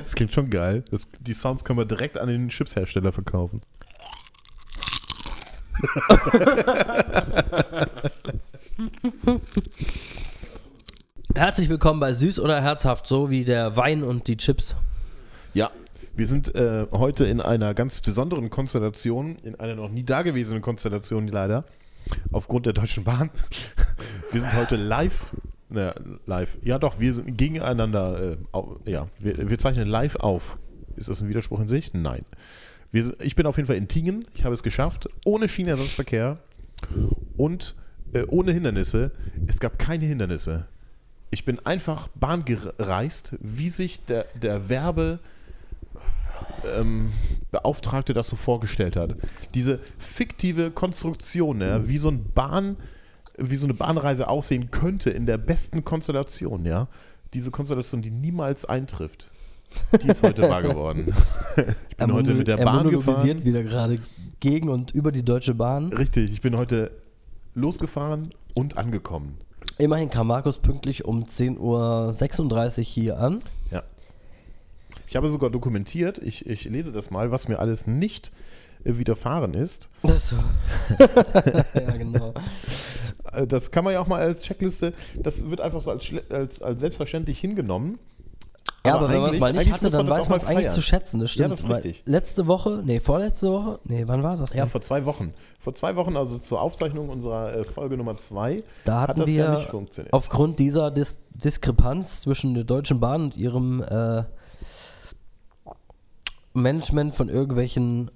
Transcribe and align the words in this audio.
Das 0.00 0.14
klingt 0.14 0.32
schon 0.32 0.50
geil. 0.50 0.84
Das, 0.90 1.06
die 1.20 1.32
Sounds 1.32 1.64
können 1.64 1.78
wir 1.78 1.84
direkt 1.84 2.18
an 2.18 2.28
den 2.28 2.48
Chipshersteller 2.48 3.12
verkaufen. 3.12 3.62
Herzlich 11.34 11.68
willkommen 11.68 12.00
bei 12.00 12.12
Süß 12.12 12.40
oder 12.40 12.60
Herzhaft, 12.60 13.06
so 13.06 13.30
wie 13.30 13.44
der 13.44 13.76
Wein 13.76 14.02
und 14.02 14.26
die 14.26 14.36
Chips. 14.36 14.74
Ja, 15.54 15.70
wir 16.16 16.26
sind 16.26 16.52
äh, 16.56 16.86
heute 16.90 17.26
in 17.26 17.40
einer 17.40 17.74
ganz 17.74 18.00
besonderen 18.00 18.50
Konstellation, 18.50 19.36
in 19.44 19.54
einer 19.60 19.76
noch 19.76 19.90
nie 19.90 20.02
dagewesenen 20.02 20.62
Konstellation 20.62 21.28
leider, 21.28 21.64
aufgrund 22.32 22.66
der 22.66 22.72
Deutschen 22.72 23.04
Bahn. 23.04 23.30
Wir 24.32 24.40
sind 24.40 24.52
heute 24.54 24.74
live, 24.74 25.32
naja, 25.70 25.94
live, 26.26 26.58
ja 26.62 26.78
doch, 26.78 26.98
wir 26.98 27.12
sind 27.12 27.36
gegeneinander, 27.36 28.36
äh, 28.54 28.90
ja, 28.90 29.08
wir, 29.18 29.50
wir 29.50 29.58
zeichnen 29.58 29.88
live 29.88 30.16
auf. 30.16 30.58
Ist 30.96 31.08
das 31.08 31.20
ein 31.20 31.28
Widerspruch 31.28 31.60
in 31.60 31.68
sich? 31.68 31.94
Nein. 31.94 32.24
Wir, 32.90 33.14
ich 33.20 33.36
bin 33.36 33.46
auf 33.46 33.56
jeden 33.56 33.66
Fall 33.66 33.76
in 33.76 33.88
Tingen, 33.88 34.24
ich 34.34 34.44
habe 34.44 34.54
es 34.54 34.62
geschafft, 34.62 35.08
ohne 35.24 35.48
Schienenersatzverkehr 35.48 36.38
und 37.36 37.74
äh, 38.12 38.24
ohne 38.28 38.52
Hindernisse. 38.52 39.12
Es 39.46 39.60
gab 39.60 39.78
keine 39.78 40.06
Hindernisse. 40.06 40.66
Ich 41.30 41.44
bin 41.44 41.58
einfach 41.66 42.08
Bahn 42.08 42.44
gereist, 42.46 43.36
wie 43.40 43.68
sich 43.68 44.04
der, 44.06 44.24
der 44.34 44.70
Werbe 44.70 45.18
ähm, 46.78 47.12
Beauftragte 47.50 48.14
das 48.14 48.28
so 48.28 48.36
vorgestellt 48.36 48.96
hat. 48.96 49.16
Diese 49.54 49.80
fiktive 49.98 50.70
Konstruktion, 50.70 51.60
ja, 51.60 51.86
wie 51.86 51.98
so 51.98 52.10
ein 52.10 52.24
Bahn, 52.34 52.76
wie 53.38 53.56
so 53.56 53.66
eine 53.66 53.74
Bahnreise 53.74 54.28
aussehen 54.28 54.70
könnte 54.70 55.10
in 55.10 55.26
der 55.26 55.38
besten 55.38 55.84
Konstellation, 55.84 56.64
ja. 56.64 56.88
Diese 57.34 57.50
Konstellation, 57.50 58.02
die 58.02 58.10
niemals 58.10 58.64
eintrifft. 58.64 59.30
Die 60.02 60.08
ist 60.08 60.22
heute 60.22 60.42
wahr 60.42 60.62
geworden. 60.62 61.14
Ich 61.90 61.96
bin 61.96 62.12
heute 62.12 62.34
mit 62.34 62.48
der 62.48 62.58
er 62.58 62.64
Bahn 62.64 62.88
gefahren. 62.88 63.44
wieder 63.44 63.62
gerade 63.62 63.96
gegen 64.40 64.68
und 64.68 64.92
über 64.92 65.12
die 65.12 65.24
Deutsche 65.24 65.54
Bahn. 65.54 65.92
Richtig, 65.92 66.32
ich 66.32 66.40
bin 66.40 66.56
heute 66.56 66.90
losgefahren 67.54 68.30
und 68.54 68.78
angekommen. 68.78 69.36
Immerhin 69.76 70.10
kam 70.10 70.28
Markus 70.28 70.58
pünktlich 70.58 71.04
um 71.04 71.24
10.36 71.24 71.58
Uhr 72.78 72.84
hier 72.84 73.18
an. 73.18 73.40
Ja. 73.70 73.82
Ich 75.06 75.16
habe 75.16 75.28
sogar 75.28 75.50
dokumentiert, 75.50 76.18
ich, 76.18 76.46
ich 76.46 76.64
lese 76.64 76.92
das 76.92 77.10
mal, 77.10 77.30
was 77.30 77.48
mir 77.48 77.58
alles 77.58 77.86
nicht 77.86 78.30
widerfahren 78.84 79.54
ist. 79.54 79.88
Das 80.02 80.30
so. 80.30 80.36
ja, 80.98 81.90
genau. 81.96 82.34
Äh, 83.32 83.46
Das 83.46 83.70
kann 83.70 83.84
man 83.84 83.92
ja 83.92 84.00
auch 84.00 84.06
mal 84.06 84.20
als 84.20 84.42
Checkliste, 84.42 84.92
das 85.16 85.48
wird 85.50 85.60
einfach 85.60 85.80
so 85.80 85.90
als, 85.90 86.10
als, 86.30 86.62
als 86.62 86.80
selbstverständlich 86.80 87.38
hingenommen. 87.38 87.98
Ja, 88.86 88.94
aber, 88.94 89.08
wenn 89.10 89.20
man 89.20 89.34
es 89.34 89.40
mal 89.40 89.52
nicht 89.52 89.72
hatte, 89.72 89.90
dann 89.90 90.08
weiß 90.08 90.28
man 90.28 90.38
es 90.38 90.44
eigentlich 90.46 90.70
zu 90.70 90.80
schätzen. 90.80 91.20
Das 91.20 91.32
stimmt. 91.32 91.42
Ja, 91.42 91.48
das 91.48 91.60
ist 91.60 91.68
richtig. 91.68 92.02
Letzte 92.06 92.46
Woche, 92.46 92.80
nee, 92.84 93.00
vorletzte 93.00 93.50
Woche, 93.50 93.80
nee, 93.84 94.04
wann 94.06 94.22
war 94.22 94.36
das 94.36 94.50
denn? 94.50 94.60
Ja, 94.60 94.66
vor 94.66 94.80
zwei 94.80 95.04
Wochen. 95.04 95.34
Vor 95.60 95.74
zwei 95.74 95.96
Wochen, 95.96 96.16
also 96.16 96.38
zur 96.38 96.60
Aufzeichnung 96.62 97.08
unserer 97.10 97.54
äh, 97.54 97.64
Folge 97.64 97.96
Nummer 97.96 98.16
zwei, 98.16 98.62
da 98.84 99.00
hat 99.02 99.08
hatten 99.10 99.20
das 99.20 99.28
wir 99.28 99.34
ja 99.44 99.54
nicht 99.56 99.68
funktioniert. 99.68 100.12
aufgrund 100.12 100.58
dieser 100.58 100.90
Dis 100.90 101.18
Diskrepanz 101.34 102.20
zwischen 102.22 102.54
der 102.54 102.64
Deutschen 102.64 102.98
Bahn 103.00 103.24
und 103.24 103.36
ihrem 103.36 103.82
äh, 103.82 104.22
Management 106.54 107.14
von 107.14 107.28
irgendwelchen 107.28 108.10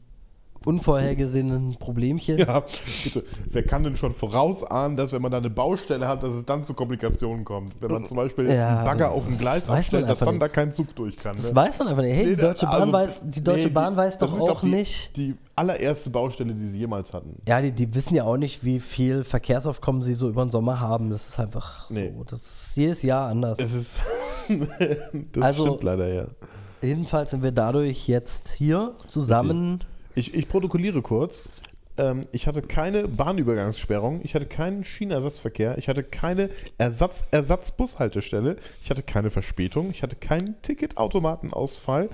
unvorhergesehenen 0.65 1.77
Problemchen. 1.79 2.39
Ja, 2.39 2.65
bitte. 3.05 3.25
Wer 3.51 3.63
kann 3.63 3.83
denn 3.83 3.97
schon 3.97 4.13
vorausahnen, 4.13 4.97
dass 4.97 5.13
wenn 5.13 5.23
man 5.23 5.31
da 5.31 5.39
eine 5.39 5.51
Baustelle 5.51 6.07
hat, 6.09 6.23
dass 6.23 6.33
es 6.35 6.45
dann 6.45 6.65
zu 6.65 6.75
Komplikationen 6.75 7.45
kommt? 7.45 7.75
Wenn 7.81 7.91
man 7.91 8.05
zum 8.07 8.17
Beispiel 8.17 8.51
Ja, 8.51 8.77
einen 8.79 8.85
Bagger 8.85 9.11
auf 9.13 9.25
dem 9.27 9.39
Gleis 9.39 9.69
abstellt, 9.69 10.09
dass 10.09 10.19
dann 10.19 10.31
nicht. 10.31 10.43
da 10.43 10.49
kein 10.49 10.73
Zug 10.73 10.95
durch 10.97 11.17
kann. 11.17 11.37
Das 11.37 11.51
ne? 11.51 11.57
weiß 11.57 11.79
man 11.79 11.89
einfach 11.89 12.03
nicht. 12.03 12.17
Hey, 12.17 12.27
die 12.27 12.37
Deutsche 12.37 12.67
Bahn, 12.67 12.81
also, 12.81 12.93
weiß, 12.93 13.21
die 13.25 13.41
Deutsche 13.45 13.67
nee, 13.69 13.73
Bahn 13.73 13.97
weiß 13.97 14.19
doch 14.19 14.41
auch 14.41 14.61
die, 14.61 14.69
nicht. 14.69 15.17
Die 15.17 15.35
allererste 15.55 16.11
Baustelle, 16.11 16.55
die 16.55 16.69
sie 16.69 16.79
jemals 16.79 17.13
hatten. 17.13 17.37
Ja, 17.47 17.61
die, 17.61 17.73
die 17.73 17.95
wissen 17.95 18.15
ja 18.15 18.25
auch 18.25 18.37
nicht, 18.37 18.65
wie 18.65 18.81
viel 18.81 19.25
Verkehrsaufkommen 19.25 20.03
sie 20.03 20.15
so 20.15 20.29
über 20.29 20.45
den 20.45 20.51
Sommer 20.51 20.81
haben. 20.81 21.11
Das 21.11 21.29
ist 21.29 21.39
einfach 21.39 21.89
Nee. 21.91 22.13
so. 22.17 22.25
Das 22.25 22.41
ist 22.41 22.77
jedes 22.77 23.03
Jahr 23.03 23.29
anders. 23.29 23.59
Es 23.59 23.75
ist. 23.75 23.97
das 25.33 25.43
Also- 25.45 25.67
stimmt 25.67 25.83
leider, 25.83 26.09
ja. 26.13 26.25
Jedenfalls 26.81 27.31
sind 27.31 27.45
wir 27.45 27.53
dadurch 27.53 28.09
jetzt 28.09 28.49
hier 28.49 28.95
zusammen. 29.07 29.85
Ich, 30.15 30.35
ich 30.35 30.49
protokolliere 30.49 31.03
kurz. 31.03 31.49
Ähm, 31.97 32.27
ich 32.33 32.47
hatte 32.47 32.63
keine 32.63 33.09
Bahnübergangssperrung, 33.09 34.21
ich 34.23 34.35
hatte 34.35 34.47
keinen 34.47 34.85
Schienenersatzverkehr, 34.85 35.77
ich 35.79 35.89
hatte 35.89 36.03
keine 36.03 36.49
Ersatz, 36.79 37.23
Ersatzbushaltestelle, 37.31 38.57
ich 38.83 38.91
hatte 38.91 39.03
keine 39.03 39.31
Verspätung, 39.31 39.91
ich 39.91 40.03
hatte 40.03 40.17
keinen 40.17 40.61
Ticketautomatenausfall 40.63 42.09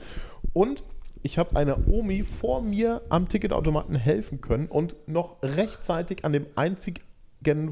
und 0.52 0.82
ich 1.22 1.38
habe 1.38 1.56
einer 1.56 1.88
Omi 1.88 2.22
vor 2.22 2.62
mir 2.62 3.02
am 3.08 3.28
Ticketautomaten 3.28 3.94
helfen 3.96 4.40
können 4.40 4.66
und 4.66 4.96
noch 5.06 5.36
rechtzeitig 5.42 6.24
an 6.24 6.32
dem 6.32 6.46
einzigen 6.54 7.02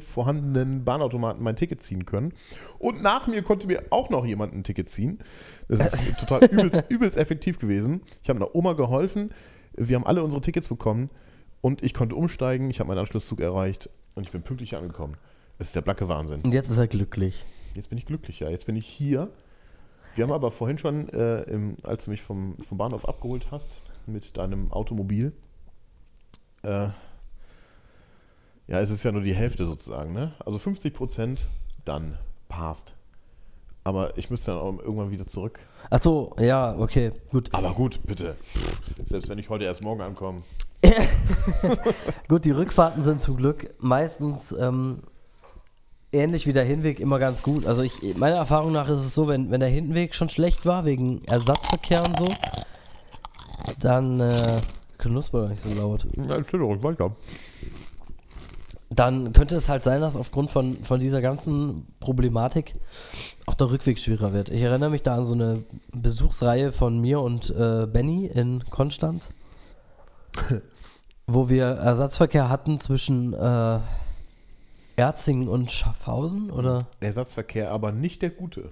vorhandenen 0.00 0.84
Bahnautomaten 0.84 1.42
mein 1.42 1.56
Ticket 1.56 1.82
ziehen 1.82 2.04
können. 2.06 2.32
Und 2.78 3.02
nach 3.02 3.26
mir 3.26 3.42
konnte 3.42 3.66
mir 3.66 3.82
auch 3.90 4.10
noch 4.10 4.24
jemand 4.24 4.54
ein 4.54 4.64
Ticket 4.64 4.88
ziehen. 4.88 5.18
Das 5.68 5.92
ist 5.94 6.18
total 6.20 6.44
übelst, 6.44 6.84
übelst 6.88 7.16
effektiv 7.16 7.58
gewesen. 7.58 8.02
Ich 8.22 8.28
habe 8.28 8.38
einer 8.38 8.54
Oma 8.54 8.74
geholfen. 8.74 9.30
Wir 9.76 9.96
haben 9.96 10.06
alle 10.06 10.22
unsere 10.22 10.42
Tickets 10.42 10.68
bekommen 10.68 11.10
und 11.60 11.82
ich 11.82 11.94
konnte 11.94 12.14
umsteigen. 12.14 12.70
Ich 12.70 12.80
habe 12.80 12.88
meinen 12.88 12.98
Anschlusszug 12.98 13.40
erreicht 13.40 13.90
und 14.14 14.22
ich 14.22 14.32
bin 14.32 14.42
pünktlich 14.42 14.76
angekommen. 14.76 15.16
Es 15.58 15.68
ist 15.68 15.76
der 15.76 15.82
blacke 15.82 16.08
Wahnsinn. 16.08 16.42
Und 16.42 16.52
jetzt 16.52 16.70
ist 16.70 16.78
er 16.78 16.86
glücklich. 16.86 17.44
Jetzt 17.74 17.88
bin 17.88 17.98
ich 17.98 18.06
glücklicher. 18.06 18.50
Jetzt 18.50 18.66
bin 18.66 18.76
ich 18.76 18.86
hier. 18.86 19.30
Wir 20.14 20.24
haben 20.24 20.32
aber 20.32 20.50
vorhin 20.50 20.78
schon, 20.78 21.08
äh, 21.10 21.42
im, 21.42 21.76
als 21.82 22.04
du 22.04 22.10
mich 22.10 22.22
vom, 22.22 22.56
vom 22.68 22.78
Bahnhof 22.78 23.06
abgeholt 23.06 23.48
hast, 23.50 23.82
mit 24.06 24.36
deinem 24.36 24.72
Automobil, 24.72 25.32
äh, 26.62 26.88
ja, 28.68 28.80
es 28.80 28.90
ist 28.90 29.04
ja 29.04 29.12
nur 29.12 29.22
die 29.22 29.34
Hälfte 29.34 29.64
sozusagen, 29.64 30.12
ne? 30.12 30.34
Also 30.44 30.58
50 30.58 30.92
Prozent, 30.92 31.46
dann 31.84 32.18
passt. 32.48 32.95
Aber 33.86 34.18
ich 34.18 34.30
müsste 34.30 34.50
dann 34.50 34.58
auch 34.58 34.78
irgendwann 34.80 35.12
wieder 35.12 35.26
zurück. 35.26 35.60
Ach 35.90 36.02
so, 36.02 36.34
ja, 36.40 36.74
okay, 36.76 37.12
gut. 37.30 37.50
Aber 37.52 37.72
gut, 37.72 38.00
bitte. 38.04 38.34
Pff, 38.52 38.80
Selbst 39.04 39.28
wenn 39.28 39.38
ich 39.38 39.48
heute 39.48 39.62
erst 39.62 39.84
morgen 39.84 40.00
ankomme. 40.00 40.42
Gut, 42.28 42.44
die 42.44 42.50
Rückfahrten 42.50 43.00
sind 43.00 43.20
zum 43.20 43.36
Glück 43.36 43.74
meistens 43.78 44.50
ähm, 44.50 45.04
ähnlich 46.12 46.48
wie 46.48 46.52
der 46.52 46.64
Hinweg 46.64 46.98
immer 46.98 47.20
ganz 47.20 47.44
gut. 47.44 47.64
Also 47.64 47.82
ich, 47.82 48.16
meiner 48.16 48.36
Erfahrung 48.36 48.72
nach 48.72 48.88
ist 48.88 48.98
es 48.98 49.14
so, 49.14 49.28
wenn, 49.28 49.52
wenn 49.52 49.60
der 49.60 49.68
Hinweg 49.68 50.16
schon 50.16 50.28
schlecht 50.28 50.66
war, 50.66 50.84
wegen 50.84 51.24
Ersatzverkehr 51.24 52.02
und 52.04 52.18
so, 52.18 52.28
dann 53.78 54.18
äh, 54.18 54.60
knusper 54.98 55.42
doch 55.42 55.48
nicht 55.50 55.62
so 55.62 55.72
laut. 55.74 56.06
Ja, 56.26 56.36
Entschuldigung, 56.36 56.82
weiter. 56.82 57.14
Dann 58.88 59.32
könnte 59.32 59.56
es 59.56 59.68
halt 59.68 59.82
sein, 59.82 60.00
dass 60.00 60.14
aufgrund 60.16 60.50
von, 60.50 60.84
von 60.84 61.00
dieser 61.00 61.20
ganzen 61.20 61.86
Problematik 61.98 62.76
auch 63.46 63.54
der 63.54 63.70
Rückweg 63.70 63.98
schwerer 63.98 64.32
wird. 64.32 64.48
Ich 64.48 64.62
erinnere 64.62 64.90
mich 64.90 65.02
da 65.02 65.16
an 65.16 65.24
so 65.24 65.34
eine 65.34 65.64
Besuchsreihe 65.92 66.72
von 66.72 67.00
mir 67.00 67.20
und 67.20 67.50
äh, 67.50 67.86
Benny 67.86 68.26
in 68.26 68.64
Konstanz, 68.70 69.30
wo 71.26 71.48
wir 71.48 71.64
Ersatzverkehr 71.64 72.48
hatten 72.48 72.78
zwischen 72.78 73.34
äh, 73.34 73.80
Erzingen 74.94 75.48
und 75.48 75.70
Schaffhausen, 75.70 76.50
oder? 76.50 76.86
Ersatzverkehr, 77.00 77.72
aber 77.72 77.90
nicht 77.92 78.22
der 78.22 78.30
gute. 78.30 78.70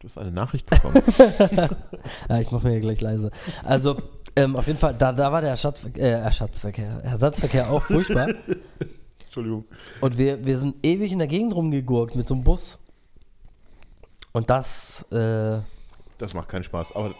Du 0.00 0.08
hast 0.08 0.18
eine 0.18 0.32
Nachricht 0.32 0.68
bekommen. 0.68 1.02
Ja, 2.28 2.40
ich 2.40 2.50
mache 2.50 2.66
mir 2.66 2.72
hier 2.72 2.80
gleich 2.80 3.00
leise. 3.00 3.30
Also, 3.64 3.96
ähm, 4.36 4.56
auf 4.56 4.66
jeden 4.66 4.78
Fall, 4.78 4.94
da, 4.94 5.12
da 5.12 5.30
war 5.32 5.40
der 5.40 5.50
Ersatzverkehr, 5.50 6.02
äh, 6.02 6.10
Ersatzverkehr, 6.22 7.00
Ersatzverkehr 7.02 7.70
auch 7.70 7.82
furchtbar. 7.82 8.28
Entschuldigung. 9.24 9.64
Und 10.00 10.18
wir, 10.18 10.44
wir 10.44 10.58
sind 10.58 10.76
ewig 10.84 11.12
in 11.12 11.18
der 11.18 11.28
Gegend 11.28 11.54
rumgegurkt 11.54 12.16
mit 12.16 12.26
so 12.26 12.34
einem 12.34 12.42
Bus. 12.44 12.78
Und 14.32 14.50
das, 14.50 15.02
äh, 15.12 15.58
Das 16.18 16.34
macht 16.34 16.48
keinen 16.48 16.64
Spaß. 16.64 16.94
Aber. 16.96 17.14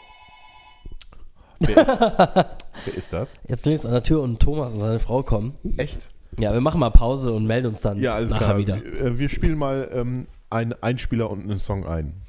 Wer 1.61 1.77
ist, 1.77 1.89
wer 2.85 2.95
ist 2.95 3.13
das? 3.13 3.35
jetzt 3.47 3.63
klingelt 3.63 3.81
es 3.83 3.87
an 3.87 3.93
der 3.93 4.03
Tür 4.03 4.23
und 4.23 4.41
Thomas 4.41 4.73
und 4.73 4.81
seine 4.81 4.99
Frau 4.99 5.23
kommen. 5.23 5.55
Echt? 5.77 6.09
Ja, 6.39 6.53
wir 6.53 6.61
machen 6.61 6.81
mal 6.81 6.91
Pause 6.91 7.33
und 7.33 7.47
melden 7.47 7.67
uns 7.69 7.81
dann 7.83 7.99
Ja, 8.01 8.15
alles 8.15 8.31
nachher 8.31 8.47
klar. 8.47 8.59
wieder. 8.59 8.83
Wir, 8.83 9.01
äh, 9.01 9.19
wir 9.19 9.29
spielen 9.29 9.59
mal 9.59 9.89
ähm, 9.93 10.27
einen 10.49 10.75
Einspieler 10.83 11.29
und 11.31 11.43
einen 11.43 11.59
Song 11.59 11.87
ein. 11.87 12.23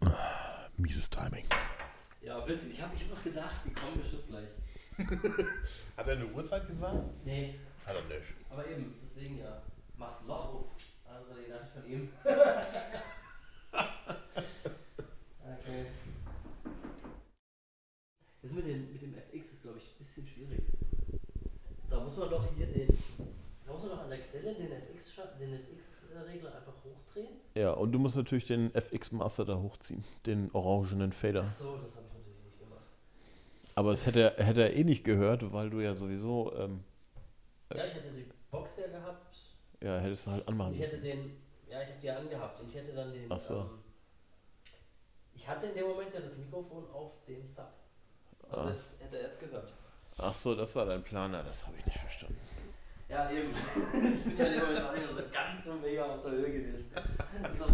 Ah, 0.00 0.10
Mieses 0.76 1.10
Timing. 1.10 1.44
Ein 2.44 2.48
bisschen. 2.48 2.72
Ich 2.72 2.82
habe 2.82 2.94
ich 2.94 3.02
hab 3.04 3.10
noch 3.10 3.24
gedacht, 3.24 3.56
die 3.64 3.72
kommen 3.72 3.98
bestimmt 3.98 4.28
gleich. 4.28 4.48
Hat 5.96 6.06
er 6.06 6.12
eine 6.12 6.26
Uhrzeit 6.26 6.68
gesagt? 6.68 7.02
Nee, 7.24 7.54
Hat 7.86 7.96
er 7.96 8.02
nicht. 8.14 8.34
aber 8.50 8.68
eben, 8.68 8.94
deswegen 9.02 9.38
ja. 9.38 9.62
Mach's 9.96 10.26
Loch 10.26 10.54
auf. 10.54 10.66
Also 11.08 11.40
die 11.40 11.48
Nachricht 11.50 11.72
von 11.72 11.86
ihm. 11.90 12.10
okay. 15.42 15.86
Das 18.42 18.52
mit, 18.52 18.66
den, 18.66 18.92
mit 18.92 19.00
dem 19.00 19.14
FX 19.14 19.52
ist, 19.52 19.62
glaube 19.62 19.78
ich, 19.78 19.84
ein 19.84 19.98
bisschen 19.98 20.26
schwierig. 20.26 20.64
Da 21.88 22.00
muss 22.00 22.16
man 22.18 22.28
doch 22.28 22.46
hier 22.56 22.66
den. 22.66 22.88
Da 23.64 23.72
muss 23.72 23.82
man 23.82 23.92
doch 23.92 24.00
an 24.00 24.10
der 24.10 24.20
Quelle 24.20 24.54
den 24.54 24.70
FX-Regler 24.70 25.60
FX 25.60 26.56
einfach 26.56 26.74
hochdrehen? 26.84 27.28
Ja, 27.54 27.70
und 27.70 27.92
du 27.92 27.98
musst 27.98 28.16
natürlich 28.16 28.44
den 28.44 28.74
FX 28.74 29.12
Master 29.12 29.44
da 29.46 29.58
hochziehen, 29.58 30.04
den 30.26 30.50
orangenen 30.52 31.12
Fader. 31.12 31.42
Achso, 31.42 31.78
das 31.78 31.94
habe 31.94 32.06
ich 32.06 32.12
natürlich 32.14 32.44
nicht 32.44 32.58
gemacht. 32.58 32.84
Aber 33.74 33.92
es 33.92 34.06
hätte, 34.06 34.20
er- 34.36 34.44
hätte 34.44 34.62
er 34.62 34.74
eh 34.76 34.84
nicht 34.84 35.04
gehört, 35.04 35.52
weil 35.52 35.70
du 35.70 35.80
ja 35.80 35.94
sowieso, 35.94 36.52
ähm, 36.56 36.84
Ja, 37.74 37.84
ich 37.84 37.94
hätte 37.94 38.10
die 38.12 38.30
Box 38.50 38.76
ja 38.78 38.86
gehabt. 38.86 39.36
ja, 39.82 39.98
hättest 39.98 40.26
du 40.26 40.30
halt 40.30 40.46
anmachen 40.48 40.74
Ich 40.74 40.80
hätte 40.80 40.96
müssen. 40.98 41.04
den, 41.04 41.36
ja, 41.68 41.82
ich 41.82 41.88
habe 41.88 42.00
die 42.00 42.10
angehabt 42.10 42.60
und 42.60 42.68
ich 42.68 42.74
hätte 42.76 42.92
dann 42.94 43.12
den. 43.12 43.26
Ach 43.30 43.40
so. 43.40 43.58
Ähm, 43.60 43.70
ich 45.34 45.48
hatte 45.48 45.66
in 45.66 45.74
dem 45.74 45.88
Moment 45.88 46.14
ja 46.14 46.20
das 46.20 46.36
Mikrofon 46.36 46.84
auf 46.92 47.12
dem 47.26 47.46
Sub. 47.46 47.66
Also 48.48 48.60
Ah. 48.60 48.68
das 48.70 48.78
hätte 49.00 49.18
er 49.18 49.26
es 49.28 49.38
gehört. 49.40 49.72
Ach 50.18 50.34
so, 50.34 50.54
das 50.54 50.76
war 50.76 50.86
dein 50.86 51.02
Planer, 51.02 51.42
das 51.42 51.66
habe 51.66 51.76
ich 51.78 51.84
nicht 51.86 51.98
verstanden. 51.98 52.38
Ja, 53.08 53.28
eben. 53.30 53.50
ich 54.16 54.24
bin 54.24 54.36
ja 54.38 54.44
in 54.46 54.52
dem 54.54 54.60
Moment 54.60 54.80
auch 54.82 54.94
so 55.16 55.22
ganz 55.32 55.64
so 55.64 55.74
mega 55.74 56.04
auf 56.04 56.22
der 56.22 56.30
Höhe 56.30 56.52
gewesen. 56.52 56.84
So, 57.58 57.64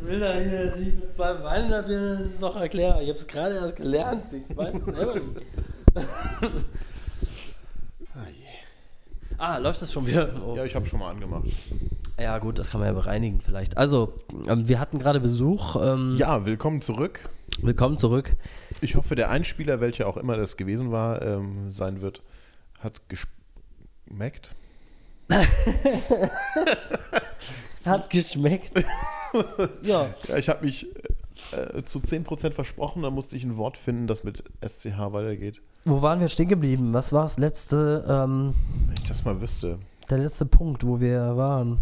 will 0.00 0.22
er 0.22 0.40
hier 0.42 0.76
nicht 0.76 0.96
mit 1.00 1.14
zwei 1.14 1.42
hier 1.42 2.28
das 2.30 2.40
noch 2.40 2.56
erklären. 2.56 3.02
Ich 3.02 3.08
habe 3.08 3.18
es 3.18 3.26
gerade 3.26 3.54
erst 3.56 3.76
gelernt. 3.76 4.24
Ich 4.32 4.56
weiß 4.56 4.74
es 4.74 4.84
selber 4.84 5.14
nicht. 5.14 5.42
Ah, 8.14 8.26
je. 8.32 9.36
Ah, 9.36 9.58
läuft 9.58 9.82
das 9.82 9.92
schon 9.92 10.06
wieder? 10.06 10.30
Oh. 10.44 10.56
Ja, 10.56 10.64
ich 10.64 10.74
habe 10.74 10.86
schon 10.86 10.98
mal 10.98 11.10
angemacht. 11.10 11.44
Ja, 12.18 12.38
gut, 12.38 12.58
das 12.58 12.70
kann 12.70 12.80
man 12.80 12.88
ja 12.88 12.94
bereinigen 12.94 13.40
vielleicht. 13.40 13.76
Also, 13.76 14.14
ähm, 14.48 14.66
wir 14.68 14.80
hatten 14.80 14.98
gerade 14.98 15.20
Besuch. 15.20 15.76
Ähm, 15.80 16.16
Ja, 16.18 16.44
willkommen 16.46 16.80
zurück. 16.82 17.28
Willkommen 17.60 17.98
zurück. 17.98 18.34
Ich 18.80 18.96
hoffe, 18.96 19.14
der 19.14 19.30
Einspieler, 19.30 19.80
welcher 19.80 20.06
auch 20.08 20.16
immer 20.16 20.36
das 20.36 20.56
gewesen 20.56 20.90
war, 20.92 21.22
ähm, 21.22 21.70
sein 21.72 22.00
wird, 22.00 22.22
hat 22.80 23.02
geschmeckt. 23.08 24.54
Es 27.80 27.86
hat 27.86 28.10
geschmeckt. 28.10 28.84
ja. 29.82 30.06
Ja, 30.28 30.36
ich 30.36 30.48
habe 30.48 30.64
mich 30.64 30.86
äh, 31.52 31.82
zu 31.84 31.98
10% 31.98 32.52
versprochen, 32.52 33.02
da 33.02 33.10
musste 33.10 33.36
ich 33.36 33.44
ein 33.44 33.56
Wort 33.56 33.76
finden, 33.76 34.06
das 34.06 34.24
mit 34.24 34.44
SCH 34.66 35.12
weitergeht. 35.12 35.60
Wo 35.84 36.02
waren 36.02 36.20
wir 36.20 36.28
stehen 36.28 36.48
geblieben? 36.48 36.92
Was 36.92 37.12
war 37.12 37.22
das 37.22 37.38
letzte, 37.38 38.04
ähm, 38.08 38.54
Wenn 38.86 38.96
ich 39.02 39.08
das 39.08 39.24
mal 39.24 39.40
wüsste. 39.40 39.78
der 40.10 40.18
letzte 40.18 40.44
Punkt, 40.44 40.84
wo 40.84 41.00
wir 41.00 41.36
waren? 41.36 41.78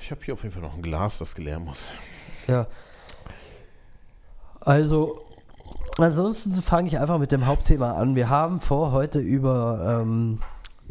Ich 0.00 0.10
habe 0.10 0.24
hier 0.24 0.34
auf 0.34 0.42
jeden 0.42 0.54
Fall 0.54 0.62
noch 0.62 0.74
ein 0.74 0.82
Glas, 0.82 1.18
das 1.18 1.34
geleert 1.34 1.60
muss. 1.60 1.92
Ja. 2.46 2.66
Also, 4.60 5.20
ansonsten 5.98 6.54
fange 6.54 6.88
ich 6.88 6.98
einfach 6.98 7.18
mit 7.18 7.32
dem 7.32 7.46
Hauptthema 7.46 7.92
an. 7.92 8.14
Wir 8.14 8.28
haben 8.28 8.60
vor, 8.60 8.92
heute 8.92 9.18
über 9.18 10.00
ähm, 10.00 10.40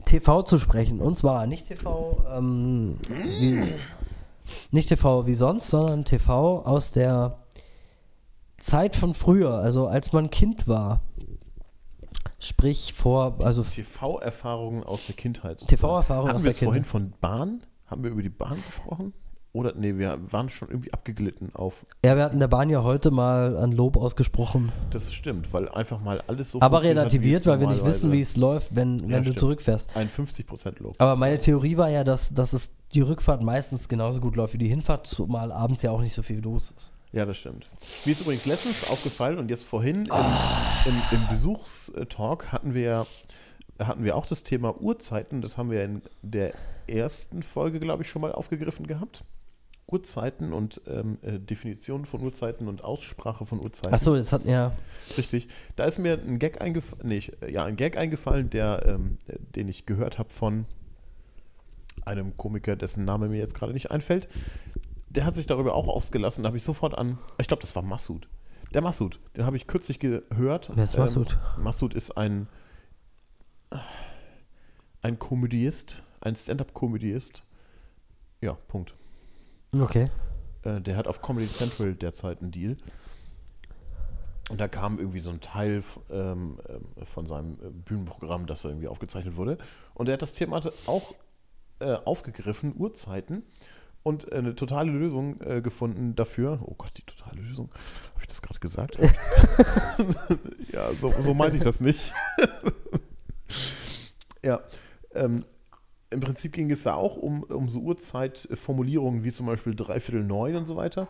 TV 0.06 0.44
zu 0.44 0.60
sprechen. 0.60 1.02
Und 1.02 1.18
zwar 1.18 1.48
nicht 1.48 1.68
TV, 1.68 2.26
ähm, 2.30 2.98
wie, 3.40 3.62
nicht 4.72 4.90
TV 4.90 5.26
wie 5.26 5.34
sonst, 5.34 5.70
sondern 5.70 6.06
TV 6.06 6.64
aus 6.64 6.92
der 6.92 7.40
Zeit 8.60 8.96
von 8.96 9.14
früher, 9.14 9.54
also 9.56 9.88
als 9.88 10.14
man 10.14 10.30
Kind 10.30 10.68
war. 10.68 11.02
Sprich 12.40 12.94
vor, 12.94 13.38
also 13.44 13.64
TV-Erfahrungen 13.64 14.84
aus 14.84 15.08
der 15.08 15.16
Kindheit. 15.16 15.66
TV-Erfahrungen 15.68 16.34
aus 16.34 16.42
wir 16.42 16.52
der 16.52 16.52
es 16.52 16.60
vorhin 16.60 16.84
Kindheit. 16.84 16.92
von 16.92 17.14
Bahn? 17.20 17.64
Haben 17.88 18.04
wir 18.04 18.12
über 18.12 18.22
die 18.22 18.30
Bahn 18.30 18.62
gesprochen? 18.68 19.14
Oder, 19.54 19.74
nee, 19.76 19.96
wir 19.98 20.20
waren 20.32 20.50
schon 20.50 20.70
irgendwie 20.70 20.94
abgeglitten 20.94 21.50
auf. 21.56 21.86
Ja, 22.06 22.16
wir 22.16 22.24
hatten 22.24 22.38
der 22.40 22.48
Bahn 22.48 22.70
ja 22.70 22.84
heute 22.84 23.10
mal 23.10 23.58
ein 23.58 23.72
Lob 23.72 23.98
ausgesprochen. 23.98 24.72
Das 24.92 25.12
stimmt, 25.12 25.52
weil 25.52 25.68
einfach 25.70 26.00
mal 26.00 26.22
alles 26.28 26.52
so 26.52 26.62
aber 26.62 26.84
relativiert, 26.84 27.46
weil 27.48 27.60
wir 27.60 27.68
nicht 27.68 27.84
wissen, 27.86 28.12
wie 28.12 28.22
es 28.22 28.36
läuft, 28.38 28.76
wenn, 28.76 29.02
wenn 29.02 29.10
Ja, 29.10 29.18
du 29.18 29.24
stimmt. 29.26 29.40
zurückfährst. 29.40 29.96
Ein 29.96 30.10
50% 30.10 30.82
Lob. 30.84 30.96
Aber 31.00 31.16
meine 31.16 31.40
Theorie 31.40 31.78
war 31.78 31.90
ja, 31.90 32.04
dass, 32.04 32.34
dass 32.34 32.54
es 32.54 32.74
die 32.94 33.02
Rückfahrt 33.02 33.42
meistens 33.42 33.90
genauso 33.90 34.20
gut 34.20 34.36
läuft 34.36 34.54
wie 34.54 34.58
die 34.60 34.68
Hinfahrt, 34.68 35.08
zumal 35.08 35.52
abends 35.52 35.82
ja 35.82 35.92
auch 35.92 36.02
nicht 36.02 36.14
so 36.14 36.22
viel 36.22 36.40
los 36.40 36.72
ist. 36.72 36.92
Ja, 37.14 37.26
das 37.26 37.38
stimmt. 37.38 37.68
Mir 38.06 38.12
ist 38.12 38.22
übrigens 38.22 38.46
letztens 38.46 38.88
aufgefallen 38.92 39.40
und 39.40 39.50
jetzt 39.50 39.64
vorhin 39.64 40.06
im, 40.06 40.12
Ah. 40.12 40.84
im, 40.86 41.18
im 41.18 41.28
Besuchstalk 41.30 42.52
hatten 42.52 42.74
wir, 42.74 43.08
hatten 43.80 44.04
wir 44.04 44.16
auch 44.16 44.26
das 44.26 44.44
Thema 44.44 44.80
Uhrzeiten. 44.80 45.42
Das 45.42 45.58
haben 45.58 45.72
wir 45.72 45.84
in 45.84 46.02
der 46.22 46.54
ersten 46.88 47.44
Folge, 47.44 47.80
glaube 47.80 48.04
ich, 48.04 48.10
schon 48.10 48.22
mal 48.22 48.32
aufgegriffen 48.34 48.86
gehabt. 48.88 49.24
Uhrzeiten 49.89 50.51
und 50.51 50.81
ähm, 50.88 51.18
äh, 51.22 51.39
Definition 51.39 52.06
von 52.06 52.22
Uhrzeiten 52.22 52.68
und 52.68 52.84
Aussprache 52.84 53.45
von 53.45 53.60
Uhrzeiten. 53.62 53.94
Achso, 53.94 54.16
das 54.16 54.34
hat 54.34 54.44
ja. 54.45 54.74
Richtig. 55.18 55.48
Da 55.78 55.86
ist 55.86 55.98
mir 55.98 56.19
ein 56.19 56.39
Gag 56.39 56.60
eingefallen, 56.62 57.07
nee, 57.07 57.18
ich- 57.18 57.31
ja, 57.50 57.63
ein 57.63 57.78
Gag 57.78 57.95
eingefallen, 57.98 58.50
der, 58.50 58.84
ähm, 58.86 59.18
äh, 59.28 59.38
den 59.56 59.69
ich 59.69 59.86
gehört 59.86 60.19
habe 60.19 60.30
von 60.30 60.66
einem 62.06 62.36
Komiker, 62.36 62.75
dessen 62.75 63.06
Name 63.06 63.30
mir 63.30 63.38
jetzt 63.39 63.56
gerade 63.56 63.72
nicht 63.74 63.89
einfällt. 63.92 64.28
Der 65.10 65.25
hat 65.25 65.36
sich 65.36 65.48
darüber 65.48 65.74
auch 65.74 65.88
ausgelassen. 65.88 66.44
Da 66.44 66.48
habe 66.48 66.57
ich 66.57 66.63
sofort 66.63 66.98
an, 66.98 67.18
ich 67.39 67.48
glaube, 67.48 67.62
das 67.62 67.75
war 67.75 67.81
Massoud. 67.81 68.28
Der 68.74 68.81
Massoud, 68.81 69.19
den 69.38 69.45
habe 69.45 69.56
ich 69.56 69.68
kürzlich 69.68 70.00
gehört. 70.00 70.69
Wer 70.75 70.84
ist 70.84 70.98
Massoud? 70.98 71.38
Ähm, 71.57 71.63
Massoud 71.63 71.94
ist 71.94 72.18
ein, 72.18 72.48
ein 75.01 75.18
Komödiist, 75.19 76.04
ein 76.22 76.36
Stand-up-Komödiist. 76.36 77.44
Ja, 78.42 78.54
Punkt. 78.68 78.94
Okay. 79.74 80.10
Äh, 80.64 80.81
der 80.81 80.96
hat 80.96 81.08
auf 81.08 81.22
Comedy 81.22 81.48
Central 81.48 81.96
derzeit 81.96 82.42
einen 82.42 82.52
Deal. 82.52 82.78
Und 84.50 84.62
da 84.62 84.68
kam 84.68 84.98
irgendwie 84.98 85.19
so 85.19 85.30
ein 85.30 85.42
Teil 85.42 85.84
ähm, 86.10 86.60
ähm, 86.69 87.06
von 87.06 87.28
seinem 87.28 87.58
äh, 87.62 87.69
Bühnenprogramm, 87.69 88.46
das 88.46 88.62
da 88.62 88.69
irgendwie 88.69 88.88
aufgezeichnet 88.88 89.36
wurde. 89.36 89.58
Und 89.94 90.08
er 90.08 90.14
hat 90.14 90.22
das 90.22 90.34
Thema 90.34 90.62
auch 90.86 91.16
äh, 91.80 91.98
aufgegriffen, 92.06 92.74
Uhrzeiten, 92.78 93.44
und 94.08 94.31
äh, 94.31 94.36
eine 94.36 94.56
totale 94.56 94.90
Lösung 94.90 95.42
äh, 95.42 95.62
gefunden 95.62 96.16
dafür. 96.16 96.60
Oh 96.63 96.75
Gott, 96.78 96.92
die 96.96 97.02
totale 97.02 97.42
Lösung. 97.42 97.70
Habe 98.13 98.22
ich 98.22 98.28
das 98.28 98.42
gerade 98.42 98.60
gesagt? 98.60 98.98
ja, 100.72 100.94
so, 100.94 101.13
so 101.20 101.34
meinte 101.34 101.58
ich 101.58 101.63
das 101.63 101.81
nicht. 101.81 102.13
ja. 104.44 104.62
Ähm, 105.13 105.44
Im 106.09 106.19
Prinzip 106.21 106.54
ging 106.54 106.71
es 106.71 106.83
da 106.83 106.95
auch 106.95 107.18
um, 107.18 107.44
um 107.44 107.69
so 107.69 107.80
Uhrzeitformulierungen 107.80 109.24
wie 109.24 109.31
zum 109.31 109.45
Beispiel 109.45 109.75
dreiviertel 109.75 110.24
neun 110.24 110.56
und 110.56 110.68
so 110.68 110.75
weiter. 110.75 111.09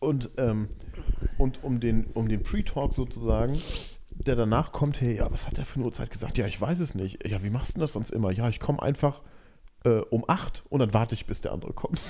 Und, 0.00 0.30
ähm, 0.36 0.68
und 1.38 1.62
um 1.62 1.78
den, 1.78 2.06
um 2.06 2.28
den 2.28 2.42
Pre-Talk 2.42 2.92
sozusagen, 2.92 3.60
der 4.10 4.34
danach 4.34 4.72
kommt, 4.72 5.00
hey, 5.00 5.16
ja, 5.16 5.30
was 5.30 5.46
hat 5.46 5.58
der 5.58 5.64
für 5.64 5.76
eine 5.76 5.84
Uhrzeit 5.84 6.10
gesagt? 6.10 6.38
Ja, 6.38 6.46
ich 6.46 6.60
weiß 6.60 6.80
es 6.80 6.94
nicht. 6.94 7.26
Ja, 7.26 7.42
wie 7.42 7.50
machst 7.50 7.76
du 7.76 7.80
das 7.80 7.92
sonst 7.92 8.10
immer? 8.10 8.32
Ja, 8.32 8.48
ich 8.48 8.58
komme 8.58 8.82
einfach 8.82 9.22
äh, 9.84 10.00
um 10.10 10.24
acht 10.26 10.64
und 10.68 10.80
dann 10.80 10.92
warte 10.92 11.14
ich, 11.14 11.26
bis 11.26 11.40
der 11.40 11.52
andere 11.52 11.72
kommt. 11.72 12.04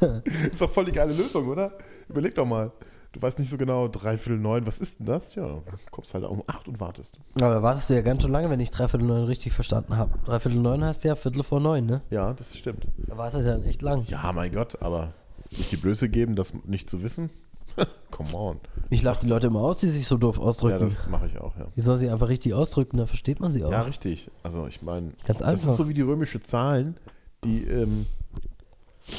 ist 0.50 0.60
doch 0.60 0.70
voll 0.70 0.84
die 0.84 0.92
geile 0.92 1.14
Lösung, 1.14 1.48
oder? 1.48 1.76
Überleg 2.08 2.34
doch 2.34 2.46
mal. 2.46 2.72
Du 3.12 3.22
weißt 3.22 3.38
nicht 3.38 3.48
so 3.48 3.56
genau, 3.56 3.88
dreiviertel 3.88 4.38
neun, 4.38 4.66
was 4.66 4.78
ist 4.78 4.98
denn 4.98 5.06
das? 5.06 5.34
Ja, 5.34 5.62
kommst 5.90 6.12
halt 6.14 6.24
um 6.24 6.42
acht 6.46 6.68
und 6.68 6.80
wartest. 6.80 7.18
Aber 7.40 7.62
wartest 7.62 7.88
du 7.88 7.94
ja 7.94 8.02
ganz 8.02 8.22
schön 8.22 8.30
lange, 8.32 8.50
wenn 8.50 8.60
ich 8.60 8.70
Dreiviertel 8.70 9.06
neun 9.06 9.24
richtig 9.24 9.52
verstanden 9.54 9.96
habe. 9.96 10.10
Dreiviertel 10.26 10.60
neun 10.60 10.84
heißt 10.84 11.04
ja 11.04 11.14
Viertel 11.16 11.42
vor 11.42 11.60
neun, 11.60 11.86
ne? 11.86 12.02
Ja, 12.10 12.34
das 12.34 12.54
stimmt. 12.56 12.86
Da 12.98 13.16
wartet 13.16 13.46
ja 13.46 13.56
echt 13.68 13.80
lang. 13.82 14.04
Ja, 14.08 14.32
mein 14.32 14.52
Gott, 14.52 14.82
aber 14.82 15.14
sich 15.50 15.68
die 15.70 15.76
Blöße 15.76 16.08
geben, 16.08 16.36
das 16.36 16.52
nicht 16.66 16.90
zu 16.90 17.02
wissen? 17.02 17.30
Come 18.10 18.34
on. 18.34 18.60
Ich 18.90 19.02
lache 19.02 19.20
die 19.20 19.26
Leute 19.28 19.46
immer 19.48 19.60
aus, 19.60 19.78
die 19.78 19.88
sich 19.88 20.06
so 20.06 20.16
doof 20.16 20.36
Ja, 20.36 20.42
ausdrücken. 20.42 20.80
das 20.80 21.06
mache 21.08 21.26
ich 21.26 21.38
auch, 21.38 21.56
ja. 21.56 21.66
die 21.76 21.80
sollen 21.80 21.98
sie 21.98 22.10
einfach 22.10 22.28
richtig 22.28 22.54
ausdrücken, 22.54 22.98
dann 22.98 23.06
versteht 23.06 23.40
man 23.40 23.50
sie 23.50 23.64
auch. 23.64 23.70
Ja, 23.72 23.82
richtig. 23.82 24.30
Also 24.42 24.66
ich 24.66 24.82
meine, 24.82 25.12
Ganz 25.26 25.40
das 25.40 25.64
ist 25.64 25.76
so 25.76 25.88
wie 25.88 25.94
die 25.94 26.02
römische 26.02 26.42
Zahlen, 26.42 26.96
die, 27.44 27.64
ähm, 27.64 28.06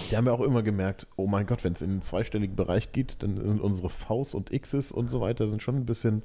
die 0.10 0.18
haben 0.18 0.26
wir 0.26 0.34
auch 0.34 0.42
immer 0.42 0.64
gemerkt, 0.64 1.08
oh 1.16 1.28
mein 1.28 1.46
Gott, 1.46 1.64
wenn 1.64 1.74
es 1.74 1.82
in 1.82 1.90
den 1.90 2.02
zweistelligen 2.02 2.56
Bereich 2.56 2.92
geht, 2.92 3.24
dann 3.24 3.38
sind 3.38 3.62
unsere 3.62 3.90
Vs 3.90 4.34
und 4.34 4.52
Xs 4.52 4.92
und 4.92 5.10
so 5.10 5.22
weiter 5.22 5.48
sind 5.48 5.62
schon 5.62 5.76
ein 5.76 5.86
bisschen, 5.86 6.24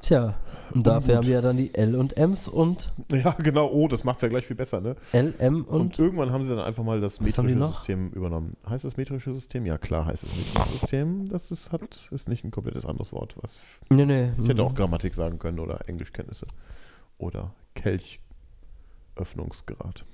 Tja, 0.00 0.34
und 0.72 0.86
dafür 0.86 1.16
haben 1.16 1.26
wir 1.26 1.34
ja 1.34 1.42
dann 1.42 1.58
die 1.58 1.74
L 1.74 1.94
und 1.94 2.16
Ms 2.16 2.48
und 2.48 2.90
ja 3.12 3.32
genau, 3.32 3.70
oh, 3.70 3.86
das 3.86 4.02
macht 4.02 4.16
es 4.16 4.22
ja 4.22 4.28
gleich 4.28 4.46
viel 4.46 4.56
besser, 4.56 4.80
ne? 4.80 4.96
L, 5.12 5.34
M 5.38 5.64
Und, 5.64 5.80
und, 5.80 5.98
irgendwann 5.98 6.32
haben 6.32 6.42
sie 6.44 6.50
dann 6.50 6.64
einfach 6.64 6.82
mal 6.82 7.02
das 7.02 7.20
metrische? 7.20 7.66
System 7.66 8.08
übernommen. 8.10 8.56
Heißt 8.66 8.86
das 8.86 8.96
metrische 8.96 9.34
System? 9.34 9.66
Ja, 9.66 9.76
klar 9.76 10.06
heißt 10.06 10.24
es 10.24 10.34
metrische 10.34 10.78
System. 10.78 11.28
Das 11.28 11.50
ist, 11.50 11.70
hat, 11.72 12.08
ist 12.10 12.30
nicht 12.30 12.44
ein 12.44 12.50
komplettes 12.50 12.86
anderes 12.86 13.12
Wort. 13.12 13.36
Was 13.42 13.60
Nee, 13.90 14.06
nee. 14.06 14.30
ich 14.42 14.48
hätte 14.48 14.62
mhm. 14.62 14.68
auch 14.68 14.74
Grammatik 14.74 15.14
sagen 15.14 15.38
können 15.38 15.58
oder 15.58 15.86
Englischkenntnisse. 15.86 16.46
Oder 17.18 17.52
Kelchöffnungsgrad. 17.74 20.06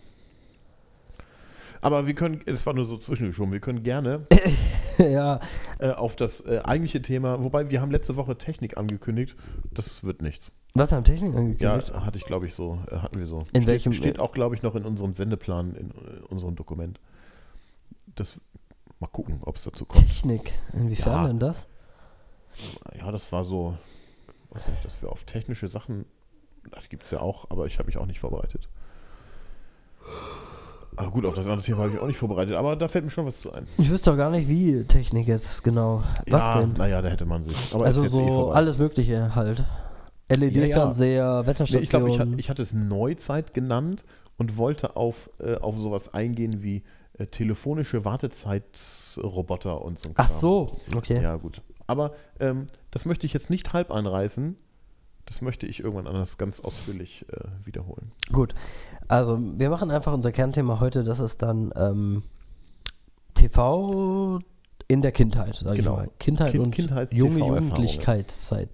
Aber 1.87 2.07
wir 2.09 2.15
können, 2.15 2.43
das 2.47 2.67
war 2.67 2.75
nur 2.75 2.85
so 2.85 2.97
zwischengeschoben, 2.97 3.53
wir 3.53 3.61
können 3.61 3.81
gerne 3.83 4.27
ja, 4.99 5.39
äh, 5.79 5.91
auf 5.91 6.17
das 6.17 6.41
äh, 6.41 6.61
eigentliche 6.65 7.01
Thema, 7.01 7.43
wobei 7.45 7.71
wir 7.71 7.81
haben 7.81 7.93
letzte 7.93 8.17
Woche 8.17 8.37
Technik 8.37 8.77
angekündigt, 8.77 9.37
das 9.71 10.03
wird 10.03 10.21
nichts. 10.21 10.51
was 10.75 10.91
haben 10.91 11.05
Technik 11.05 11.33
Ja, 11.33 11.39
angekündigt? 11.39 11.95
hatte 11.95 12.19
ich 12.19 12.25
glaube 12.25 12.47
ich 12.47 12.55
so, 12.55 12.81
äh, 12.91 12.97
hatten 12.97 13.19
wir 13.19 13.27
so. 13.27 13.39
In 13.53 13.63
steht, 13.63 13.67
welchem- 13.69 13.93
Steht 13.93 14.19
auch 14.19 14.33
glaube 14.33 14.57
ich 14.57 14.63
noch 14.63 14.75
in 14.75 14.85
unserem 14.85 15.15
Sendeplan, 15.15 15.77
in 15.77 15.91
äh, 15.91 15.95
unserem 16.29 16.57
Dokument. 16.57 16.99
Das, 18.17 18.41
mal 18.99 19.07
gucken, 19.07 19.39
ob 19.43 19.55
es 19.55 19.63
dazu 19.63 19.85
kommt. 19.85 20.09
Technik. 20.09 20.55
Inwiefern 20.73 21.13
Ja. 21.23 21.27
denn 21.29 21.39
das? 21.39 21.69
Ja, 22.99 23.13
das 23.13 23.31
war 23.31 23.45
so, 23.45 23.77
weiß 24.51 24.67
nicht, 24.69 24.85
dass 24.85 25.01
wir 25.03 25.13
auf 25.13 25.23
technische 25.25 25.69
Sachen 25.69 26.05
Das 26.73 26.89
gibt 26.89 27.05
es 27.05 27.13
ja 27.13 27.21
auch, 27.21 27.49
aber 27.51 27.67
ich 27.67 27.79
habe 27.79 27.87
mich 27.87 27.97
auch 27.97 28.07
nicht 28.07 28.19
vorbereitet. 28.19 28.69
Aber 30.95 31.11
gut, 31.11 31.25
auf 31.27 31.35
das 31.35 31.47
andere 31.47 31.63
Thema 31.63 31.79
habe 31.79 31.91
ich 31.91 31.99
auch 31.99 32.07
nicht 32.07 32.19
vorbereitet, 32.19 32.55
aber 32.55 32.77
da 32.77 32.89
fällt 32.89 33.05
mir 33.05 33.11
schon 33.11 33.27
was 33.27 33.41
zu 33.41 33.53
ein. 33.53 33.67
Ich 33.77 33.91
wüsste 33.91 34.11
doch 34.11 34.17
gar 34.17 34.31
nicht, 34.31 34.49
wie 34.49 34.85
Technik 34.85 35.27
jetzt 35.29 35.63
genau. 35.65 36.03
Was 36.29 36.41
ja, 36.43 36.61
denn? 36.61 36.73
Naja, 36.75 37.03
da 37.03 37.09
hätte 37.09 37.27
man 37.27 37.43
sich. 37.43 37.57
Aber 37.75 37.85
also 37.85 38.05
eh 38.05 38.09
so 38.09 38.27
vorbei. 38.27 38.55
alles 38.55 38.79
Mögliche 38.79 39.35
halt. 39.35 39.65
LED-Fernseher, 40.29 41.41
Nee, 41.43 41.47
Wetterstation. 41.47 41.83
ich 41.83 41.89
glaube, 41.91 42.11
ich, 42.11 42.19
hat- 42.19 42.29
ich 42.37 42.51
hatte 42.51 42.63
es 42.63 42.73
Neuzeit 42.73 43.55
genannt 43.55 44.05
und 44.39 44.57
wollte 44.57 44.97
auf, 44.97 45.31
äh, 45.39 45.55
auf 45.57 45.79
sowas 45.79 46.15
eingehen 46.15 46.63
wie 46.63 46.83
äh, 47.19 47.27
telefonische 47.27 48.05
Wartezeitsroboter 48.05 49.83
und 49.83 49.99
so 49.99 50.09
ein 50.09 50.15
Ach 50.17 50.29
so, 50.29 50.73
okay. 50.97 51.23
Ja, 51.23 51.37
gut. 51.37 51.63
Aber 51.87 52.13
ähm, 52.41 52.67
das 52.91 53.05
möchte 53.05 53.27
ich 53.27 53.33
jetzt 53.33 53.51
nicht 53.51 53.73
halb 53.73 53.91
einreißen. 53.91 54.57
Das 55.27 55.43
möchte 55.43 55.67
ich 55.67 55.81
irgendwann 55.81 56.07
anders 56.07 56.39
ganz 56.39 56.61
ausführlich 56.61 57.25
äh, 57.33 57.49
wiederholen. 57.65 58.13
Gut. 58.33 58.55
Also, 59.09 59.39
wir 59.41 59.71
machen 59.71 59.91
einfach 59.91 60.13
unser 60.13 60.33
Kernthema 60.33 60.81
heute, 60.81 61.05
das 61.05 61.21
ist 61.21 61.43
dann 61.43 61.73
ähm, 61.77 62.23
TV 63.35 64.41
in 64.89 65.03
der 65.03 65.13
Kindheit, 65.13 65.57
sag 65.57 65.77
Genau. 65.77 65.95
ich 65.95 65.99
mal. 66.07 66.11
Kindheit 66.19 66.53
Kind- 66.53 66.65
und 66.65 66.75
Kindheits- 66.75 67.13
junge. 67.15 67.39
Jugendlichkeit 67.39 68.31
seit 68.31 68.71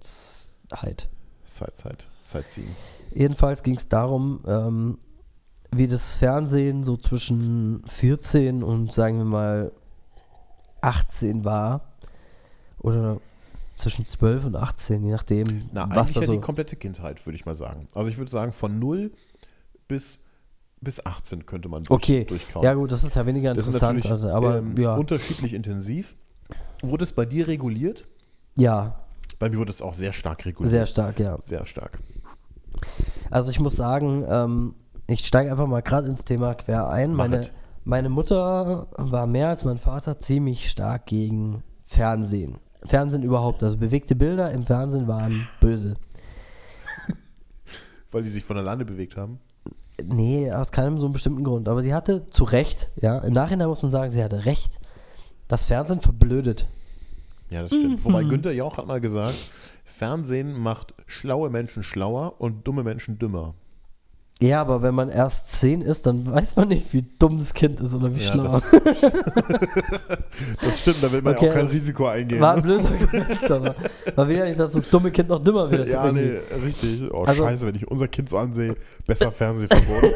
halt. 0.73 1.09
Zeit, 1.45 1.77
Zeit, 1.77 2.07
Zeit 2.27 2.45
ziehen. 2.51 2.75
Jedenfalls 3.13 3.61
ging 3.63 3.75
es 3.75 3.87
darum, 3.87 4.39
ähm, 4.47 4.97
wie 5.71 5.87
das 5.87 6.17
Fernsehen 6.17 6.83
so 6.83 6.97
zwischen 6.97 7.83
14 7.87 8.63
und 8.63 8.91
sagen 8.91 9.17
wir 9.19 9.25
mal 9.25 9.71
18 10.81 11.45
war. 11.45 11.81
Oder 12.79 13.19
zwischen 13.77 14.03
12 14.05 14.45
und 14.45 14.55
18, 14.55 15.03
je 15.03 15.11
nachdem, 15.11 15.69
Na, 15.73 15.87
was 15.89 15.97
eigentlich 16.07 16.15
ja 16.17 16.25
so. 16.25 16.33
die 16.33 16.39
komplette 16.39 16.75
Kindheit, 16.75 17.25
würde 17.25 17.35
ich 17.37 17.45
mal 17.45 17.55
sagen. 17.55 17.87
Also 17.95 18.09
ich 18.09 18.17
würde 18.17 18.29
sagen, 18.31 18.51
von 18.53 18.77
0 18.79 19.11
bis, 19.87 20.19
bis 20.83 21.05
18 21.05 21.45
könnte 21.45 21.69
man 21.69 21.83
durch, 21.83 21.91
Okay, 21.91 22.25
durchkauen. 22.25 22.63
ja 22.63 22.73
gut, 22.73 22.91
das 22.91 23.03
ist 23.03 23.15
ja 23.15 23.25
weniger 23.25 23.51
interessant, 23.51 24.05
also, 24.05 24.29
aber 24.29 24.57
ähm, 24.59 24.75
ja, 24.77 24.95
unterschiedlich 24.95 25.53
intensiv. 25.53 26.15
Wurde 26.81 27.03
es 27.03 27.13
bei 27.13 27.25
dir 27.25 27.47
reguliert? 27.47 28.05
ja, 28.55 28.99
Bei 29.39 29.49
mir 29.49 29.57
wurde 29.57 29.71
es 29.71 29.81
auch 29.81 29.93
sehr 29.93 30.13
stark 30.13 30.45
reguliert. 30.45 30.71
sehr 30.71 30.85
stark, 30.85 31.19
ja. 31.19 31.37
Sehr 31.41 31.65
stark. 31.65 31.99
Also 33.29 33.49
ich 33.51 33.59
muss 33.59 33.75
sagen, 33.75 34.25
ähm, 34.27 34.75
ich 35.07 35.25
steige 35.25 35.49
einfach 35.51 35.67
mal 35.67 35.81
gerade 35.81 36.07
ins 36.07 36.23
Thema 36.23 36.53
quer 36.55 36.89
ein. 36.89 37.13
Meine, 37.13 37.49
meine 37.83 38.09
Mutter 38.09 38.87
war 38.97 39.27
mehr 39.27 39.49
als 39.49 39.63
mein 39.65 39.77
Vater 39.77 40.19
ziemlich 40.19 40.69
stark 40.69 41.05
gegen 41.07 41.63
Fernsehen. 41.83 42.57
Fernsehen 42.85 43.23
überhaupt, 43.23 43.63
also 43.63 43.77
bewegte 43.77 44.15
Bilder 44.15 44.51
im 44.51 44.63
Fernsehen 44.65 45.07
waren 45.07 45.47
böse. 45.61 45.95
Weil 48.11 48.23
die 48.23 48.29
sich 48.29 48.43
von 48.43 48.57
alleine 48.57 48.85
bewegt 48.85 49.17
haben. 49.17 49.39
Nee, 50.01 50.51
aus 50.51 50.71
keinem 50.71 50.97
so 50.97 51.05
einem 51.05 51.13
bestimmten 51.13 51.43
Grund. 51.43 51.69
Aber 51.69 51.81
die 51.81 51.93
hatte 51.93 52.29
zu 52.29 52.43
Recht, 52.43 52.89
ja, 52.95 53.19
im 53.19 53.33
Nachhinein 53.33 53.67
muss 53.67 53.83
man 53.83 53.91
sagen, 53.91 54.11
sie 54.11 54.23
hatte 54.23 54.45
recht. 54.45 54.79
Das 55.47 55.65
Fernsehen 55.65 56.01
verblödet. 56.01 56.67
Ja, 57.49 57.61
das 57.61 57.69
stimmt. 57.69 57.99
Mhm. 57.99 58.05
Wobei 58.05 58.23
Günther 58.23 58.51
Jauch 58.53 58.77
hat 58.77 58.87
mal 58.87 59.01
gesagt, 59.01 59.35
Fernsehen 59.83 60.57
macht 60.59 60.93
schlaue 61.05 61.49
Menschen 61.49 61.83
schlauer 61.83 62.39
und 62.39 62.65
dumme 62.67 62.83
Menschen 62.83 63.19
dümmer. 63.19 63.53
Ja, 64.41 64.59
aber 64.61 64.81
wenn 64.81 64.93
man 64.93 65.07
erst 65.09 65.51
zehn 65.51 65.81
ist, 65.81 66.05
dann 66.05 66.29
weiß 66.29 66.55
man 66.57 66.67
nicht, 66.67 66.91
wie 66.91 67.05
dumm 67.17 67.39
das 67.39 67.53
Kind 67.53 67.79
ist 67.79 67.93
oder 67.93 68.13
wie 68.13 68.19
Ja, 68.19 68.31
schlau. 68.33 68.43
das, 68.43 68.71
das 70.61 70.79
stimmt, 70.79 71.01
da 71.03 71.11
will 71.13 71.21
man 71.21 71.35
Okay, 71.35 71.45
ja 71.45 71.51
auch 71.51 71.55
kein 71.55 71.65
das 71.67 71.75
Risiko 71.75 72.07
eingehen. 72.07 72.41
War 72.41 72.55
ein 72.55 72.57
ne? 72.57 72.61
blöder 72.63 72.89
Argument, 72.89 73.51
aber 73.51 73.75
man 74.17 74.27
will 74.27 74.37
ja 74.37 74.45
nicht, 74.45 74.59
dass 74.59 74.71
das 74.73 74.89
dumme 74.89 75.11
Kind 75.11 75.29
noch 75.29 75.41
dümmer 75.41 75.71
wird. 75.71 75.87
Ja, 75.87 76.05
irgendwie. 76.05 76.23
nee, 76.25 76.65
richtig. 76.65 77.09
Oh, 77.13 77.23
Also- 77.23 77.43
scheiße, 77.45 77.67
wenn 77.67 77.75
ich 77.75 77.87
unser 77.87 78.07
Kind 78.09 78.27
so 78.27 78.37
ansehe, 78.37 78.75
besser 79.07 79.31
Fernsehverbot. 79.31 80.03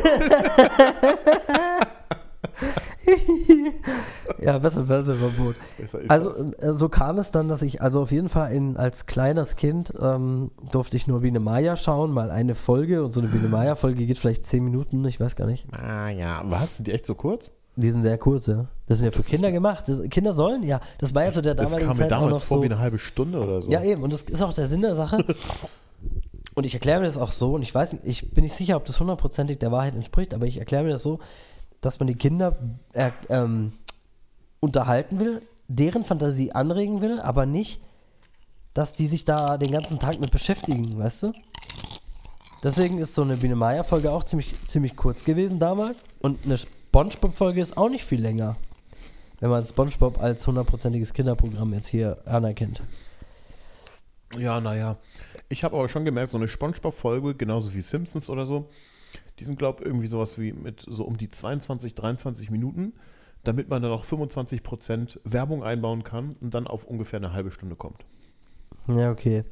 Ja, 4.41 4.57
besser 4.59 4.85
Fernsehverbot. 4.85 5.55
besser 5.77 5.99
ist 6.01 6.11
Also 6.11 6.31
das. 6.31 6.69
äh, 6.69 6.73
so 6.77 6.89
kam 6.89 7.17
es 7.17 7.31
dann, 7.31 7.47
dass 7.47 7.61
ich, 7.61 7.81
also 7.81 8.01
auf 8.01 8.11
jeden 8.11 8.29
Fall 8.29 8.51
in, 8.51 8.77
als 8.77 9.05
kleines 9.05 9.55
Kind 9.55 9.93
ähm, 9.99 10.51
durfte 10.71 10.97
ich 10.97 11.07
nur 11.07 11.21
Biene 11.21 11.39
Maya 11.39 11.75
schauen, 11.75 12.11
mal 12.11 12.29
eine 12.29 12.53
Folge 12.55 13.03
und 13.03 13.13
so 13.13 13.21
eine 13.21 13.29
Biene 13.29 13.47
Maya 13.47 13.75
Folge 13.75 14.05
geht 14.05 14.17
vielleicht 14.17 14.45
zehn 14.45 14.63
Minuten, 14.63 15.03
ich 15.05 15.19
weiß 15.19 15.35
gar 15.35 15.47
nicht. 15.47 15.65
Ah 15.81 16.09
ja, 16.09 16.41
was? 16.45 16.77
Sind 16.77 16.87
die 16.87 16.91
echt 16.91 17.05
so 17.05 17.15
kurz? 17.15 17.51
Die 17.75 17.91
sind 17.91 18.01
sehr 18.03 18.17
kurz, 18.17 18.47
ja. 18.47 18.65
Das 18.87 18.97
sind 18.97 19.05
ja 19.05 19.11
für 19.11 19.17
Das 19.17 19.27
Kinder 19.27 19.51
gemacht. 19.51 19.87
Das, 19.87 20.01
Kinder 20.09 20.33
sollen, 20.33 20.63
ja. 20.63 20.79
Das 20.97 21.13
war 21.13 21.25
ja 21.25 21.31
zu 21.31 21.41
der 21.41 21.53
Das 21.55 21.65
damaligen 21.71 21.87
kam 21.89 21.97
mir 21.97 22.03
Zeit 22.03 22.11
damals 22.11 22.31
noch 22.33 22.43
vor 22.43 22.57
so. 22.57 22.63
wie 22.63 22.67
eine 22.67 22.79
halbe 22.79 22.97
Stunde 22.99 23.39
oder 23.39 23.61
so. 23.61 23.71
Ja, 23.71 23.83
eben. 23.83 24.01
Und 24.03 24.11
das 24.13 24.23
ist 24.23 24.41
auch 24.41 24.53
der 24.53 24.67
Sinn 24.67 24.81
der 24.81 24.95
Sache. 24.95 25.23
Und 26.55 26.63
ich 26.63 26.73
erkläre 26.73 26.99
mir 26.99 27.05
das 27.05 27.19
auch 27.19 27.29
so, 27.31 27.53
und 27.53 27.61
ich 27.61 27.75
weiß 27.75 27.93
nicht, 27.93 28.03
ich 28.03 28.31
bin 28.33 28.43
nicht 28.43 28.55
sicher, 28.55 28.77
ob 28.77 28.85
das 28.85 28.99
hundertprozentig 28.99 29.59
der 29.59 29.71
Wahrheit 29.71 29.93
entspricht, 29.93 30.33
aber 30.33 30.47
ich 30.47 30.57
erkläre 30.57 30.83
mir 30.83 30.89
das 30.89 31.03
so, 31.03 31.19
dass 31.81 31.99
man 31.99 32.07
die 32.07 32.15
Kinder 32.15 32.57
äh, 32.93 33.11
ähm, 33.29 33.73
unterhalten 34.59 35.19
will, 35.19 35.41
deren 35.67 36.03
Fantasie 36.03 36.51
anregen 36.51 37.01
will, 37.01 37.19
aber 37.19 37.45
nicht, 37.45 37.81
dass 38.73 38.93
die 38.93 39.07
sich 39.07 39.25
da 39.25 39.57
den 39.57 39.71
ganzen 39.71 39.99
Tag 39.99 40.19
mit 40.19 40.31
beschäftigen, 40.31 40.97
weißt 40.97 41.23
du? 41.23 41.31
Deswegen 42.63 42.97
ist 42.97 43.15
so 43.15 43.21
eine 43.21 43.37
Biene 43.37 43.55
Maya 43.55 43.83
Folge 43.83 44.11
auch 44.11 44.23
ziemlich, 44.23 44.55
ziemlich 44.67 44.95
kurz 44.95 45.23
gewesen 45.23 45.59
damals 45.59 46.05
und 46.19 46.45
eine 46.45 46.57
Spongebob 46.57 47.35
Folge 47.35 47.61
ist 47.61 47.77
auch 47.77 47.89
nicht 47.89 48.05
viel 48.05 48.21
länger, 48.21 48.55
wenn 49.39 49.49
man 49.49 49.63
Spongebob 49.63 50.19
als 50.19 50.45
hundertprozentiges 50.47 51.13
Kinderprogramm 51.13 51.73
jetzt 51.73 51.87
hier 51.87 52.17
anerkennt. 52.25 52.81
Ja, 54.35 54.59
naja. 54.59 54.97
Ich 55.49 55.63
habe 55.63 55.77
aber 55.77 55.87
schon 55.87 56.03
gemerkt, 56.03 56.31
so 56.31 56.37
eine 56.37 56.47
Spongebob-Folge, 56.47 57.35
genauso 57.35 57.73
wie 57.73 57.81
Simpsons 57.81 58.29
oder 58.29 58.45
so, 58.45 58.67
die 59.39 59.43
sind, 59.43 59.57
glaube 59.59 59.81
ich, 59.81 59.85
irgendwie 59.87 60.07
sowas 60.07 60.37
wie 60.39 60.51
mit 60.53 60.83
so 60.87 61.03
um 61.03 61.17
die 61.17 61.29
22, 61.29 61.95
23 61.95 62.49
Minuten, 62.49 62.93
damit 63.43 63.69
man 63.69 63.81
dann 63.81 63.91
auch 63.91 64.03
25% 64.03 65.19
Werbung 65.23 65.63
einbauen 65.63 66.03
kann 66.03 66.35
und 66.41 66.53
dann 66.53 66.67
auf 66.67 66.85
ungefähr 66.85 67.17
eine 67.17 67.33
halbe 67.33 67.51
Stunde 67.51 67.75
kommt. 67.75 68.03
Ja, 68.87 69.11
okay. 69.11 69.43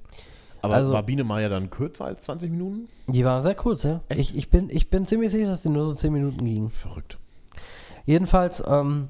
Aber 0.62 0.76
Also- 0.76 0.92
war 0.94 1.04
Biene 1.04 1.24
dann 1.50 1.70
kürzer 1.70 2.06
als 2.06 2.24
20 2.24 2.50
Minuten? 2.52 2.88
Die 3.08 3.24
waren 3.24 3.44
sehr 3.44 3.54
kurz, 3.56 3.84
ja. 3.84 4.02
Echt? 4.10 4.20
Ich, 4.32 4.36
ich, 4.36 4.50
bin, 4.50 4.70
ich 4.70 4.90
bin 4.90 5.06
ziemlich 5.06 5.32
sicher, 5.32 5.48
dass 5.48 5.62
die 5.62 5.70
nur 5.70 5.86
so 5.86 5.94
10 5.94 6.12
Minuten 6.12 6.44
gingen. 6.44 6.72
Verrückt. 6.72 7.20
Jedenfalls 8.06 8.64
ähm, 8.66 9.10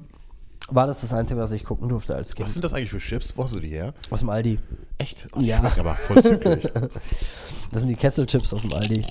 war 0.68 0.86
das 0.86 1.00
das 1.00 1.12
Einzige, 1.12 1.40
was 1.40 1.52
ich 1.52 1.64
gucken 1.64 1.88
durfte 1.88 2.14
als 2.14 2.34
Kind. 2.34 2.46
Was 2.46 2.52
sind 2.54 2.64
das 2.64 2.74
eigentlich 2.74 2.90
für 2.90 2.98
Chips? 2.98 3.36
Wo 3.36 3.44
hast 3.44 3.54
du 3.54 3.60
die 3.60 3.68
her? 3.70 3.94
Aus 4.10 4.20
dem 4.20 4.28
Aldi. 4.28 4.58
Echt? 4.98 5.28
Oh, 5.34 5.40
Ja. 5.40 5.62
aber 5.78 5.94
voll 5.94 6.22
zügig. 6.22 6.70
Das 7.72 7.80
sind 7.80 7.88
die 7.88 7.96
Kesselchips 7.96 8.52
aus 8.54 8.62
dem 8.62 8.72
Aldi. 8.74 9.02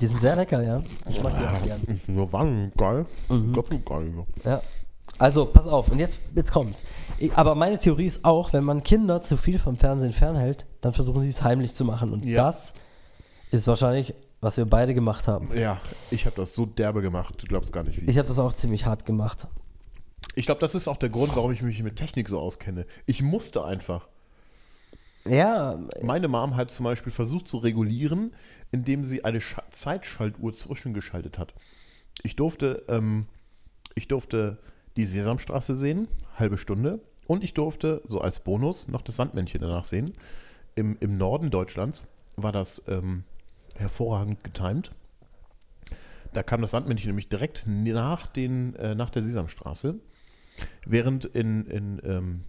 Die 0.00 0.06
sind 0.06 0.20
sehr 0.20 0.36
lecker, 0.36 0.62
ja. 0.62 0.82
Ich 1.08 1.22
mag 1.22 1.34
die 1.36 1.44
auch 1.44 1.62
gern. 1.64 2.00
Nur 2.06 2.32
waren 2.32 2.72
geil. 2.76 3.06
Mhm. 3.28 3.52
Ganz 3.52 3.68
geil. 3.84 4.12
Ja. 4.44 4.62
Also, 5.18 5.46
pass 5.46 5.66
auf, 5.66 5.88
und 5.90 5.98
jetzt, 5.98 6.18
jetzt 6.34 6.52
kommt's. 6.52 6.84
Ich, 7.18 7.32
aber 7.34 7.54
meine 7.54 7.78
Theorie 7.78 8.06
ist 8.06 8.24
auch, 8.24 8.52
wenn 8.52 8.64
man 8.64 8.82
Kinder 8.82 9.20
zu 9.22 9.36
viel 9.36 9.58
vom 9.58 9.76
Fernsehen 9.76 10.12
fernhält, 10.12 10.66
dann 10.80 10.92
versuchen 10.92 11.22
sie 11.22 11.30
es 11.30 11.42
heimlich 11.42 11.74
zu 11.74 11.84
machen. 11.84 12.12
Und 12.12 12.24
Ja. 12.24 12.44
das 12.44 12.72
ist 13.50 13.66
wahrscheinlich, 13.66 14.14
was 14.40 14.56
wir 14.56 14.64
beide 14.64 14.94
gemacht 14.94 15.28
haben. 15.28 15.50
Ja, 15.56 15.78
ich 16.10 16.26
habe 16.26 16.34
das 16.36 16.54
so 16.54 16.66
derbe 16.66 17.02
gemacht. 17.02 17.34
Du 17.40 17.46
glaubst 17.46 17.72
gar 17.72 17.84
nicht 17.84 18.00
wie. 18.00 18.10
Ich 18.10 18.18
habe 18.18 18.26
das 18.28 18.38
auch 18.38 18.52
ziemlich 18.54 18.86
hart 18.86 19.04
gemacht. 19.04 19.46
Ich 20.34 20.46
glaube, 20.46 20.60
das 20.60 20.74
ist 20.74 20.88
auch 20.88 20.96
der 20.96 21.10
Grund, 21.10 21.36
warum 21.36 21.52
ich 21.52 21.62
mich 21.62 21.82
mit 21.82 21.96
Technik 21.96 22.28
so 22.28 22.40
auskenne. 22.40 22.86
Ich 23.06 23.22
musste 23.22 23.64
einfach. 23.64 24.08
Ja, 25.24 25.78
Meine 26.02 26.26
Mom 26.28 26.56
hat 26.56 26.70
zum 26.70 26.84
Beispiel 26.84 27.12
versucht 27.12 27.46
zu 27.46 27.58
regulieren, 27.58 28.34
indem 28.72 29.04
sie 29.04 29.24
eine 29.24 29.40
Scha 29.40 29.62
Zeitschaltuhr 29.70 30.52
zwischengeschaltet 30.52 31.38
hat. 31.38 31.54
Ich 32.22 32.36
durfte, 32.36 32.82
ähm, 32.88 33.26
ich 33.94 34.08
durfte 34.08 34.58
die 34.96 35.04
Sesamstraße 35.04 35.74
sehen, 35.74 36.08
halbe 36.34 36.58
Stunde, 36.58 37.00
und 37.26 37.44
ich 37.44 37.54
durfte, 37.54 38.02
so 38.06 38.20
als 38.20 38.40
Bonus, 38.40 38.88
noch 38.88 39.02
das 39.02 39.16
Sandmännchen 39.16 39.60
danach 39.60 39.84
sehen. 39.84 40.12
Im, 40.74 40.96
im 41.00 41.16
Norden 41.16 41.50
Deutschlands 41.50 42.06
war 42.36 42.52
das 42.52 42.82
ähm, 42.88 43.24
hervorragend 43.76 44.42
getimt. 44.42 44.90
Da 46.32 46.42
kam 46.42 46.62
das 46.62 46.72
Sandmännchen 46.72 47.08
nämlich 47.08 47.28
direkt 47.28 47.64
nach, 47.66 48.26
den, 48.26 48.74
äh, 48.74 48.94
nach 48.94 49.10
der 49.10 49.22
Sesamstraße. 49.22 50.00
Während 50.84 51.24
in, 51.26 51.66
in 51.66 52.00
ähm, 52.04 52.44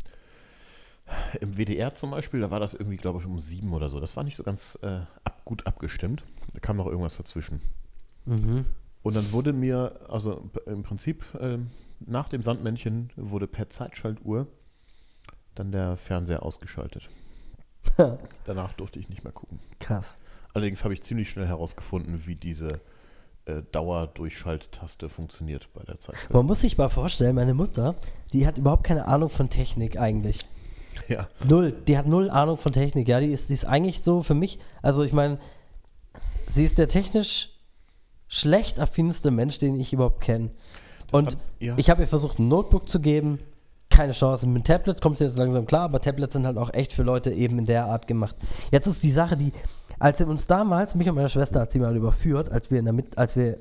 im 1.42 1.58
WDR 1.58 1.94
zum 1.94 2.12
Beispiel, 2.12 2.40
da 2.40 2.52
war 2.52 2.60
das 2.60 2.74
irgendwie, 2.74 2.98
glaube 2.98 3.20
ich, 3.20 3.26
um 3.26 3.40
sieben 3.40 3.74
oder 3.74 3.90
so. 3.90 4.00
Das 4.00 4.16
war 4.16 4.24
nicht 4.24 4.36
so 4.36 4.44
ganz 4.44 4.78
äh, 4.82 5.02
ab, 5.24 5.42
gut 5.46 5.68
abgestimmt. 5.68 6.24
Da 6.54 6.60
kam 6.60 6.78
noch 6.78 6.88
irgendwas 6.88 7.18
dazwischen. 7.18 7.62
mhm. 8.26 8.66
Und 9.02 9.18
dann 9.18 9.34
wurde 9.34 9.52
mir, 9.52 10.00
also 10.08 10.50
im 10.66 10.84
Prinzip 10.84 11.26
ähm, 11.38 11.72
nach 12.00 12.30
dem 12.30 12.42
Sandmännchen 12.42 13.10
wurde 13.18 13.48
per 13.48 13.70
Zeitschaltuhr 13.70 14.48
dann 15.56 15.74
der 15.74 15.98
Fernseher 15.98 16.44
ausgeschaltet. 16.44 17.10
Danach 18.46 18.72
durfte 18.74 19.00
ich 19.00 19.10
nicht 19.10 19.26
mehr 19.26 19.34
gucken. 19.34 19.60
krass. 19.80 20.16
Allerdings 20.54 20.84
habe 20.84 20.94
ich 20.94 21.04
ziemlich 21.04 21.30
schnell 21.30 21.48
herausgefunden, 21.48 22.28
wie 22.28 22.36
diese 22.36 22.80
äh, 23.46 23.62
Dauerdurchschalttaste 23.72 25.10
funktioniert 25.10 25.68
bei 25.74 25.84
der 25.84 26.00
Zeitschaltuhr. 26.00 26.38
Man 26.38 26.46
muss 26.46 26.62
sich 26.62 26.78
mal 26.78 26.90
vorstellen, 26.90 27.36
meine 27.36 27.54
Mutter, 27.54 27.96
die 28.32 28.48
hat 28.48 28.58
überhaupt 28.58 28.84
keine 28.84 29.06
Ahnung 29.06 29.30
von 29.30 29.50
Technik 29.50 29.98
eigentlich. 30.00 30.46
Ja. 31.08 31.28
Null. 31.48 31.74
Die 31.88 31.98
hat 31.98 32.08
null 32.08 32.30
Ahnung 32.30 32.58
von 32.58 32.72
Technik. 32.74 33.08
Ja, 33.08 33.20
die 33.20 33.28
ist, 33.28 33.50
die 33.50 33.54
ist 33.54 33.66
eigentlich 33.66 34.02
so 34.04 34.24
für 34.24 34.34
mich. 34.36 34.60
Also, 34.82 35.04
ich 35.04 35.14
meine, 35.14 35.38
sie 36.48 36.64
ist 36.66 36.78
der 36.78 36.88
technisch 36.88 37.50
schlecht 38.28 38.80
affinste 38.80 39.32
Mensch, 39.32 39.60
den 39.60 39.80
ich 39.80 39.94
überhaupt 39.94 40.22
kenne. 40.22 40.50
Und 41.12 41.28
hat- 41.28 41.38
ja. 41.60 41.74
ich 41.78 41.90
habe 41.90 42.02
ihr 42.02 42.08
versucht, 42.08 42.40
ein 42.40 42.48
Notebook 42.48 42.90
zu 42.90 43.00
geben. 43.00 43.40
Keine 43.90 44.14
Chance. 44.14 44.48
Mit 44.48 44.64
dem 44.64 44.64
Tablet 44.64 45.02
kommt 45.02 45.20
sie 45.20 45.24
jetzt 45.26 45.38
langsam 45.38 45.68
klar, 45.68 45.84
aber 45.84 46.02
Tablets 46.02 46.34
sind 46.34 46.48
halt 46.48 46.58
auch 46.58 46.74
echt 46.74 46.94
für 46.94 47.04
Leute 47.04 47.32
eben 47.32 47.60
in 47.60 47.66
der 47.66 47.86
Art 47.86 48.08
gemacht. 48.08 48.36
Jetzt 48.72 48.88
ist 48.88 49.04
die 49.04 49.12
Sache, 49.12 49.38
die, 49.38 49.52
als 50.00 50.18
sie 50.18 50.26
uns 50.26 50.48
damals, 50.48 50.96
mich 50.96 51.08
und 51.08 51.16
meine 51.16 51.30
Schwester 51.30 51.60
hat 51.62 51.72
sie 51.72 51.78
mal 51.80 51.96
überführt, 51.96 52.52
als 52.52 52.72
wir 52.72 52.80
in 52.80 52.86
der 52.86 52.94
Mit 52.94 53.16
als 53.20 53.36
wir, 53.36 53.60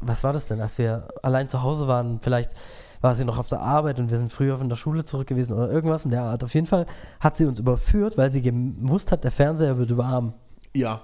was 0.00 0.24
war 0.24 0.32
das 0.32 0.46
denn, 0.46 0.60
als 0.62 0.78
wir 0.78 1.08
allein 1.22 1.50
zu 1.50 1.62
Hause 1.62 1.86
waren, 1.86 2.18
vielleicht 2.22 2.52
war 3.00 3.14
sie 3.14 3.24
noch 3.24 3.38
auf 3.38 3.48
der 3.48 3.60
Arbeit 3.60 3.98
und 3.98 4.10
wir 4.10 4.18
sind 4.18 4.32
früher 4.32 4.58
von 4.58 4.68
der 4.68 4.76
Schule 4.76 5.04
zurück 5.04 5.26
gewesen 5.26 5.54
oder 5.54 5.70
irgendwas 5.70 6.04
in 6.04 6.10
der 6.10 6.22
Art. 6.22 6.42
Auf 6.44 6.54
jeden 6.54 6.66
Fall 6.66 6.86
hat 7.20 7.36
sie 7.36 7.46
uns 7.46 7.58
überführt, 7.58 8.16
weil 8.16 8.32
sie 8.32 8.42
gewusst 8.42 9.12
hat, 9.12 9.24
der 9.24 9.30
Fernseher 9.30 9.78
wird 9.78 9.96
warm. 9.96 10.34
Ja. 10.74 11.02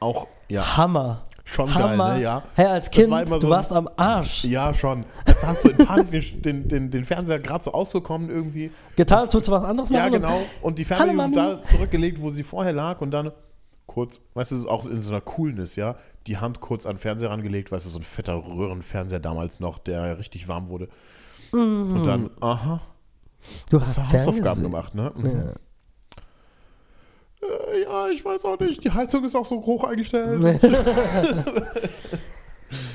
Auch, 0.00 0.26
ja. 0.48 0.76
Hammer. 0.76 1.22
Schon 1.44 1.74
Hammer. 1.74 2.08
geil, 2.08 2.16
ne? 2.18 2.22
Ja. 2.22 2.42
Hey, 2.54 2.66
als 2.66 2.86
Das 2.86 2.94
Kind, 2.94 3.10
war 3.10 3.24
du 3.24 3.38
so 3.38 3.48
warst 3.48 3.72
am 3.72 3.88
Arsch. 3.96 4.44
Ja, 4.44 4.74
schon. 4.74 5.04
Jetzt 5.26 5.46
hast 5.46 5.64
du 5.64 5.70
in 5.70 5.78
Panik 5.78 6.42
den, 6.42 6.68
den, 6.68 6.90
den 6.90 7.04
Fernseher 7.04 7.38
gerade 7.38 7.64
so 7.64 7.72
ausbekommen 7.72 8.28
irgendwie. 8.28 8.70
Getan, 8.96 9.20
als 9.20 9.32
würdest 9.32 9.48
du 9.48 9.52
was 9.52 9.64
anderes 9.64 9.88
machen. 9.88 10.02
Ja, 10.02 10.08
genau. 10.10 10.40
Und 10.60 10.78
die 10.78 10.84
Fernbedienung 10.84 11.32
da 11.32 11.62
zurückgelegt, 11.64 12.20
wo 12.20 12.28
sie 12.28 12.42
vorher 12.42 12.74
lag 12.74 13.00
und 13.00 13.12
dann 13.12 13.32
kurz, 13.86 14.20
weißt 14.34 14.50
du, 14.52 14.54
es 14.56 14.60
ist 14.60 14.68
auch 14.68 14.86
in 14.86 15.00
so 15.00 15.10
einer 15.10 15.22
Coolness, 15.22 15.74
ja, 15.74 15.96
die 16.26 16.36
Hand 16.36 16.60
kurz 16.60 16.86
an 16.86 16.96
den 16.96 16.98
Fernseher 17.00 17.30
rangelegt, 17.30 17.72
weißt 17.72 17.86
du, 17.86 17.90
so 17.90 17.98
ein 17.98 18.04
fetter 18.04 18.34
Röhrenfernseher 18.34 19.18
damals 19.18 19.58
noch, 19.58 19.78
der 19.78 20.18
richtig 20.18 20.46
warm 20.46 20.68
wurde. 20.68 20.88
Und 21.52 22.04
dann, 22.04 22.30
aha, 22.40 22.80
Du 23.70 23.80
hast 23.80 23.98
hast 23.98 24.12
Hausaufgaben 24.12 24.62
gemacht, 24.62 24.94
ne? 24.94 25.12
Mhm. 25.14 25.52
Äh, 27.40 27.82
ja, 27.82 28.08
ich 28.08 28.24
weiß 28.24 28.44
auch 28.44 28.58
nicht, 28.58 28.84
die 28.84 28.90
Heizung 28.90 29.24
ist 29.24 29.36
auch 29.36 29.46
so 29.46 29.64
hoch 29.64 29.84
eingestellt. 29.84 30.60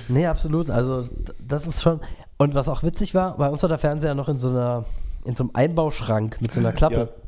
Nee, 0.07 0.25
absolut. 0.27 0.69
Also, 0.69 1.07
das 1.39 1.65
ist 1.65 1.81
schon. 1.81 2.01
Und 2.38 2.55
was 2.55 2.67
auch 2.67 2.83
witzig 2.83 3.15
war, 3.15 3.38
bei 3.38 3.50
uns 3.50 3.62
war 3.62 3.69
der 3.69 3.77
Fernseher 3.77 4.15
noch 4.15 4.27
in 4.27 4.38
so 4.38 4.50
einer, 4.50 4.86
in 5.24 5.36
so 5.36 5.43
einem 5.43 5.51
Einbauschrank 5.53 6.38
mit 6.41 6.51
so 6.51 6.60
einer 6.60 6.74
Klappe. 6.74 6.95
Ja. 6.95 7.23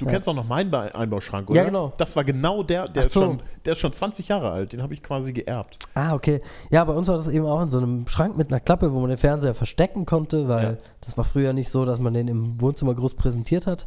Du 0.00 0.06
Ja. 0.06 0.12
kennst 0.12 0.26
auch 0.28 0.34
noch 0.34 0.48
meinen 0.48 0.72
Einbauschrank, 0.74 1.50
oder? 1.50 1.58
Ja, 1.60 1.64
genau. 1.66 1.92
Das 1.98 2.16
war 2.16 2.24
genau 2.24 2.62
der, 2.62 2.88
der, 2.88 3.02
Ach 3.02 3.06
ist, 3.06 3.12
so. 3.12 3.20
schon, 3.22 3.42
der 3.66 3.74
ist 3.74 3.78
schon 3.80 3.92
20 3.92 4.28
Jahre 4.28 4.50
alt, 4.50 4.72
den 4.72 4.82
habe 4.82 4.94
ich 4.94 5.02
quasi 5.02 5.32
geerbt. 5.34 5.78
Ah, 5.94 6.14
okay. 6.14 6.40
Ja, 6.70 6.82
bei 6.84 6.94
uns 6.94 7.06
war 7.08 7.18
das 7.18 7.28
eben 7.28 7.44
auch 7.44 7.60
in 7.60 7.68
so 7.68 7.76
einem 7.78 8.08
Schrank 8.08 8.36
mit 8.38 8.50
einer 8.50 8.60
Klappe, 8.60 8.92
wo 8.94 9.00
man 9.00 9.10
den 9.10 9.18
Fernseher 9.18 9.52
verstecken 9.54 10.06
konnte, 10.06 10.48
weil 10.48 10.64
Ja. 10.64 10.76
das 11.02 11.18
war 11.18 11.24
früher 11.24 11.52
nicht 11.52 11.68
so, 11.68 11.84
dass 11.84 12.00
man 12.00 12.14
den 12.14 12.28
im 12.28 12.58
Wohnzimmer 12.60 12.94
groß 12.94 13.14
präsentiert 13.14 13.66
hat. 13.66 13.86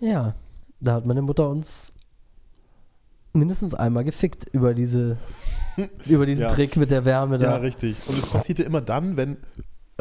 Ja, 0.00 0.34
da 0.80 0.94
hat 0.94 1.06
meine 1.06 1.22
Mutter 1.22 1.48
uns 1.48 1.94
mindestens 3.32 3.72
einmal 3.74 4.04
gefickt 4.04 4.44
über 4.52 4.74
diese 4.74 5.16
über 6.06 6.26
diesen 6.26 6.42
Ja. 6.42 6.48
Trick 6.48 6.76
mit 6.76 6.90
der 6.90 7.04
Wärme 7.06 7.36
Ja, 7.36 7.52
da. 7.52 7.56
richtig. 7.56 7.96
Und 8.06 8.18
es 8.18 8.26
passierte 8.26 8.62
immer 8.62 8.82
dann, 8.82 9.16
wenn, 9.16 9.38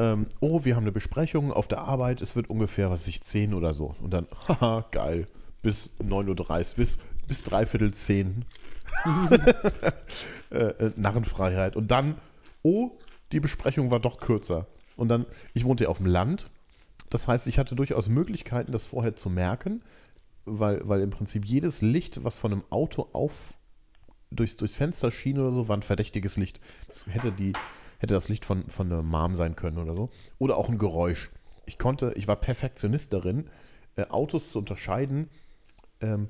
ähm, 0.01 0.25
oh, 0.39 0.65
wir 0.65 0.75
haben 0.75 0.83
eine 0.83 0.91
Besprechung 0.91 1.53
auf 1.53 1.67
der 1.67 1.81
Arbeit, 1.81 2.21
es 2.21 2.35
wird 2.35 2.49
ungefähr, 2.49 2.89
was 2.89 3.07
ich, 3.07 3.21
10 3.21 3.53
oder 3.53 3.75
so. 3.75 3.95
Und 4.01 4.11
dann, 4.11 4.27
haha, 4.47 4.87
geil, 4.89 5.27
bis 5.61 5.91
9.30 5.99 6.71
Uhr, 6.71 6.75
bis, 6.77 6.97
bis 7.27 7.43
dreiviertel 7.43 7.93
10. 7.93 8.45
äh, 10.49 10.55
äh, 10.57 10.91
Narrenfreiheit. 10.95 11.75
Und 11.75 11.91
dann, 11.91 12.15
oh, 12.63 12.91
die 13.31 13.39
Besprechung 13.39 13.91
war 13.91 13.99
doch 13.99 14.17
kürzer. 14.17 14.65
Und 14.97 15.09
dann, 15.09 15.27
ich 15.53 15.65
wohnte 15.65 15.83
ja 15.83 15.89
auf 15.91 15.97
dem 15.97 16.07
Land. 16.07 16.49
Das 17.11 17.27
heißt, 17.27 17.47
ich 17.47 17.59
hatte 17.59 17.75
durchaus 17.75 18.09
Möglichkeiten, 18.09 18.71
das 18.71 18.85
vorher 18.85 19.15
zu 19.15 19.29
merken, 19.29 19.83
weil, 20.45 20.81
weil 20.83 21.01
im 21.01 21.11
Prinzip 21.11 21.45
jedes 21.45 21.83
Licht, 21.83 22.23
was 22.23 22.39
von 22.39 22.51
einem 22.51 22.63
Auto 22.71 23.07
auf 23.13 23.53
durchs, 24.31 24.57
durchs 24.57 24.75
Fenster 24.75 25.11
schien 25.11 25.37
oder 25.37 25.51
so, 25.51 25.67
war 25.67 25.77
ein 25.77 25.83
verdächtiges 25.83 26.37
Licht. 26.37 26.59
Das 26.87 27.05
hätte, 27.07 27.31
die, 27.31 27.53
hätte 28.01 28.15
das 28.15 28.29
Licht 28.29 28.45
von, 28.45 28.67
von 28.67 28.91
einer 28.91 29.03
Mom 29.03 29.35
sein 29.35 29.55
können 29.55 29.77
oder 29.77 29.93
so. 29.93 30.09
Oder 30.39 30.57
auch 30.57 30.69
ein 30.69 30.79
Geräusch. 30.79 31.29
Ich 31.65 31.77
konnte, 31.77 32.13
ich 32.15 32.27
war 32.27 32.35
Perfektionist 32.35 33.13
darin, 33.13 33.47
äh, 33.95 34.05
Autos 34.07 34.51
zu 34.51 34.59
unterscheiden 34.59 35.29
ähm, 36.01 36.29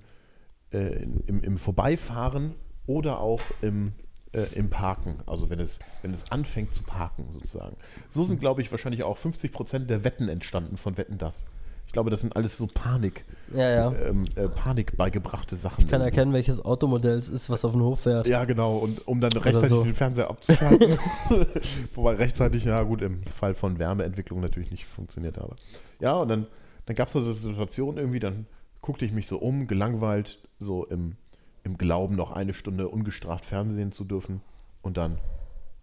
äh, 0.74 1.04
im, 1.28 1.42
im 1.42 1.58
Vorbeifahren 1.58 2.56
oder 2.88 3.22
auch 3.22 3.42
im, 3.62 3.94
äh, 4.34 4.44
im 4.54 4.70
Parken. 4.70 5.20
Also 5.26 5.50
wenn 5.50 5.62
es, 5.62 5.80
wenn 6.02 6.12
es 6.12 6.30
anfängt 6.30 6.74
zu 6.74 6.84
parken 6.84 7.32
sozusagen. 7.32 7.78
So 8.10 8.26
sind, 8.26 8.42
glaube 8.42 8.62
ich, 8.62 8.70
wahrscheinlich 8.72 9.04
auch 9.04 9.16
50 9.16 9.54
Prozent 9.54 9.90
der 9.90 10.04
Wetten 10.04 10.28
entstanden 10.28 10.76
von 10.76 10.98
Wetten 10.98 11.18
das. 11.18 11.46
Ich 11.92 11.94
glaube, 11.94 12.10
das 12.10 12.22
sind 12.22 12.38
alles 12.38 12.58
so 12.58 12.68
Panik, 12.68 13.26
Ja, 13.54 13.70
ja. 13.70 13.94
ähm, 14.08 14.24
äh, 14.38 14.48
Panik 14.48 14.96
beigebrachte 14.96 15.58
Sachen. 15.58 15.84
Ich 15.84 15.92
kann 15.92 16.00
erkennen, 16.00 16.32
welches 16.32 16.64
Automodell 16.64 17.18
es 17.18 17.28
ist, 17.28 17.50
was 17.50 17.66
auf 17.66 17.74
den 17.74 17.82
Hof 17.82 18.00
fährt. 18.04 18.28
Ja, 18.28 18.46
genau. 18.46 18.78
Und 18.78 19.06
um 19.10 19.20
dann 19.20 19.34
rechtzeitig 19.34 19.72
so. 19.72 19.84
den 19.84 19.94
Fernseher 19.94 20.30
abzuschalten. 20.30 20.98
Wobei 21.94 22.14
rechtzeitig, 22.14 22.64
ja 22.64 22.82
gut, 22.84 23.02
im 23.02 23.26
Fall 23.26 23.56
von 23.56 23.78
Wärmeentwicklung 23.78 24.40
natürlich 24.40 24.72
nicht 24.72 24.86
funktioniert 24.86 25.38
aber. 25.38 25.58
Ja, 26.00 26.14
und 26.14 26.30
dann, 26.30 26.48
dann 26.86 26.96
gab 26.96 27.08
es 27.08 27.14
so 27.14 27.20
eine 27.20 27.34
Situation 27.34 27.98
irgendwie, 27.98 28.22
dann 28.22 28.46
guckte 28.80 29.04
ich 29.04 29.12
mich 29.12 29.28
so 29.28 29.38
um, 29.40 29.68
gelangweilt, 29.68 30.40
so 30.60 30.86
im, 30.86 31.18
im 31.66 31.78
Glauben, 31.78 32.16
noch 32.16 32.32
eine 32.32 32.54
Stunde 32.54 32.88
ungestraft 32.88 33.44
Fernsehen 33.44 33.92
zu 33.92 34.06
dürfen. 34.06 34.40
Und 34.82 34.96
dann 34.96 35.18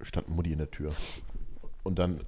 stand 0.01 0.31
Mutti 0.31 0.53
in 0.53 0.59
der 0.59 0.71
Tür. 0.71 0.91
Und 1.83 1.99
dann, 1.99 2.21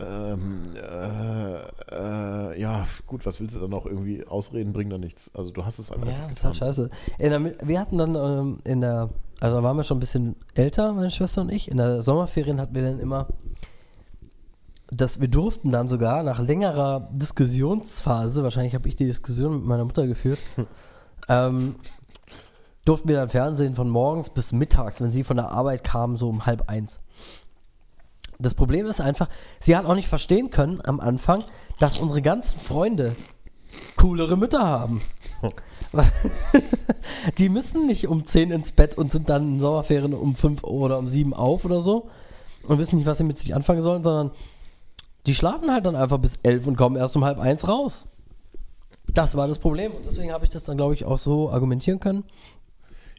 ähm, 0.00 0.62
äh, 0.74 2.52
äh, 2.52 2.60
ja, 2.60 2.86
gut, 3.06 3.26
was 3.26 3.40
willst 3.40 3.56
du 3.56 3.60
dann 3.60 3.70
noch 3.70 3.86
irgendwie 3.86 4.26
ausreden, 4.26 4.72
bringt 4.72 4.92
da 4.92 4.98
nichts. 4.98 5.30
Also 5.34 5.50
du 5.50 5.64
hast 5.64 5.78
es 5.78 5.90
einfach 5.90 6.06
Ja, 6.06 6.28
ist 6.30 6.44
halt 6.44 6.56
scheiße. 6.56 6.90
Der, 7.18 7.40
wir 7.66 7.80
hatten 7.80 7.98
dann 7.98 8.14
ähm, 8.14 8.58
in 8.64 8.80
der, 8.80 9.10
also 9.40 9.56
da 9.56 9.62
waren 9.62 9.76
wir 9.76 9.84
schon 9.84 9.98
ein 9.98 10.00
bisschen 10.00 10.36
älter, 10.54 10.92
meine 10.92 11.10
Schwester 11.10 11.42
und 11.42 11.50
ich. 11.50 11.70
In 11.70 11.76
der 11.76 12.02
Sommerferien 12.02 12.60
hatten 12.60 12.74
wir 12.74 12.82
dann 12.82 13.00
immer, 13.00 13.28
dass 14.90 15.20
wir 15.20 15.28
durften 15.28 15.70
dann 15.70 15.88
sogar 15.88 16.22
nach 16.22 16.40
längerer 16.40 17.08
Diskussionsphase, 17.12 18.42
wahrscheinlich 18.42 18.74
habe 18.74 18.88
ich 18.88 18.96
die 18.96 19.06
Diskussion 19.06 19.56
mit 19.56 19.64
meiner 19.64 19.84
Mutter 19.84 20.06
geführt, 20.06 20.38
ähm, 21.28 21.76
durften 22.84 23.08
wir 23.08 23.16
dann 23.16 23.28
Fernsehen 23.28 23.74
von 23.74 23.88
morgens 23.88 24.30
bis 24.30 24.52
mittags, 24.52 25.00
wenn 25.00 25.10
sie 25.10 25.24
von 25.24 25.36
der 25.36 25.50
Arbeit 25.50 25.84
kam, 25.84 26.16
so 26.16 26.28
um 26.28 26.46
halb 26.46 26.68
eins. 26.68 26.98
Das 28.42 28.54
Problem 28.54 28.86
ist 28.86 29.00
einfach, 29.00 29.28
sie 29.60 29.76
hat 29.76 29.84
auch 29.84 29.94
nicht 29.94 30.08
verstehen 30.08 30.50
können 30.50 30.80
am 30.84 31.00
Anfang, 31.00 31.44
dass 31.78 31.98
unsere 31.98 32.22
ganzen 32.22 32.58
Freunde 32.58 33.16
coolere 33.96 34.36
Mütter 34.36 34.66
haben. 34.66 35.02
Die 37.38 37.48
müssen 37.48 37.86
nicht 37.86 38.06
um 38.08 38.24
10 38.24 38.50
ins 38.50 38.72
Bett 38.72 38.96
und 38.96 39.10
sind 39.10 39.28
dann 39.28 39.54
in 39.54 39.60
Sommerferien 39.60 40.14
um 40.14 40.34
5 40.34 40.64
oder 40.64 40.98
um 40.98 41.08
7 41.08 41.34
auf 41.34 41.64
oder 41.64 41.80
so 41.80 42.08
und 42.62 42.78
wissen 42.78 42.96
nicht, 42.96 43.06
was 43.06 43.18
sie 43.18 43.24
mit 43.24 43.38
sich 43.38 43.54
anfangen 43.54 43.82
sollen, 43.82 44.02
sondern 44.02 44.30
die 45.26 45.34
schlafen 45.34 45.72
halt 45.72 45.86
dann 45.86 45.96
einfach 45.96 46.18
bis 46.18 46.38
11 46.42 46.66
und 46.66 46.76
kommen 46.76 46.96
erst 46.96 47.16
um 47.16 47.24
halb 47.24 47.38
eins 47.38 47.68
raus. 47.68 48.06
Das 49.08 49.34
war 49.34 49.48
das 49.48 49.58
Problem 49.58 49.92
und 49.92 50.06
deswegen 50.06 50.32
habe 50.32 50.44
ich 50.44 50.50
das 50.50 50.64
dann, 50.64 50.76
glaube 50.76 50.94
ich, 50.94 51.04
auch 51.04 51.18
so 51.18 51.50
argumentieren 51.50 52.00
können. 52.00 52.24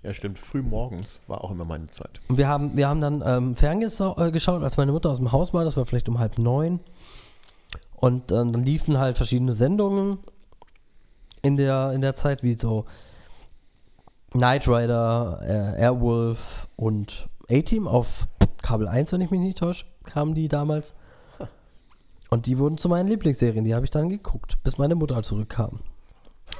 Ja, 0.03 0.13
stimmt. 0.13 0.39
Früh 0.39 0.61
morgens 0.61 1.21
war 1.27 1.43
auch 1.43 1.51
immer 1.51 1.65
meine 1.65 1.87
Zeit. 1.87 2.21
Und 2.27 2.37
wir 2.37 2.47
haben, 2.47 2.75
wir 2.75 2.87
haben 2.87 3.01
dann 3.01 3.23
ähm, 3.25 3.55
ferngeschaut, 3.55 4.17
äh, 4.17 4.31
geschaut, 4.31 4.63
als 4.63 4.77
meine 4.77 4.91
Mutter 4.91 5.11
aus 5.11 5.19
dem 5.19 5.31
Haus 5.31 5.53
war, 5.53 5.63
das 5.63 5.77
war 5.77 5.85
vielleicht 5.85 6.09
um 6.09 6.17
halb 6.17 6.37
neun. 6.39 6.79
Und 7.95 8.31
ähm, 8.31 8.51
dann 8.51 8.63
liefen 8.63 8.97
halt 8.97 9.17
verschiedene 9.17 9.53
Sendungen 9.53 10.17
in 11.43 11.55
der, 11.55 11.91
in 11.93 12.01
der 12.01 12.15
Zeit, 12.15 12.41
wie 12.41 12.53
so 12.53 12.85
Knight 14.31 14.67
Rider, 14.67 15.39
äh, 15.43 15.81
Airwolf 15.81 16.67
und 16.77 17.29
A-Team 17.49 17.87
auf 17.87 18.27
Kabel 18.63 18.87
1, 18.87 19.11
wenn 19.11 19.21
ich 19.21 19.29
mich 19.29 19.39
nicht 19.39 19.57
täusche, 19.59 19.85
kamen 20.03 20.33
die 20.33 20.47
damals. 20.47 20.95
Und 22.29 22.45
die 22.45 22.57
wurden 22.57 22.77
zu 22.77 22.87
meinen 22.87 23.07
Lieblingsserien, 23.07 23.65
die 23.65 23.75
habe 23.75 23.85
ich 23.85 23.91
dann 23.91 24.09
geguckt, 24.09 24.57
bis 24.63 24.77
meine 24.77 24.95
Mutter 24.95 25.21
zurückkam. 25.21 25.81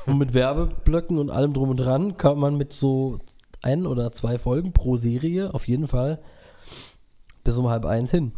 Und 0.06 0.18
mit 0.18 0.34
Werbeblöcken 0.34 1.20
und 1.20 1.30
allem 1.30 1.54
drum 1.54 1.70
und 1.70 1.78
dran 1.78 2.18
kam 2.18 2.40
man 2.40 2.58
mit 2.58 2.74
so 2.74 3.20
ein 3.62 3.86
oder 3.86 4.12
zwei 4.12 4.40
Folgen 4.40 4.74
pro 4.74 4.98
Serie 4.98 5.54
auf 5.54 5.68
jeden 5.68 5.88
Fall 5.88 6.20
bis 7.44 7.58
um 7.58 7.70
halb 7.70 7.86
eins 7.86 8.12
hin. 8.12 8.34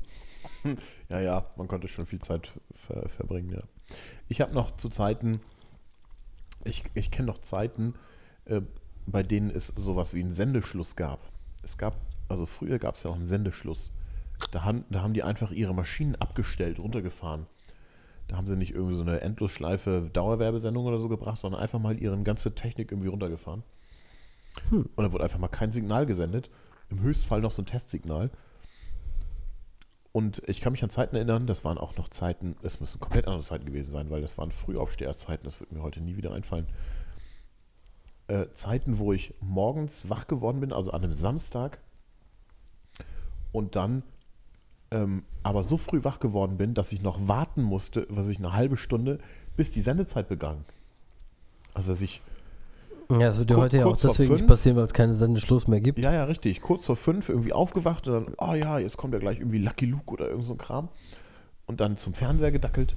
Ja, 1.10 1.20
ja, 1.20 1.46
man 1.58 1.68
konnte 1.68 1.88
schon 1.88 2.08
viel 2.08 2.20
Zeit 2.20 2.54
ver 2.74 3.08
verbringen, 3.10 3.50
ja. 3.50 3.62
Ich 4.30 4.42
habe 4.42 4.54
noch 4.54 4.78
zu 4.78 4.90
Zeiten, 4.90 5.40
ich, 6.64 6.86
ich 6.96 7.12
kenne 7.12 7.28
noch 7.28 7.40
Zeiten, 7.40 7.94
äh, 8.46 8.62
bei 9.06 9.22
denen 9.22 9.52
es 9.52 9.68
sowas 9.68 10.16
wie 10.16 10.22
einen 10.22 10.32
Sendeschluss 10.32 10.96
gab. 10.96 11.20
Es 11.62 11.78
gab, 11.78 11.98
also 12.30 12.48
früher 12.48 12.80
gab 12.80 12.96
es 12.96 13.04
ja 13.04 13.12
auch 13.12 13.16
einen 13.16 13.28
Sendeschluss. 13.28 13.92
Da 14.52 14.64
haben, 14.64 14.86
da 14.90 15.02
haben 15.02 15.14
die 15.14 15.22
einfach 15.22 15.52
ihre 15.52 15.76
Maschinen 15.76 16.16
abgestellt, 16.16 16.80
runtergefahren. 16.80 17.46
Da 18.34 18.38
haben 18.38 18.48
sie 18.48 18.56
nicht 18.56 18.74
irgendwie 18.74 18.96
so 18.96 19.04
eine 19.04 19.22
Endlosschleife 19.22 20.10
Dauerwerbesendung 20.12 20.88
oder 20.88 21.00
so 21.00 21.08
gebracht, 21.08 21.40
sondern 21.40 21.62
einfach 21.62 21.78
mal 21.78 22.02
ihre 22.02 22.20
ganze 22.24 22.56
Technik 22.56 22.92
irgendwie 22.92 23.10
runtergefahren. 23.10 23.62
Und 24.72 24.90
dann 24.98 25.14
wurde 25.14 25.24
einfach 25.24 25.38
mal 25.38 25.50
kein 25.50 25.72
Signal 25.72 26.08
gesendet. 26.08 26.50
Im 26.90 27.00
Höchstfall 27.02 27.42
noch 27.42 27.52
so 27.52 27.62
ein 27.62 27.68
Testsignal. 27.68 28.32
Und 30.14 30.42
ich 30.48 30.62
kann 30.62 30.74
mich 30.74 30.82
an 30.82 30.90
Zeiten 30.90 31.16
erinnern, 31.16 31.46
das 31.46 31.64
waren 31.64 31.78
auch 31.78 31.96
noch 31.98 32.10
Zeiten, 32.10 32.56
es 32.64 32.80
müssen 32.80 33.00
komplett 33.00 33.28
andere 33.28 33.44
Zeiten 33.44 33.66
gewesen 33.66 33.92
sein, 33.92 34.10
weil 34.10 34.22
das 34.22 34.36
waren 34.40 34.52
Frühaufsteherzeiten, 34.52 35.46
das 35.46 35.60
wird 35.60 35.72
mir 35.72 35.84
heute 35.84 36.02
nie 36.02 36.18
wieder 36.18 36.34
einfallen. 36.34 36.66
Äh, 38.30 38.48
Zeiten, 38.56 38.98
wo 38.98 39.14
ich 39.14 39.36
morgens 39.42 40.10
wach 40.10 40.26
geworden 40.26 40.60
bin, 40.60 40.74
also 40.74 40.90
an 40.90 41.04
einem 41.04 41.14
Samstag, 41.14 41.78
und 43.52 43.76
dann 43.76 44.02
ähm, 44.94 45.24
aber 45.44 45.64
so 45.64 45.78
früh 45.78 46.04
wach 46.04 46.20
geworden 46.20 46.58
bin, 46.58 46.74
dass 46.74 46.92
ich 46.92 47.02
noch 47.02 47.28
warten 47.28 47.62
musste, 47.64 48.08
was 48.10 48.28
ich 48.30 48.38
eine 48.38 48.54
halbe 48.54 48.78
Stunde, 48.78 49.20
bis 49.58 49.72
die 49.72 49.82
Sendezeit 49.82 50.30
begann. 50.30 50.64
Also 51.74 51.92
dass 51.92 52.02
ich 52.02 52.22
Ja, 53.10 53.20
das 53.20 53.46
Kur- 53.46 53.58
heute 53.58 53.78
ja 53.80 53.86
auch 53.86 53.98
deswegen 53.98 54.30
nicht 54.32 54.40
fünf? 54.42 54.48
passieren, 54.48 54.78
weil 54.78 54.86
es 54.86 54.94
keine 54.94 55.14
Sendeschluss 55.14 55.68
mehr 55.68 55.82
gibt. 55.82 56.00
Ja, 56.00 56.14
ja, 56.14 56.24
richtig. 56.24 56.62
Kurz 56.62 56.86
vor 56.86 56.96
fünf 56.96 57.30
irgendwie 57.30 57.54
aufgewacht 57.54 58.08
und 58.08 58.14
dann, 58.14 58.36
oh 58.38 58.54
ja, 58.54 58.80
jetzt 58.80 58.98
kommt 58.98 59.14
ja 59.14 59.20
gleich 59.20 59.40
irgendwie 59.40 59.58
Lucky 59.60 59.86
Luke 59.86 60.12
oder 60.12 60.30
irgend 60.30 60.46
so 60.46 60.54
ein 60.54 60.58
Kram. 60.58 60.90
Und 61.66 61.80
dann 61.82 61.98
zum 61.98 62.14
Fernseher 62.14 62.52
gedackelt. 62.52 62.96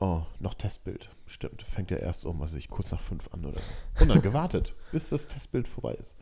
Oh, 0.00 0.22
noch 0.38 0.54
Testbild. 0.54 1.10
Stimmt. 1.26 1.62
Fängt 1.62 1.90
ja 1.90 1.98
erst 1.98 2.24
um, 2.24 2.40
was 2.40 2.54
ich, 2.54 2.68
kurz 2.68 2.90
nach 2.90 3.00
fünf 3.00 3.28
an 3.32 3.44
oder 3.44 3.58
so. 3.58 4.02
Und 4.02 4.08
dann 4.08 4.22
gewartet, 4.22 4.74
bis 4.92 5.08
das 5.10 5.28
Testbild 5.28 5.68
vorbei 5.68 5.94
ist. 5.94 6.14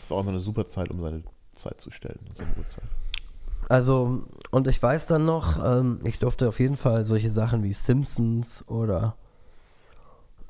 Das 0.00 0.10
war 0.10 0.18
auch 0.18 0.22
immer 0.22 0.30
eine 0.30 0.40
super 0.40 0.64
Zeit, 0.66 0.90
um 0.90 1.00
seine 1.00 1.22
Zeit 1.54 1.80
zu 1.80 1.90
stellen, 1.90 2.18
seine 2.32 2.50
Uhrzeit. 2.56 2.84
Also, 3.68 4.24
und 4.50 4.68
ich 4.68 4.82
weiß 4.82 5.06
dann 5.06 5.24
noch, 5.24 5.58
ähm, 5.64 6.00
ich 6.04 6.18
durfte 6.18 6.48
auf 6.48 6.60
jeden 6.60 6.76
Fall 6.76 7.04
solche 7.04 7.30
Sachen 7.30 7.62
wie 7.62 7.72
Simpsons 7.72 8.64
oder 8.68 9.16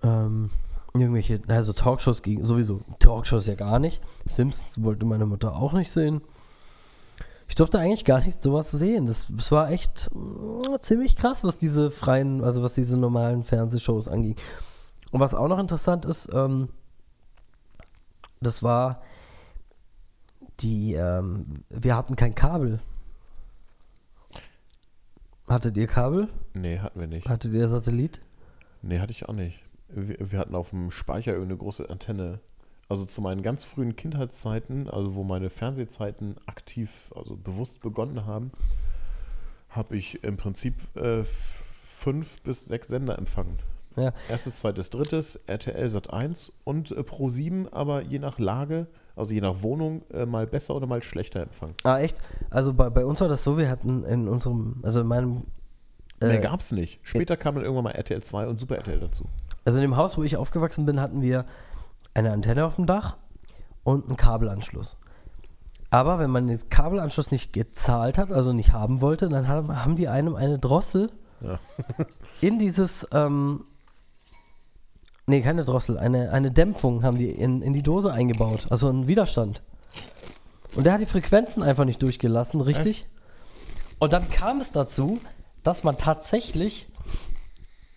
ähm, 0.03 0.50
irgendwelche, 0.94 1.40
also 1.48 1.72
Talkshows 1.72 2.22
gegen, 2.22 2.44
sowieso, 2.44 2.81
Talkshows 2.98 3.46
ja 3.46 3.55
gar 3.55 3.79
nicht. 3.79 4.00
Simpsons 4.27 4.83
wollte 4.83 5.07
meine 5.07 5.27
Mutter 5.27 5.57
auch 5.57 5.72
nicht 5.72 5.90
sehen. 5.90 6.20
Ich 7.48 7.57
durfte 7.57 7.79
eigentlich 7.79 8.05
gar 8.05 8.20
nicht 8.20 8.42
sowas 8.42 8.70
sehen. 8.70 9.07
Das, 9.07 9.27
das 9.31 9.53
war 9.53 9.70
echt 9.70 10.11
mm, 10.14 10.77
ziemlich 10.81 11.16
krass, 11.16 11.44
was 11.44 11.59
diese 11.59 11.90
freien, 11.90 12.42
also 12.42 12.62
was 12.62 12.74
diese 12.74 12.96
normalen 12.96 13.42
Fernsehshows 13.42 14.09
anging. 14.09 14.37
Und 15.12 15.20
was 15.20 15.35
auch 15.35 15.48
noch 15.48 15.59
interessant 15.59 16.05
ist, 16.05 16.31
ähm, 16.33 16.68
das 18.40 18.62
war 18.62 19.03
die, 20.61 20.94
ähm, 20.94 21.64
wir 21.70 21.96
hatten 21.96 22.16
kein 22.16 22.35
Kabel. 22.35 22.81
Hattet 25.46 25.76
ihr 25.76 25.87
Kabel? 25.87 26.28
Nee, 26.54 26.78
hatten 26.78 26.98
wir 26.98 27.07
nicht. 27.07 27.28
Hattet 27.28 27.52
ihr 27.52 27.68
Satellit? 27.68 28.20
Nee, 28.83 28.98
hatte 28.98 29.12
ich 29.12 29.28
auch 29.28 29.35
nicht. 29.35 29.62
Wir, 29.88 30.33
wir 30.33 30.38
hatten 30.38 30.54
auf 30.54 30.70
dem 30.70 30.90
Speicher 30.90 31.33
irgendeine 31.33 31.59
große 31.59 31.88
Antenne. 31.90 32.40
Also 32.88 33.04
zu 33.04 33.20
meinen 33.20 33.42
ganz 33.42 33.64
frühen 33.64 33.96
Kindheitszeiten, 33.96 34.88
also 34.88 35.14
wo 35.14 35.22
meine 35.22 35.50
Fernsehzeiten 35.50 36.37
aktiv, 36.46 37.12
also 37.14 37.37
bewusst 37.37 37.80
begonnen 37.80 38.26
haben, 38.26 38.50
habe 39.70 39.96
ich 39.96 40.22
im 40.22 40.37
Prinzip 40.37 40.74
äh, 40.96 41.24
fünf 41.83 42.40
bis 42.42 42.66
sechs 42.66 42.88
Sender 42.88 43.18
empfangen. 43.18 43.59
Ja. 43.96 44.12
Erstes, 44.28 44.57
zweites, 44.57 44.90
drittes, 44.90 45.37
RTL 45.46 45.88
Sat 45.88 46.12
1 46.12 46.52
und 46.64 46.90
äh, 46.90 47.02
Pro 47.02 47.28
7, 47.28 47.72
aber 47.72 48.02
je 48.02 48.18
nach 48.18 48.38
Lage, 48.38 48.87
also 49.16 49.33
je 49.35 49.40
nach 49.40 49.62
Wohnung, 49.62 50.03
äh, 50.12 50.27
mal 50.27 50.46
besser 50.46 50.74
oder 50.74 50.87
mal 50.87 51.03
schlechter 51.03 51.40
empfangen. 51.42 51.74
Ah, 51.85 51.98
echt? 51.98 52.16
Also 52.50 52.72
bei, 52.74 52.90
bei 52.90 53.05
uns 53.05 53.20
war 53.20 53.29
das 53.29 53.44
so, 53.44 53.59
wir 53.59 53.68
hatten 53.70 54.05
in 54.05 54.29
unserem, 54.29 54.81
also 54.83 55.00
in 55.00 55.07
meinem, 55.07 55.42
Mehr 56.20 56.38
äh, 56.38 56.42
gab 56.42 56.61
es 56.61 56.72
nicht. 56.72 57.00
Später 57.03 57.37
kam 57.37 57.55
dann 57.57 57.64
irgendwann 57.64 57.85
mal 57.85 57.90
RTL 57.90 58.22
2 58.22 58.46
und 58.46 58.59
Super 58.61 58.77
RTL 58.77 59.00
dazu. 59.00 59.24
also 59.64 59.79
in 59.79 59.83
dem 59.83 59.96
Haus, 59.96 60.16
wo 60.16 60.22
ich 60.22 60.37
aufgewachsen 60.37 60.87
bin, 60.87 61.00
hatten 61.00 61.22
wir 61.22 61.44
eine 62.14 62.33
Antenne 62.33 62.64
auf 62.64 62.77
dem 62.77 62.87
Dach 62.87 63.16
und 63.83 64.07
einen 64.07 64.16
Kabelanschluss. 64.16 64.96
Aber 65.90 66.18
wenn 66.18 66.31
man 66.31 66.46
den 66.48 66.68
Kabelanschluss 66.70 67.31
nicht 67.31 67.53
gezahlt 67.53 68.18
hat, 68.18 68.33
also 68.33 68.53
nicht 68.53 68.72
haben 68.72 69.00
wollte, 69.00 69.29
dann 69.29 69.46
haben, 69.48 69.85
haben 69.85 69.94
die 69.96 70.09
einem 70.09 70.35
eine 70.35 70.59
Drossel 70.59 71.11
Ja. 71.40 71.59
in 72.40 72.59
dieses, 72.59 73.07
ähm, 73.12 73.64
nee, 75.26 75.40
keine 75.40 75.64
Drossel, 75.64 75.98
eine, 75.98 76.32
eine 76.32 76.50
Dämpfung 76.50 77.02
haben 77.02 77.18
die 77.18 77.30
in, 77.30 77.62
in 77.62 77.72
die 77.72 77.82
Dose 77.82 78.12
eingebaut, 78.12 78.66
also 78.70 78.88
einen 78.88 79.08
Widerstand. 79.08 79.62
Und 80.74 80.84
der 80.84 80.92
hat 80.94 81.00
die 81.00 81.06
Frequenzen 81.06 81.62
einfach 81.62 81.84
nicht 81.84 82.02
durchgelassen, 82.02 82.60
richtig? 82.60 83.06
Und 83.98 84.12
dann 84.12 84.28
kam 84.30 84.60
es 84.60 84.72
dazu, 84.72 85.20
dass 85.62 85.84
man 85.84 85.96
tatsächlich 85.96 86.88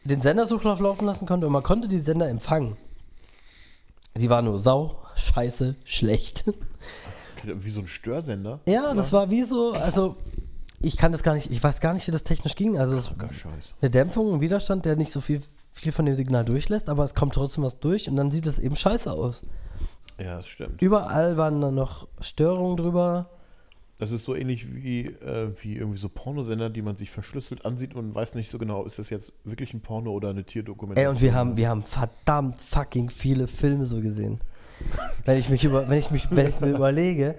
den 0.04 0.22
Sendersuchlauf 0.22 0.80
laufen 0.80 1.06
lassen 1.06 1.26
konnte 1.26 1.48
und 1.48 1.54
man 1.54 1.64
konnte 1.64 1.88
die 1.88 1.98
Sender 1.98 2.30
empfangen. 2.30 2.78
Sie 4.16 4.30
war 4.30 4.42
nur 4.42 4.58
sau, 4.58 5.00
scheiße, 5.16 5.76
schlecht. 5.84 6.46
Wie 7.44 7.70
so 7.70 7.82
ein 7.82 7.88
Störsender. 7.88 8.60
ja, 8.66 8.94
das 8.94 9.14
war 9.14 9.30
wie 9.30 9.44
so, 9.44 9.74
also 9.74 10.16
ich 10.80 10.98
kann 10.98 11.12
das 11.12 11.24
gar 11.24 11.34
nicht, 11.34 11.52
ich 11.52 11.64
weiß 11.64 11.82
gar 11.82 11.94
nicht, 11.94 12.08
wie 12.08 12.12
das 12.12 12.24
technisch 12.24 12.56
ging. 12.56 12.78
Also 12.78 12.96
das, 12.96 13.16
Gar 13.18 13.34
scheiß. 13.34 13.74
eine 13.82 13.90
Dämpfung, 13.90 14.34
ein 14.34 14.42
Widerstand, 14.42 14.86
der 14.86 14.96
nicht 14.96 15.12
so 15.12 15.22
viel, 15.22 15.42
viel 15.80 15.92
von 15.92 16.06
dem 16.06 16.16
Signal 16.16 16.46
durchlässt, 16.46 16.90
aber 16.90 17.04
es 17.04 17.16
kommt 17.16 17.34
trotzdem 17.34 17.64
was 17.64 17.80
durch 17.80 18.10
und 18.10 18.16
dann 18.16 18.32
sieht 18.32 18.48
es 18.48 18.60
eben 18.60 18.76
scheiße 18.76 19.12
aus. 19.12 19.44
Ja, 20.20 20.38
das 20.38 20.48
stimmt. 20.48 20.82
Überall 20.82 21.38
waren 21.38 21.62
dann 21.62 21.76
noch 21.76 22.08
Störungen 22.22 22.78
drüber. 22.78 23.30
Das 24.00 24.12
ist 24.12 24.26
so 24.26 24.36
ähnlich 24.36 24.76
wie, 24.76 25.08
äh, 25.08 25.52
wie 25.62 25.76
irgendwie 25.76 25.98
so 25.98 26.10
Pornosender, 26.10 26.70
die 26.70 26.84
man 26.84 26.96
sich 26.96 27.10
verschlüsselt 27.10 27.66
ansieht 27.66 27.96
und 27.96 28.14
weiß 28.14 28.36
nicht 28.36 28.52
so 28.52 28.60
genau, 28.60 28.86
ist 28.86 29.00
das 29.00 29.10
jetzt 29.10 29.34
wirklich 29.44 29.74
ein 29.74 29.82
Porno 29.82 30.12
oder 30.12 30.30
eine 30.30 30.44
Tierdokumentation. 30.44 31.12
Ey, 31.12 31.16
und 31.16 31.22
wir 31.22 31.34
haben, 31.34 31.58
wir 31.58 31.70
haben 31.70 31.82
verdammt 31.82 32.60
fucking 32.60 33.10
viele 33.10 33.48
Filme 33.48 33.86
so 33.86 34.02
gesehen. 34.02 34.40
wenn 35.26 35.40
ich 35.40 35.50
mich 35.50 35.64
über, 35.64 35.90
wenn 35.90 35.98
ich 35.98 36.12
mich, 36.12 36.28
wenn 36.30 36.48
ich 36.48 36.62
mir 36.62 36.70
überlege, 36.70 37.36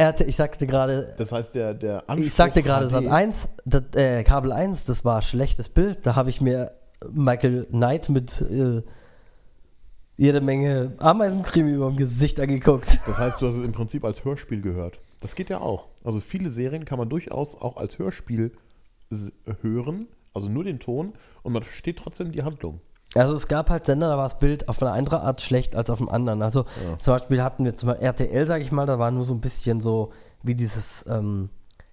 RT, 0.00 0.22
ich 0.22 0.34
sagte 0.34 0.66
gerade, 0.66 1.14
Das 1.18 1.30
heißt, 1.30 1.54
der, 1.54 1.74
der 1.74 2.08
Anspruch 2.08 2.26
ich 2.26 2.34
sagte 2.34 2.62
gerade 2.62 2.88
Sat 2.88 3.06
1, 3.06 3.48
das, 3.64 3.82
äh, 3.94 4.24
Kabel 4.24 4.50
1, 4.50 4.84
das 4.86 5.04
war 5.04 5.22
schlechtes 5.22 5.68
Bild. 5.68 6.04
Da 6.04 6.16
habe 6.16 6.30
ich 6.30 6.40
mir 6.40 6.72
Michael 7.12 7.64
Knight 7.70 8.08
mit 8.08 8.40
äh, 8.42 8.82
jede 10.16 10.40
Menge 10.40 10.92
Ameisencreme 10.98 11.74
über 11.74 11.88
dem 11.88 11.96
Gesicht 11.96 12.38
angeguckt. 12.40 13.00
Das 13.06 13.18
heißt, 13.18 13.40
du 13.40 13.46
hast 13.46 13.56
es 13.56 13.64
im 13.64 13.72
Prinzip 13.72 14.04
als 14.04 14.24
Hörspiel 14.24 14.60
gehört. 14.60 15.00
Das 15.20 15.34
geht 15.34 15.50
ja 15.50 15.60
auch. 15.60 15.86
Also 16.04 16.20
viele 16.20 16.48
Serien 16.48 16.84
kann 16.84 16.98
man 16.98 17.08
durchaus 17.08 17.54
auch 17.60 17.76
als 17.76 17.98
Hörspiel 17.98 18.52
hören, 19.62 20.08
also 20.34 20.48
nur 20.48 20.64
den 20.64 20.80
Ton, 20.80 21.12
und 21.42 21.52
man 21.52 21.62
versteht 21.62 21.98
trotzdem 21.98 22.32
die 22.32 22.42
Handlung. 22.42 22.80
Also 23.14 23.34
es 23.34 23.46
gab 23.46 23.68
halt 23.68 23.84
Sender, 23.84 24.08
da 24.08 24.16
war 24.16 24.24
das 24.24 24.38
Bild 24.38 24.68
auf 24.70 24.80
eine 24.82 24.90
andere 24.92 25.20
Art 25.20 25.42
schlecht 25.42 25.76
als 25.76 25.90
auf 25.90 25.98
dem 25.98 26.08
anderen. 26.08 26.40
Also 26.40 26.60
Ja. 26.88 26.98
zum 26.98 27.14
Beispiel 27.14 27.42
hatten 27.42 27.64
wir 27.64 27.76
zum 27.76 27.88
Beispiel 27.90 28.06
RTL, 28.06 28.46
sage 28.46 28.62
ich 28.64 28.72
mal, 28.72 28.86
da 28.86 28.98
war 28.98 29.10
nur 29.10 29.24
so 29.24 29.34
ein 29.34 29.40
bisschen 29.40 29.80
so 29.80 30.12
wie 30.42 30.54
dieses 30.54 31.04
ähm, 31.08 31.50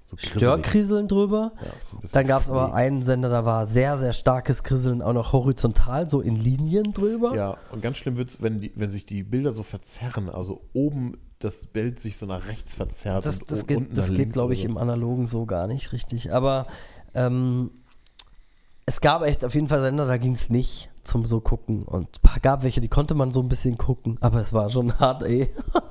So 0.09 0.17
Störkriseln 0.17 1.07
drüber. 1.07 1.51
Ja, 1.63 1.71
Dann 2.13 2.25
gab 2.25 2.41
es 2.41 2.49
aber 2.49 2.73
einen 2.73 3.03
Sender, 3.03 3.29
da 3.29 3.45
war 3.45 3.67
sehr, 3.67 3.97
sehr 3.99 4.11
starkes 4.13 4.63
Kriseln, 4.63 5.03
auch 5.03 5.13
noch 5.13 5.33
horizontal, 5.33 6.09
so 6.09 6.19
in 6.21 6.35
Linien 6.35 6.93
drüber. 6.93 7.35
Ja, 7.35 7.57
und 7.71 7.83
ganz 7.83 7.97
schlimm 7.97 8.17
wird 8.17 8.29
es, 8.29 8.41
wenn, 8.41 8.59
die- 8.59 8.71
wenn 8.75 8.89
sich 8.89 9.05
die 9.05 9.21
Bilder 9.21 9.51
so 9.51 9.61
verzerren. 9.61 10.29
Also 10.29 10.61
oben 10.73 11.17
das 11.37 11.67
Bild 11.67 11.99
sich 11.99 12.17
so 12.17 12.25
nach 12.25 12.47
rechts 12.47 12.73
verzerrt. 12.73 13.23
Das, 13.25 13.41
und 13.41 13.51
das 13.51 13.67
geht, 13.67 13.95
das 13.97 14.09
geht 14.11 14.33
glaube 14.33 14.53
ich, 14.53 14.61
so. 14.63 14.67
im 14.67 14.77
Analogen 14.77 15.27
so 15.27 15.45
gar 15.45 15.67
nicht 15.67 15.93
richtig. 15.93 16.33
Aber 16.33 16.65
ähm, 17.13 17.69
es 18.87 19.01
gab 19.01 19.21
echt 19.21 19.45
auf 19.45 19.53
jeden 19.53 19.67
Fall 19.67 19.81
Sender, 19.81 20.07
da 20.07 20.17
ging 20.17 20.33
es 20.33 20.49
nicht 20.49 20.89
zum 21.03 21.25
so 21.27 21.39
gucken. 21.39 21.83
Und 21.83 22.07
es 22.35 22.41
gab 22.41 22.63
welche, 22.63 22.81
die 22.81 22.87
konnte 22.87 23.13
man 23.13 23.31
so 23.31 23.41
ein 23.41 23.47
bisschen 23.47 23.77
gucken, 23.77 24.17
aber 24.21 24.39
es 24.39 24.53
war 24.53 24.69
schon 24.71 24.97
hart, 24.99 25.21
ey. 25.21 25.49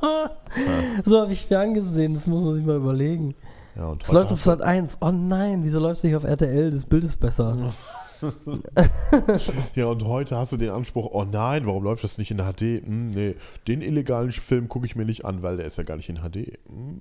So 1.04 1.20
habe 1.20 1.32
ich 1.32 1.46
ferngesehen, 1.46 2.14
das 2.14 2.26
muss 2.26 2.42
man 2.42 2.54
sich 2.54 2.64
mal 2.64 2.76
überlegen. 2.76 3.34
Ja, 3.78 3.96
Es 4.00 4.10
läuft 4.12 4.32
auf 4.32 4.40
Sat 4.40 4.60
1. 4.60 4.98
Oh 5.00 5.10
nein, 5.12 5.62
wieso 5.62 5.78
läuft 5.78 5.98
es 5.98 6.04
nicht 6.04 6.16
auf 6.16 6.24
RTL? 6.24 6.70
Das 6.70 6.84
Bild 6.84 7.04
ist 7.04 7.18
besser. 7.18 7.72
Ja, 9.76 9.86
und 9.86 10.04
heute 10.04 10.36
hast 10.36 10.50
du 10.52 10.56
den 10.56 10.70
Anspruch, 10.70 11.08
oh 11.12 11.24
nein, 11.24 11.66
warum 11.66 11.84
läuft 11.84 12.02
das 12.02 12.18
nicht 12.18 12.32
in 12.32 12.38
HD? 12.38 12.84
Hm, 12.84 13.10
nee, 13.10 13.36
den 13.68 13.80
illegalen 13.80 14.32
Film 14.32 14.68
gucke 14.68 14.86
ich 14.86 14.96
mir 14.96 15.04
nicht 15.04 15.24
an, 15.24 15.42
weil 15.42 15.56
der 15.56 15.66
ist 15.66 15.76
ja 15.78 15.84
gar 15.84 15.96
nicht 15.96 16.08
in 16.08 16.16
HD. 16.16 16.58
Hm. 16.68 17.00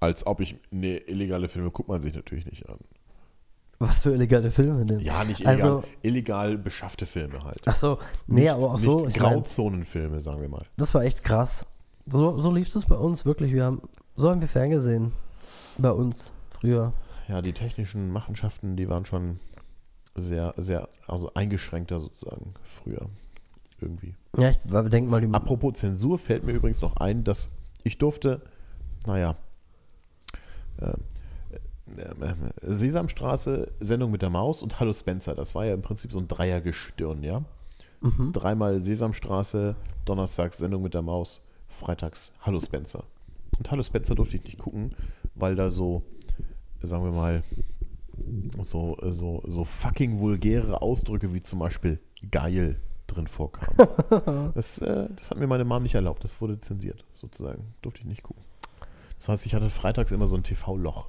Als 0.00 0.26
ob 0.26 0.40
ich, 0.40 0.56
nee, 0.70 0.98
illegale 1.06 1.48
Filme 1.48 1.70
guckt 1.70 1.88
man 1.88 2.02
sich 2.02 2.14
natürlich 2.14 2.44
nicht 2.44 2.68
an. 2.68 2.76
Was 3.78 4.00
für 4.00 4.12
illegale 4.12 4.50
Filme 4.50 4.84
denn? 4.84 5.00
Ja, 5.00 5.24
nicht 5.24 5.40
illegal, 5.40 5.62
Also- 5.62 5.84
illegal 6.02 6.58
beschaffte 6.58 7.06
Filme 7.06 7.42
halt. 7.44 7.62
Ach 7.66 7.74
so, 7.74 7.98
nee, 8.26 8.42
nicht, 8.42 8.50
aber 8.50 8.72
auch 8.72 8.78
so. 8.78 9.08
Grauzonenfilme, 9.12 10.20
sagen 10.20 10.40
wir 10.42 10.48
mal. 10.50 10.62
das 10.76 10.94
war 10.94 11.02
echt 11.04 11.24
krass. 11.24 11.64
So, 12.06 12.38
so 12.38 12.52
lief 12.52 12.74
es 12.74 12.84
bei 12.84 12.94
uns 12.96 13.24
wirklich. 13.24 13.52
Wir 13.52 13.64
haben, 13.64 13.80
so 14.16 14.30
haben 14.30 14.40
wir 14.40 14.48
ferngesehen. 14.48 15.12
Bei 15.78 15.90
uns 15.90 16.32
früher. 16.50 16.92
Ja, 17.28 17.42
die 17.42 17.52
technischen 17.52 18.12
Machenschaften, 18.12 18.76
die 18.76 18.88
waren 18.88 19.04
schon 19.04 19.38
sehr, 20.14 20.54
sehr, 20.56 20.88
also 21.06 21.30
eingeschränkter 21.34 22.00
sozusagen 22.00 22.54
früher. 22.64 23.08
Irgendwie. 23.80 24.14
Ja, 24.38 24.50
ich 24.50 24.58
denke 24.58 25.10
mal, 25.10 25.20
die. 25.20 25.32
Apropos 25.32 25.74
Zensur 25.74 26.18
fällt 26.18 26.44
mir 26.44 26.52
übrigens 26.52 26.80
noch 26.80 26.96
ein, 26.96 27.24
dass 27.24 27.50
ich 27.84 27.98
durfte, 27.98 28.40
naja, 29.06 29.36
äh, 30.80 30.94
äh, 31.96 32.34
Sesamstraße, 32.62 33.70
Sendung 33.80 34.10
mit 34.10 34.22
der 34.22 34.30
Maus 34.30 34.62
und 34.62 34.80
Hallo 34.80 34.94
Spencer. 34.94 35.34
Das 35.34 35.54
war 35.54 35.66
ja 35.66 35.74
im 35.74 35.82
Prinzip 35.82 36.10
so 36.10 36.18
ein 36.18 36.26
Dreiergestirn, 36.26 37.22
ja. 37.22 37.44
Mhm. 38.00 38.32
Dreimal 38.32 38.80
Sesamstraße, 38.80 39.76
Donnerstags 40.06 40.56
Sendung 40.56 40.82
mit 40.82 40.94
der 40.94 41.02
Maus, 41.02 41.42
freitags 41.68 42.32
Hallo 42.40 42.60
Spencer. 42.60 43.04
Und 43.58 43.70
Hallo 43.70 43.82
Spencer 43.82 44.14
durfte 44.14 44.36
ich 44.36 44.44
nicht 44.44 44.58
gucken, 44.58 44.94
weil 45.34 45.56
da 45.56 45.70
so, 45.70 46.02
sagen 46.82 47.04
wir 47.04 47.12
mal, 47.12 47.42
so, 48.62 48.96
so, 49.02 49.42
so 49.46 49.64
fucking 49.64 50.18
vulgäre 50.18 50.82
Ausdrücke 50.82 51.32
wie 51.34 51.42
zum 51.42 51.58
Beispiel 51.58 52.00
geil 52.30 52.80
drin 53.06 53.26
vorkamen. 53.26 53.76
das, 54.54 54.78
äh, 54.78 55.08
das 55.14 55.30
hat 55.30 55.38
mir 55.38 55.46
meine 55.46 55.64
Mom 55.64 55.82
nicht 55.82 55.94
erlaubt. 55.94 56.24
Das 56.24 56.40
wurde 56.40 56.60
zensiert, 56.60 57.04
sozusagen. 57.14 57.74
Durfte 57.82 58.00
ich 58.00 58.06
nicht 58.06 58.22
gucken. 58.22 58.42
Das 59.18 59.28
heißt, 59.28 59.46
ich 59.46 59.54
hatte 59.54 59.70
freitags 59.70 60.10
immer 60.10 60.26
so 60.26 60.36
ein 60.36 60.42
TV-Loch. 60.42 61.06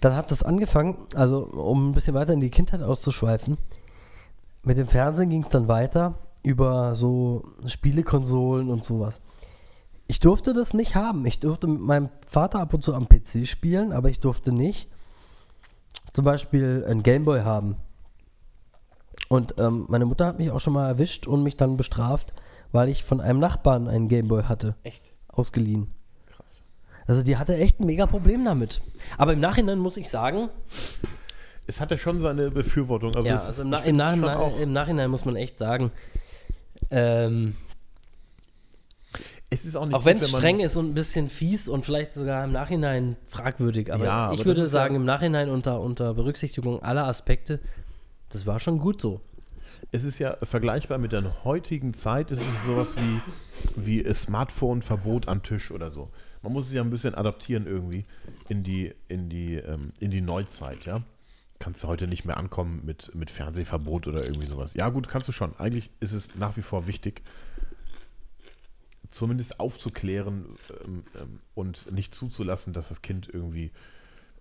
Dann 0.00 0.14
hat 0.14 0.30
das 0.30 0.42
angefangen, 0.42 0.96
also 1.14 1.44
um 1.44 1.90
ein 1.90 1.92
bisschen 1.92 2.14
weiter 2.14 2.32
in 2.32 2.40
die 2.40 2.50
Kindheit 2.50 2.82
auszuschweifen. 2.82 3.58
Mit 4.62 4.78
dem 4.78 4.86
Fernsehen 4.86 5.28
ging 5.28 5.42
es 5.42 5.48
dann 5.48 5.68
weiter 5.68 6.14
über 6.42 6.94
so 6.94 7.44
Spielekonsolen 7.66 8.70
und 8.70 8.84
sowas. 8.84 9.20
Ich 10.06 10.20
durfte 10.20 10.52
das 10.52 10.74
nicht 10.74 10.94
haben. 10.94 11.24
Ich 11.26 11.40
durfte 11.40 11.66
mit 11.66 11.80
meinem 11.80 12.10
Vater 12.26 12.60
ab 12.60 12.74
und 12.74 12.82
zu 12.82 12.94
am 12.94 13.08
PC 13.08 13.46
spielen, 13.46 13.92
aber 13.92 14.10
ich 14.10 14.20
durfte 14.20 14.52
nicht 14.52 14.88
zum 16.12 16.24
Beispiel 16.24 16.84
ein 16.88 17.02
Gameboy 17.02 17.40
haben. 17.40 17.76
Und 19.28 19.54
ähm, 19.58 19.86
meine 19.88 20.04
Mutter 20.04 20.26
hat 20.26 20.38
mich 20.38 20.50
auch 20.50 20.60
schon 20.60 20.74
mal 20.74 20.88
erwischt 20.88 21.26
und 21.26 21.42
mich 21.42 21.56
dann 21.56 21.76
bestraft, 21.76 22.32
weil 22.70 22.88
ich 22.88 23.04
von 23.04 23.20
einem 23.20 23.38
Nachbarn 23.38 23.88
einen 23.88 24.08
Gameboy 24.08 24.42
hatte. 24.44 24.76
Echt? 24.82 25.12
Ausgeliehen. 25.28 25.90
Krass. 26.26 26.62
Also 27.06 27.22
die 27.22 27.38
hatte 27.38 27.56
echt 27.56 27.80
ein 27.80 27.86
mega 27.86 28.06
Problem 28.06 28.44
damit. 28.44 28.82
Aber 29.16 29.32
im 29.32 29.40
Nachhinein 29.40 29.78
muss 29.78 29.96
ich 29.96 30.10
sagen, 30.10 30.50
Es 31.66 31.80
hatte 31.80 31.96
schon 31.96 32.20
seine 32.20 32.50
Befürwortung. 32.50 33.14
Also, 33.14 33.28
ja, 33.28 33.34
also 33.36 33.62
im, 33.62 33.70
Na 33.70 33.78
im, 33.78 33.96
Nachhinein, 33.96 34.52
im 34.60 34.72
Nachhinein 34.72 35.10
muss 35.10 35.24
man 35.24 35.36
echt 35.36 35.58
sagen, 35.58 35.92
ähm, 36.90 37.56
es 39.52 39.64
ist 39.64 39.76
auch 39.76 39.86
nicht 39.86 39.94
auch 39.94 40.04
wenn 40.04 40.16
es 40.18 40.28
streng 40.30 40.60
ist 40.60 40.76
und 40.76 40.90
ein 40.90 40.94
bisschen 40.94 41.28
fies 41.28 41.68
und 41.68 41.84
vielleicht 41.84 42.14
sogar 42.14 42.44
im 42.44 42.52
Nachhinein 42.52 43.16
fragwürdig, 43.28 43.92
aber 43.92 44.04
Ja, 44.04 44.12
aber 44.26 44.32
ich 44.34 44.40
das 44.40 44.46
würde 44.46 44.66
sagen, 44.66 44.94
ja- 44.94 45.00
im 45.00 45.04
Nachhinein 45.06 45.50
unter, 45.50 45.80
unter 45.80 46.14
Berücksichtigung 46.14 46.82
aller 46.82 47.06
Aspekte, 47.06 47.60
das 48.30 48.46
war 48.46 48.58
schon 48.60 48.78
gut 48.78 49.00
so. 49.00 49.20
Es 49.90 50.04
ist 50.04 50.18
ja 50.18 50.36
vergleichbar 50.42 50.96
mit 50.98 51.12
der 51.12 51.44
heutigen 51.44 51.92
Zeit. 51.92 52.30
Es 52.30 52.38
ist 52.40 52.64
sowas 52.64 52.96
wie, 52.96 53.20
wie 54.04 54.14
Smartphone-Verbot 54.14 55.28
am 55.28 55.42
Tisch 55.42 55.70
oder 55.70 55.90
so. 55.90 56.08
Man 56.42 56.52
muss 56.54 56.68
es 56.68 56.72
ja 56.72 56.82
ein 56.82 56.88
bisschen 56.90 57.14
adaptieren 57.14 57.66
irgendwie 57.66 58.04
in 58.48 58.62
die, 58.62 58.94
in 59.08 59.28
die, 59.28 59.56
ähm, 59.56 59.92
in 60.00 60.10
die 60.10 60.20
Neuzeit, 60.22 60.86
ja. 60.86 61.02
Kannst 61.58 61.82
du 61.84 61.88
heute 61.88 62.06
nicht 62.08 62.24
mehr 62.24 62.38
ankommen 62.38 62.80
mit, 62.84 63.14
mit 63.14 63.30
Fernsehverbot 63.30 64.08
oder 64.08 64.24
irgendwie 64.24 64.46
sowas. 64.46 64.72
Ja, 64.74 64.88
gut, 64.88 65.08
kannst 65.08 65.28
du 65.28 65.32
schon. 65.32 65.54
Eigentlich 65.58 65.90
ist 66.00 66.12
es 66.12 66.34
nach 66.36 66.56
wie 66.56 66.62
vor 66.62 66.86
wichtig, 66.86 67.22
zumindest 69.12 69.60
aufzuklären 69.60 70.56
ähm, 70.84 71.04
ähm, 71.14 71.40
und 71.54 71.90
nicht 71.92 72.14
zuzulassen, 72.14 72.72
dass 72.72 72.88
das 72.88 73.02
Kind 73.02 73.28
irgendwie 73.32 73.70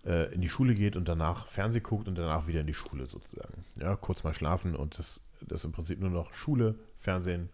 äh, 0.05 0.33
in 0.33 0.41
die 0.41 0.49
Schule 0.49 0.73
geht 0.73 0.95
und 0.95 1.07
danach 1.07 1.47
Fernseh 1.47 1.81
guckt 1.81 2.07
und 2.07 2.17
danach 2.17 2.47
wieder 2.47 2.61
in 2.61 2.67
die 2.67 2.73
Schule 2.73 3.05
sozusagen. 3.05 3.65
Ja, 3.79 3.95
kurz 3.95 4.23
mal 4.23 4.33
schlafen 4.33 4.75
und 4.75 4.97
das, 4.97 5.21
das 5.41 5.63
im 5.65 5.71
Prinzip 5.71 5.99
nur 5.99 6.09
noch 6.09 6.33
Schule, 6.33 6.75
Fernsehen, 6.97 7.49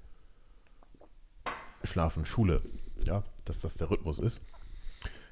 Schlafen, 1.84 2.26
Schule. 2.26 2.62
Ja, 3.06 3.24
dass 3.46 3.62
das 3.62 3.76
der 3.76 3.90
Rhythmus 3.90 4.20
ist. 4.20 4.42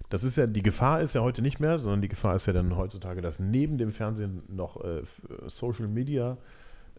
Das 0.09 0.23
ist 0.23 0.35
ja, 0.35 0.45
die 0.45 0.61
Gefahr 0.61 1.01
ist 1.01 1.15
ja 1.15 1.21
heute 1.21 1.41
nicht 1.41 1.59
mehr, 1.59 1.79
sondern 1.79 2.01
die 2.01 2.07
Gefahr 2.07 2.35
ist 2.35 2.45
ja 2.45 2.53
dann 2.53 2.75
heutzutage, 2.75 3.21
dass 3.21 3.39
neben 3.39 3.77
dem 3.77 3.91
Fernsehen 3.91 4.43
noch 4.47 4.83
äh, 4.83 5.01
Social 5.47 5.87
Media 5.87 6.37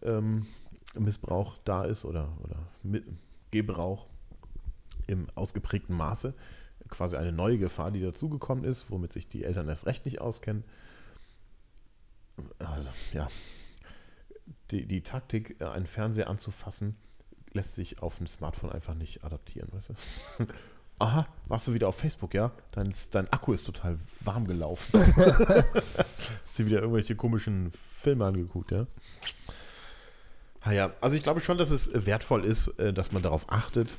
ähm, 0.01 0.45
Missbrauch 0.93 1.57
da 1.63 1.85
ist 1.85 2.03
oder, 2.03 2.27
oder 2.43 2.57
mit, 2.83 3.05
Gebrauch 3.51 4.07
im 5.07 5.27
ausgeprägten 5.35 5.95
Maße. 5.95 6.33
Quasi 6.89 7.17
eine 7.17 7.31
neue 7.31 7.57
Gefahr, 7.57 7.91
die 7.91 8.01
dazugekommen 8.01 8.63
ist, 8.63 8.89
womit 8.91 9.11
sich 9.11 9.27
die 9.27 9.43
Eltern 9.43 9.67
erst 9.67 9.87
recht 9.87 10.05
nicht 10.05 10.21
auskennen. 10.21 10.63
Also, 12.59 12.89
ja. 13.13 13.27
Die, 14.71 14.85
die 14.85 15.01
Taktik, 15.01 15.59
äh, 15.59 15.65
einen 15.65 15.87
Fernseher 15.87 16.29
anzufassen, 16.29 16.95
lässt 17.53 17.75
sich 17.75 18.01
auf 18.01 18.17
dem 18.17 18.27
Smartphone 18.27 18.71
einfach 18.71 18.93
nicht 18.93 19.23
adaptieren, 19.23 19.69
weißt 19.73 19.89
du? 19.89 20.47
Aha, 20.99 21.27
warst 21.45 21.67
du 21.67 21.73
wieder 21.73 21.87
auf 21.87 21.97
Facebook, 21.97 22.33
ja? 22.33 22.51
Dein, 22.71 22.93
dein 23.11 23.31
Akku 23.31 23.53
ist 23.53 23.65
total 23.65 23.99
warm 24.21 24.47
gelaufen. 24.47 24.99
Hast 26.43 26.57
du 26.57 26.65
wieder 26.65 26.79
irgendwelche 26.79 27.15
komischen 27.15 27.71
Filme 27.71 28.25
angeguckt, 28.25 28.71
ja? 28.71 28.87
Ah 30.61 30.71
ja, 30.71 30.91
also 30.99 31.15
ich 31.15 31.21
glaube 31.21 31.39
schon, 31.39 31.59
dass 31.59 31.69
es 31.69 31.87
äh, 31.87 32.05
wertvoll 32.05 32.43
ist, 32.43 32.67
äh, 32.79 32.93
dass 32.93 33.11
man 33.11 33.21
darauf 33.21 33.51
achtet. 33.51 33.95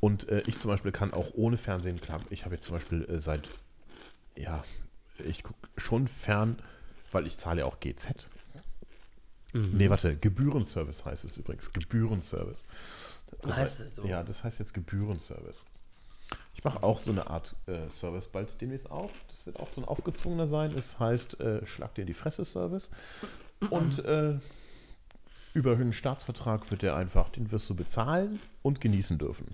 Und 0.00 0.28
äh, 0.28 0.42
ich 0.46 0.58
zum 0.58 0.70
Beispiel 0.70 0.92
kann 0.92 1.12
auch 1.12 1.30
ohne 1.34 1.56
Fernsehen, 1.56 2.00
klar, 2.00 2.20
ich 2.30 2.44
habe 2.44 2.54
jetzt 2.54 2.66
zum 2.66 2.74
Beispiel 2.74 3.04
äh, 3.04 3.18
seit, 3.18 3.50
ja, 4.36 4.64
ich 5.24 5.42
gucke 5.42 5.68
schon 5.76 6.08
fern, 6.08 6.58
weil 7.12 7.26
ich 7.26 7.38
zahle 7.38 7.60
ja 7.60 7.66
auch 7.66 7.80
GZ. 7.80 8.28
Nee, 9.54 9.90
warte, 9.90 10.16
Gebührenservice 10.16 11.04
heißt 11.04 11.24
es 11.24 11.36
übrigens. 11.36 11.72
Gebührenservice. 11.72 12.64
Das 13.42 13.56
Heißt 13.56 13.80
es 13.80 13.96
so? 13.96 14.04
Ja, 14.06 14.22
das 14.22 14.44
heißt 14.44 14.58
jetzt 14.58 14.72
Gebührenservice. 14.72 15.64
Ich 16.54 16.64
mache 16.64 16.82
auch 16.82 16.98
so 16.98 17.10
eine 17.10 17.28
Art 17.28 17.54
äh, 17.66 17.88
Service 17.90 18.28
bald 18.28 18.60
demnächst 18.60 18.90
auf. 18.90 19.10
Das 19.28 19.44
wird 19.44 19.60
auch 19.60 19.68
so 19.68 19.82
ein 19.82 19.84
aufgezwungener 19.84 20.48
sein. 20.48 20.72
Es 20.72 20.98
heißt 20.98 21.40
äh, 21.40 21.66
Schlag 21.66 21.94
dir 21.94 22.02
in 22.02 22.06
die 22.06 22.14
Fresse 22.14 22.44
Service. 22.44 22.90
Und 23.70 24.04
äh, 24.04 24.38
über 25.54 25.72
einen 25.72 25.92
Staatsvertrag 25.92 26.70
wird 26.70 26.82
der 26.82 26.96
einfach, 26.96 27.28
den 27.28 27.52
wirst 27.52 27.68
du 27.68 27.74
bezahlen 27.74 28.40
und 28.62 28.80
genießen 28.80 29.18
dürfen. 29.18 29.46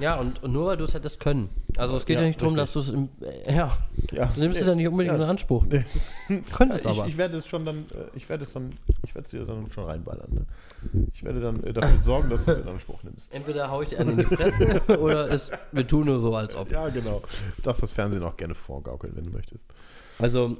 Ja, 0.00 0.16
und, 0.16 0.42
und 0.42 0.52
nur 0.52 0.66
weil 0.66 0.76
du 0.76 0.84
es 0.84 0.94
hättest 0.94 1.20
können. 1.20 1.50
Also 1.76 1.96
es 1.96 2.04
geht 2.04 2.16
ja, 2.16 2.22
Ja, 2.22 2.26
nicht 2.26 2.42
darum, 2.42 2.56
dass 2.56 2.72
du 2.72 2.80
es 2.80 2.88
im, 2.88 3.08
äh, 3.20 3.54
ja, 3.54 3.78
Ja, 4.10 4.26
du 4.34 4.40
nimmst 4.40 4.60
es 4.60 4.66
ja 4.66 4.74
nicht 4.74 4.88
unbedingt 4.88 5.16
Ja. 5.16 5.22
in 5.22 5.30
Anspruch. 5.30 5.66
Nee. 5.66 5.84
Könntest 6.52 6.84
ich, 6.84 6.90
aber. 6.90 7.06
ich 7.06 7.16
werde 7.16 7.36
es 7.36 7.46
schon 7.46 7.64
dann, 7.64 7.86
äh, 7.94 8.16
ich 8.16 8.28
werde 8.28 8.42
es 8.42 8.52
dann, 8.52 8.72
ich 9.04 9.14
werde 9.14 9.26
es 9.26 9.30
dir 9.30 9.44
dann 9.44 9.70
schon 9.70 9.84
reinballern. 9.84 10.32
Ne? 10.32 10.46
Ich 11.14 11.22
werde 11.22 11.40
dann 11.40 11.62
äh, 11.62 11.72
dafür 11.72 11.98
sorgen, 12.00 12.30
dass 12.30 12.44
du 12.44 12.50
es 12.52 12.58
in 12.58 12.68
Anspruch 12.68 13.02
nimmst. 13.04 13.32
Entweder 13.32 13.70
hau 13.70 13.82
ich 13.82 13.90
dir 13.90 14.00
einen 14.00 14.10
in 14.10 14.16
die 14.18 14.24
Fresse 14.24 14.82
oder 14.98 15.30
es, 15.30 15.50
wir 15.70 15.86
tun 15.86 16.06
nur 16.06 16.18
so, 16.18 16.34
als 16.34 16.56
ob. 16.56 16.72
Ja, 16.72 16.88
genau. 16.88 17.22
Du 17.56 17.62
darfst 17.62 17.82
das 17.82 17.92
Fernsehen 17.92 18.24
auch 18.24 18.36
gerne 18.36 18.56
vorgaukeln, 18.56 19.14
wenn 19.14 19.24
du 19.24 19.30
möchtest. 19.30 19.64
Also, 20.18 20.56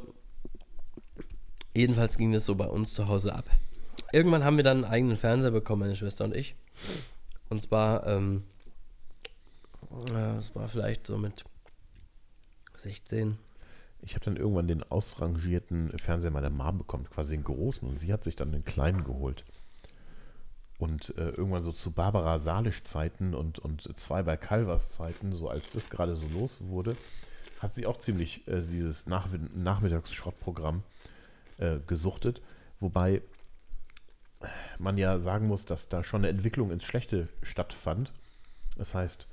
jedenfalls 1.74 2.16
ging 2.16 2.30
das 2.30 2.46
so 2.46 2.54
bei 2.54 2.66
uns 2.68 2.94
zu 2.94 3.08
Hause 3.08 3.34
ab. 3.34 3.46
Irgendwann 4.12 4.44
haben 4.44 4.56
wir 4.56 4.64
dann 4.64 4.84
einen 4.84 4.92
eigenen 4.92 5.16
Fernseher 5.16 5.50
bekommen, 5.50 5.80
meine 5.80 5.96
Schwester 5.96 6.24
und 6.24 6.34
ich. 6.34 6.54
Und 7.48 7.62
zwar, 7.62 8.06
ähm, 8.06 8.44
es 10.38 10.54
war 10.54 10.68
vielleicht 10.68 11.06
so 11.06 11.18
mit 11.18 11.44
16. 12.76 13.38
Ich 14.00 14.14
habe 14.14 14.24
dann 14.24 14.36
irgendwann 14.36 14.68
den 14.68 14.84
ausrangierten 14.84 15.90
Fernseher 15.98 16.30
meiner 16.30 16.50
Mom 16.50 16.78
bekommen, 16.78 17.08
quasi 17.10 17.36
den 17.36 17.44
großen, 17.44 17.88
und 17.88 17.98
sie 17.98 18.12
hat 18.12 18.22
sich 18.22 18.36
dann 18.36 18.52
den 18.52 18.64
kleinen 18.64 19.04
geholt. 19.04 19.44
Und 20.78 21.16
äh, 21.18 21.30
irgendwann 21.30 21.64
so 21.64 21.72
zu 21.72 21.90
Barbara 21.90 22.38
Salisch-Zeiten 22.38 23.34
und, 23.34 23.58
und 23.58 23.98
zwei 23.98 24.22
bei 24.22 24.36
Calvas 24.36 24.92
Zeiten, 24.92 25.32
so 25.32 25.48
als 25.48 25.70
das 25.70 25.90
gerade 25.90 26.16
so 26.16 26.28
los 26.28 26.58
wurde, 26.60 26.96
hat 27.58 27.72
sie 27.72 27.86
auch 27.86 27.96
ziemlich 27.96 28.46
äh, 28.46 28.60
dieses 28.60 29.06
Nach 29.06 29.26
Nachmittagsschrottprogramm 29.56 30.84
äh, 31.58 31.78
gesuchtet. 31.88 32.40
Wobei 32.78 33.22
man 34.78 34.96
ja 34.96 35.18
sagen 35.18 35.46
muss, 35.46 35.64
dass 35.64 35.88
da 35.88 36.04
schon 36.04 36.20
eine 36.20 36.28
Entwicklung 36.28 36.70
ins 36.70 36.84
Schlechte 36.84 37.28
stattfand. 37.42 38.12
Das 38.76 38.94
heißt, 38.94 39.28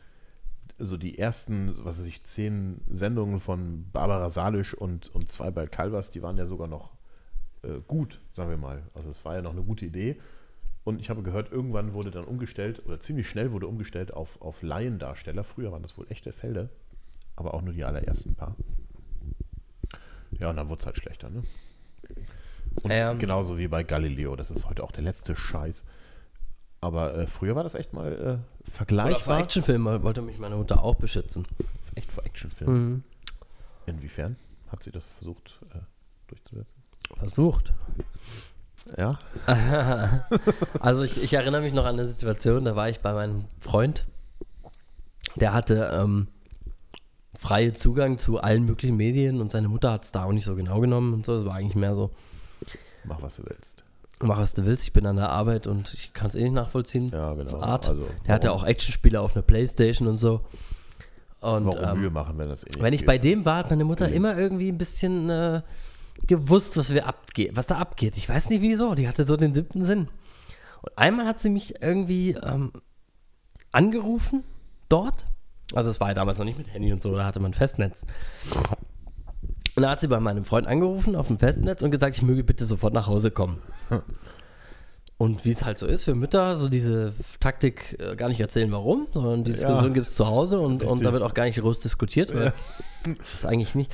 so 0.77 0.97
die 0.97 1.17
ersten, 1.17 1.73
was 1.85 1.99
weiß 1.99 2.07
ich, 2.07 2.23
zehn 2.23 2.81
Sendungen 2.89 3.39
von 3.39 3.89
Barbara 3.91 4.29
Salisch 4.29 4.73
und, 4.73 5.13
und 5.13 5.31
zwei 5.31 5.51
bei 5.51 5.67
Calvas, 5.67 6.11
die 6.11 6.21
waren 6.21 6.37
ja 6.37 6.45
sogar 6.45 6.67
noch 6.67 6.93
äh, 7.63 7.79
gut, 7.87 8.19
sagen 8.33 8.49
wir 8.49 8.57
mal. 8.57 8.83
Also 8.93 9.09
es 9.09 9.23
war 9.23 9.35
ja 9.35 9.41
noch 9.41 9.51
eine 9.51 9.63
gute 9.63 9.85
Idee. 9.85 10.19
Und 10.83 11.01
ich 11.01 11.09
habe 11.09 11.23
gehört, 11.23 11.51
irgendwann 11.51 11.93
wurde 11.93 12.11
dann 12.11 12.25
umgestellt, 12.25 12.85
oder 12.85 12.99
ziemlich 12.99 13.27
schnell 13.27 13.51
wurde 13.51 13.67
umgestellt 13.67 14.13
auf, 14.13 14.39
auf 14.41 14.61
Laiendarsteller. 14.61 15.43
Früher 15.43 15.71
waren 15.71 15.81
das 15.81 15.97
wohl 15.97 16.05
echte 16.09 16.31
Fälle, 16.31 16.69
aber 17.35 17.53
auch 17.53 17.61
nur 17.61 17.73
die 17.73 17.83
allerersten 17.83 18.35
paar. 18.35 18.55
Ja, 20.39 20.49
und 20.49 20.57
dann 20.57 20.69
wurde 20.69 20.81
es 20.81 20.85
halt 20.85 20.97
schlechter, 20.97 21.29
ne? 21.29 21.43
Und 22.83 22.91
Ähm. 22.91 23.17
genauso 23.19 23.57
wie 23.57 23.67
bei 23.67 23.83
Galileo, 23.83 24.35
das 24.35 24.51
ist 24.51 24.67
heute 24.69 24.83
auch 24.83 24.91
der 24.91 25.03
letzte 25.03 25.35
Scheiß. 25.35 25.83
Aber 26.81 27.15
äh, 27.15 27.27
früher 27.27 27.55
war 27.55 27.63
das 27.63 27.73
echt 27.75 27.93
mal 27.93 28.11
äh, 28.11 28.15
Oder 28.15 28.37
vor 28.37 28.71
vergleichbar. 28.73 29.39
Actionfilmen 29.39 30.03
wollte 30.03 30.21
mich 30.21 30.37
meine 30.39 30.55
Mutter 30.55 30.83
auch 30.83 30.95
beschützen. 30.95 31.45
echt 31.95 32.11
vor 32.11 32.25
Actionfilmen. 32.25 32.89
Mhm. 32.89 33.03
Inwiefern 33.87 34.35
hat 34.71 34.83
sie 34.83 34.91
das 34.91 35.09
versucht 35.09 35.59
äh, 35.73 35.79
durchzusetzen? 36.27 36.75
Versucht. 37.17 37.73
Ja. 38.97 39.17
Also 40.79 41.03
ich, 41.03 41.21
ich 41.21 41.33
erinnere 41.33 41.61
mich 41.61 41.73
noch 41.73 41.85
an 41.85 41.95
eine 41.95 42.05
Situation, 42.07 42.65
da 42.65 42.75
war 42.75 42.89
ich 42.89 42.99
bei 42.99 43.13
meinem 43.13 43.45
Freund, 43.59 44.05
der 45.35 45.53
hatte 45.53 45.89
ähm, 45.93 46.27
freie 47.33 47.73
Zugang 47.73 48.17
zu 48.19 48.39
allen 48.39 48.65
möglichen 48.65 48.95
Medien 48.95 49.41
und 49.41 49.49
seine 49.49 49.67
Mutter 49.69 49.91
hat 49.91 50.05
es 50.05 50.11
da 50.11 50.25
auch 50.25 50.31
nicht 50.31 50.45
so 50.45 50.55
genau 50.55 50.79
genommen 50.81 51.13
und 51.13 51.25
so. 51.25 51.33
Es 51.33 51.45
war 51.45 51.55
eigentlich 51.55 51.75
mehr 51.75 51.95
so, 51.95 52.11
Mach, 53.07 53.21
was 53.21 53.37
du 53.37 53.43
willst. 53.45 53.83
mach 54.21 54.37
was 54.37 54.53
du 54.53 54.65
willst, 54.65 54.83
ich 54.83 54.93
bin 54.93 55.05
an 55.05 55.15
der 55.15 55.29
Arbeit 55.29 55.67
und 55.67 55.93
ich 55.93 56.13
kann 56.13 56.27
es 56.27 56.35
eh 56.35 56.43
nicht 56.43 56.53
nachvollziehen. 56.53 57.09
Ja, 57.09 57.33
genau. 57.33 57.59
Art. 57.61 57.89
Also, 57.89 58.05
er 58.23 58.35
hat 58.35 58.43
ja 58.43 58.51
auch 58.51 58.63
Actionspiele 58.63 59.19
auf 59.19 59.35
einer 59.35 59.43
Playstation 59.43 60.07
und 60.07 60.17
so. 60.17 60.41
Und 61.41 61.65
Warum 61.67 61.83
ähm, 61.83 61.99
Mühe 61.99 62.09
machen, 62.09 62.37
wenn 62.37 62.49
das 62.49 62.63
eh 62.63 62.69
nicht 62.69 62.81
wenn 62.81 62.93
ich 62.93 63.01
geht? 63.01 63.07
bei 63.07 63.17
dem 63.17 63.45
war, 63.45 63.57
hat 63.57 63.69
meine 63.69 63.83
Mutter 63.83 64.09
immer 64.09 64.37
irgendwie 64.37 64.69
ein 64.69 64.77
bisschen 64.77 65.29
äh, 65.29 65.61
gewusst, 66.27 66.77
was 66.77 66.93
wir 66.93 67.05
abgeht, 67.05 67.51
was 67.55 67.67
da 67.67 67.77
abgeht. 67.77 68.17
Ich 68.17 68.27
weiß 68.27 68.49
nicht 68.49 68.61
wieso. 68.61 68.95
Die 68.95 69.07
hatte 69.07 69.25
so 69.25 69.37
den 69.37 69.53
siebten 69.53 69.83
Sinn. 69.83 70.07
Und 70.81 70.97
einmal 70.97 71.27
hat 71.27 71.39
sie 71.39 71.49
mich 71.49 71.81
irgendwie 71.81 72.31
ähm, 72.31 72.71
angerufen 73.71 74.43
dort. 74.89 75.25
Also 75.73 75.89
es 75.89 75.99
war 75.99 76.09
ja 76.09 76.13
damals 76.13 76.37
noch 76.37 76.45
nicht 76.45 76.57
mit 76.57 76.73
Handy 76.73 76.93
und 76.93 77.01
so, 77.01 77.15
da 77.15 77.25
hatte 77.25 77.39
man 77.39 77.53
Festnetz. 77.53 78.05
Und 79.75 79.83
da 79.83 79.89
hat 79.89 79.99
sie 79.99 80.07
bei 80.07 80.19
meinem 80.19 80.45
Freund 80.45 80.67
angerufen 80.67 81.15
auf 81.15 81.27
dem 81.27 81.37
Festnetz 81.37 81.81
und 81.81 81.91
gesagt, 81.91 82.15
ich 82.15 82.21
möge 82.23 82.43
bitte 82.43 82.65
sofort 82.65 82.93
nach 82.93 83.07
Hause 83.07 83.29
kommen. 83.31 83.57
Und 85.17 85.45
wie 85.45 85.49
es 85.49 85.63
halt 85.63 85.77
so 85.79 85.87
ist 85.87 86.03
für 86.03 86.15
Mütter, 86.15 86.55
so 86.55 86.67
diese 86.69 87.13
Taktik 87.39 87.97
äh, 87.99 88.15
gar 88.15 88.27
nicht 88.27 88.39
erzählen, 88.41 88.71
warum, 88.71 89.07
sondern 89.13 89.43
die 89.45 89.51
Diskussion 89.53 89.87
Ja. 89.87 89.93
gibt 89.93 90.07
es 90.07 90.15
zu 90.15 90.27
Hause 90.27 90.59
und, 90.59 90.83
und 90.83 91.03
da 91.05 91.13
wird 91.13 91.23
auch 91.23 91.33
gar 91.33 91.45
nicht 91.45 91.59
groß 91.59 91.79
diskutiert, 91.79 92.33
weil 92.35 92.53
das 93.03 93.33
ist 93.33 93.45
eigentlich 93.45 93.75
nicht. 93.75 93.93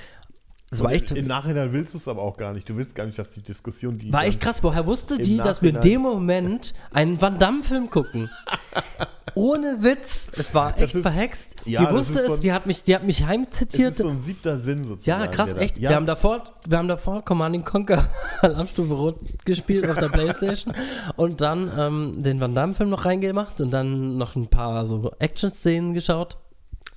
Es 0.73 0.81
war 0.81 0.91
echt, 0.93 1.11
Im 1.11 1.27
Nachhinein 1.27 1.73
willst 1.73 1.93
du 1.93 1.97
es 1.97 2.07
aber 2.07 2.21
auch 2.21 2.37
gar 2.37 2.53
nicht. 2.53 2.67
Du 2.69 2.77
willst 2.77 2.95
gar 2.95 3.05
nicht, 3.05 3.19
dass 3.19 3.31
die 3.31 3.41
Diskussion, 3.41 3.97
die. 3.97 4.11
war 4.13 4.23
echt 4.23 4.39
krass. 4.39 4.63
Woher 4.63 4.85
wusste 4.85 5.17
die, 5.17 5.37
dass 5.37 5.61
wir 5.61 5.75
in 5.75 5.81
dem 5.81 6.01
Moment 6.01 6.73
einen 6.91 7.19
Van 7.21 7.37
Damme-Film 7.37 7.89
gucken? 7.89 8.29
Ohne 9.35 9.77
Witz. 9.81 10.31
Es 10.37 10.53
war 10.53 10.77
echt 10.79 10.95
ist- 10.95 11.01
verhext. 11.01 11.61
Ja, 11.65 11.79
die 11.81 11.85
das 11.87 11.93
wusste 11.95 12.25
so 12.25 12.33
es, 12.33 12.39
die 12.41 12.51
hat 12.53 12.65
mich, 12.65 12.83
die 12.83 12.95
hat 12.95 13.03
mich 13.03 13.25
heimzitiert. 13.25 13.91
ist 13.91 13.97
so 13.99 14.07
ein 14.09 14.21
siebter 14.21 14.59
Sinn 14.59 14.83
sozusagen. 14.85 15.21
Ja, 15.21 15.27
krass, 15.27 15.53
echt. 15.53 15.77
Ja, 15.79 15.89
Wir 15.89 15.95
haben 15.95 16.05
davor, 16.05 16.43
wir 16.67 16.77
haben 16.77 16.87
davor 16.87 17.23
Command 17.23 17.65
Conquer 17.65 18.07
Alarmstufe 18.41 18.93
Rot 18.93 19.17
gespielt 19.45 19.89
auf 19.89 19.97
der 19.99 20.09
Playstation 20.09 20.73
und 21.15 21.41
dann 21.41 21.71
ähm, 21.77 22.23
den 22.23 22.39
Van 22.39 22.55
Damme-Film 22.55 22.89
noch 22.89 23.05
reingemacht 23.05 23.61
und 23.61 23.71
dann 23.71 24.17
noch 24.17 24.35
ein 24.35 24.47
paar 24.47 24.85
so 24.85 25.11
Action-Szenen 25.19 25.93
geschaut. 25.93 26.37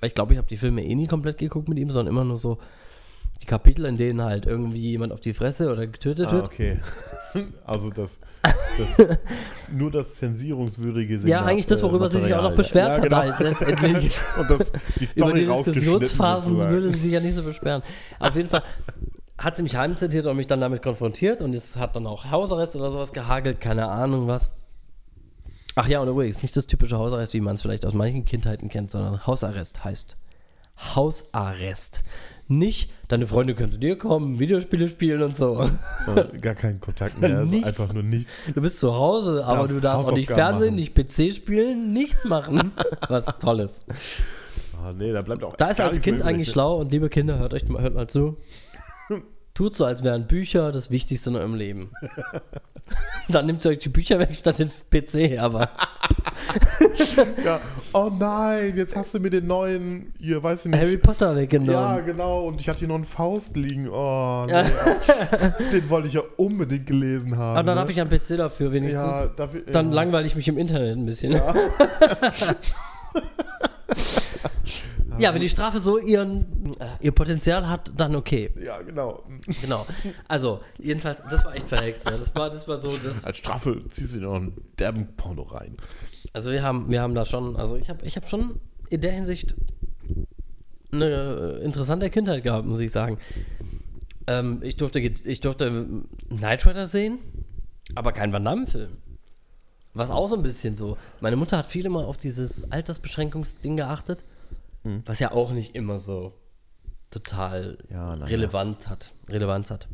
Weil 0.00 0.08
ich 0.08 0.14
glaube, 0.14 0.32
ich 0.32 0.38
habe 0.38 0.48
die 0.48 0.56
Filme 0.56 0.84
eh 0.84 0.94
nie 0.94 1.06
komplett 1.06 1.38
geguckt 1.38 1.68
mit 1.68 1.78
ihm, 1.78 1.90
sondern 1.90 2.12
immer 2.12 2.24
nur 2.24 2.36
so 2.36 2.58
die 3.42 3.46
Kapitel, 3.46 3.84
in 3.84 3.96
denen 3.96 4.22
halt 4.22 4.46
irgendwie 4.46 4.90
jemand 4.90 5.12
auf 5.12 5.20
die 5.20 5.34
Fresse 5.34 5.70
oder 5.70 5.86
getötet 5.86 6.28
Ah, 6.28 6.32
wird. 6.32 6.46
okay. 6.46 6.80
Also 7.66 7.90
das, 7.90 8.20
das 8.78 9.08
nur 9.72 9.90
das 9.90 10.14
zensierungswürdige 10.14 11.18
Signal, 11.18 11.40
Ja, 11.40 11.44
eigentlich 11.44 11.66
das, 11.66 11.82
worüber 11.82 12.08
sie 12.08 12.20
sich 12.20 12.32
auch 12.32 12.42
noch 12.44 12.54
beschwert 12.54 12.90
ja, 12.90 12.94
hat, 12.94 13.02
genau. 13.02 13.16
halt 13.16 13.40
letztendlich. 13.40 14.20
Und 14.38 14.48
das, 14.50 14.70
die 15.00 15.02
Über 15.02 15.06
Story 15.06 15.40
die 15.40 15.46
rausgeschnitten 15.46 15.98
Diskussionsphasen 15.98 16.56
würde 16.58 16.92
sie 16.92 17.00
sich 17.00 17.10
ja 17.10 17.18
nicht 17.18 17.34
so 17.34 17.42
beschweren. 17.42 17.82
Auf 18.20 18.36
jeden 18.36 18.48
Fall 18.48 18.62
hat 19.36 19.56
sie 19.56 19.64
mich 19.64 19.74
heimzitiert 19.74 20.26
und 20.26 20.36
mich 20.36 20.46
dann 20.46 20.60
damit 20.60 20.80
konfrontiert 20.80 21.42
und 21.42 21.52
es 21.56 21.76
hat 21.76 21.96
dann 21.96 22.06
auch 22.06 22.30
Hausarrest 22.30 22.76
oder 22.76 22.88
sowas 22.90 23.12
gehagelt, 23.12 23.60
keine 23.60 23.88
Ahnung 23.88 24.28
was. 24.28 24.52
Ach 25.74 25.88
ja, 25.88 25.98
und 26.00 26.06
übrigens 26.06 26.40
nicht 26.40 26.56
das 26.56 26.68
typische 26.68 26.98
Hausarrest, 26.98 27.34
wie 27.34 27.40
man 27.40 27.56
es 27.56 27.62
vielleicht 27.62 27.84
aus 27.84 27.94
manchen 27.94 28.24
Kindheiten 28.24 28.68
kennt, 28.68 28.92
sondern 28.92 29.26
Hausarrest 29.26 29.84
heißt 29.84 30.16
Hausarrest. 30.94 32.04
Nicht, 32.46 32.90
deine 33.08 33.26
Freunde 33.26 33.54
können 33.54 33.72
zu 33.72 33.78
dir 33.78 33.96
kommen, 33.96 34.38
Videospiele 34.38 34.86
spielen 34.88 35.22
und 35.22 35.34
so. 35.34 35.66
So, 36.04 36.14
gar 36.40 36.54
keinen 36.54 36.78
Kontakt 36.78 37.18
mehr, 37.20 37.38
also 37.38 37.56
einfach 37.62 37.92
nur 37.94 38.02
nichts. 38.02 38.30
Du 38.54 38.60
bist 38.60 38.78
zu 38.80 38.94
Hause, 38.94 39.44
aber 39.44 39.60
Darfst 39.60 39.76
du 39.76 39.80
darfst 39.80 40.06
auch 40.08 40.12
nicht 40.12 40.30
Fernsehen, 40.30 40.74
machen. 40.74 40.76
nicht 40.76 40.94
PC 40.94 41.32
spielen, 41.34 41.92
nichts 41.94 42.24
machen. 42.26 42.72
Was 43.08 43.24
Tolles. 43.38 43.86
Ah, 44.82 44.92
nee, 44.92 45.12
da 45.12 45.22
bleibt 45.22 45.42
auch 45.42 45.56
Da 45.56 45.68
ist 45.68 45.80
als 45.80 46.02
Kind 46.02 46.20
eigentlich 46.20 46.48
ne? 46.48 46.52
schlau 46.52 46.76
und 46.80 46.92
liebe 46.92 47.08
Kinder, 47.08 47.38
hört 47.38 47.54
euch 47.54 47.66
mal, 47.68 47.80
hört 47.80 47.94
mal 47.94 48.08
zu. 48.08 48.36
Tut 49.54 49.74
so, 49.74 49.84
als 49.84 50.02
wären 50.02 50.26
Bücher 50.26 50.72
das 50.72 50.90
Wichtigste 50.90 51.30
in 51.30 51.36
eurem 51.36 51.54
Leben. 51.54 51.92
Dann 53.28 53.46
nimmt 53.46 53.64
ihr 53.64 53.70
euch 53.70 53.78
die 53.78 53.88
Bücher 53.88 54.18
weg 54.18 54.34
statt 54.34 54.58
den 54.58 54.68
PC, 54.68 55.38
aber 55.38 55.70
Ja. 57.44 57.60
Oh 57.92 58.10
nein, 58.18 58.76
jetzt 58.76 58.96
hast 58.96 59.14
du 59.14 59.20
mir 59.20 59.30
den 59.30 59.46
neuen, 59.46 60.12
hier, 60.18 60.42
weiß 60.42 60.64
ich 60.64 60.72
nicht. 60.72 60.80
Harry 60.80 60.96
Potter 60.96 61.30
ja, 61.30 61.36
weggenommen. 61.36 62.04
genau, 62.04 62.46
und 62.46 62.60
ich 62.60 62.68
hatte 62.68 62.80
hier 62.80 62.88
noch 62.88 62.96
einen 62.96 63.04
Faust 63.04 63.56
liegen. 63.56 63.88
Oh, 63.88 64.44
nee, 64.46 64.52
den 65.72 65.88
wollte 65.88 66.08
ich 66.08 66.14
ja 66.14 66.22
unbedingt 66.36 66.86
gelesen 66.86 67.36
haben. 67.36 67.56
aber 67.58 67.62
dann 67.62 67.76
ne? 67.76 67.80
habe 67.80 67.92
ich 67.92 68.00
einen 68.00 68.10
PC 68.10 68.36
dafür 68.36 68.72
wenigstens. 68.72 69.02
ja, 69.02 69.26
dafür, 69.26 69.62
dann 69.70 69.90
ja. 69.90 69.94
langweile 69.94 70.26
ich 70.26 70.34
mich 70.36 70.48
im 70.48 70.58
Internet 70.58 70.96
ein 70.96 71.06
bisschen. 71.06 71.32
Ja, 71.32 71.54
wenn 75.18 75.40
die 75.40 75.48
Strafe 75.48 75.78
so 75.78 75.98
ihren, 75.98 76.72
äh, 76.78 76.86
ihr 77.00 77.12
Potenzial 77.12 77.68
hat, 77.68 77.92
dann 77.96 78.16
okay. 78.16 78.52
Ja, 78.62 78.80
genau. 78.82 79.22
Genau. 79.60 79.86
Also, 80.28 80.60
jedenfalls, 80.78 81.22
das 81.30 81.44
war 81.44 81.54
echt 81.54 81.68
verhext. 81.68 82.08
Ja. 82.08 82.16
Das, 82.16 82.34
war, 82.34 82.50
das 82.50 82.66
war 82.66 82.78
so, 82.78 82.96
das, 82.96 83.24
Als 83.24 83.36
Strafe 83.36 83.82
ziehst 83.88 84.14
du 84.14 84.18
dir 84.18 84.26
noch 84.26 84.36
einen 84.36 84.54
derben 84.78 85.14
Porno 85.16 85.42
rein. 85.42 85.76
Also 86.32 86.50
wir 86.50 86.62
haben, 86.62 86.90
wir 86.90 87.00
haben 87.00 87.14
da 87.14 87.24
schon, 87.24 87.56
also 87.56 87.76
ich 87.76 87.88
habe 87.90 88.04
ich 88.04 88.16
hab 88.16 88.28
schon 88.28 88.60
in 88.90 89.00
der 89.00 89.12
Hinsicht 89.12 89.54
eine 90.92 91.58
äh, 91.60 91.64
interessante 91.64 92.10
Kindheit 92.10 92.42
gehabt, 92.42 92.66
muss 92.66 92.80
ich 92.80 92.90
sagen. 92.90 93.18
Ähm, 94.26 94.60
ich, 94.62 94.76
durfte, 94.76 95.00
ich 95.00 95.40
durfte 95.40 95.86
Knight 96.28 96.66
Rider 96.66 96.86
sehen, 96.86 97.18
aber 97.94 98.12
kein 98.12 98.32
Van 98.32 98.44
Damme-Film. 98.44 98.96
Was 99.92 100.10
auch 100.10 100.26
so 100.26 100.36
ein 100.36 100.42
bisschen 100.42 100.74
so. 100.74 100.96
Meine 101.20 101.36
Mutter 101.36 101.56
hat 101.56 101.66
viel 101.66 101.86
immer 101.86 102.06
auf 102.06 102.16
dieses 102.16 102.70
Altersbeschränkungsding 102.72 103.76
geachtet, 103.76 104.24
Mhm. 104.84 105.02
was 105.06 105.18
ja 105.18 105.32
auch 105.32 105.52
nicht 105.52 105.74
immer 105.74 105.98
so 105.98 106.32
total 107.10 107.78
Ja, 107.90 108.14
relevant 108.14 108.88
hat, 108.88 109.12
Relevanz 109.28 109.70
hat. 109.70 109.88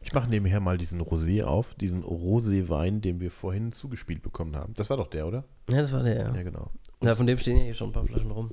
Ich 0.00 0.12
mache 0.14 0.28
nebenher 0.30 0.60
mal 0.60 0.78
diesen 0.78 1.02
Rosé 1.02 1.42
auf, 1.44 1.74
diesen 1.74 2.02
Rosé-Wein, 2.02 3.00
den 3.02 3.20
wir 3.20 3.30
vorhin 3.30 3.72
zugespielt 3.72 4.22
bekommen 4.22 4.56
haben. 4.56 4.72
Das 4.74 4.88
war 4.88 4.96
doch 4.96 5.08
der, 5.08 5.26
oder? 5.26 5.44
Ja, 5.68 5.78
das 5.78 5.92
war 5.92 6.02
der, 6.02 6.16
ja. 6.16 6.34
Ja, 6.34 6.42
genau. 6.42 6.70
ja 7.02 7.14
von 7.14 7.26
dem 7.26 7.36
stehen 7.38 7.58
ja 7.58 7.64
hier 7.64 7.74
schon 7.74 7.90
ein 7.90 7.92
paar 7.92 8.06
Flaschen 8.06 8.30
rum. 8.30 8.50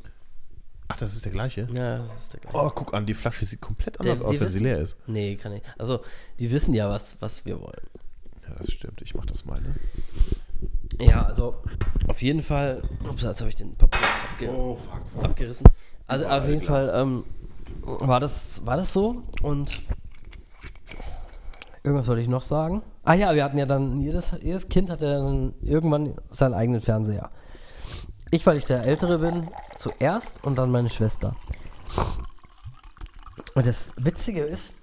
Ach, 0.89 0.97
das 0.97 1.13
ist 1.13 1.23
der 1.23 1.31
gleiche? 1.31 1.69
Ja, 1.73 1.99
das 1.99 2.15
ist 2.23 2.33
der 2.33 2.41
gleiche. 2.41 2.57
Oh, 2.57 2.69
guck 2.75 2.93
an, 2.93 3.05
die 3.05 3.13
Flasche 3.13 3.45
sieht 3.45 3.61
komplett 3.61 3.95
Der- 3.95 4.01
anders 4.11 4.19
die 4.19 4.25
aus, 4.25 4.39
wenn 4.41 4.47
sie 4.49 4.59
leer 4.59 4.77
ist. 4.79 4.97
Nee, 5.07 5.37
kann 5.37 5.53
ich. 5.53 5.61
Also, 5.77 6.01
die 6.39 6.51
wissen 6.51 6.73
ja, 6.73 6.89
was, 6.89 7.21
was 7.21 7.45
wir 7.45 7.61
wollen. 7.61 7.87
Ja, 8.45 8.55
das 8.57 8.69
stimmt. 8.73 9.01
Ich 9.01 9.15
mach 9.15 9.25
das 9.25 9.45
mal, 9.45 9.61
ne? 9.61 9.75
Ja, 10.99 11.23
also 11.23 11.55
auf 12.07 12.21
jeden 12.21 12.41
Fall. 12.43 12.81
Ups, 13.09 13.23
jetzt 13.23 13.39
habe 13.39 13.49
ich 13.49 13.55
den 13.55 13.75
Papier 13.75 14.01
abge 14.31 14.49
Oh, 14.49 14.75
fuck, 14.75 15.01
fuck. 15.13 15.23
abgerissen. 15.23 15.67
Also 16.07 16.25
Boah, 16.25 16.39
auf 16.39 16.47
jeden. 16.47 16.61
Fall 16.61 16.91
ähm, 16.95 17.23
war, 17.83 18.19
das, 18.19 18.65
war 18.65 18.77
das 18.77 18.93
so 18.93 19.21
und 19.43 19.81
irgendwas 21.83 22.07
wollte 22.07 22.21
ich 22.21 22.27
noch 22.27 22.41
sagen. 22.41 22.81
Ah 23.03 23.13
ja, 23.13 23.33
wir 23.33 23.43
hatten 23.43 23.57
ja 23.57 23.65
dann, 23.65 24.01
jedes, 24.01 24.31
jedes 24.41 24.69
Kind 24.69 24.89
hatte 24.89 25.11
dann 25.11 25.53
irgendwann 25.61 26.15
seinen 26.29 26.53
eigenen 26.53 26.81
Fernseher. 26.81 27.31
Ich, 28.29 28.45
weil 28.45 28.57
ich 28.57 28.65
der 28.65 28.83
Ältere 28.83 29.17
bin, 29.19 29.49
zuerst 29.75 30.43
und 30.43 30.57
dann 30.57 30.71
meine 30.71 30.89
Schwester. 30.89 31.35
Und 33.55 33.65
das 33.65 33.91
Witzige 33.97 34.41
ist, 34.41 34.73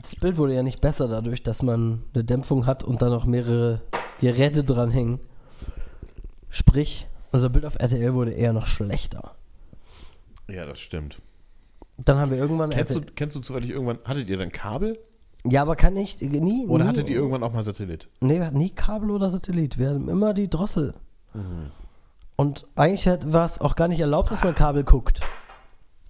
das 0.00 0.16
Bild 0.16 0.36
wurde 0.36 0.54
ja 0.54 0.62
nicht 0.62 0.80
besser 0.80 1.06
dadurch, 1.08 1.42
dass 1.42 1.62
man 1.62 2.04
eine 2.14 2.24
Dämpfung 2.24 2.66
hat 2.66 2.82
und 2.82 3.02
dann 3.02 3.10
noch 3.10 3.26
mehrere 3.26 3.82
Geräte 4.20 4.64
dranhängen. 4.64 5.20
Sprich, 6.50 7.07
unser 7.32 7.48
Bild 7.48 7.64
auf 7.64 7.78
RTL 7.78 8.14
wurde 8.14 8.32
eher 8.32 8.52
noch 8.52 8.66
schlechter. 8.66 9.34
Ja, 10.48 10.64
das 10.66 10.80
stimmt. 10.80 11.20
Dann 11.98 12.18
haben 12.18 12.30
wir 12.30 12.38
irgendwann. 12.38 12.70
Kennst 12.70 12.94
du, 12.94 13.00
kennst 13.00 13.36
du 13.36 13.40
zufällig 13.40 13.70
irgendwann, 13.70 13.98
hattet 14.04 14.28
ihr 14.28 14.36
dann 14.36 14.50
Kabel? 14.50 14.98
ja, 15.44 15.62
aber 15.62 15.76
kann 15.76 15.96
ich 15.96 16.20
nie. 16.20 16.66
Oder 16.66 16.84
nie, 16.84 16.90
hattet 16.90 17.08
ihr 17.08 17.16
irgendwann 17.16 17.42
auch 17.42 17.52
mal 17.52 17.62
Satellit? 17.62 18.08
Nee, 18.20 18.38
wir 18.38 18.46
hatten 18.46 18.58
nie 18.58 18.70
Kabel 18.70 19.10
oder 19.10 19.30
Satellit. 19.30 19.78
Wir 19.78 19.90
hatten 19.90 20.08
immer 20.08 20.34
die 20.34 20.48
Drossel. 20.48 20.94
Mhm. 21.34 21.70
Und 22.36 22.64
eigentlich 22.76 23.06
war 23.32 23.44
es 23.44 23.60
auch 23.60 23.74
gar 23.74 23.88
nicht 23.88 24.00
erlaubt, 24.00 24.30
dass 24.30 24.44
man 24.44 24.54
Kabel 24.54 24.84
guckt. 24.84 25.20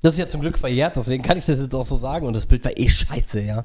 Das 0.03 0.15
ist 0.15 0.19
ja 0.19 0.29
zum 0.29 0.41
Glück 0.41 0.59
verjährt, 0.59 0.95
deswegen 0.95 1.25
kann 1.25 1.39
ich 1.39 1.47
das 1.47 1.59
jetzt 1.59 1.75
auch 1.75 1.85
so 1.85 1.97
sagen. 1.97 2.27
Und 2.27 2.37
das 2.37 2.47
Bild 2.47 2.65
war 2.65 2.77
eh 2.77 2.89
scheiße, 2.89 3.41
ja. 3.41 3.65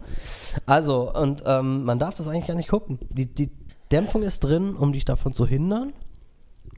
Also, 0.65 1.13
und 1.13 1.43
ähm, 1.45 1.83
man 1.83 1.99
darf 1.99 2.15
das 2.15 2.27
eigentlich 2.27 2.47
gar 2.47 2.55
nicht 2.55 2.69
gucken. 2.69 2.99
Die, 3.09 3.27
die 3.27 3.51
Dämpfung 3.91 4.23
ist 4.23 4.39
drin, 4.39 4.75
um 4.75 4.93
dich 4.93 5.05
davon 5.05 5.33
zu 5.33 5.45
hindern, 5.45 5.93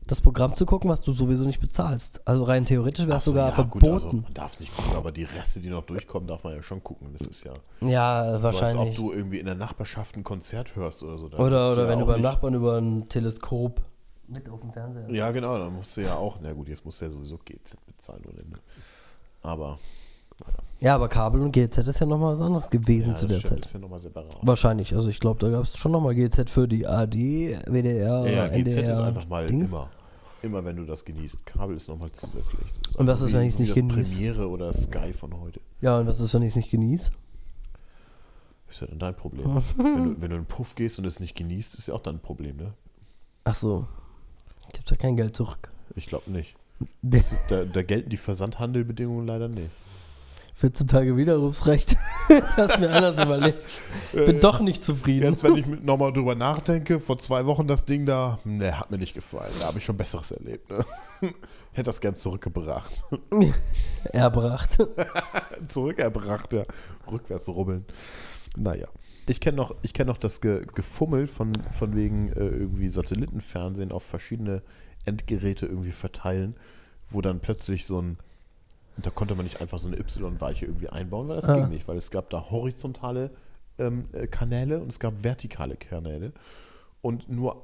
das 0.07 0.21
Programm 0.21 0.55
zu 0.55 0.65
gucken, 0.65 0.89
was 0.89 1.01
du 1.01 1.13
sowieso 1.13 1.45
nicht 1.45 1.59
bezahlst. 1.59 2.21
Also 2.27 2.43
rein 2.43 2.65
theoretisch 2.65 3.07
wäre 3.07 3.17
es 3.17 3.25
so, 3.25 3.31
sogar 3.31 3.49
ja, 3.49 3.55
verboten. 3.55 3.79
Gut, 3.85 3.93
also 3.93 4.11
man 4.13 4.33
darf 4.33 4.59
nicht 4.59 4.75
gucken, 4.75 4.95
aber 4.95 5.11
die 5.11 5.23
Reste, 5.23 5.59
die 5.59 5.69
noch 5.69 5.83
durchkommen, 5.83 6.27
darf 6.27 6.43
man 6.43 6.53
ja 6.55 6.61
schon 6.61 6.83
gucken. 6.83 7.09
Das 7.17 7.25
ist 7.27 7.43
ja 7.43 7.53
ja, 7.81 8.25
so, 8.39 8.45
als 8.47 8.55
ob 8.55 8.61
wahrscheinlich. 8.61 8.95
du 8.95 9.11
irgendwie 9.11 9.39
in 9.39 9.45
der 9.47 9.55
Nachbarschaft 9.55 10.15
ein 10.15 10.23
Konzert 10.23 10.75
hörst 10.75 11.01
oder 11.03 11.17
so. 11.17 11.25
Oder 11.27 11.71
oder 11.71 11.83
ja 11.83 11.89
wenn 11.89 11.99
du 11.99 12.05
beim 12.05 12.21
Nachbarn 12.21 12.53
über 12.53 12.77
ein 12.77 13.09
Teleskop 13.09 13.81
mit 14.27 14.49
auf 14.49 14.59
dem 14.61 14.71
Fernseher. 14.73 15.09
Ja, 15.11 15.31
genau, 15.31 15.57
dann 15.57 15.73
musst 15.73 15.95
du 15.97 16.01
ja 16.01 16.15
auch, 16.15 16.37
na 16.41 16.51
gut, 16.53 16.67
jetzt 16.67 16.83
musst 16.85 17.01
du 17.01 17.05
ja 17.05 17.11
sowieso 17.11 17.37
GZ 17.37 17.75
bezahlen 17.85 18.23
ohne 18.27 18.39
Ende. 18.41 18.59
Aber 19.43 19.77
Ja, 20.79 20.95
aber 20.95 21.07
Kabel 21.07 21.41
und 21.41 21.51
GZ 21.51 21.77
ist 21.87 21.99
ja 21.99 22.05
nochmal 22.05 22.33
was 22.33 22.41
anderes 22.41 22.69
gewesen 22.69 23.11
ja, 23.11 23.15
zu 23.15 23.27
der 23.27 23.35
stimmt, 23.35 23.53
Zeit. 23.53 23.65
ist 23.65 23.73
ja 23.73 23.79
nochmal 23.79 23.99
separat. 23.99 24.35
Wahrscheinlich. 24.41 24.95
Also 24.95 25.09
ich 25.09 25.19
glaube, 25.19 25.39
da 25.39 25.49
gab 25.49 25.63
es 25.63 25.77
schon 25.77 25.91
nochmal 25.91 26.15
GZ 26.15 26.49
für 26.49 26.67
die 26.67 26.85
AD, 26.87 27.59
WDR, 27.67 28.25
Ja, 28.25 28.31
ja, 28.31 28.47
GZ 28.47 28.75
NDR. 28.75 28.89
ist 28.89 28.99
einfach 28.99 29.27
mal 29.27 29.45
Dings. 29.47 29.71
immer. 29.71 29.89
Immer 30.45 30.63
wenn 30.63 30.75
du 30.75 30.85
das 30.85 31.03
genießt. 31.03 31.43
Kabel 31.45 31.75
ist 31.75 31.87
nochmal 31.87 32.11
zusätzlich. 32.11 32.71
Das 32.83 32.95
Und 32.95 33.09
einfach 33.09 33.25
ist, 33.25 33.33
wenn 33.33 33.47
ich's 33.47 33.57
wie 33.57 33.63
nicht 33.63 33.71
das 33.71 33.77
genieße? 33.79 34.11
Premiere 34.11 34.47
oder 34.49 34.71
Sky 34.71 35.11
von 35.11 35.39
heute. 35.39 35.59
Ja, 35.81 35.97
und 35.99 36.05
das 36.05 36.19
ist, 36.19 36.33
wenn 36.35 36.43
ich 36.43 36.49
es 36.49 36.55
nicht 36.55 36.69
genieße. 36.69 37.11
Ist 38.69 38.81
ja 38.81 38.87
dann 38.87 38.99
dein 38.99 39.15
Problem. 39.15 39.63
wenn, 39.77 40.03
du, 40.03 40.21
wenn 40.21 40.29
du 40.29 40.35
in 40.35 40.41
einen 40.41 40.45
Puff 40.45 40.75
gehst 40.75 40.99
und 40.99 41.05
es 41.05 41.19
nicht 41.19 41.35
genießt, 41.35 41.75
ist 41.75 41.87
ja 41.87 41.95
auch 41.95 42.01
dann 42.01 42.17
ein 42.17 42.21
Problem, 42.21 42.57
ne? 42.57 42.73
Ach 43.43 43.55
so. 43.55 43.87
Gibt's 44.71 44.91
ja 44.91 44.97
kein 44.97 45.17
Geld 45.17 45.35
zurück. 45.35 45.69
Ich 45.95 46.05
glaube 46.05 46.29
nicht. 46.29 46.55
Das 47.01 47.35
da, 47.49 47.63
da 47.65 47.81
gelten 47.81 48.09
die 48.09 48.17
Versandhandelbedingungen 48.17 49.25
leider 49.25 49.47
nicht. 49.47 49.71
14 50.55 50.87
Tage 50.87 51.17
Widerrufsrecht. 51.17 51.97
ich 52.29 52.57
hab's 52.57 52.79
mir 52.79 52.89
anders 52.89 53.21
überlegt. 53.21 53.67
Bin 54.13 54.39
doch 54.39 54.61
nicht 54.61 54.85
zufrieden. 54.85 55.31
Jetzt, 55.31 55.43
wenn 55.43 55.57
ich 55.57 55.67
nochmal 55.67 56.13
drüber 56.13 56.33
nachdenke, 56.33 57.01
vor 57.01 57.17
zwei 57.19 57.45
Wochen 57.45 57.67
das 57.67 57.83
Ding 57.83 58.05
da, 58.05 58.39
ne, 58.45 58.79
hat 58.79 58.89
mir 58.89 58.97
nicht 58.97 59.13
gefallen. 59.13 59.51
Da 59.59 59.65
habe 59.65 59.79
ich 59.79 59.85
schon 59.85 59.97
Besseres 59.97 60.31
erlebt. 60.31 60.69
Ne? 60.69 60.85
Hätte 61.73 61.83
das 61.83 61.99
gern 61.99 62.15
zurückgebracht. 62.15 63.03
Erbracht. 64.05 64.77
Zurückerbracht, 65.67 66.53
ja. 66.53 66.63
Rückwärts 67.11 67.49
rubbeln. 67.49 67.83
Naja. 68.55 68.87
Ich 69.27 69.41
kenne 69.41 69.57
noch, 69.57 69.75
ich 69.81 69.91
kenn 69.91 70.07
noch 70.07 70.17
das 70.17 70.39
Ge 70.39 70.65
Gefummel 70.73 71.27
von, 71.27 71.51
von 71.77 71.95
wegen 71.95 72.29
äh, 72.29 72.45
irgendwie 72.45 72.87
Satellitenfernsehen 72.87 73.91
auf 73.91 74.03
verschiedene 74.03 74.61
Endgeräte 75.03 75.65
irgendwie 75.65 75.91
verteilen, 75.91 76.55
wo 77.09 77.21
dann 77.21 77.41
plötzlich 77.41 77.85
so 77.85 78.01
ein, 78.01 78.17
da 78.97 79.09
konnte 79.09 79.35
man 79.35 79.43
nicht 79.45 79.61
einfach 79.61 79.79
so 79.79 79.87
eine 79.87 79.97
Y-Weiche 79.99 80.65
irgendwie 80.65 80.89
einbauen, 80.89 81.27
weil 81.27 81.35
das 81.35 81.49
Ah. 81.49 81.55
ging 81.55 81.69
nicht, 81.69 81.87
weil 81.87 81.97
es 81.97 82.11
gab 82.11 82.29
da 82.29 82.49
horizontale 82.49 83.31
ähm, 83.77 84.05
äh, 84.13 84.27
Kanäle 84.27 84.79
und 84.79 84.89
es 84.89 84.99
gab 84.99 85.23
vertikale 85.23 85.75
Kanäle 85.75 86.31
und 87.01 87.29
nur 87.29 87.63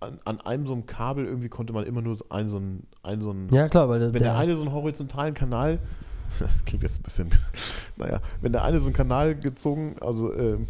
an, 0.00 0.18
an 0.24 0.40
einem 0.40 0.66
so 0.66 0.72
einem 0.74 0.86
Kabel 0.86 1.26
irgendwie 1.26 1.48
konnte 1.48 1.72
man 1.72 1.84
immer 1.84 2.00
nur 2.02 2.16
so 2.16 2.26
ein 2.30 2.48
so 2.48 2.58
ein, 2.58 2.86
ein, 3.02 3.20
so 3.20 3.30
ein 3.30 3.48
Ja, 3.52 3.68
klar, 3.68 3.88
weil 3.88 4.00
der, 4.00 4.14
wenn 4.14 4.22
der 4.22 4.36
eine 4.36 4.56
so 4.56 4.62
einen 4.64 4.72
horizontalen 4.72 5.34
Kanal, 5.34 5.78
das 6.38 6.64
klingt 6.64 6.82
jetzt 6.82 6.98
ein 6.98 7.02
bisschen, 7.02 7.30
naja, 7.96 8.20
wenn 8.40 8.52
der 8.52 8.64
eine 8.64 8.80
so 8.80 8.86
einen 8.86 8.94
Kanal 8.94 9.34
gezogen, 9.34 9.96
also 10.00 10.34
ähm, 10.34 10.66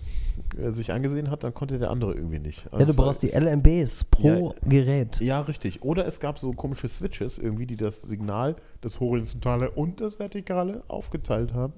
äh, 0.58 0.70
sich 0.72 0.92
angesehen 0.92 1.30
hat, 1.30 1.44
dann 1.44 1.54
konnte 1.54 1.78
der 1.78 1.90
andere 1.90 2.14
irgendwie 2.14 2.40
nicht. 2.40 2.66
Also 2.72 2.78
ja, 2.78 2.84
du 2.92 2.98
war- 2.98 3.06
brauchst 3.06 3.22
die 3.22 3.28
LMBs 3.30 4.04
pro 4.04 4.54
Ja. 4.62 4.68
Gerät. 4.68 5.20
Ja, 5.20 5.40
richtig. 5.40 5.82
Oder 5.82 6.06
es 6.06 6.20
gab 6.20 6.38
so 6.38 6.52
komische 6.52 6.88
Switches 6.88 7.38
irgendwie, 7.38 7.66
die 7.66 7.76
das 7.76 8.02
Signal, 8.02 8.56
das 8.80 9.00
horizontale 9.00 9.70
und 9.70 10.00
das 10.00 10.18
vertikale 10.18 10.80
aufgeteilt 10.88 11.54
haben 11.54 11.72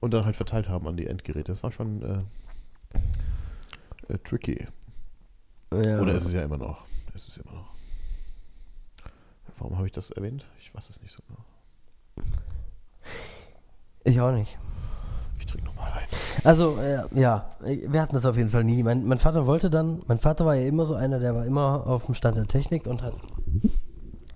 und 0.00 0.12
dann 0.14 0.24
halt 0.24 0.36
verteilt 0.36 0.68
haben 0.68 0.86
an 0.88 0.96
die 0.96 1.06
Endgeräte. 1.06 1.52
Das 1.52 1.62
war 1.62 1.72
schon 1.72 2.02
äh, 2.02 4.14
äh, 4.14 4.18
tricky. 4.24 4.64
Ja. 5.72 6.00
Oder 6.00 6.14
ist 6.14 6.26
es 6.26 6.32
ja 6.32 6.42
immer 6.42 6.56
noch. 6.56 6.84
Ist 7.14 7.28
es 7.28 7.36
immer 7.36 7.52
noch. 7.52 7.70
Warum 9.58 9.76
habe 9.76 9.86
ich 9.86 9.92
das 9.92 10.10
erwähnt? 10.10 10.46
Ich 10.58 10.74
weiß 10.74 10.88
es 10.88 11.00
nicht 11.02 11.12
so 11.12 11.22
genau. 11.28 11.44
Ich 14.04 14.20
auch 14.20 14.32
nicht. 14.32 14.58
Ich 15.38 15.46
trinke 15.46 15.66
nochmal 15.66 15.92
ein. 15.92 16.06
Also, 16.44 16.78
äh, 16.78 17.02
ja, 17.18 17.50
wir 17.60 18.00
hatten 18.00 18.14
das 18.14 18.24
auf 18.24 18.36
jeden 18.36 18.50
Fall 18.50 18.64
nie. 18.64 18.82
Mein, 18.82 19.04
mein 19.06 19.18
Vater 19.18 19.46
wollte 19.46 19.70
dann, 19.70 20.02
mein 20.06 20.18
Vater 20.18 20.46
war 20.46 20.54
ja 20.54 20.66
immer 20.66 20.84
so 20.84 20.94
einer, 20.94 21.18
der 21.18 21.34
war 21.34 21.44
immer 21.44 21.86
auf 21.86 22.06
dem 22.06 22.14
Stand 22.14 22.36
der 22.36 22.46
Technik 22.46 22.86
und 22.86 23.02
hat 23.02 23.14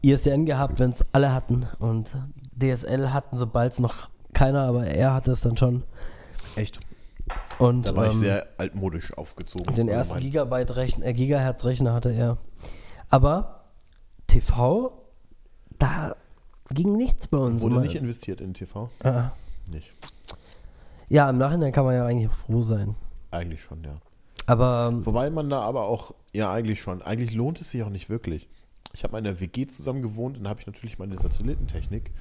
ISDN 0.03 0.45
gehabt, 0.45 0.79
wenn 0.79 0.91
es 0.91 1.05
alle 1.13 1.33
hatten. 1.33 1.67
Und 1.79 2.11
DSL 2.61 3.13
hatten, 3.13 3.39
sobald 3.39 3.73
es 3.73 3.79
noch 3.81 4.11
keiner, 4.33 4.63
aber 4.65 4.87
er 4.87 5.15
hatte 5.15 5.33
es 5.33 5.41
dann 5.41 5.57
schon. 5.57 5.83
Echt? 6.57 6.79
Und 7.59 7.87
Da 7.87 7.97
war 7.97 8.07
ich 8.09 8.15
ähm, 8.15 8.21
sehr 8.21 8.47
altmodisch 8.59 9.17
aufgezogen. 9.17 9.75
den 9.75 9.89
Also 9.89 10.13
ersten 10.13 10.21
Gigabyte-Rechner, 10.21 11.07
äh, 11.07 11.13
Gigahertz-Rechner 11.15 11.95
hatte 11.95 12.11
er. 12.13 12.37
Aber 13.09 13.65
TV, 14.27 14.93
da 15.79 16.15
ging 16.75 16.97
nichts 16.97 17.29
bei 17.29 17.39
uns. 17.39 17.63
Wurde 17.63 17.77
Immer- 17.77 17.85
nicht 17.85 17.95
investiert 17.95 18.41
in 18.41 18.55
TV? 18.55 18.91
Ah. 19.03 19.31
Nicht. 19.71 19.91
ja, 21.09 21.31
im 21.31 21.39
Nachhinein 21.39 21.73
kann 21.73 21.85
man 21.85 21.95
ja 21.95 22.05
eigentlich 22.05 22.31
froh 22.31 22.63
sein. 22.63 22.95
Eigentlich 23.31 23.63
schon, 23.63 23.83
ja. 23.83 23.95
Aber 24.47 24.91
ähm, 24.93 25.07
Wobei 25.07 25.31
man 25.31 25.49
da 25.49 25.61
aber 25.61 25.85
auch, 25.85 26.15
ja, 26.33 26.53
eigentlich 26.53 26.81
schon. 26.83 27.01
Eigentlich 27.01 27.33
lohnt 27.33 27.61
es 27.61 27.71
sich 27.71 27.83
auch 27.83 27.89
nicht 27.89 28.11
wirklich. 28.11 28.49
Ich 28.93 29.03
habe 29.05 29.17
in 29.19 29.25
der 29.25 29.41
WG 29.41 29.67
zusammen 29.67 30.03
gewohnt 30.03 30.37
und 30.37 30.45
da 30.45 30.51
habe 30.51 30.61
ich 30.61 30.67
natürlich 30.67 30.99
meine 30.99 31.19
Satellitentechnik 31.19 32.13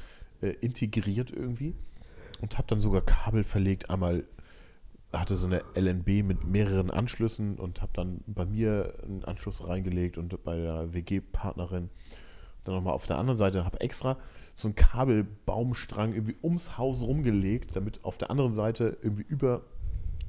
äh, 0.42 0.50
integriert 0.62 1.32
irgendwie 1.32 1.76
und 2.42 2.58
habe 2.58 2.68
dann 2.68 2.82
sogar 2.82 3.02
Kabel 3.02 3.44
verlegt. 3.44 3.90
Einmal 3.90 4.24
hatte 5.12 5.36
so 5.36 5.48
eine 5.48 5.62
LNB 5.76 6.24
mit 6.26 6.46
mehreren 6.46 6.90
Anschlüssen 6.90 7.58
und 7.60 7.82
habe 7.82 7.92
dann 7.94 8.22
bei 8.26 8.46
mir 8.46 8.94
einen 9.04 9.24
Anschluss 9.26 9.68
reingelegt 9.68 10.18
und 10.18 10.44
bei 10.44 10.56
der 10.56 10.94
WG-Partnerin 10.94 11.90
dann 12.64 12.76
nochmal 12.76 12.94
auf 12.94 13.06
der 13.06 13.18
anderen 13.18 13.38
Seite, 13.38 13.66
habe 13.66 13.82
extra 13.82 14.18
so 14.54 14.68
einen 14.68 14.76
Kabelbaumstrang 14.76 16.14
irgendwie 16.14 16.36
ums 16.44 16.78
Haus 16.78 17.02
rumgelegt, 17.02 17.76
damit 17.76 18.04
auf 18.04 18.18
der 18.18 18.30
anderen 18.30 18.54
Seite 18.54 18.98
irgendwie 19.02 19.24
über, 19.24 19.64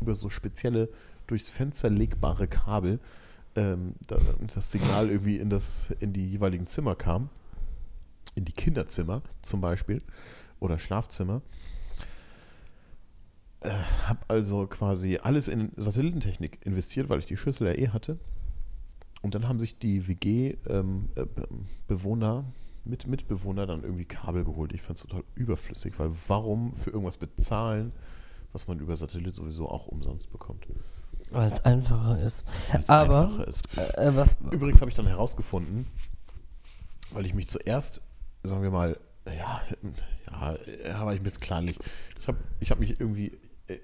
über 0.00 0.14
so 0.14 0.30
spezielle, 0.30 0.88
durchs 1.26 1.48
Fenster 1.48 1.90
legbare 1.90 2.48
Kabel 2.48 3.00
ähm, 3.56 3.94
da, 4.06 4.18
das 4.54 4.70
Signal 4.70 5.10
irgendwie 5.10 5.38
in, 5.38 5.50
das, 5.50 5.92
in 6.00 6.12
die 6.12 6.30
jeweiligen 6.30 6.66
Zimmer 6.66 6.94
kam. 6.94 7.28
In 8.34 8.44
die 8.44 8.52
Kinderzimmer 8.52 9.22
zum 9.42 9.60
Beispiel 9.60 10.02
oder 10.58 10.78
Schlafzimmer. 10.78 11.42
Äh, 13.60 13.70
habe 14.06 14.20
also 14.28 14.66
quasi 14.66 15.18
alles 15.22 15.48
in 15.48 15.72
Satellitentechnik 15.76 16.64
investiert, 16.66 17.08
weil 17.08 17.20
ich 17.20 17.26
die 17.26 17.36
Schüssel 17.36 17.68
ja 17.68 17.74
eh 17.74 17.88
hatte. 17.88 18.18
Und 19.22 19.34
dann 19.34 19.48
haben 19.48 19.60
sich 19.60 19.78
die 19.78 20.06
WG-Bewohner, 20.06 22.44
mit 22.84 23.06
Mitbewohner 23.06 23.66
dann 23.66 23.82
irgendwie 23.82 24.04
Kabel 24.04 24.44
geholt. 24.44 24.72
Ich 24.72 24.82
fand 24.82 24.98
es 24.98 25.02
total 25.02 25.24
überflüssig, 25.34 25.98
weil 25.98 26.10
warum 26.28 26.74
für 26.74 26.90
irgendwas 26.90 27.16
bezahlen, 27.16 27.92
was 28.52 28.66
man 28.66 28.78
über 28.78 28.94
Satellit 28.96 29.34
sowieso 29.34 29.68
auch 29.68 29.86
umsonst 29.86 30.30
bekommt? 30.30 30.66
weil 31.30 31.52
es 31.52 31.64
einfacher 31.64 32.18
ist. 32.20 32.44
Weil's 32.72 32.88
Aber 32.90 33.22
einfacher 33.22 33.48
ist. 33.48 33.62
äh, 33.78 34.14
was, 34.14 34.36
Übrigens 34.50 34.80
habe 34.80 34.90
ich 34.90 34.96
dann 34.96 35.06
herausgefunden, 35.06 35.86
weil 37.10 37.26
ich 37.26 37.34
mich 37.34 37.48
zuerst, 37.48 38.00
sagen 38.42 38.62
wir 38.62 38.70
mal, 38.70 38.98
ja, 39.26 39.62
ja, 40.30 40.56
ja 40.86 41.06
war 41.06 41.12
ich 41.12 41.20
ein 41.20 41.24
bisschen 41.24 41.40
kleinlich. 41.40 41.78
Ich 42.20 42.28
habe 42.28 42.38
ich 42.60 42.70
hab 42.70 42.78
mich 42.78 43.00
irgendwie, 43.00 43.32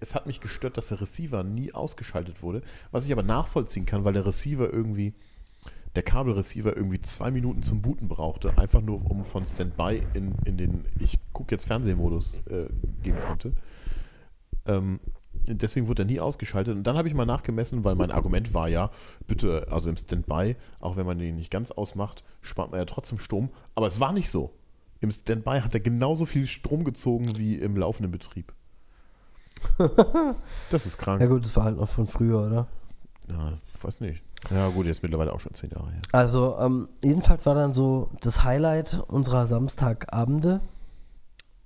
es 0.01 0.15
hat 0.15 0.27
mich 0.27 0.41
gestört, 0.41 0.77
dass 0.77 0.89
der 0.89 1.01
Receiver 1.01 1.43
nie 1.43 1.73
ausgeschaltet 1.73 2.43
wurde, 2.43 2.63
was 2.91 3.07
ich 3.07 3.13
aber 3.13 3.23
nachvollziehen 3.23 3.87
kann, 3.87 4.05
weil 4.05 4.13
der 4.13 4.27
Receiver 4.27 4.73
irgendwie, 4.73 5.15
der 5.97 6.03
Kabelreceiver 6.03 6.77
irgendwie 6.77 7.01
zwei 7.01 7.31
Minuten 7.31 7.63
zum 7.63 7.83
Booten 7.83 8.09
brauchte, 8.09 8.57
einfach 8.59 8.81
nur 8.81 9.11
um 9.11 9.25
von 9.25 9.45
Standby 9.45 10.03
in, 10.15 10.35
in 10.45 10.57
den, 10.57 10.85
ich 11.01 11.19
gucke 11.33 11.53
jetzt 11.55 11.65
Fernsehmodus 11.65 12.43
äh, 12.49 12.67
gehen 13.03 13.19
konnte. 13.21 13.53
Ähm, 14.67 15.01
deswegen 15.47 15.89
wurde 15.89 16.03
er 16.03 16.07
nie 16.07 16.21
ausgeschaltet. 16.21 16.77
Und 16.77 16.85
dann 16.85 16.97
habe 16.97 17.09
ich 17.09 17.15
mal 17.15 17.27
nachgemessen, 17.27 17.85
weil 17.85 17.97
mein 17.97 18.11
Argument 18.11 18.55
war 18.55 18.69
ja, 18.69 18.91
bitte, 19.27 19.67
also 19.71 19.91
im 19.91 19.97
Standby, 19.97 20.57
auch 20.81 20.97
wenn 20.97 21.07
man 21.07 21.19
den 21.19 21.37
nicht 21.37 21.51
ganz 21.51 21.71
ausmacht, 21.71 22.25
spart 22.41 22.71
man 22.71 22.79
ja 22.79 22.87
trotzdem 22.87 23.19
Strom. 23.19 23.51
Aber 23.75 23.87
es 23.87 23.99
war 23.99 24.13
nicht 24.13 24.31
so. 24.31 24.53
Im 25.01 25.11
Standby 25.11 25.61
hat 25.61 25.75
er 25.75 25.81
genauso 25.81 26.27
viel 26.27 26.47
Strom 26.47 26.85
gezogen 26.85 27.37
wie 27.37 27.57
im 27.57 27.77
laufenden 27.77 28.13
Betrieb. 28.13 28.53
Das 30.71 30.87
ist 30.87 30.99
krank. 30.99 31.21
ja 31.21 31.27
gut, 31.27 31.45
das 31.45 31.57
war 31.57 31.65
halt 31.65 31.77
noch 31.77 31.89
von 31.89 32.07
früher, 32.07 32.47
oder? 32.47 32.67
Ja, 33.31 33.53
ich 33.75 33.85
weiß 33.85 34.01
nicht. 34.01 34.23
Ja, 34.51 34.69
gut, 34.69 34.87
jetzt 34.87 35.03
mittlerweile 35.03 35.33
auch 35.33 35.41
schon 35.41 35.55
zehn 35.55 35.71
Jahre 35.71 35.91
her. 35.91 36.01
Also, 36.13 36.57
ähm, 36.59 36.89
jedenfalls 37.03 37.47
war 37.47 37.55
dann 37.55 37.75
so 37.75 38.11
das 38.21 38.45
Highlight 38.45 39.03
unserer 39.09 39.47
Samstagabende 39.47 40.61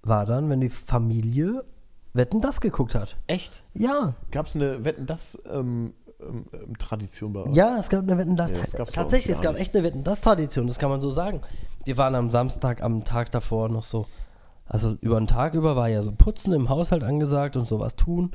war 0.03 0.27
dann, 0.27 0.51
wenn 0.51 0.61
die 0.61 0.71
Familie 0.71 1.65
Wetten 2.12 2.41
das 2.41 2.61
geguckt 2.61 2.95
hat. 2.95 3.17
Echt? 3.27 3.62
Ja, 3.75 4.15
Gab 4.31 4.47
es 4.47 4.55
eine 4.55 4.85
Wetten, 4.85 5.07
das 5.07 5.43
ähm, 5.51 5.95
ähm, 6.21 6.47
ähm, 6.53 6.79
Tradition 6.79 7.33
bei 7.33 7.43
euch? 7.43 7.55
ja, 7.55 7.77
es 7.79 7.89
gab 7.89 8.03
eine 8.03 8.17
Wetten 8.17 8.37
das. 8.37 8.51
Ja, 8.51 8.59
das 8.59 8.75
uns 8.75 8.93
Tatsächlich, 8.93 9.37
es 9.37 9.43
gab 9.43 9.57
echt 9.57 9.75
eine 9.75 9.83
Wetten 9.83 10.05
das 10.05 10.21
Tradition, 10.21 10.67
das 10.67 10.79
kann 10.79 10.91
man 10.91 11.01
so 11.01 11.11
sagen. 11.11 11.41
Die 11.87 11.99
waren 11.99 12.15
am 12.15 12.31
Samstag, 12.31 12.83
am 12.83 13.05
Tag 13.05 13.31
davor 13.33 13.69
noch 13.69 13.83
so. 13.83 14.07
Also 14.67 14.97
über 15.01 15.21
den 15.21 15.27
Tag 15.27 15.55
über 15.55 15.77
war 15.77 15.89
ja 15.89 16.03
so 16.03 16.12
Putzen 16.12 16.53
im 16.55 16.69
Haushalt 16.69 17.03
angesagt 17.03 17.57
und 17.57 17.67
sowas 17.67 17.97
tun 17.97 18.31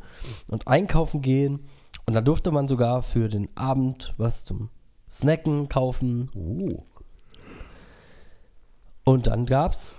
und 0.48 0.68
einkaufen 0.68 1.22
gehen. 1.22 1.66
Und 2.10 2.16
da 2.16 2.22
durfte 2.22 2.50
man 2.50 2.68
sogar 2.68 3.04
für 3.04 3.30
den 3.30 3.56
Abend 3.56 4.16
was 4.18 4.44
zum 4.44 4.72
Snacken 5.12 5.70
kaufen. 5.70 6.32
Oh. 6.34 6.84
Und 9.04 9.28
dann 9.28 9.46
gab's 9.46 9.96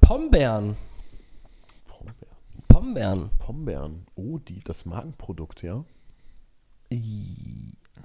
Pombeeren. 0.00 0.76
Pombeeren. 1.86 2.26
Pombeeren. 2.66 3.30
Pombeeren. 3.38 4.06
Oh, 4.16 4.38
die, 4.38 4.58
das 4.64 4.86
Markenprodukt, 4.86 5.62
ja? 5.62 5.84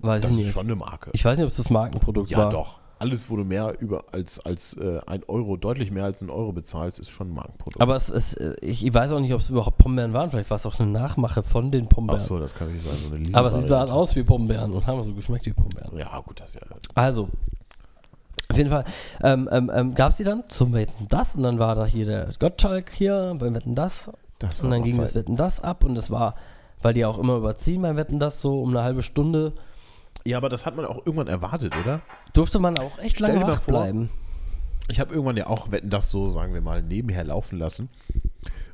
Weiß 0.02 0.22
Das 0.22 0.30
ich 0.30 0.38
ist 0.38 0.44
nicht. 0.46 0.54
schon 0.54 0.68
eine 0.68 0.76
Marke. 0.76 1.10
Ich 1.14 1.26
weiß 1.26 1.36
nicht, 1.40 1.46
ob 1.46 1.50
es 1.50 1.58
das 1.58 1.72
Markenprodukt 1.72 2.30
Ja, 2.30 2.38
war. 2.38 2.50
doch. 2.52 2.80
Alles, 3.02 3.30
wo 3.30 3.36
du 3.36 3.44
mehr 3.44 3.74
über 3.80 4.06
als, 4.12 4.40
als 4.46 4.78
äh, 4.78 5.00
ein 5.08 5.24
Euro, 5.28 5.58
deutlich 5.58 5.92
mehr 5.92 6.06
als 6.06 6.22
ein 6.22 6.30
Euro 6.30 6.52
bezahlst, 6.52 7.00
ist 7.00 7.10
schon 7.10 7.30
ein 7.30 7.34
Markenprodukt. 7.34 7.82
Aber 7.82 7.96
es, 7.96 8.10
es, 8.10 8.34
äh, 8.34 8.56
ich, 8.62 8.94
weiß 8.94 9.12
auch 9.12 9.20
nicht, 9.20 9.34
ob 9.34 9.42
es 9.42 9.50
überhaupt 9.50 9.78
Pombeeren 9.78 10.14
waren. 10.14 10.30
Vielleicht 10.30 10.50
war 10.50 10.58
es 10.58 10.66
auch 10.66 10.80
eine 10.80 10.90
Nachmache 10.90 11.44
von 11.44 11.72
den 11.72 11.86
Ach 11.86 11.96
Pombeeren. 11.96 12.20
so, 12.20 12.40
das 12.40 12.54
kann 12.54 12.72
nicht 12.72 12.86
sein. 12.86 12.98
So 13.10 13.16
eine 13.16 13.30
Aber 13.34 13.52
sie 13.52 13.68
sahen 13.68 13.90
aus 13.90 14.16
wie 14.16 14.24
Pombeeren 14.24 14.72
und 14.74 14.86
haben 14.88 15.02
so 15.04 15.14
geschmeckt 15.14 15.46
wie 15.46 15.54
Pombeeren. 15.54 15.98
Ja, 15.98 16.20
gut, 16.20 16.40
das 16.40 16.56
ist 16.56 16.62
ja. 16.62 16.68
Also, 16.96 17.30
auf 18.50 18.58
jeden 18.58 18.70
Fall 18.70 18.84
ähm, 19.24 19.50
ähm, 19.52 19.72
ähm, 19.74 19.96
gab 19.96 20.12
es 20.12 20.18
die 20.18 20.24
dann 20.24 20.44
zum 20.50 20.74
Wetten 20.74 21.08
das 21.10 21.36
und 21.36 21.44
dann 21.44 21.58
war 21.58 21.74
da 21.76 21.86
hier 21.86 22.06
der 22.06 22.30
Gottschalk 22.38 22.92
hier 22.92 23.36
beim 23.40 23.56
Wetten 23.56 23.76
das 23.76 24.12
Das 24.40 24.62
und 24.62 24.72
dann 24.72 24.84
ging 24.84 24.98
das 24.98 25.14
Zeit. 25.14 25.24
Wetten 25.24 25.38
das 25.38 25.62
ab 25.62 25.84
und 25.86 25.98
es 25.98 26.12
war 26.12 26.36
weil 26.82 26.94
die 26.94 27.06
auch 27.06 27.18
immer 27.18 27.36
überziehen 27.36 27.82
beim 27.82 27.98
Wetten 27.98 28.20
das 28.20 28.42
so 28.42 28.62
um 28.62 28.70
eine 28.70 28.84
halbe 28.84 29.02
Stunde. 29.02 29.54
Ja, 30.26 30.38
aber 30.38 30.50
das 30.50 30.66
hat 30.66 30.76
man 30.76 30.86
auch 30.86 30.98
irgendwann 30.98 31.28
erwartet, 31.28 31.76
oder? 31.78 32.02
Durfte 32.34 32.60
man 32.60 32.78
auch 32.78 33.00
echt 33.00 33.18
Stell 33.18 33.36
lange 33.36 33.48
wach 33.48 33.62
vor, 33.62 33.82
bleiben. 33.82 34.10
Ich 34.88 35.00
habe 35.00 35.14
irgendwann 35.14 35.38
ja 35.38 35.48
auch 35.48 35.72
Wetten 35.72 35.90
das 35.90 36.12
so, 36.12 36.30
sagen 36.30 36.54
wir 36.54 36.62
mal, 36.62 36.82
nebenher 36.82 37.24
laufen 37.24 37.58
lassen. 37.58 37.90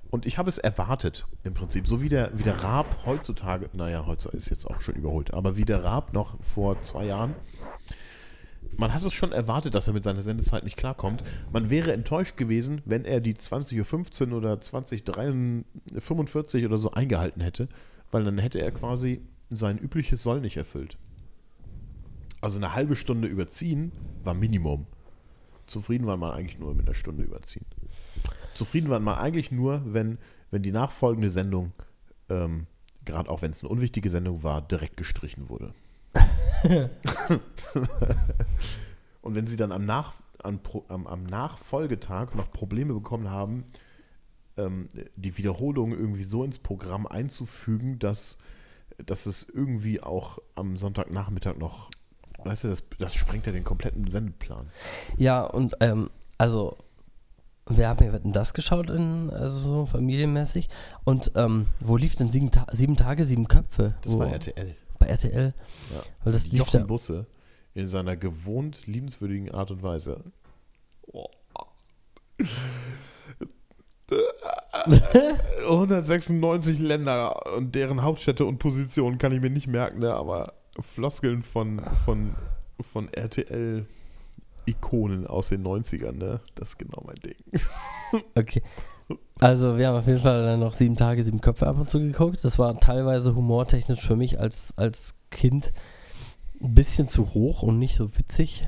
Und 0.09 0.25
ich 0.25 0.37
habe 0.37 0.49
es 0.49 0.57
erwartet, 0.57 1.25
im 1.43 1.53
Prinzip. 1.53 1.87
So 1.87 2.01
wie 2.01 2.09
der, 2.09 2.37
wie 2.37 2.43
der 2.43 2.63
Raab 2.63 3.05
heutzutage, 3.05 3.69
naja, 3.73 4.05
heutzutage 4.05 4.37
ist 4.37 4.49
jetzt 4.49 4.65
auch 4.65 4.81
schon 4.81 4.95
überholt, 4.95 5.33
aber 5.33 5.57
wie 5.57 5.65
der 5.65 5.83
Raab 5.83 6.13
noch 6.13 6.35
vor 6.41 6.81
zwei 6.81 7.05
Jahren. 7.05 7.35
Man 8.77 8.93
hat 8.93 9.03
es 9.03 9.13
schon 9.13 9.31
erwartet, 9.31 9.75
dass 9.75 9.87
er 9.87 9.93
mit 9.93 10.03
seiner 10.03 10.21
Sendezeit 10.21 10.63
nicht 10.63 10.77
klarkommt. 10.77 11.23
Man 11.51 11.69
wäre 11.69 11.93
enttäuscht 11.93 12.37
gewesen, 12.37 12.81
wenn 12.85 13.05
er 13.05 13.21
die 13.21 13.35
20.15 13.35 14.31
Uhr 14.31 14.37
oder 14.37 14.53
20.45 14.53 16.65
oder 16.65 16.77
so 16.77 16.91
eingehalten 16.91 17.41
hätte, 17.41 17.67
weil 18.11 18.23
dann 18.23 18.37
hätte 18.37 18.59
er 18.59 18.71
quasi 18.71 19.21
sein 19.49 19.77
übliches 19.77 20.23
Soll 20.23 20.41
nicht 20.41 20.57
erfüllt. 20.57 20.97
Also 22.41 22.57
eine 22.57 22.73
halbe 22.73 22.95
Stunde 22.95 23.27
überziehen 23.27 23.91
war 24.23 24.33
Minimum. 24.33 24.87
Zufrieden 25.65 26.07
war 26.07 26.17
man 26.17 26.31
eigentlich 26.31 26.59
nur 26.59 26.73
mit 26.73 26.87
einer 26.87 26.95
Stunde 26.95 27.23
überziehen. 27.23 27.65
Zufrieden 28.53 28.89
war 28.89 28.99
man 28.99 29.17
eigentlich 29.17 29.51
nur, 29.51 29.81
wenn, 29.85 30.17
wenn 30.51 30.63
die 30.63 30.71
nachfolgende 30.71 31.29
Sendung, 31.29 31.73
ähm, 32.29 32.67
gerade 33.05 33.29
auch 33.29 33.41
wenn 33.41 33.51
es 33.51 33.61
eine 33.61 33.69
unwichtige 33.69 34.09
Sendung 34.09 34.43
war, 34.43 34.61
direkt 34.61 34.97
gestrichen 34.97 35.49
wurde. 35.49 35.73
Und 39.21 39.35
wenn 39.35 39.47
sie 39.47 39.57
dann 39.57 39.71
am, 39.71 39.85
Nach, 39.85 40.13
am, 40.41 40.59
am, 40.87 41.05
am 41.05 41.23
Nachfolgetag 41.23 42.35
noch 42.35 42.51
Probleme 42.51 42.93
bekommen 42.93 43.29
haben, 43.29 43.65
ähm, 44.57 44.87
die 45.15 45.37
Wiederholung 45.37 45.91
irgendwie 45.91 46.23
so 46.23 46.43
ins 46.43 46.59
Programm 46.59 47.07
einzufügen, 47.07 47.99
dass, 47.99 48.37
dass 49.05 49.25
es 49.25 49.47
irgendwie 49.47 50.01
auch 50.01 50.39
am 50.55 50.77
Sonntagnachmittag 50.77 51.57
noch, 51.57 51.91
weißt 52.43 52.65
du, 52.65 52.67
das, 52.69 52.83
das 52.99 53.15
sprengt 53.15 53.45
ja 53.45 53.51
den 53.51 53.63
kompletten 53.63 54.09
Sendeplan. 54.09 54.69
Ja, 55.17 55.43
und 55.43 55.75
ähm, 55.79 56.09
also, 56.37 56.77
wir 57.67 57.87
haben 57.89 58.03
ja 58.03 58.13
Wetten 58.13 58.33
das 58.33 58.53
geschaut, 58.53 58.89
in, 58.89 59.29
also 59.29 59.57
so 59.59 59.85
familienmäßig. 59.85 60.69
Und 61.03 61.31
ähm, 61.35 61.67
wo 61.79 61.97
lief 61.97 62.15
denn 62.15 62.31
sieben, 62.31 62.51
Ta 62.51 62.65
sieben 62.71 62.95
Tage, 62.95 63.25
sieben 63.25 63.47
Köpfe? 63.47 63.95
Das 64.01 64.13
wo, 64.13 64.19
war 64.19 64.31
RTL. 64.31 64.75
Bei 64.99 65.07
RTL. 65.07 65.53
Ja. 65.93 66.01
Weil 66.23 66.33
das 66.33 66.47
lief 66.47 66.59
Jochen. 66.59 66.87
Busse 66.87 67.27
in 67.73 67.87
seiner 67.87 68.17
gewohnt 68.17 68.87
liebenswürdigen 68.87 69.51
Art 69.51 69.69
und 69.69 69.83
Weise. 69.83 70.23
196 75.67 76.79
Länder 76.79 77.55
und 77.55 77.75
deren 77.75 78.01
Hauptstädte 78.01 78.45
und 78.45 78.57
Positionen 78.57 79.17
kann 79.17 79.31
ich 79.31 79.41
mir 79.41 79.49
nicht 79.49 79.67
merken, 79.67 79.99
ne? 79.99 80.13
aber 80.13 80.53
Floskeln 80.81 81.43
von, 81.43 81.79
von, 82.05 82.35
von 82.81 83.09
RTL-Ikonen 83.13 83.85
aus 85.27 85.49
den 85.49 85.65
90ern, 85.65 86.13
ne? 86.13 86.39
das 86.55 86.69
ist 86.69 86.79
genau 86.79 87.03
mein 87.05 87.17
Ding. 87.17 87.35
Okay. 88.35 88.63
Also, 89.39 89.77
wir 89.77 89.87
haben 89.87 89.97
auf 89.97 90.07
jeden 90.07 90.21
Fall 90.21 90.43
dann 90.43 90.61
noch 90.61 90.73
sieben 90.73 90.95
Tage, 90.95 91.21
sieben 91.23 91.41
Köpfe 91.41 91.67
ab 91.67 91.77
und 91.77 91.89
zu 91.89 91.99
geguckt. 91.99 92.43
Das 92.43 92.57
war 92.57 92.79
teilweise 92.79 93.35
humortechnisch 93.35 93.99
für 93.99 94.15
mich 94.15 94.39
als, 94.39 94.73
als 94.77 95.15
Kind 95.29 95.73
ein 96.61 96.73
bisschen 96.73 97.07
zu 97.07 97.33
hoch 97.33 97.63
und 97.63 97.79
nicht 97.79 97.97
so 97.97 98.17
witzig. 98.17 98.67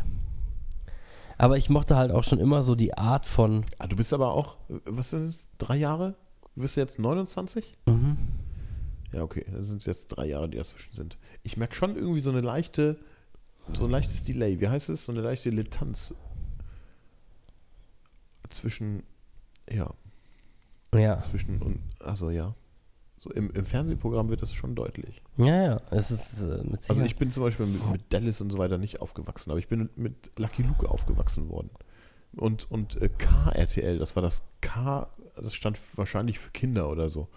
Aber 1.37 1.57
ich 1.57 1.69
mochte 1.69 1.95
halt 1.95 2.11
auch 2.11 2.23
schon 2.23 2.39
immer 2.39 2.61
so 2.61 2.75
die 2.75 2.97
Art 2.97 3.25
von. 3.25 3.63
Ah, 3.77 3.87
du 3.87 3.95
bist 3.95 4.13
aber 4.13 4.33
auch, 4.33 4.57
was 4.85 5.13
ist 5.13 5.23
es, 5.23 5.49
drei 5.57 5.77
Jahre? 5.77 6.15
Du 6.55 6.61
bist 6.61 6.75
jetzt 6.75 6.99
29? 6.99 7.77
Mhm. 7.85 8.17
Ja, 9.11 9.23
okay, 9.23 9.45
das 9.51 9.67
sind 9.67 9.85
jetzt 9.85 10.07
drei 10.09 10.27
Jahre, 10.27 10.49
die 10.49 10.57
dazwischen 10.57 10.93
sind. 10.93 11.17
Ich 11.43 11.57
merke 11.57 11.75
schon 11.75 11.95
irgendwie 11.95 12.19
so 12.19 12.29
eine 12.29 12.39
leichte, 12.39 12.97
so 13.73 13.85
ein 13.85 13.91
leichtes 13.91 14.23
Delay. 14.23 14.59
Wie 14.59 14.67
heißt 14.67 14.89
es? 14.89 15.05
So 15.05 15.11
eine 15.11 15.21
leichte 15.21 15.49
Latenz 15.49 16.13
zwischen, 18.49 19.03
ja, 19.71 19.93
Ja. 20.93 21.17
zwischen 21.17 21.61
und, 21.61 21.79
also 21.99 22.29
ja. 22.29 22.55
So 23.17 23.31
im, 23.31 23.51
im 23.51 23.65
Fernsehprogramm 23.65 24.29
wird 24.29 24.41
das 24.41 24.53
schon 24.53 24.75
deutlich. 24.75 25.21
Ja, 25.35 25.63
ja. 25.63 25.81
Es 25.91 26.09
ist 26.09 26.41
äh, 26.41 26.63
mit 26.63 26.89
Also 26.89 27.03
ich 27.03 27.17
bin 27.17 27.31
zum 27.31 27.43
Beispiel 27.43 27.65
mit, 27.65 27.85
mit 27.91 28.13
Dallas 28.13 28.39
und 28.39 28.49
so 28.49 28.57
weiter 28.59 28.77
nicht 28.77 29.01
aufgewachsen, 29.01 29.51
aber 29.51 29.59
ich 29.59 29.67
bin 29.67 29.89
mit 29.97 30.31
Lucky 30.39 30.61
Luke 30.63 30.89
aufgewachsen 30.89 31.49
worden. 31.49 31.69
Und, 32.31 32.71
und 32.71 33.01
äh, 33.01 33.09
KRTL, 33.09 33.99
das 33.99 34.15
war 34.15 34.23
das 34.23 34.43
K, 34.61 35.09
das 35.35 35.53
stand 35.53 35.77
wahrscheinlich 35.97 36.39
für 36.39 36.51
Kinder 36.51 36.89
oder 36.89 37.09
so. 37.09 37.27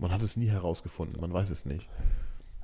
Man 0.00 0.10
hat 0.12 0.22
es 0.22 0.36
nie 0.36 0.48
herausgefunden, 0.48 1.20
man 1.20 1.32
weiß 1.32 1.50
es 1.50 1.66
nicht. 1.66 1.86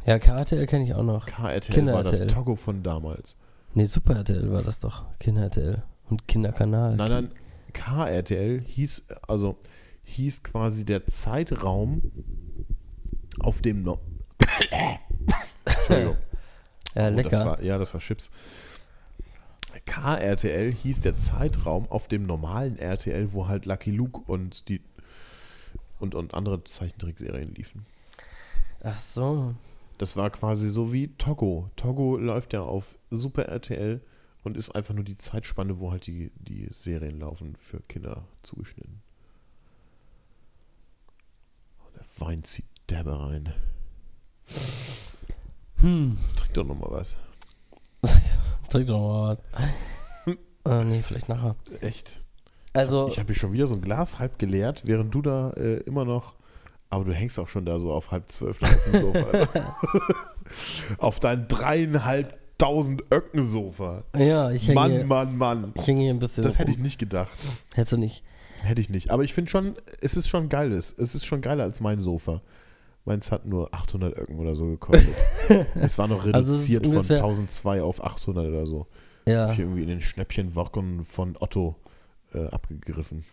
ja, 0.06 0.18
KRTL 0.18 0.66
kenne 0.66 0.84
ich 0.84 0.94
auch 0.94 1.02
noch. 1.02 1.26
KRTL 1.26 1.44
war 1.44 2.02
das 2.02 2.18
Kinder-RTL. 2.18 2.26
Togo 2.28 2.56
von 2.56 2.82
damals. 2.82 3.36
Nee, 3.74 3.84
Super 3.84 4.16
RTL 4.16 4.50
war 4.50 4.62
das 4.62 4.78
doch. 4.78 5.04
Kinder-RTL. 5.18 5.82
Und 6.08 6.26
Kinderkanal. 6.26 6.96
Nein, 6.96 7.10
nein, 7.10 7.30
KRTL 7.74 8.62
hieß, 8.62 9.06
also 9.28 9.58
hieß 10.04 10.42
quasi 10.44 10.84
der 10.86 11.06
Zeitraum, 11.06 12.00
auf 13.40 13.60
dem 13.60 13.82
noch. 13.82 13.98
Entschuldigung. 15.64 16.16
Ja, 16.94 17.08
Oh, 17.08 17.10
lecker. 17.10 17.28
Das 17.30 17.44
war, 17.44 17.62
ja, 17.62 17.76
das 17.76 17.92
war 17.92 18.00
Chips. 18.00 18.30
KRTL 19.84 20.72
hieß 20.72 21.00
der 21.00 21.18
Zeitraum 21.18 21.86
auf 21.90 22.08
dem 22.08 22.24
normalen 22.24 22.78
RTL, 22.78 23.34
wo 23.34 23.48
halt 23.48 23.66
Lucky 23.66 23.90
Luke 23.90 24.20
und 24.26 24.68
die 24.70 24.80
und, 25.98 26.14
und 26.14 26.34
andere 26.34 26.62
Zeichentrickserien 26.64 27.54
liefen. 27.54 27.86
Ach 28.82 28.98
so. 28.98 29.54
Das 29.98 30.16
war 30.16 30.30
quasi 30.30 30.68
so 30.68 30.92
wie 30.92 31.08
Togo. 31.16 31.70
Togo 31.76 32.16
läuft 32.16 32.52
ja 32.52 32.62
auf 32.62 32.98
Super 33.10 33.46
RTL 33.46 34.00
und 34.44 34.56
ist 34.56 34.70
einfach 34.70 34.94
nur 34.94 35.04
die 35.04 35.16
Zeitspanne, 35.16 35.80
wo 35.80 35.90
halt 35.90 36.06
die, 36.06 36.30
die 36.36 36.68
Serien 36.70 37.18
laufen, 37.18 37.56
für 37.56 37.80
Kinder 37.80 38.24
zugeschnitten. 38.42 39.00
Oh, 41.80 41.88
der 41.94 42.04
Wein 42.18 42.44
zieht 42.44 42.66
derbe 42.90 43.18
rein. 43.18 43.52
Hm. 45.78 46.18
Trink 46.36 46.54
doch 46.54 46.64
nochmal 46.64 46.90
was. 46.90 47.16
Trink 48.68 48.86
doch 48.86 49.00
mal 49.00 49.36
was. 49.36 49.42
äh, 50.64 50.84
nee, 50.84 51.02
vielleicht 51.02 51.28
nachher. 51.28 51.56
Echt. 51.80 52.25
Also, 52.76 53.08
Ich 53.08 53.18
habe 53.18 53.26
hier 53.32 53.36
schon 53.36 53.52
wieder 53.52 53.66
so 53.66 53.74
ein 53.74 53.80
Glas 53.80 54.18
halb 54.18 54.38
geleert, 54.38 54.82
während 54.84 55.14
du 55.14 55.22
da 55.22 55.50
äh, 55.50 55.78
immer 55.80 56.04
noch. 56.04 56.34
Aber 56.90 57.04
du 57.04 57.12
hängst 57.12 57.38
auch 57.38 57.48
schon 57.48 57.64
da 57.64 57.78
so 57.78 57.90
auf 57.90 58.10
halb 58.12 58.30
zwölf 58.30 58.62
auf 58.62 58.78
dem 58.92 59.00
Sofa. 59.00 59.48
auf 60.98 61.18
dein 61.18 61.48
dreieinhalbtausend 61.48 63.02
Öcken-Sofa. 63.12 64.04
ja, 64.16 64.50
ich 64.50 64.68
hänge 64.68 64.74
Mann, 64.80 64.90
hier, 64.92 65.06
Mann, 65.06 65.36
Mann. 65.36 65.72
ich 65.74 65.86
häng 65.86 65.96
hier 65.98 66.10
ein 66.14 66.18
bisschen. 66.18 66.44
Das 66.44 66.58
hätte 66.58 66.70
ich 66.70 66.78
nicht 66.78 66.98
gedacht. 66.98 67.36
Hättest 67.74 67.92
du 67.92 67.96
nicht. 67.98 68.22
Hätte 68.62 68.80
ich 68.80 68.88
nicht. 68.88 69.10
Aber 69.10 69.24
ich 69.24 69.34
finde 69.34 69.50
schon, 69.50 69.74
es 70.00 70.16
ist 70.16 70.28
schon 70.28 70.48
geiles. 70.48 70.94
Es 70.96 71.14
ist 71.14 71.26
schon 71.26 71.40
geiler 71.40 71.64
als 71.64 71.80
mein 71.80 72.00
Sofa. 72.00 72.40
Meins 73.04 73.30
hat 73.30 73.46
nur 73.46 73.72
800 73.74 74.16
Öcken 74.16 74.38
oder 74.38 74.54
so 74.54 74.66
gekostet. 74.66 75.14
es 75.74 75.98
war 75.98 76.08
noch 76.08 76.24
Also 76.24 76.52
reduziert 76.52 76.86
von 76.86 76.96
ungefähr- 76.96 77.16
1002 77.18 77.82
auf 77.82 78.02
800 78.02 78.46
oder 78.48 78.66
so. 78.66 78.86
Ja. 79.26 79.46
Hab 79.46 79.52
ich 79.54 79.58
irgendwie 79.60 79.82
in 79.82 79.88
den 79.88 80.00
Schnäppchenwochen 80.00 81.04
von 81.04 81.36
Otto 81.38 81.76
äh, 82.34 82.46
abgegriffen. 82.48 83.24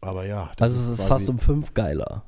Aber 0.00 0.24
ja, 0.26 0.50
das 0.56 0.72
Also, 0.72 0.76
es 0.80 0.88
ist 0.98 1.06
quasi- 1.06 1.08
fast 1.08 1.28
um 1.30 1.38
fünf 1.38 1.74
geiler. 1.74 2.24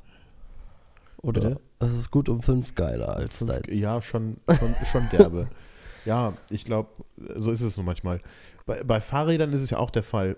Oder? 1.21 1.41
Bitte? 1.41 1.59
Es 1.79 1.91
ist 1.91 2.11
gut 2.11 2.29
um 2.29 2.41
fünf 2.41 2.75
geiler 2.75 3.15
als 3.15 3.39
Fünf, 3.39 3.51
deins. 3.51 3.65
ja, 3.79 4.01
schon, 4.01 4.37
schon, 4.57 4.75
schon 4.91 5.09
derbe. 5.09 5.49
ja, 6.05 6.33
ich 6.49 6.63
glaube, 6.65 6.89
so 7.35 7.51
ist 7.51 7.61
es 7.61 7.77
nur 7.77 7.85
manchmal. 7.85 8.21
Bei, 8.65 8.83
bei 8.83 9.01
Fahrrädern 9.01 9.51
ist 9.53 9.61
es 9.61 9.71
ja 9.71 9.79
auch 9.79 9.89
der 9.89 10.03
Fall. 10.03 10.37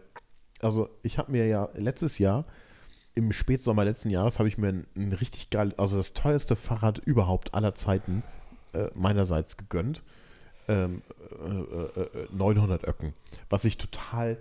Also, 0.61 0.89
ich 1.03 1.17
habe 1.17 1.31
mir 1.31 1.45
ja 1.45 1.69
letztes 1.75 2.17
Jahr, 2.17 2.45
im 3.15 3.31
Spätsommer 3.31 3.83
letzten 3.83 4.09
Jahres, 4.09 4.39
habe 4.39 4.47
ich 4.47 4.57
mir 4.57 4.69
ein, 4.69 4.87
ein 4.95 5.11
richtig 5.13 5.49
geil, 5.49 5.73
also 5.77 5.97
das 5.97 6.13
teuerste 6.13 6.55
Fahrrad 6.55 6.99
überhaupt 6.99 7.53
aller 7.53 7.73
Zeiten 7.75 8.23
äh, 8.73 8.87
meinerseits 8.95 9.57
gegönnt. 9.57 10.03
Ähm, 10.69 11.01
äh, 11.45 11.99
äh, 11.99 12.23
äh, 12.23 12.27
900 12.31 12.85
Öcken. 12.87 13.13
Was 13.49 13.63
ich 13.65 13.77
total 13.77 14.37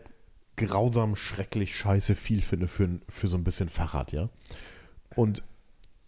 grausam, 0.57 1.17
schrecklich, 1.17 1.77
scheiße 1.77 2.15
viel 2.15 2.43
finde 2.43 2.69
für, 2.69 3.01
für 3.09 3.29
so 3.29 3.37
ein 3.37 3.45
bisschen 3.45 3.69
Fahrrad, 3.69 4.13
ja. 4.13 4.29
Und 5.15 5.43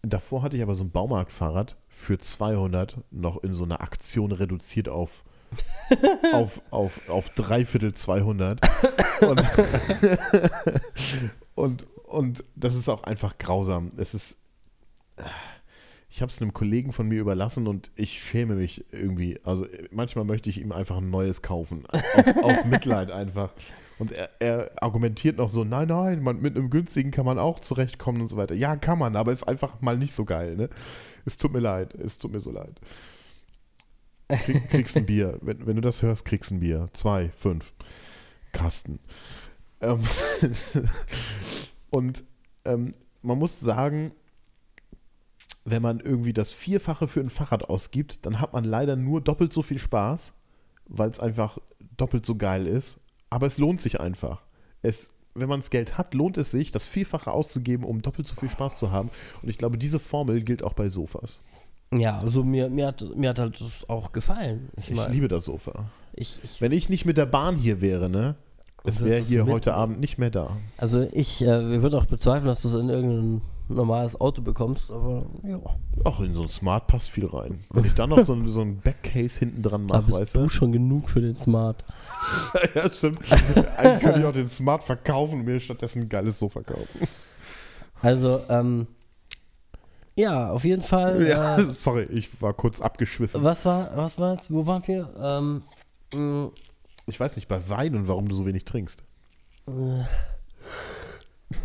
davor 0.01 0.43
hatte 0.43 0.57
ich 0.57 0.63
aber 0.63 0.75
so 0.75 0.83
ein 0.83 0.91
Baumarktfahrrad 0.91 1.77
für 1.87 2.17
200 2.17 2.97
noch 3.11 3.43
in 3.43 3.53
so 3.53 3.63
einer 3.63 3.81
Aktion 3.81 4.31
reduziert 4.31 4.89
auf 4.89 5.23
auf, 6.31 6.61
auf, 6.69 7.09
auf 7.09 7.29
dreiviertel 7.31 7.93
200 7.95 8.61
und, 9.21 9.41
und, 11.55 11.87
und 12.03 12.43
das 12.55 12.75
ist 12.75 12.87
auch 12.87 13.03
einfach 13.03 13.39
grausam. 13.39 13.89
Es 13.97 14.13
ist 14.13 14.37
ich 16.11 16.21
habe 16.21 16.31
es 16.31 16.41
einem 16.41 16.53
Kollegen 16.53 16.91
von 16.91 17.07
mir 17.07 17.21
überlassen 17.21 17.67
und 17.67 17.91
ich 17.95 18.19
schäme 18.21 18.55
mich 18.55 18.83
irgendwie. 18.91 19.39
Also 19.43 19.67
manchmal 19.91 20.25
möchte 20.25 20.49
ich 20.49 20.59
ihm 20.59 20.71
einfach 20.71 20.97
ein 20.97 21.09
neues 21.09 21.41
kaufen. 21.41 21.85
Aus, 21.85 22.27
aus 22.41 22.65
Mitleid 22.69 23.11
einfach. 23.11 23.51
Und 23.99 24.11
er, 24.13 24.29
er 24.39 24.71
argumentiert 24.81 25.37
noch 25.37 25.49
so, 25.49 25.63
nein, 25.63 25.89
nein, 25.89 26.23
man, 26.23 26.41
mit 26.41 26.55
einem 26.55 26.69
günstigen 26.69 27.11
kann 27.11 27.25
man 27.25 27.37
auch 27.37 27.59
zurechtkommen 27.59 28.21
und 28.21 28.27
so 28.27 28.37
weiter. 28.37 28.55
Ja, 28.55 28.75
kann 28.77 28.97
man, 28.97 29.15
aber 29.15 29.31
ist 29.31 29.47
einfach 29.47 29.81
mal 29.81 29.97
nicht 29.97 30.13
so 30.13 30.25
geil, 30.25 30.55
ne? 30.55 30.69
Es 31.25 31.37
tut 31.37 31.51
mir 31.51 31.59
leid, 31.59 31.93
es 31.93 32.17
tut 32.17 32.31
mir 32.31 32.39
so 32.39 32.51
leid. 32.51 32.79
Krieg, 34.29 34.69
kriegst 34.69 34.95
ein 34.95 35.05
Bier. 35.05 35.37
Wenn, 35.41 35.65
wenn 35.67 35.75
du 35.75 35.81
das 35.81 36.01
hörst, 36.01 36.25
kriegst 36.25 36.51
ein 36.51 36.61
Bier. 36.61 36.89
Zwei, 36.93 37.29
fünf. 37.37 37.73
Kasten. 38.51 38.99
Ähm 39.81 40.01
und 41.89 42.23
ähm, 42.65 42.93
man 43.21 43.37
muss 43.37 43.59
sagen, 43.59 44.11
wenn 45.65 45.81
man 45.81 45.99
irgendwie 45.99 46.33
das 46.33 46.51
Vierfache 46.51 47.07
für 47.07 47.19
ein 47.19 47.29
Fahrrad 47.29 47.69
ausgibt, 47.69 48.25
dann 48.25 48.39
hat 48.39 48.53
man 48.53 48.63
leider 48.63 48.95
nur 48.95 49.21
doppelt 49.21 49.53
so 49.53 49.61
viel 49.61 49.77
Spaß, 49.77 50.33
weil 50.87 51.09
es 51.09 51.19
einfach 51.19 51.57
doppelt 51.97 52.25
so 52.25 52.35
geil 52.35 52.65
ist. 52.65 53.01
Aber 53.29 53.47
es 53.47 53.57
lohnt 53.57 53.81
sich 53.81 53.99
einfach. 53.99 54.41
Es, 54.81 55.09
wenn 55.35 55.49
man 55.49 55.59
das 55.59 55.69
Geld 55.69 55.97
hat, 55.97 56.13
lohnt 56.13 56.37
es 56.37 56.51
sich, 56.51 56.71
das 56.71 56.85
Vierfache 56.85 57.31
auszugeben, 57.31 57.85
um 57.85 58.01
doppelt 58.01 58.27
so 58.27 58.35
viel 58.35 58.49
Spaß 58.49 58.77
zu 58.77 58.91
haben. 58.91 59.09
Und 59.41 59.49
ich 59.49 59.57
glaube, 59.57 59.77
diese 59.77 59.99
Formel 59.99 60.41
gilt 60.41 60.63
auch 60.63 60.73
bei 60.73 60.89
Sofas. 60.89 61.41
Ja, 61.93 62.19
also 62.19 62.43
mir, 62.43 62.69
mir, 62.69 62.87
hat, 62.87 63.03
mir 63.15 63.29
hat 63.29 63.39
halt 63.39 63.59
das 63.61 63.89
auch 63.89 64.11
gefallen. 64.11 64.69
Ich, 64.77 64.91
ich 64.91 65.07
liebe 65.09 65.27
das 65.27 65.45
Sofa. 65.45 65.89
Ich, 66.13 66.39
ich, 66.43 66.61
Wenn 66.61 66.71
ich 66.71 66.89
nicht 66.89 67.05
mit 67.05 67.17
der 67.17 67.25
Bahn 67.25 67.55
hier 67.55 67.81
wäre, 67.81 68.09
ne? 68.09 68.35
Es 68.83 69.03
wäre 69.03 69.21
hier 69.21 69.45
heute 69.45 69.73
Abend 69.73 69.99
nicht 69.99 70.17
mehr 70.17 70.29
da. 70.29 70.55
also 70.77 71.05
ich 71.11 71.41
äh, 71.41 71.81
würde 71.81 71.97
auch 71.97 72.05
bezweifeln, 72.05 72.47
dass 72.47 72.61
du 72.61 72.69
es 72.69 72.75
in 72.75 72.89
irgendein 72.89 73.41
normales 73.67 74.19
Auto 74.19 74.41
bekommst, 74.41 74.89
aber 74.89 75.25
ja. 75.43 75.59
Ach, 76.05 76.19
in 76.21 76.33
so 76.33 76.43
ein 76.43 76.49
Smart 76.49 76.87
passt 76.87 77.09
viel 77.09 77.25
rein. 77.25 77.59
Wenn 77.71 77.85
ich 77.85 77.93
dann 77.93 78.09
noch 78.09 78.21
so 78.21 78.33
ein, 78.33 78.47
so 78.47 78.61
ein 78.61 78.79
Backcase 78.79 79.39
hinten 79.39 79.61
dran 79.61 79.87
Da 79.87 80.01
mache, 80.01 80.11
weißt 80.11 80.35
du 80.35 80.39
du? 80.43 80.49
schon 80.49 80.71
genug 80.71 81.09
für 81.09 81.21
den 81.21 81.35
Smart. 81.35 81.83
ja, 82.75 82.89
stimmt. 82.91 83.19
Eigentlich 83.77 83.99
könnte 84.01 84.19
ich 84.19 84.25
auch 84.25 84.33
den 84.33 84.49
Smart 84.49 84.83
verkaufen 84.83 85.39
und 85.39 85.45
mir 85.45 85.59
stattdessen 85.59 86.03
ein 86.03 86.09
geiles 86.09 86.39
Sofa 86.39 86.61
kaufen. 86.61 87.07
Also, 88.01 88.41
ähm, 88.49 88.87
ja, 90.15 90.49
auf 90.51 90.63
jeden 90.63 90.81
Fall. 90.81 91.25
Ja, 91.27 91.57
Äh, 91.57 91.63
sorry, 91.71 92.03
ich 92.11 92.41
war 92.41 92.53
kurz 92.53 92.81
abgeschwiffen. 92.81 93.43
was 93.43 93.65
war, 93.65 93.95
was 93.95 94.17
war 94.19 94.33
jetzt, 94.35 94.51
wo 94.51 94.65
waren 94.65 94.85
wir? 94.87 95.09
Ähm, 95.31 95.61
mh, 96.13 96.49
Ich 97.07 97.19
weiß 97.19 97.35
nicht, 97.35 97.47
bei 97.47 97.67
Wein 97.69 97.95
und 97.95 98.07
warum 98.07 98.27
du 98.27 98.35
so 98.35 98.45
wenig 98.45 98.65
trinkst. 98.65 99.01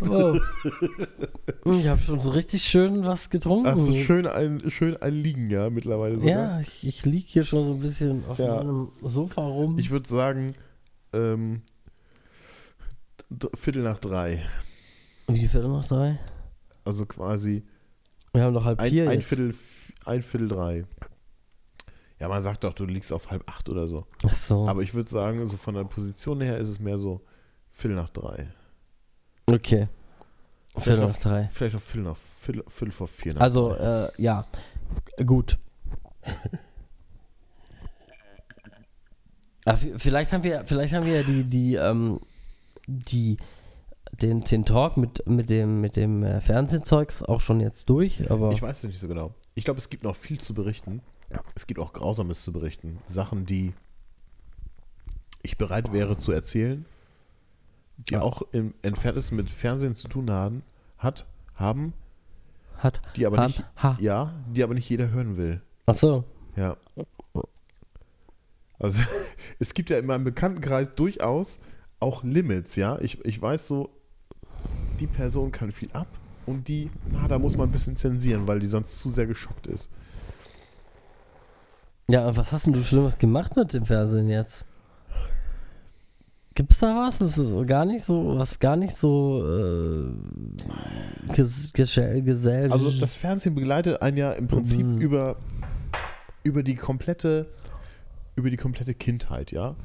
Oh. 0.08 0.38
ich 1.72 1.86
habe 1.88 2.00
schon 2.00 2.20
so 2.20 2.30
richtig 2.30 2.64
schön 2.64 3.04
was 3.04 3.30
getrunken. 3.30 3.68
Hast 3.68 3.88
du 3.88 3.94
schön 3.96 4.26
ein, 4.26 4.70
schön 4.70 4.96
ein 4.96 5.12
Liegen, 5.14 5.50
ja, 5.50 5.70
mittlerweile 5.70 6.18
sogar. 6.18 6.34
ja, 6.34 6.60
ich, 6.60 6.86
ich 6.86 7.04
lieg 7.04 7.26
hier 7.28 7.44
schon 7.44 7.64
so 7.64 7.72
ein 7.74 7.80
bisschen 7.80 8.24
auf 8.26 8.38
Ja. 8.38 8.56
meinem 8.56 8.90
Sofa 9.02 9.42
rum. 9.46 9.78
Ich 9.78 9.90
würde 9.90 10.08
sagen, 10.08 10.54
ähm, 11.12 11.62
Viertel 13.54 13.82
nach 13.82 13.98
drei. 13.98 14.42
Wie 15.26 15.48
viel 15.48 15.62
noch 15.62 15.86
drei? 15.86 16.18
Also 16.84 17.06
quasi 17.06 17.64
Wir 18.32 18.42
haben 18.42 18.54
doch 18.54 18.64
halb 18.64 18.78
ein, 18.80 18.90
vier 18.90 19.08
ein, 19.10 19.18
jetzt. 19.18 19.28
Viertel, 19.28 19.54
ein 20.04 20.22
Viertel 20.22 20.48
drei. 20.48 20.84
Ja, 22.20 22.28
man 22.28 22.42
sagt 22.42 22.62
doch, 22.64 22.74
du 22.74 22.84
liegst 22.84 23.12
auf 23.12 23.30
halb 23.30 23.42
acht 23.50 23.68
oder 23.68 23.88
so. 23.88 24.06
Ach 24.24 24.32
so. 24.32 24.68
Aber 24.68 24.82
ich 24.82 24.94
würde 24.94 25.10
sagen, 25.10 25.46
so 25.48 25.56
von 25.56 25.74
der 25.74 25.84
Position 25.84 26.40
her 26.40 26.58
ist 26.58 26.68
es 26.68 26.78
mehr 26.78 26.98
so 26.98 27.22
Viertel 27.72 27.96
nach 27.96 28.10
drei. 28.10 28.48
Okay. 29.46 29.88
Viertel 30.76 30.82
Vielleicht 30.82 31.08
nach 31.08 31.18
drei. 31.18 31.48
Vielleicht 31.52 31.76
auch 31.76 31.80
Viertel 31.82 32.02
nach 32.10 32.16
Viertel, 32.40 32.64
Viertel 32.68 32.92
vor 32.92 33.08
vier. 33.08 33.40
Also, 33.40 33.74
äh, 33.74 34.10
ja. 34.18 34.46
Gut. 35.24 35.58
V- 39.66 39.98
vielleicht 39.98 40.32
haben 40.32 40.44
wir, 40.44 40.64
vielleicht 40.66 40.92
haben 40.92 41.06
wir 41.06 41.14
ja 41.14 41.22
die, 41.22 41.44
die, 41.44 41.74
ähm, 41.76 42.20
die, 42.86 43.38
den, 44.20 44.42
den 44.42 44.64
Talk 44.66 44.96
mit, 44.98 45.26
mit 45.26 45.48
dem, 45.48 45.80
mit 45.80 45.96
dem 45.96 46.22
äh, 46.22 46.40
Fernsehzeugs 46.42 47.22
auch 47.22 47.40
schon 47.40 47.60
jetzt 47.60 47.88
durch, 47.88 48.30
aber 48.30 48.52
Ich 48.52 48.60
weiß 48.60 48.78
es 48.78 48.84
nicht 48.84 48.98
so 48.98 49.08
genau. 49.08 49.32
Ich 49.54 49.64
glaube, 49.64 49.78
es 49.78 49.88
gibt 49.88 50.02
noch 50.04 50.16
viel 50.16 50.38
zu 50.38 50.52
berichten. 50.52 51.00
Es 51.54 51.66
gibt 51.66 51.80
auch 51.80 51.92
Grausames 51.94 52.42
zu 52.42 52.52
berichten. 52.52 52.98
Sachen, 53.08 53.46
die 53.46 53.72
ich 55.42 55.56
bereit 55.56 55.92
wäre 55.92 56.18
zu 56.18 56.32
erzählen, 56.32 56.84
die 57.96 58.14
Ja. 58.14 58.22
auch 58.22 58.42
im 58.52 58.74
entferntesten 58.82 59.36
mit 59.36 59.50
Fernsehen 59.50 59.94
zu 59.94 60.08
tun 60.08 60.30
haben, 60.30 60.62
hat, 60.98 61.26
haben, 61.54 61.92
hat, 62.78 63.00
die 63.16 63.26
aber 63.26 63.38
hat, 63.38 63.48
nicht, 63.48 63.64
ha. 63.82 63.96
ja, 64.00 64.32
die 64.52 64.62
aber 64.62 64.74
nicht 64.74 64.88
jeder 64.88 65.10
hören 65.10 65.36
will. 65.36 65.60
Ach 65.86 65.94
so. 65.94 66.24
Ja. 66.56 66.76
Also 68.78 69.02
es 69.58 69.74
gibt 69.74 69.90
ja 69.90 69.98
in 69.98 70.06
meinem 70.06 70.24
Bekanntenkreis 70.24 70.92
durchaus 70.92 71.58
auch 72.00 72.22
Limits, 72.24 72.76
ja. 72.76 72.98
Ich, 73.00 73.24
ich 73.24 73.40
weiß 73.40 73.68
so, 73.68 73.90
die 75.00 75.06
Person 75.06 75.52
kann 75.52 75.72
viel 75.72 75.90
ab 75.92 76.08
und 76.46 76.68
die, 76.68 76.90
na, 77.10 77.26
da 77.28 77.38
muss 77.38 77.56
man 77.56 77.68
ein 77.68 77.72
bisschen 77.72 77.96
zensieren, 77.96 78.46
weil 78.46 78.60
die 78.60 78.66
sonst 78.66 79.00
zu 79.00 79.10
sehr 79.10 79.26
geschockt 79.26 79.66
ist. 79.66 79.88
Ja, 82.10 82.36
was 82.36 82.52
hast 82.52 82.66
denn 82.66 82.74
du 82.74 82.82
Schlimmes 82.84 83.16
gemacht 83.18 83.56
mit 83.56 83.72
dem 83.72 83.86
Fernsehen 83.86 84.28
jetzt? 84.28 84.66
Gibt's 86.54 86.78
da 86.78 86.94
was, 86.94 87.20
was 87.20 87.66
gar 87.66 87.84
nicht 87.84 88.04
so, 88.04 88.38
was 88.38 88.60
gar 88.60 88.76
nicht 88.76 88.96
so 88.96 89.44
äh, 89.44 91.34
ges 91.34 91.72
gesell 91.72 92.70
Also 92.70 92.90
das 93.00 93.14
Fernsehen 93.14 93.54
begleitet 93.54 94.00
einen 94.02 94.16
ja 94.16 94.32
im 94.32 94.46
Prinzip 94.46 94.78
Bzzz. 94.78 95.02
über, 95.02 95.36
über 96.44 96.62
die 96.62 96.76
komplette 96.76 97.48
über 98.36 98.50
die 98.50 98.56
komplette 98.56 98.94
Kindheit, 98.94 99.52
ja. 99.52 99.76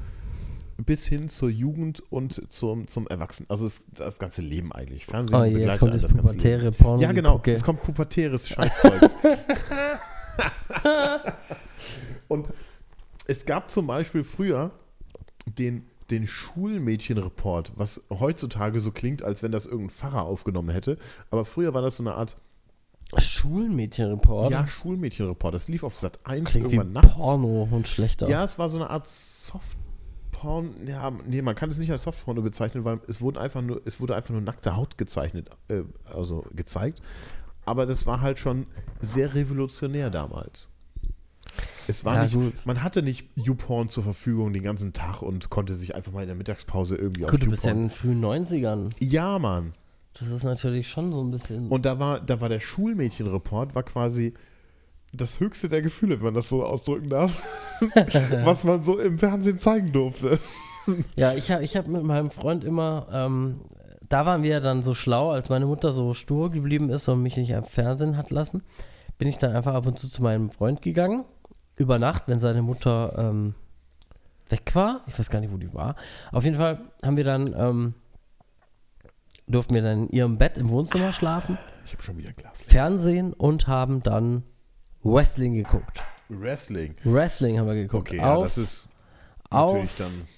Bis 0.78 1.06
hin 1.06 1.28
zur 1.28 1.50
Jugend 1.50 2.02
und 2.10 2.50
zum, 2.50 2.88
zum 2.88 3.06
Erwachsenen. 3.06 3.50
Also 3.50 3.66
es, 3.66 3.84
das 3.94 4.18
ganze 4.18 4.40
Leben 4.40 4.72
eigentlich. 4.72 5.04
Fernsehen 5.04 5.38
Oh, 5.38 5.42
begleitet 5.42 5.82
einen 5.82 5.92
das 5.92 6.02
das 6.02 6.14
ganze 6.14 6.38
Leben. 6.38 6.74
Porno. 6.74 7.02
Ja, 7.02 7.12
genau. 7.12 7.34
Okay. 7.34 7.52
Es 7.52 7.62
kommt 7.62 7.82
pubertäres 7.82 8.48
Scheißzeugs. 8.48 9.14
und 12.28 12.48
es 13.26 13.44
gab 13.44 13.70
zum 13.70 13.86
Beispiel 13.86 14.24
früher 14.24 14.70
den, 15.46 15.84
den 16.10 16.26
Schulmädchenreport, 16.26 17.72
was 17.76 18.06
heutzutage 18.10 18.80
so 18.80 18.90
klingt, 18.90 19.22
als 19.22 19.42
wenn 19.42 19.52
das 19.52 19.66
irgendein 19.66 19.90
Pfarrer 19.90 20.22
aufgenommen 20.22 20.70
hätte. 20.70 20.98
Aber 21.30 21.44
früher 21.44 21.74
war 21.74 21.82
das 21.82 21.96
so 21.96 22.02
eine 22.02 22.14
Art 22.14 22.36
Schulmädchenreport. 23.16 24.52
ja, 24.52 24.66
Schulmädchenreport. 24.66 25.54
Das 25.54 25.68
lief 25.68 25.82
auf 25.82 25.98
Sat 25.98 26.20
1 26.24 26.48
Klingt 26.50 26.70
wie 26.70 26.76
irgendwann 26.76 26.92
nachts. 26.92 27.16
Porno 27.16 27.68
und 27.70 27.88
schlechter. 27.88 28.28
Ja, 28.28 28.44
es 28.44 28.58
war 28.58 28.68
so 28.68 28.78
eine 28.78 28.90
Art 28.90 29.06
Softporn. 29.06 30.74
Ja, 30.86 31.10
nee, 31.26 31.42
man 31.42 31.54
kann 31.54 31.70
es 31.70 31.78
nicht 31.78 31.90
als 31.90 32.04
Softporno 32.04 32.42
bezeichnen, 32.42 32.84
weil 32.84 33.00
es 33.08 33.20
wurde 33.20 33.40
einfach 33.40 33.62
nur, 33.62 33.82
es 33.84 34.00
wurde 34.00 34.14
einfach 34.14 34.30
nur 34.30 34.42
nackte 34.42 34.76
Haut 34.76 34.96
gezeichnet, 34.96 35.50
äh, 35.68 35.82
also 36.04 36.44
gezeigt. 36.54 37.02
Aber 37.64 37.86
das 37.86 38.06
war 38.06 38.20
halt 38.20 38.38
schon 38.38 38.66
sehr 39.00 39.34
revolutionär 39.34 40.10
damals. 40.10 40.70
Es 41.88 42.04
war 42.04 42.14
Ja, 42.16 42.22
nicht, 42.24 42.34
gut. 42.34 42.52
man 42.64 42.82
hatte 42.82 43.02
nicht 43.02 43.26
YouPorn 43.34 43.88
zur 43.88 44.04
Verfügung 44.04 44.52
den 44.52 44.62
ganzen 44.62 44.92
Tag 44.92 45.22
und 45.22 45.50
konnte 45.50 45.74
sich 45.74 45.94
einfach 45.94 46.12
mal 46.12 46.22
in 46.22 46.28
der 46.28 46.36
Mittagspause 46.36 46.96
irgendwie 46.96 47.24
auf 47.24 47.30
Gut, 47.30 47.42
du 47.42 47.50
bist 47.50 47.64
ja 47.64 47.70
in 47.72 47.88
YouPorn. 47.88 47.88
den 47.88 47.90
frühen 48.20 48.24
90ern. 48.24 48.90
Ja, 49.00 49.38
Mann. 49.38 49.74
Das 50.18 50.28
ist 50.28 50.42
natürlich 50.44 50.88
schon 50.88 51.12
so 51.12 51.22
ein 51.22 51.30
bisschen. 51.30 51.68
Und 51.68 51.84
da 51.86 51.98
war, 51.98 52.20
da 52.20 52.40
war 52.40 52.48
der 52.48 52.60
Schulmädchenreport, 52.60 53.74
war 53.74 53.82
quasi 53.82 54.34
das 55.12 55.40
höchste 55.40 55.68
der 55.68 55.82
Gefühle, 55.82 56.16
wenn 56.18 56.26
man 56.26 56.34
das 56.34 56.48
so 56.48 56.64
ausdrücken 56.64 57.08
darf, 57.08 57.42
was 58.44 58.64
man 58.64 58.82
so 58.82 58.98
im 58.98 59.18
Fernsehen 59.18 59.58
zeigen 59.58 59.92
durfte. 59.92 60.38
Ja, 61.14 61.34
ich 61.34 61.50
habe 61.52 61.62
ich 61.62 61.76
hab 61.76 61.86
mit 61.86 62.02
meinem 62.02 62.30
Freund 62.30 62.64
immer, 62.64 63.06
ähm, 63.12 63.60
da 64.08 64.24
waren 64.26 64.42
wir 64.42 64.60
dann 64.60 64.82
so 64.82 64.94
schlau, 64.94 65.30
als 65.30 65.48
meine 65.50 65.66
Mutter 65.66 65.92
so 65.92 66.14
stur 66.14 66.50
geblieben 66.50 66.88
ist 66.88 67.06
und 67.08 67.22
mich 67.22 67.36
nicht 67.36 67.54
am 67.54 67.64
Fernsehen 67.64 68.16
hat 68.16 68.30
lassen, 68.30 68.62
bin 69.18 69.28
ich 69.28 69.36
dann 69.38 69.54
einfach 69.54 69.74
ab 69.74 69.86
und 69.86 69.98
zu 69.98 70.08
zu 70.08 70.22
meinem 70.22 70.50
Freund 70.50 70.80
gegangen, 70.82 71.24
über 71.80 71.98
Nacht, 71.98 72.24
wenn 72.26 72.38
seine 72.40 72.60
Mutter 72.60 73.14
ähm, 73.16 73.54
weg 74.50 74.74
war. 74.74 75.00
Ich 75.06 75.18
weiß 75.18 75.30
gar 75.30 75.40
nicht, 75.40 75.50
wo 75.50 75.56
die 75.56 75.72
war. 75.72 75.96
Auf 76.30 76.44
jeden 76.44 76.56
Fall 76.56 76.78
haben 77.02 77.16
wir 77.16 77.24
dann, 77.24 77.54
ähm, 77.56 77.94
durften 79.46 79.74
wir 79.74 79.80
dann 79.82 80.04
in 80.04 80.10
ihrem 80.10 80.36
Bett 80.36 80.58
im 80.58 80.68
Wohnzimmer 80.68 81.12
schlafen, 81.14 81.58
Ich 81.86 81.92
habe 81.92 82.02
schon 82.02 82.18
wieder 82.18 82.32
Glas. 82.34 82.52
Fernsehen 82.60 83.32
und 83.32 83.66
haben 83.66 84.02
dann 84.02 84.42
Wrestling 85.02 85.54
geguckt. 85.54 86.02
Wrestling. 86.28 86.94
Wrestling 87.04 87.58
haben 87.58 87.66
wir 87.66 87.74
geguckt. 87.74 88.08
Okay, 88.08 88.18
ja, 88.18 88.34
auf, 88.34 88.42
das 88.44 88.58
ist 88.58 88.88
auf, 89.48 89.72
natürlich 89.72 89.96
dann 89.96 90.28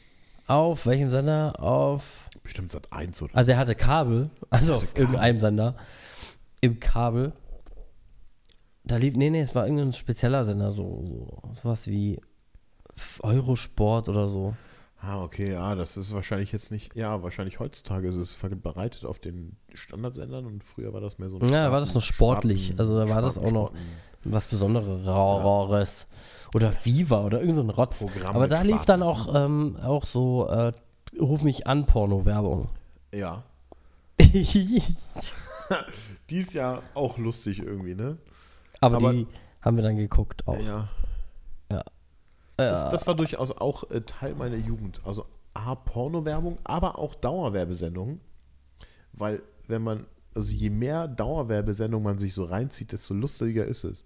auf 0.47 0.87
welchem 0.87 1.11
Sender? 1.11 1.61
Auf 1.61 2.31
bestimmt 2.45 2.71
Sat 2.71 2.93
1 2.93 3.21
oder 3.21 3.37
Also 3.37 3.51
er 3.51 3.59
hatte 3.59 3.75
Kabel, 3.75 4.31
also 4.51 4.75
hatte 4.75 4.85
auf 4.85 4.97
irgendeinem 4.97 5.41
Sender. 5.41 5.77
Im 6.61 6.79
Kabel. 6.79 7.33
Da 8.85 8.97
lief, 8.97 9.17
nee, 9.17 9.31
nee, 9.31 9.41
es 9.41 9.55
war 9.55 9.65
irgendein 9.67 9.93
spezieller 9.93 10.45
Sender, 10.45 10.73
so, 10.73 11.05
so 11.07 11.43
sowas 11.63 11.87
wie 11.87 12.21
Eurosport 13.21 14.09
oder 14.09 14.29
so. 14.29 14.55
Ah, 15.01 15.23
okay, 15.23 15.53
ja, 15.53 15.75
das 15.75 15.97
ist 15.97 16.13
wahrscheinlich 16.15 16.53
jetzt 16.53 16.71
nicht, 16.71 16.95
ja, 16.95 17.23
wahrscheinlich 17.23 17.59
heutzutage 17.59 18.07
ist 18.07 18.15
es 18.17 18.35
bereitet 18.37 19.05
auf 19.05 19.19
den 19.19 19.57
Standardsendern 19.75 20.47
und 20.47 20.63
früher 20.63 20.93
war 20.93 21.01
das 21.01 21.19
mehr 21.19 21.29
so 21.29 21.41
Ja, 21.41 21.65
da 21.65 21.73
war 21.73 21.81
das 21.81 21.95
noch 21.95 22.03
sportlich, 22.03 22.75
also 22.79 23.01
da 23.01 23.09
war 23.09 23.23
das 23.23 23.39
auch 23.39 23.51
noch- 23.51 23.73
Was 24.25 24.47
Besonderes. 24.47 25.05
Oder 26.55 26.73
Viva 26.85 27.25
oder 27.25 27.41
irgend 27.41 27.57
so 27.57 27.63
ein 27.63 27.71
Rotz. 27.71 27.99
Programm 27.99 28.37
Aber 28.37 28.47
da 28.47 28.63
lief 28.63 28.85
dann 28.85 29.03
auch, 29.03 29.35
ähm, 29.35 29.77
auch 29.83 30.05
so 30.05 30.47
äh, 30.47 30.73
Ruf 31.19 31.43
mich 31.43 31.67
an, 31.67 31.87
Porno-Werbung. 31.87 32.69
Ja. 33.13 33.43
Die 36.31 36.37
ist 36.37 36.55
ja 36.55 36.81
auch 36.95 37.19
lustig 37.19 37.59
irgendwie, 37.59 37.97
ne? 37.97 38.17
Aber- 38.83 39.13
die 39.13 39.27
haben 39.61 39.77
wir 39.77 39.83
dann 39.83 39.97
geguckt 39.97 40.47
auch. 40.47 40.59
Ja. 40.59 40.89
Ja. 41.71 41.85
Das, 42.57 42.91
das 42.91 43.07
war 43.07 43.15
durchaus 43.15 43.51
auch 43.57 43.91
äh, 43.91 44.03
Teil 44.03 44.35
meiner 44.35 44.57
Jugend. 44.57 45.01
Also 45.05 45.27
A, 45.55 45.75
Porno-Werbung, 45.75 46.59
aber 46.65 46.99
auch 46.99 47.15
Dauerwerbesendungen. 47.15 48.21
Weil, 49.13 49.43
wenn 49.69 49.83
man, 49.83 50.07
also 50.35 50.53
je 50.53 50.71
mehr 50.71 51.09
Dauerwerbesendungen 51.09 52.05
man 52.05 52.19
sich 52.19 52.35
so 52.35 52.45
reinzieht, 52.45 52.93
desto 52.93 53.15
lustiger 53.15 53.65
ist 53.67 53.85
es. 53.85 54.05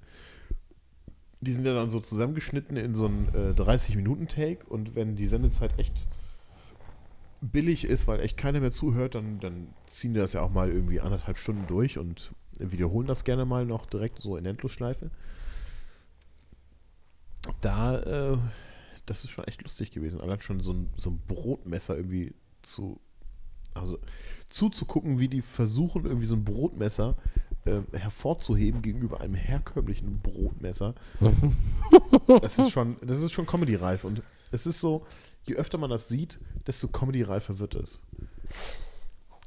Die 1.41 1.53
sind 1.53 1.66
ja 1.66 1.74
dann 1.74 1.91
so 1.91 2.01
zusammengeschnitten 2.01 2.77
in 2.77 2.95
so 2.95 3.07
einen 3.07 3.29
äh, 3.35 3.53
30-Minuten-Take 3.61 4.66
und 4.66 4.95
wenn 4.95 5.16
die 5.16 5.27
Sendezeit 5.27 5.79
echt 5.79 6.07
billig 7.41 7.85
ist, 7.85 8.09
weil 8.09 8.20
echt 8.20 8.37
keiner 8.37 8.61
mehr 8.61 8.70
zuhört, 8.72 9.14
dann, 9.14 9.39
dann 9.41 9.68
ziehen 9.87 10.14
die 10.14 10.20
das 10.20 10.33
ja 10.33 10.41
auch 10.43 10.51
mal 10.51 10.70
irgendwie 10.70 11.01
anderthalb 11.01 11.39
Stunden 11.39 11.66
durch 11.66 11.99
und 11.99 12.33
wiederholen 12.61 13.07
das 13.07 13.24
gerne 13.24 13.44
mal 13.44 13.64
noch 13.64 13.86
direkt 13.86 14.20
so 14.20 14.36
in 14.36 14.46
Endlosschleife. 14.46 15.11
Da, 17.61 17.98
äh, 18.00 18.38
das 19.07 19.24
ist 19.24 19.30
schon 19.30 19.44
echt 19.44 19.62
lustig 19.62 19.90
gewesen. 19.90 20.20
Allein 20.20 20.40
schon 20.40 20.61
so 20.61 20.72
ein, 20.72 20.90
so 20.96 21.11
ein 21.11 21.20
Brotmesser 21.26 21.96
irgendwie 21.96 22.34
zu, 22.62 23.00
also 23.74 23.98
zuzugucken, 24.48 25.18
wie 25.18 25.28
die 25.28 25.42
versuchen, 25.42 26.04
irgendwie 26.04 26.26
so 26.26 26.34
ein 26.34 26.44
Brotmesser 26.44 27.16
äh, 27.64 27.80
hervorzuheben 27.92 28.82
gegenüber 28.82 29.20
einem 29.20 29.34
herkömmlichen 29.34 30.20
Brotmesser. 30.20 30.94
das 32.40 32.59
ist 32.59 32.70
schon, 32.70 32.96
das 33.02 33.22
ist 33.22 33.32
schon 33.32 33.46
Comedy-reif 33.46 34.04
und 34.04 34.22
es 34.50 34.66
ist 34.66 34.80
so, 34.80 35.07
je 35.44 35.54
öfter 35.57 35.78
man 35.78 35.90
das 35.90 36.09
sieht, 36.09 36.38
desto 36.66 36.88
Comedy-reifer 36.88 37.59
wird 37.59 37.74
es. 37.74 38.02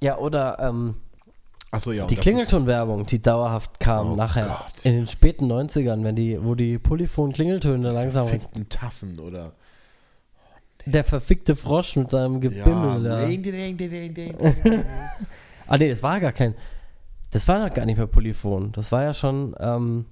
Ja, 0.01 0.18
oder 0.18 0.60
ähm, 0.60 0.95
Achso, 1.72 1.92
ja. 1.92 2.06
die 2.08 2.16
Klingeltonwerbung, 2.16 3.06
die 3.06 3.22
dauerhaft 3.22 3.80
kam 3.80 4.14
Oh 4.14 4.16
nachher 4.16 4.48
Gott. 4.48 4.86
in 4.86 4.94
den 4.94 5.08
späten 5.08 5.52
90ern, 5.52 6.04
wenn 6.04 6.16
die, 6.16 6.44
wo 6.44 6.56
die 6.56 6.80
Polyphon-Klingeltöne 6.80 7.90
ist 7.90 7.94
langsam. 7.94 8.28
verfickten 8.28 8.70
Tassen 8.70 9.20
oder 9.20 9.54
Der 10.88 11.04
verfickte 11.04 11.56
Frosch 11.56 11.96
mit 11.96 12.10
seinem 12.10 12.42
Gebimmel 12.42 13.04
da. 13.04 13.26
Ding, 13.26 13.44
ding, 13.44 13.54
ding, 13.54 13.78
ding, 13.78 14.14
ding, 14.14 14.14
ding. 14.38 14.86
Ah, 15.68 15.78
nee, 15.78 15.90
das 15.92 16.02
war 16.02 16.20
gar 16.20 16.32
kein. 16.32 16.56
Das 17.30 17.48
war 17.48 17.60
noch 17.60 17.72
gar 17.72 17.86
nicht 17.86 17.98
mehr 17.98 18.08
Polyphon. 18.08 18.72
Das 18.72 18.92
war 18.92 19.04
ja 19.04 19.14
schon. 19.14 19.56
Ähm, 19.60 20.06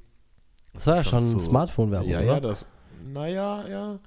das 0.74 0.86
war 0.86 0.97
ja 0.97 1.03
Schon 1.03 1.24
schon 1.24 1.39
so- 1.39 1.49
Smartphone-Werbung. 1.49 2.08
Ja, 2.08 2.20
oder? 2.20 2.28
ja, 2.28 2.39
das. 2.39 2.68
Naja, 3.12 3.68
ja. 3.68 3.99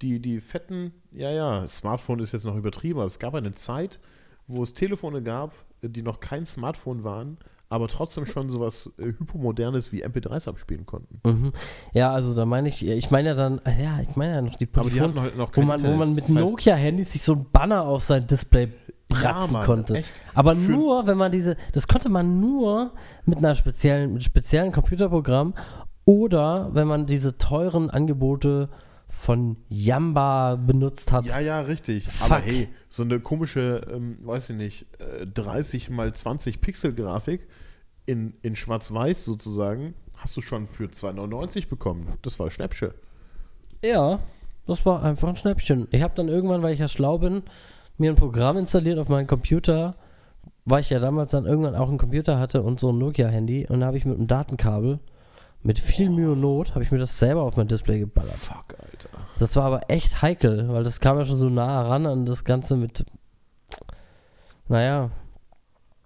Die, 0.00 0.18
die 0.18 0.40
fetten, 0.40 0.92
ja, 1.12 1.30
ja, 1.30 1.68
Smartphone 1.68 2.18
ist 2.18 2.32
jetzt 2.32 2.44
noch 2.44 2.56
übertrieben, 2.56 2.98
aber 2.98 3.06
es 3.06 3.20
gab 3.20 3.36
eine 3.36 3.52
Zeit, 3.52 4.00
wo 4.48 4.64
es 4.64 4.74
Telefone 4.74 5.22
gab, 5.22 5.52
die 5.88 6.02
noch 6.02 6.20
kein 6.20 6.46
Smartphone 6.46 7.02
waren, 7.04 7.38
aber 7.68 7.88
trotzdem 7.88 8.26
schon 8.26 8.50
sowas 8.50 8.92
äh, 8.98 9.06
hypomodernes 9.06 9.92
wie 9.92 10.04
MP3s 10.04 10.48
abspielen 10.48 10.86
konnten. 10.86 11.20
Mhm. 11.28 11.52
Ja, 11.92 12.12
also 12.12 12.34
da 12.34 12.44
meine 12.46 12.68
ich, 12.68 12.86
ich 12.86 13.10
meine 13.10 13.30
ja 13.30 13.34
dann, 13.34 13.60
ah 13.64 13.70
ja, 13.70 14.00
ich 14.00 14.14
meine 14.14 14.34
ja 14.34 14.42
noch 14.42 14.56
die 14.56 14.68
Aber 14.72 14.88
die 14.88 14.98
Polyphon, 14.98 15.08
hatten 15.08 15.20
halt 15.20 15.36
noch 15.36 15.56
wo 15.56 15.62
man, 15.62 15.82
wo 15.82 15.90
man 15.96 16.14
mit 16.14 16.24
Das 16.28 16.30
heißt- 16.36 16.40
Nokia-Handys 16.40 17.12
sich 17.12 17.22
so 17.22 17.32
ein 17.34 17.46
Banner 17.52 17.82
auf 17.84 18.02
sein 18.02 18.26
Display 18.26 18.68
bratzen 19.08 19.52
Mann, 19.54 19.66
konnte. 19.66 19.94
echt. 19.94 20.12
Aber 20.34 20.54
Für- 20.54 20.70
nur, 20.72 21.06
wenn 21.06 21.18
man 21.18 21.32
diese, 21.32 21.56
das 21.72 21.88
konnte 21.88 22.08
man 22.08 22.40
nur 22.40 22.92
mit 23.26 23.38
einer 23.38 23.54
speziellen, 23.54 24.12
mit 24.14 24.22
speziellen 24.24 24.70
Computerprogramm 24.72 25.54
oder 26.04 26.70
wenn 26.74 26.86
man 26.86 27.06
diese 27.06 27.38
teuren 27.38 27.90
Angebote 27.90 28.68
von 29.22 29.56
Yamba 29.68 30.56
benutzt 30.56 31.12
hat. 31.12 31.24
Ja, 31.26 31.38
ja, 31.38 31.60
richtig. 31.60 32.08
Fuck. 32.08 32.28
Aber 32.28 32.40
hey, 32.40 32.68
so 32.88 33.04
eine 33.04 33.20
komische, 33.20 33.82
ähm, 33.88 34.18
weiß 34.22 34.50
ich 34.50 34.56
nicht, 34.56 34.86
äh, 34.98 35.24
30 35.26 35.90
mal 35.90 36.12
20 36.12 36.60
Pixel-Grafik 36.60 37.46
in, 38.04 38.34
in 38.42 38.56
Schwarz-Weiß 38.56 39.24
sozusagen, 39.24 39.94
hast 40.16 40.36
du 40.36 40.40
schon 40.40 40.66
für 40.66 40.86
2,99 40.86 41.68
bekommen. 41.68 42.08
Das 42.22 42.40
war 42.40 42.50
Schnäppsche. 42.50 42.94
Ja, 43.80 44.18
das 44.66 44.84
war 44.84 45.04
einfach 45.04 45.28
ein 45.28 45.36
Schnäppchen. 45.36 45.86
Ich 45.92 46.02
habe 46.02 46.14
dann 46.16 46.26
irgendwann, 46.26 46.62
weil 46.62 46.74
ich 46.74 46.80
ja 46.80 46.88
schlau 46.88 47.18
bin, 47.18 47.44
mir 47.98 48.10
ein 48.10 48.16
Programm 48.16 48.56
installiert 48.56 48.98
auf 48.98 49.08
meinen 49.08 49.28
Computer, 49.28 49.94
weil 50.64 50.80
ich 50.80 50.90
ja 50.90 50.98
damals 50.98 51.30
dann 51.30 51.46
irgendwann 51.46 51.76
auch 51.76 51.88
einen 51.88 51.98
Computer 51.98 52.40
hatte 52.40 52.64
und 52.64 52.80
so 52.80 52.90
ein 52.90 52.98
Nokia-Handy 52.98 53.68
und 53.68 53.80
da 53.80 53.86
habe 53.86 53.98
ich 53.98 54.04
mit 54.04 54.16
einem 54.16 54.26
Datenkabel 54.26 54.98
mit 55.62 55.78
viel 55.78 56.10
Mühe 56.10 56.32
und 56.32 56.40
Not 56.40 56.74
habe 56.74 56.82
ich 56.82 56.90
mir 56.90 56.98
das 56.98 57.18
selber 57.18 57.42
auf 57.42 57.56
mein 57.56 57.68
Display 57.68 58.00
geballert. 58.00 58.36
Fuck, 58.36 58.76
Alter. 58.78 59.08
Das 59.38 59.56
war 59.56 59.64
aber 59.64 59.90
echt 59.90 60.22
heikel, 60.22 60.68
weil 60.68 60.84
das 60.84 61.00
kam 61.00 61.18
ja 61.18 61.24
schon 61.24 61.38
so 61.38 61.48
nah 61.48 61.82
ran 61.82 62.06
an 62.06 62.26
das 62.26 62.44
Ganze 62.44 62.76
mit. 62.76 63.04
Naja, 64.68 65.10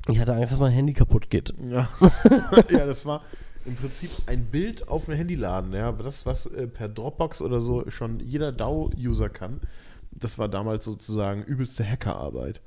ich 0.08 0.18
hatte 0.18 0.34
Angst, 0.34 0.52
dass 0.52 0.58
mein 0.58 0.72
Handy 0.72 0.92
kaputt 0.92 1.30
geht. 1.30 1.52
Ja. 1.68 1.88
ja, 2.70 2.86
das 2.86 3.06
war 3.06 3.22
im 3.64 3.76
Prinzip 3.76 4.10
ein 4.26 4.46
Bild 4.46 4.88
auf 4.88 5.08
einem 5.08 5.18
Handy 5.18 5.34
laden. 5.34 5.72
Ja, 5.72 5.90
das, 5.92 6.26
was 6.26 6.46
äh, 6.46 6.66
per 6.66 6.88
Dropbox 6.88 7.42
oder 7.42 7.60
so 7.60 7.90
schon 7.90 8.20
jeder 8.20 8.52
DAO-User 8.52 9.28
kann, 9.28 9.60
das 10.12 10.38
war 10.38 10.48
damals 10.48 10.84
sozusagen 10.84 11.42
übelste 11.42 11.84
Hackerarbeit. 11.84 12.60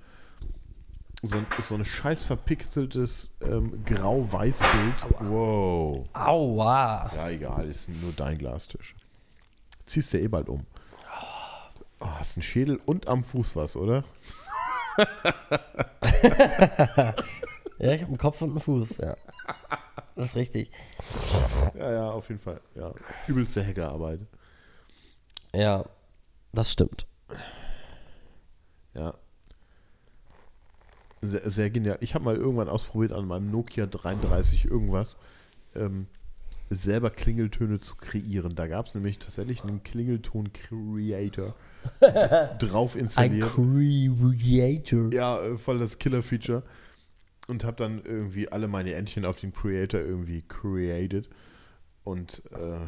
So, 1.22 1.36
ein- 1.38 1.46
so 1.62 1.76
ein 1.76 1.84
scheiß 1.84 2.24
verpixeltes 2.24 3.34
ähm, 3.42 3.84
Grau-Weiß-Bild. 3.86 5.06
Wow. 5.20 6.08
Aua! 6.14 7.12
Ja, 7.14 7.30
egal, 7.30 7.68
ist 7.68 7.90
nur 7.90 8.14
dein 8.14 8.38
Glastisch. 8.38 8.96
Ziehst 9.86 10.14
du 10.14 10.20
eh 10.20 10.28
bald 10.30 10.48
um. 10.50 10.66
Oh, 12.00 12.06
hast 12.08 12.38
einen 12.38 12.44
Schädel 12.44 12.80
und 12.86 13.08
am 13.10 13.24
Fuß 13.26 13.56
was, 13.56 13.76
oder? 13.76 14.04
Ja, 17.82 17.94
ich 17.94 18.02
habe 18.02 18.10
einen 18.10 18.18
Kopf 18.18 18.42
und 18.42 18.50
einen 18.52 18.60
Fuß, 18.60 18.98
ja. 18.98 19.16
Das 20.16 20.32
ist 20.32 20.36
richtig. 20.36 20.70
Ja, 21.78 21.92
ja, 21.94 22.10
auf 22.12 22.28
jeden 22.28 22.42
Fall. 22.42 22.60
Ja. 22.76 22.92
Übelste 23.28 23.66
Hackerarbeit. 23.66 24.20
Ja, 25.56 25.86
das 26.52 26.74
stimmt. 26.74 27.06
Ja. 28.94 29.14
Sehr, 31.22 31.50
sehr 31.50 31.70
genial. 31.70 31.98
Ich 32.02 32.16
habe 32.16 32.24
mal 32.26 32.36
irgendwann 32.36 32.70
ausprobiert, 32.70 33.12
an 33.12 33.28
meinem 33.28 33.52
Nokia 33.52 33.86
33 33.88 34.66
irgendwas 34.66 35.18
ähm, 35.76 36.08
selber 36.70 37.10
Klingeltöne 37.10 37.80
zu 37.80 37.96
kreieren. 37.96 38.56
Da 38.56 38.68
gab 38.68 38.88
es 38.88 38.96
nämlich 38.96 39.20
tatsächlich 39.20 39.64
einen 39.64 39.84
Klingelton-Creator 39.84 41.56
drauf 42.60 42.96
installiert. 42.96 43.52
Creator. 43.54 45.12
Ja, 45.14 45.42
äh, 45.42 45.58
voll 45.58 45.80
das 45.80 45.98
Killer-Feature. 45.98 46.64
Und 47.48 47.64
habe 47.66 47.78
dann 47.78 48.04
irgendwie 48.06 48.50
alle 48.52 48.68
meine 48.68 48.94
Entchen 48.94 49.26
auf 49.26 49.40
den 49.40 49.52
Creator 49.54 50.00
irgendwie 50.00 50.44
created. 50.44 51.28
Und 52.04 52.44
äh, 52.52 52.86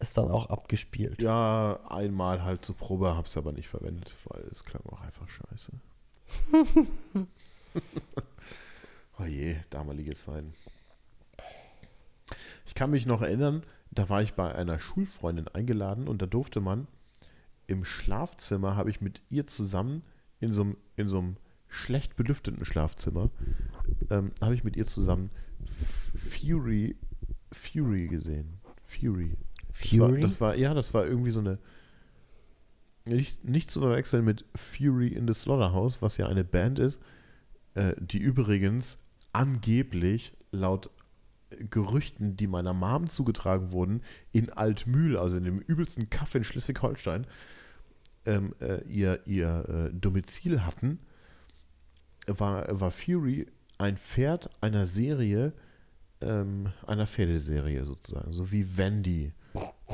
Ist 0.00 0.18
dann 0.18 0.28
auch 0.30 0.50
abgespielt. 0.50 1.22
ja, 1.22 1.78
einmal 1.88 2.42
halt 2.42 2.64
zur 2.64 2.76
Probe, 2.76 3.14
habe 3.14 3.28
es 3.28 3.36
aber 3.36 3.52
nicht 3.52 3.68
verwendet, 3.68 4.16
weil 4.24 4.42
es 4.50 4.64
klang 4.64 4.82
auch 4.90 5.02
einfach 5.02 5.28
scheiße. 5.28 5.70
oh 9.18 9.24
je, 9.24 9.56
damalige 9.70 10.14
Zeiten. 10.14 10.54
Ich 12.66 12.74
kann 12.74 12.90
mich 12.90 13.06
noch 13.06 13.22
erinnern, 13.22 13.62
da 13.90 14.08
war 14.08 14.22
ich 14.22 14.34
bei 14.34 14.54
einer 14.54 14.78
Schulfreundin 14.78 15.48
eingeladen 15.48 16.08
und 16.08 16.22
da 16.22 16.26
durfte 16.26 16.60
man 16.60 16.86
im 17.66 17.84
Schlafzimmer, 17.84 18.76
habe 18.76 18.90
ich 18.90 19.00
mit 19.00 19.22
ihr 19.28 19.46
zusammen 19.46 20.02
in 20.40 20.52
so 20.52 20.62
einem, 20.62 20.76
in 20.96 21.08
so 21.08 21.18
einem 21.18 21.36
schlecht 21.68 22.16
belüfteten 22.16 22.64
Schlafzimmer, 22.64 23.30
ähm, 24.10 24.32
habe 24.40 24.54
ich 24.54 24.64
mit 24.64 24.76
ihr 24.76 24.86
zusammen 24.86 25.30
Fury, 26.30 26.96
Fury 27.50 28.08
gesehen. 28.08 28.60
Fury. 28.86 29.36
Das 29.68 29.98
war, 29.98 30.08
Fury? 30.08 30.20
das 30.20 30.40
war, 30.40 30.54
ja, 30.56 30.74
das 30.74 30.94
war 30.94 31.06
irgendwie 31.06 31.30
so 31.30 31.40
eine. 31.40 31.58
Nicht, 33.06 33.44
nicht 33.44 33.70
zu 33.70 33.80
verwechseln 33.80 34.24
mit 34.24 34.44
Fury 34.54 35.08
in 35.08 35.26
the 35.26 35.34
Slaughterhouse, 35.34 36.02
was 36.02 36.16
ja 36.16 36.26
eine 36.26 36.44
Band 36.44 36.78
ist, 36.78 37.00
äh, 37.74 37.94
die 37.98 38.18
übrigens 38.18 39.02
angeblich 39.32 40.32
laut 40.52 40.90
Gerüchten, 41.70 42.36
die 42.36 42.46
meiner 42.46 42.72
Mom 42.72 43.08
zugetragen 43.08 43.72
wurden, 43.72 44.02
in 44.32 44.50
Altmühl, 44.50 45.16
also 45.16 45.36
in 45.36 45.44
dem 45.44 45.58
übelsten 45.58 46.10
Kaff 46.10 46.34
in 46.34 46.44
Schleswig-Holstein, 46.44 47.26
ähm, 48.24 48.54
äh, 48.60 48.82
ihr, 48.84 49.20
ihr 49.26 49.68
äh, 49.68 49.94
Domizil 49.94 50.64
hatten, 50.64 50.98
war, 52.26 52.80
war 52.80 52.90
Fury 52.90 53.46
ein 53.78 53.96
Pferd 53.96 54.50
einer 54.60 54.86
Serie, 54.86 55.52
ähm, 56.20 56.72
einer 56.86 57.06
Pferdeserie 57.06 57.84
sozusagen, 57.84 58.32
so 58.32 58.52
wie 58.52 58.76
Wendy. 58.76 59.32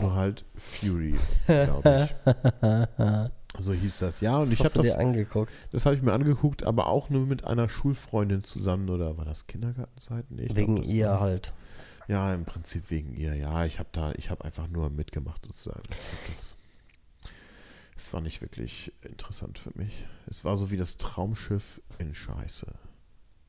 Nur 0.01 0.15
halt 0.15 0.45
Fury, 0.57 1.17
glaube 1.47 2.09
ich. 2.11 3.31
So 3.61 3.73
hieß 3.73 3.99
das. 4.01 4.21
Ja, 4.21 4.37
und 4.39 4.53
ich 4.53 4.61
hast 4.61 4.77
habe 4.77 4.87
das, 4.87 4.95
angeguckt. 4.95 5.53
das 5.73 5.85
habe 5.85 5.97
ich 5.97 6.03
mir 6.03 6.13
angeguckt, 6.13 6.63
aber 6.63 6.87
auch 6.87 7.11
nur 7.11 7.27
mit 7.27 7.43
einer 7.45 7.69
Schulfreundin 7.69 8.45
zusammen 8.45 8.89
oder 8.89 9.17
war 9.17 9.25
das 9.25 9.49
Kindergartenzeiten? 9.49 10.37
Nee, 10.37 10.45
ich 10.45 10.55
Wegen 10.55 10.75
glaub, 10.77 10.85
das 10.85 10.95
ihr 10.95 11.09
war- 11.09 11.21
halt. 11.21 11.53
Ja, 12.07 12.33
im 12.35 12.45
Prinzip 12.45 12.89
wegen 12.91 13.15
ihr. 13.15 13.35
Ja, 13.35 13.65
ich 13.65 13.81
habe 13.81 13.89
da, 13.93 14.13
ich 14.13 14.31
habe 14.31 14.45
einfach 14.45 14.69
nur 14.69 14.91
mitgemacht 14.91 15.45
sozusagen. 15.45 15.83
Ich 15.91 16.31
das, 16.31 16.55
Es 17.97 18.13
war 18.13 18.21
nicht 18.21 18.41
wirklich 18.43 18.93
interessant 19.03 19.59
für 19.59 19.73
mich. 19.75 20.05
Es 20.29 20.45
war 20.45 20.57
so 20.57 20.71
wie 20.71 20.77
das 20.77 20.97
Traumschiff 20.97 21.81
in 21.99 22.15
Scheiße. 22.15 22.67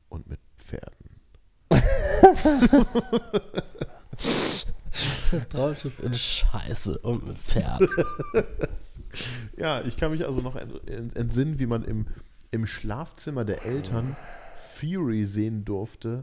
Und 0.08 0.26
mit 0.28 0.40
Pferden. 0.56 1.20
Das 5.30 5.48
Traumschiff 5.48 6.02
in 6.02 6.14
Scheiße 6.14 6.98
und 6.98 7.26
mit 7.26 7.38
Pferd. 7.38 7.88
Ja, 9.56 9.80
ich 9.82 9.96
kann 9.96 10.12
mich 10.12 10.24
also 10.24 10.40
noch 10.40 10.54
ent- 10.54 10.88
ent- 10.88 11.16
entsinnen, 11.16 11.58
wie 11.58 11.66
man 11.66 11.82
im, 11.82 12.06
im 12.52 12.64
Schlafzimmer 12.64 13.44
der 13.44 13.64
Eltern 13.64 14.14
Fury 14.76 15.24
sehen 15.24 15.64
durfte. 15.64 16.22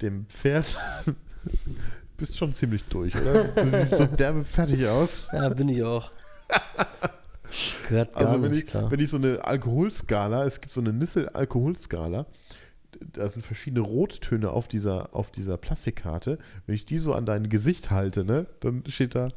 Dem 0.00 0.26
Pferd. 0.26 0.76
Bist 2.16 2.38
schon 2.38 2.54
ziemlich 2.54 2.84
durch, 2.84 3.12
oder? 3.16 3.44
Du 3.48 3.66
siehst 3.66 3.96
so 3.96 4.06
derbe 4.06 4.44
fertig 4.44 4.86
aus. 4.86 5.26
Ja, 5.32 5.48
bin 5.48 5.68
ich 5.68 5.82
auch. 5.82 6.12
Also 8.14 8.42
wenn 8.42 8.50
nicht, 8.50 8.64
ich, 8.64 8.66
klar. 8.66 8.90
wenn 8.90 8.98
ich 9.00 9.08
so 9.08 9.16
eine 9.18 9.44
Alkoholskala, 9.44 10.44
es 10.46 10.60
gibt 10.60 10.72
so 10.72 10.80
eine 10.80 10.92
Nissel-Alkoholskala, 10.92 12.26
da 13.00 13.28
sind 13.28 13.44
verschiedene 13.44 13.80
Rottöne 13.80 14.50
auf 14.50 14.68
dieser, 14.68 15.14
auf 15.14 15.30
dieser 15.30 15.56
Plastikkarte. 15.56 16.38
Wenn 16.66 16.74
ich 16.74 16.84
die 16.84 16.98
so 16.98 17.14
an 17.14 17.26
dein 17.26 17.48
Gesicht 17.48 17.90
halte, 17.90 18.24
ne, 18.24 18.46
dann 18.60 18.84
steht 18.88 19.14
da 19.14 19.28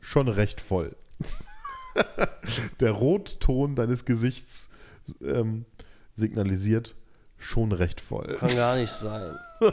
schon 0.00 0.28
recht 0.28 0.60
voll. 0.60 0.96
Der 2.80 2.92
Rotton 2.92 3.74
deines 3.74 4.04
Gesichts 4.04 4.68
ähm, 5.22 5.64
signalisiert 6.14 6.96
schon 7.36 7.72
recht 7.72 8.00
voll. 8.00 8.36
Kann 8.38 8.54
gar 8.54 8.76
nicht 8.76 8.92
sein. 8.92 9.34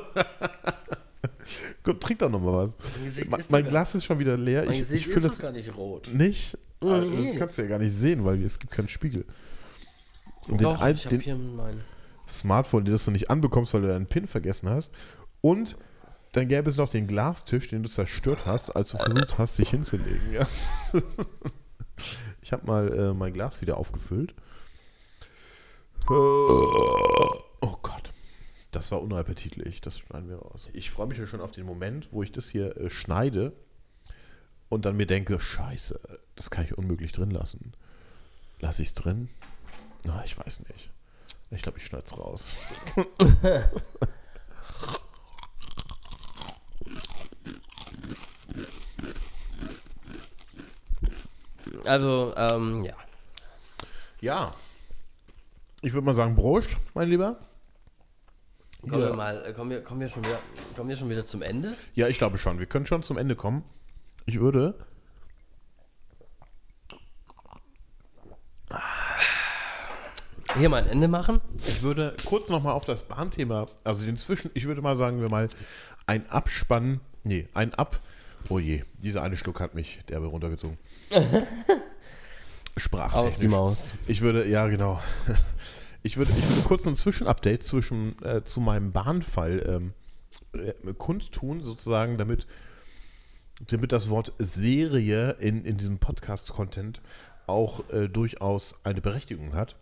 Komm, 1.83 1.99
trink 1.99 2.19
doch 2.19 2.29
noch 2.29 2.41
mal 2.41 2.53
was. 2.53 2.75
Mein 3.29 3.43
Mein, 3.49 3.67
Glas 3.67 3.95
ist 3.95 4.05
schon 4.05 4.19
wieder 4.19 4.37
leer. 4.37 4.65
Mein 4.65 4.73
Ich, 4.73 4.79
Gesicht 4.81 5.07
ich 5.07 5.13
fühle 5.13 5.27
ist 5.27 5.33
das 5.33 5.39
gar 5.39 5.51
nicht 5.51 5.75
rot. 5.75 6.09
nicht. 6.13 6.57
Mhm. 6.81 6.87
Also, 6.89 7.09
Das 7.15 7.35
kannst 7.37 7.57
du 7.57 7.61
ja 7.63 7.67
gar 7.67 7.79
nicht 7.79 7.93
sehen, 7.93 8.25
weil 8.25 8.43
es 8.43 8.59
gibt 8.59 8.71
keinen 8.73 8.87
Spiegel. 8.87 9.25
Und 10.47 10.59
den, 10.61 10.65
Doch, 10.65 10.81
ein, 10.81 10.95
ich 10.95 11.05
habe 11.05 11.15
den, 11.17 11.21
hier 11.21 11.35
mein... 11.35 11.81
Smartphone, 12.27 12.85
das 12.85 13.05
du 13.05 13.11
nicht 13.11 13.29
anbekommst, 13.29 13.73
weil 13.73 13.81
du 13.81 13.87
deinen 13.87 14.07
PIN 14.07 14.27
vergessen 14.27 14.69
hast. 14.69 14.93
Und 15.41 15.77
dann 16.33 16.47
gäbe 16.47 16.69
es 16.69 16.77
noch 16.77 16.89
den 16.89 17.07
Glastisch, 17.07 17.69
den 17.69 17.83
du 17.83 17.89
zerstört 17.89 18.45
hast, 18.45 18.75
als 18.75 18.91
du 18.91 18.97
versucht 18.97 19.37
hast, 19.37 19.57
dich 19.57 19.69
hinzulegen. 19.69 20.31
Ja. 20.31 20.47
Ich 22.41 22.53
habe 22.53 22.67
mal 22.67 22.93
äh, 22.93 23.13
mein 23.13 23.33
Glas 23.33 23.61
wieder 23.61 23.77
aufgefüllt. 23.77 24.35
Oh 26.07 27.77
Gott. 27.81 28.13
Das 28.69 28.91
war 28.91 29.01
unappetitlich. 29.01 29.81
Das 29.81 29.97
schneiden 29.97 30.29
wir 30.29 30.37
raus. 30.37 30.69
Ich 30.73 30.91
freue 30.91 31.07
mich 31.07 31.17
ja 31.17 31.25
schon 31.25 31.41
auf 31.41 31.53
den 31.53 31.65
Moment, 31.65 32.09
wo 32.11 32.21
ich 32.21 32.31
das 32.31 32.49
hier 32.49 32.77
äh, 32.77 32.91
schneide 32.91 33.53
und 34.69 34.85
dann 34.85 34.95
mir 34.95 35.07
denke, 35.07 35.39
scheiße, 35.39 35.99
das 36.35 36.51
kann 36.51 36.65
ich 36.65 36.77
unmöglich 36.77 37.13
drin 37.13 37.31
lassen. 37.31 37.73
Lass 38.59 38.79
ich 38.79 38.89
es 38.89 38.93
drin? 38.93 39.29
Na, 40.05 40.23
ich 40.23 40.37
weiß 40.37 40.67
nicht. 40.67 40.91
Ich 41.51 41.61
glaube, 41.61 41.77
ich 41.77 41.85
schneide 41.85 42.05
es 42.05 42.17
raus. 42.17 42.55
Also, 51.85 52.33
ähm, 52.35 52.83
ja. 52.83 52.93
Ja. 54.21 54.53
Ich 55.81 55.93
würde 55.93 56.05
mal 56.05 56.13
sagen, 56.13 56.35
Prost, 56.35 56.77
mein 56.93 57.09
Lieber. 57.09 57.37
Kommen 58.81 59.01
Ja. 59.01 59.09
wir 59.09 59.15
mal, 59.15 59.45
äh, 59.45 59.53
kommen 59.53 59.71
wir, 59.71 59.83
kommen 59.83 59.99
wir 60.01 60.09
schon 60.09 60.23
wieder, 60.23 60.39
kommen 60.75 60.89
wir 60.89 60.95
schon 60.95 61.09
wieder 61.09 61.25
zum 61.25 61.41
Ende? 61.41 61.75
Ja, 61.93 62.07
ich 62.07 62.17
glaube 62.17 62.37
schon. 62.37 62.59
Wir 62.59 62.65
können 62.65 62.85
schon 62.85 63.03
zum 63.03 63.17
Ende 63.17 63.35
kommen. 63.35 63.63
Ich 64.25 64.39
würde. 64.39 64.75
Hier 70.57 70.69
mal 70.69 70.81
ein 70.81 70.87
Ende 70.87 71.09
machen. 71.09 71.41
Ich 71.67 71.81
würde 71.81 72.15
kurz 72.23 72.47
nochmal 72.47 72.73
auf 72.73 72.85
das 72.85 73.03
Bahnthema, 73.03 73.65
also 73.83 74.05
den 74.05 74.15
Zwischen, 74.15 74.51
ich 74.53 74.67
würde 74.67 74.81
mal 74.81 74.95
sagen, 74.95 75.19
wir 75.19 75.27
mal 75.27 75.49
ein 76.05 76.29
Abspann, 76.29 77.01
nee, 77.23 77.49
ein 77.53 77.73
Ab, 77.73 77.99
oh 78.47 78.57
je, 78.57 78.83
dieser 79.03 79.21
eine 79.21 79.35
Schluck 79.35 79.59
hat 79.59 79.75
mich 79.75 79.99
derbe 80.07 80.27
runtergezogen. 80.27 80.77
Sprachtechnisch. 82.77 83.33
Aus 83.33 83.39
die 83.39 83.47
Maus. 83.49 83.77
Ich 84.07 84.21
würde, 84.21 84.47
ja 84.47 84.67
genau, 84.67 85.01
ich 86.03 86.15
würde, 86.15 86.31
ich 86.37 86.49
würde 86.49 86.61
kurz 86.61 86.87
ein 86.87 86.95
Zwischenupdate 86.95 87.61
zwischen, 87.61 88.15
äh, 88.23 88.45
zu 88.45 88.61
meinem 88.61 88.93
Bahnfall 88.93 89.61
ähm, 89.67 89.93
äh, 90.53 90.93
kundtun, 90.93 91.63
sozusagen, 91.63 92.17
damit, 92.17 92.47
damit 93.67 93.91
das 93.91 94.09
Wort 94.09 94.31
Serie 94.39 95.31
in, 95.31 95.65
in 95.65 95.75
diesem 95.77 95.97
Podcast-Content 95.97 97.01
auch 97.45 97.89
äh, 97.91 98.07
durchaus 98.07 98.79
eine 98.85 99.01
Berechtigung 99.01 99.53
hat. 99.53 99.75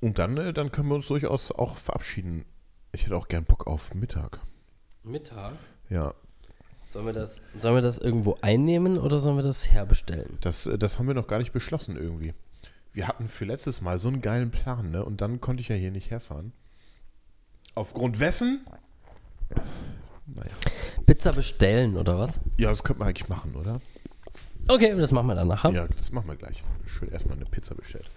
Und 0.00 0.18
dann, 0.18 0.36
äh, 0.36 0.52
dann 0.52 0.70
können 0.70 0.88
wir 0.88 0.94
uns 0.96 1.06
durchaus 1.08 1.50
auch 1.52 1.78
verabschieden. 1.78 2.44
Ich 2.92 3.04
hätte 3.04 3.16
auch 3.16 3.28
gern 3.28 3.44
Bock 3.44 3.66
auf 3.66 3.94
Mittag. 3.94 4.40
Mittag. 5.02 5.54
Ja, 5.88 6.14
Sollen 6.92 7.06
wir 7.06 7.12
das, 7.12 7.40
sollen 7.58 7.74
wir 7.74 7.82
das 7.82 7.98
irgendwo 7.98 8.38
einnehmen 8.40 8.96
oder 8.96 9.20
sollen 9.20 9.36
wir 9.36 9.42
das 9.42 9.68
herbestellen? 9.68 10.38
das, 10.40 10.66
äh, 10.66 10.78
das 10.78 10.98
haben 10.98 11.06
wir 11.06 11.14
noch 11.14 11.26
gar 11.26 11.38
nicht 11.38 11.52
beschlossen 11.52 11.96
irgendwie. 11.96 12.32
Wir 12.92 13.06
hatten 13.08 13.28
für 13.28 13.44
letztes 13.44 13.82
Mal 13.82 13.98
so 13.98 14.08
einen 14.08 14.22
geilen 14.22 14.50
Plan, 14.50 14.90
ne? 14.90 15.04
Und 15.04 15.20
dann 15.20 15.40
konnte 15.40 15.60
ich 15.60 15.68
ja 15.68 15.76
hier 15.76 15.90
nicht 15.90 16.10
herfahren. 16.10 16.52
Aufgrund 17.74 18.18
wessen? 18.20 18.64
Naja. 20.26 20.50
Pizza 21.04 21.32
bestellen 21.34 21.96
oder 21.98 22.18
was? 22.18 22.40
Ja, 22.56 22.70
das 22.70 22.82
könnte 22.82 23.00
man 23.00 23.08
eigentlich 23.08 23.28
machen, 23.28 23.54
oder? 23.54 23.80
Okay, 24.68 24.96
das 24.96 25.12
machen 25.12 25.26
wir 25.26 25.34
dann 25.34 25.48
nachher. 25.48 25.70
Ja, 25.72 25.86
das 25.86 26.10
machen 26.10 26.28
wir 26.28 26.36
gleich. 26.36 26.62
Schön 26.86 27.10
erstmal 27.10 27.36
eine 27.36 27.44
Pizza 27.44 27.74
bestellt. 27.74 28.08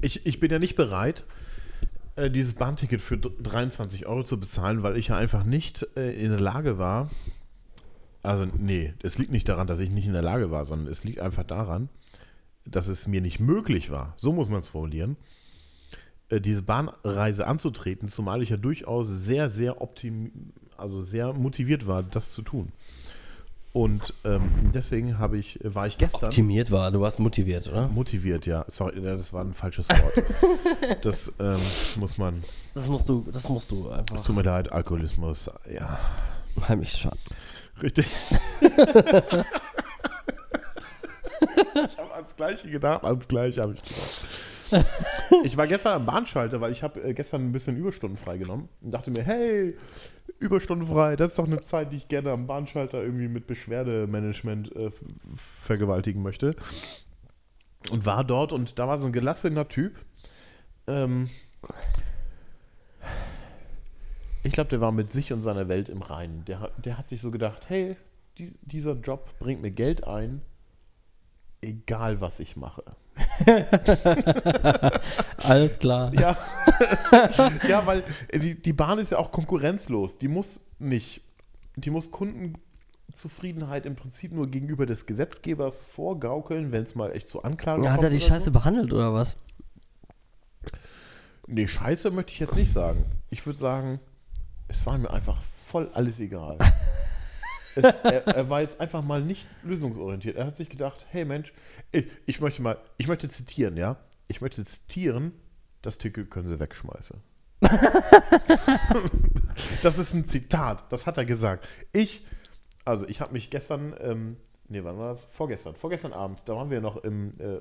Ich, 0.00 0.26
ich 0.26 0.40
bin 0.40 0.50
ja 0.50 0.58
nicht 0.58 0.76
bereit, 0.76 1.24
äh, 2.16 2.30
dieses 2.30 2.54
Bahnticket 2.54 3.00
für 3.02 3.18
d- 3.18 3.30
23 3.42 4.06
Euro 4.06 4.22
zu 4.24 4.38
bezahlen, 4.40 4.82
weil 4.82 4.96
ich 4.96 5.08
ja 5.08 5.16
einfach 5.16 5.44
nicht 5.44 5.86
äh, 5.96 6.12
in 6.12 6.30
der 6.30 6.40
Lage 6.40 6.78
war. 6.78 7.10
Also, 8.22 8.46
nee, 8.58 8.94
es 9.02 9.18
liegt 9.18 9.30
nicht 9.30 9.48
daran, 9.48 9.66
dass 9.66 9.78
ich 9.78 9.90
nicht 9.90 10.06
in 10.06 10.12
der 10.12 10.22
Lage 10.22 10.50
war, 10.50 10.64
sondern 10.64 10.88
es 10.88 11.04
liegt 11.04 11.20
einfach 11.20 11.44
daran, 11.44 11.88
dass 12.64 12.88
es 12.88 13.06
mir 13.06 13.20
nicht 13.20 13.38
möglich 13.38 13.90
war, 13.90 14.14
so 14.16 14.32
muss 14.32 14.48
man 14.50 14.60
es 14.60 14.68
formulieren, 14.68 15.16
äh, 16.28 16.40
diese 16.40 16.62
Bahnreise 16.62 17.46
anzutreten, 17.46 18.08
zumal 18.08 18.42
ich 18.42 18.48
ja 18.50 18.56
durchaus 18.56 19.08
sehr, 19.08 19.48
sehr 19.48 19.80
optim, 19.80 20.52
also 20.76 21.00
sehr 21.00 21.32
motiviert 21.34 21.86
war, 21.86 22.02
das 22.02 22.32
zu 22.32 22.42
tun. 22.42 22.72
Und 23.76 24.14
ähm, 24.24 24.70
deswegen 24.72 25.18
habe 25.18 25.36
ich, 25.36 25.58
war 25.62 25.86
ich 25.86 25.98
gestern 25.98 26.28
Optimiert 26.28 26.70
war, 26.70 26.90
du 26.90 27.02
warst 27.02 27.18
motiviert, 27.18 27.68
oder? 27.68 27.88
motiviert, 27.88 28.46
ja. 28.46 28.64
Sorry, 28.68 29.02
das 29.02 29.34
war 29.34 29.44
ein 29.44 29.52
falsches 29.52 29.90
Wort. 29.90 30.24
das 31.04 31.30
ähm, 31.38 31.60
muss 31.96 32.16
man. 32.16 32.42
Das 32.74 32.88
musst 32.88 33.06
du, 33.06 33.26
das 33.30 33.50
musst 33.50 33.70
du 33.70 33.90
Es 33.90 33.98
einfach 33.98 34.20
tut 34.22 34.34
mir 34.34 34.44
leid, 34.44 34.72
Alkoholismus. 34.72 35.50
Ja, 35.70 35.98
heimlich 36.66 36.92
schaden. 36.92 37.20
richtig. 37.82 38.06
ich 38.62 38.78
habe 41.98 42.14
ans 42.14 42.34
Gleiche 42.34 42.70
gedacht, 42.70 43.04
ans 43.04 43.28
Gleiche 43.28 43.60
habe 43.60 43.74
ich 43.74 43.82
gedacht. 43.82 44.22
Ich 45.44 45.56
war 45.58 45.66
gestern 45.66 45.92
am 45.92 46.06
Bahnschalter, 46.06 46.62
weil 46.62 46.72
ich 46.72 46.82
habe 46.82 47.00
äh, 47.02 47.12
gestern 47.12 47.42
ein 47.42 47.52
bisschen 47.52 47.76
Überstunden 47.76 48.16
freigenommen 48.16 48.70
und 48.80 48.90
dachte 48.90 49.10
mir, 49.10 49.22
hey, 49.22 49.74
Überstunden 50.38 50.86
frei, 50.86 51.16
das 51.16 51.30
ist 51.30 51.38
doch 51.38 51.46
eine 51.46 51.60
Zeit, 51.60 51.92
die 51.92 51.96
ich 51.96 52.08
gerne 52.08 52.30
am 52.30 52.46
Bahnschalter 52.46 53.02
irgendwie 53.02 53.28
mit 53.28 53.46
Beschwerdemanagement 53.46 54.74
äh, 54.76 54.90
vergewaltigen 55.62 56.22
möchte. 56.22 56.54
Und 57.90 58.04
war 58.04 58.24
dort 58.24 58.52
und 58.52 58.78
da 58.78 58.88
war 58.88 58.98
so 58.98 59.06
ein 59.06 59.12
gelassener 59.12 59.68
Typ. 59.68 59.94
Ähm, 60.86 61.30
ich 64.42 64.52
glaube, 64.52 64.70
der 64.70 64.80
war 64.80 64.92
mit 64.92 65.12
sich 65.12 65.32
und 65.32 65.42
seiner 65.42 65.68
Welt 65.68 65.88
im 65.88 66.02
Reinen. 66.02 66.44
Der, 66.44 66.60
hat- 66.60 66.84
der 66.84 66.98
hat 66.98 67.06
sich 67.06 67.20
so 67.20 67.30
gedacht, 67.30 67.68
hey, 67.68 67.96
dies, 68.38 68.58
dieser 68.62 68.92
Job 68.94 69.38
bringt 69.38 69.62
mir 69.62 69.70
Geld 69.70 70.04
ein, 70.06 70.42
egal 71.62 72.20
was 72.20 72.40
ich 72.40 72.56
mache. 72.56 72.84
Alles 75.42 75.78
klar. 75.78 76.12
Ja, 76.14 76.36
ja 77.68 77.86
weil 77.86 78.02
die, 78.32 78.60
die 78.60 78.72
Bahn 78.72 78.98
ist 78.98 79.12
ja 79.12 79.18
auch 79.18 79.30
konkurrenzlos. 79.30 80.18
Die 80.18 80.28
muss 80.28 80.60
nicht, 80.78 81.22
die 81.76 81.90
muss 81.90 82.10
Kundenzufriedenheit 82.10 83.86
im 83.86 83.96
Prinzip 83.96 84.32
nur 84.32 84.48
gegenüber 84.48 84.86
des 84.86 85.06
Gesetzgebers 85.06 85.84
vorgaukeln, 85.84 86.72
wenn 86.72 86.82
es 86.82 86.94
mal 86.94 87.12
echt 87.12 87.28
zu 87.28 87.42
Anklagen 87.42 87.90
Hat 87.90 88.02
er 88.02 88.10
die 88.10 88.20
Scheiße 88.20 88.50
behandelt 88.50 88.92
oder 88.92 89.14
was? 89.14 89.30
So. 89.30 89.36
Nee, 91.48 91.68
Scheiße 91.68 92.10
möchte 92.10 92.32
ich 92.32 92.40
jetzt 92.40 92.56
nicht 92.56 92.72
sagen. 92.72 93.04
Ich 93.30 93.46
würde 93.46 93.58
sagen, 93.58 94.00
es 94.68 94.84
war 94.86 94.98
mir 94.98 95.10
einfach 95.10 95.38
voll 95.64 95.88
alles 95.94 96.18
egal. 96.18 96.58
es, 97.76 97.84
er, 97.84 98.26
er 98.26 98.50
war 98.50 98.60
jetzt 98.60 98.80
einfach 98.80 99.02
mal 99.02 99.22
nicht 99.22 99.46
lösungsorientiert. 99.62 100.36
Er 100.36 100.46
hat 100.46 100.56
sich 100.56 100.68
gedacht, 100.68 101.06
hey 101.10 101.24
Mensch, 101.24 101.52
ich, 101.92 102.06
ich 102.26 102.40
möchte 102.40 102.62
mal, 102.62 102.78
ich 102.96 103.06
möchte 103.06 103.28
zitieren, 103.28 103.76
ja? 103.76 103.96
Ich 104.28 104.40
möchte 104.40 104.64
zitieren, 104.64 105.32
das 105.82 105.98
Ticket 105.98 106.30
können 106.30 106.48
Sie 106.48 106.58
wegschmeißen. 106.58 107.20
das 109.82 109.98
ist 109.98 110.12
ein 110.12 110.26
Zitat, 110.26 110.90
das 110.90 111.06
hat 111.06 111.16
er 111.16 111.24
gesagt. 111.24 111.66
Ich, 111.92 112.26
also 112.84 113.06
ich 113.08 113.20
habe 113.20 113.32
mich 113.32 113.50
gestern 113.50 113.94
ähm, 114.00 114.36
Nee, 114.68 114.82
wann 114.82 114.98
war 114.98 115.10
das? 115.10 115.26
Vorgestern. 115.26 115.76
Vorgestern 115.76 116.12
Abend. 116.12 116.42
Da 116.46 116.56
waren 116.56 116.70
wir 116.70 116.80
noch 116.80 116.96
im, 116.96 117.30
äh, 117.38 117.60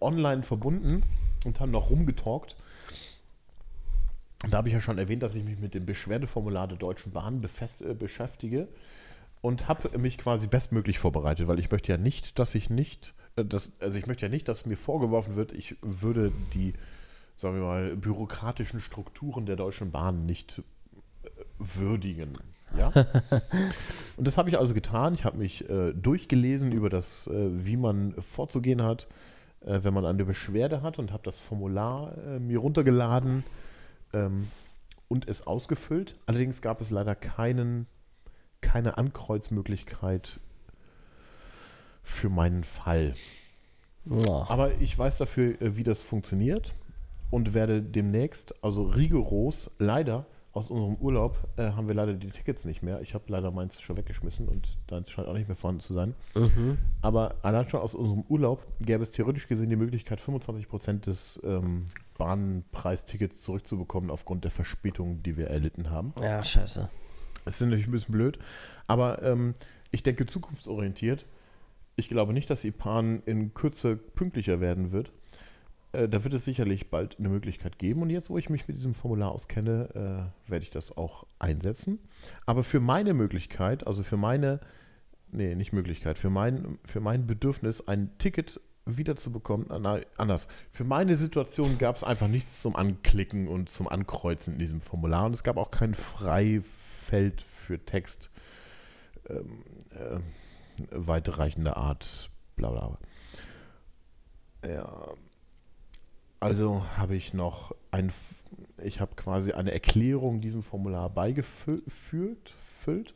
online 0.00 0.42
verbunden 0.42 1.02
und 1.44 1.58
haben 1.58 1.72
noch 1.72 1.90
rumgetalkt. 1.90 2.56
Da 4.48 4.58
habe 4.58 4.68
ich 4.68 4.74
ja 4.74 4.80
schon 4.80 4.98
erwähnt, 4.98 5.22
dass 5.22 5.34
ich 5.34 5.44
mich 5.44 5.58
mit 5.58 5.74
dem 5.74 5.86
Beschwerdeformular 5.86 6.68
der 6.68 6.78
Deutschen 6.78 7.12
Bahn 7.12 7.40
befest, 7.40 7.82
äh, 7.82 7.94
beschäftige 7.94 8.68
und 9.42 9.68
habe 9.68 9.98
mich 9.98 10.16
quasi 10.16 10.46
bestmöglich 10.46 10.98
vorbereitet, 10.98 11.48
weil 11.48 11.58
ich 11.58 11.70
möchte 11.70 11.92
ja 11.92 11.98
nicht, 11.98 12.38
dass 12.38 12.54
ich 12.54 12.70
nicht, 12.70 13.14
äh, 13.36 13.44
dass, 13.44 13.72
also 13.80 13.98
ich 13.98 14.06
möchte 14.06 14.24
ja 14.24 14.30
nicht, 14.30 14.48
dass 14.48 14.64
mir 14.64 14.78
vorgeworfen 14.78 15.36
wird, 15.36 15.52
ich 15.52 15.76
würde 15.82 16.32
die, 16.54 16.72
sagen 17.36 17.56
wir 17.56 17.62
mal, 17.62 17.96
bürokratischen 17.96 18.80
Strukturen 18.80 19.44
der 19.44 19.56
Deutschen 19.56 19.90
Bahn 19.90 20.24
nicht 20.24 20.62
äh, 21.24 21.28
würdigen. 21.58 22.38
Ja? 22.78 22.88
und 24.16 24.26
das 24.26 24.38
habe 24.38 24.48
ich 24.48 24.58
also 24.58 24.74
getan. 24.74 25.12
Ich 25.12 25.24
habe 25.24 25.36
mich 25.36 25.68
äh, 25.68 25.92
durchgelesen 25.92 26.72
über 26.72 26.88
das, 26.88 27.26
äh, 27.26 27.66
wie 27.66 27.76
man 27.76 28.14
vorzugehen 28.22 28.80
hat, 28.80 29.08
äh, 29.60 29.80
wenn 29.82 29.92
man 29.92 30.06
eine 30.06 30.24
Beschwerde 30.24 30.82
hat 30.82 30.98
und 30.98 31.12
habe 31.12 31.24
das 31.24 31.38
Formular 31.38 32.16
äh, 32.16 32.38
mir 32.38 32.58
runtergeladen 32.60 33.42
ähm, 34.12 34.48
und 35.08 35.28
es 35.28 35.46
ausgefüllt. 35.46 36.16
Allerdings 36.26 36.62
gab 36.62 36.80
es 36.80 36.90
leider 36.90 37.16
keinen, 37.16 37.86
keine 38.62 38.96
Ankreuzmöglichkeit 38.96 40.40
für 42.02 42.30
meinen 42.30 42.64
Fall. 42.64 43.14
Ja. 44.06 44.46
Aber 44.48 44.80
ich 44.80 44.98
weiß 44.98 45.18
dafür, 45.18 45.60
äh, 45.60 45.76
wie 45.76 45.84
das 45.84 46.02
funktioniert 46.02 46.74
und 47.30 47.54
werde 47.54 47.82
demnächst, 47.82 48.64
also 48.64 48.84
rigoros, 48.84 49.70
leider 49.78 50.26
aus 50.52 50.70
unserem 50.70 50.96
Urlaub 50.96 51.48
äh, 51.56 51.70
haben 51.70 51.88
wir 51.88 51.94
leider 51.94 52.12
die 52.12 52.30
Tickets 52.30 52.66
nicht 52.66 52.82
mehr. 52.82 53.00
Ich 53.00 53.14
habe 53.14 53.24
leider 53.28 53.50
meins 53.50 53.80
schon 53.80 53.96
weggeschmissen 53.96 54.48
und 54.48 54.76
deins 54.86 55.10
scheint 55.10 55.26
auch 55.26 55.32
nicht 55.32 55.48
mehr 55.48 55.56
vorhanden 55.56 55.80
zu 55.80 55.94
sein. 55.94 56.14
Mhm. 56.34 56.76
Aber 57.00 57.36
allein 57.42 57.66
schon 57.68 57.80
aus 57.80 57.94
unserem 57.94 58.22
Urlaub 58.28 58.66
gäbe 58.80 59.02
es 59.02 59.12
theoretisch 59.12 59.48
gesehen 59.48 59.70
die 59.70 59.76
Möglichkeit, 59.76 60.20
25% 60.20 61.00
des 61.00 61.40
ähm, 61.42 61.86
Bahnpreistickets 62.18 63.40
zurückzubekommen 63.40 64.10
aufgrund 64.10 64.44
der 64.44 64.50
Verspätung, 64.50 65.22
die 65.22 65.38
wir 65.38 65.48
erlitten 65.48 65.90
haben. 65.90 66.12
Ja, 66.20 66.44
scheiße. 66.44 66.90
Das 67.44 67.54
ist 67.54 67.60
natürlich 67.62 67.86
ein 67.86 67.92
bisschen 67.92 68.12
blöd, 68.12 68.38
aber 68.86 69.22
ähm, 69.22 69.54
ich 69.90 70.02
denke 70.02 70.26
zukunftsorientiert. 70.26 71.26
Ich 71.96 72.08
glaube 72.08 72.32
nicht, 72.32 72.48
dass 72.48 72.66
Bahn 72.72 73.22
in 73.26 73.52
Kürze 73.54 73.96
pünktlicher 73.96 74.60
werden 74.60 74.92
wird. 74.92 75.12
Äh, 75.92 76.08
da 76.08 76.24
wird 76.24 76.34
es 76.34 76.44
sicherlich 76.44 76.90
bald 76.90 77.18
eine 77.18 77.28
Möglichkeit 77.28 77.78
geben. 77.78 78.02
Und 78.02 78.10
jetzt, 78.10 78.30
wo 78.30 78.38
ich 78.38 78.50
mich 78.50 78.66
mit 78.66 78.76
diesem 78.76 78.94
Formular 78.94 79.32
auskenne, 79.32 80.32
äh, 80.46 80.50
werde 80.50 80.62
ich 80.62 80.70
das 80.70 80.96
auch 80.96 81.26
einsetzen. 81.38 81.98
Aber 82.46 82.64
für 82.64 82.80
meine 82.80 83.14
Möglichkeit, 83.14 83.86
also 83.86 84.02
für 84.02 84.16
meine, 84.16 84.60
nee, 85.30 85.54
nicht 85.54 85.72
Möglichkeit, 85.72 86.18
für 86.18 86.30
mein, 86.30 86.78
für 86.84 87.00
mein 87.00 87.26
Bedürfnis, 87.26 87.86
ein 87.86 88.10
Ticket 88.18 88.60
wiederzubekommen, 88.84 89.68
nein, 89.80 90.04
anders. 90.16 90.48
Für 90.72 90.84
meine 90.84 91.14
Situation 91.16 91.78
gab 91.78 91.96
es 91.96 92.02
einfach 92.02 92.26
nichts 92.26 92.60
zum 92.60 92.74
Anklicken 92.74 93.46
und 93.46 93.68
zum 93.68 93.88
Ankreuzen 93.88 94.54
in 94.54 94.58
diesem 94.58 94.80
Formular. 94.80 95.26
Und 95.26 95.34
es 95.34 95.44
gab 95.44 95.56
auch 95.56 95.70
kein 95.70 95.94
Freifeld 97.12 97.42
für 97.42 97.78
Text 97.78 98.30
ähm, 99.28 99.62
äh, 99.90 100.18
weitreichender 100.90 101.76
Art, 101.76 102.30
bla 102.56 102.70
bla. 102.70 102.98
Ja. 104.66 105.08
Also 106.40 106.82
habe 106.96 107.14
ich 107.14 107.34
noch 107.34 107.74
ein, 107.90 108.12
ich 108.82 109.00
habe 109.00 109.14
quasi 109.14 109.52
eine 109.52 109.72
Erklärung 109.72 110.40
diesem 110.40 110.62
Formular 110.62 111.10
beigefügt, 111.10 112.54
füllt. 112.80 113.14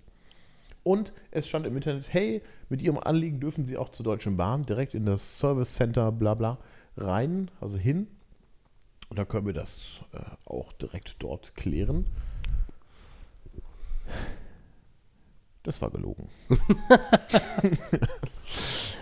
Und 0.85 1.13
es 1.31 1.49
stand 1.49 1.67
im 1.67 1.75
Internet, 1.75 2.13
hey, 2.13 2.43
mit 2.69 2.83
Ihrem 2.83 2.99
Anliegen 2.99 3.41
dürfen 3.41 3.65
Sie 3.65 3.79
auch 3.79 3.89
zur 3.89 4.05
Deutschen 4.05 4.37
Bahn 4.37 4.65
direkt 4.65 4.95
in 4.95 5.07
das 5.07 5.39
Service 5.39 5.75
Center, 5.75 6.13
bla 6.13 6.35
bla, 6.35 6.59
rein, 6.97 7.51
also 7.61 7.79
hin. 7.79 8.07
Und 9.09 9.19
dann 9.19 9.27
können 9.27 9.47
wir 9.47 9.55
das 9.55 10.03
äh, 10.13 10.19
auch 10.45 10.73
direkt 10.75 11.17
dort 11.21 11.57
klären. 11.57 12.07
Das 15.63 15.83
war 15.83 15.91
gelogen. 15.91 16.29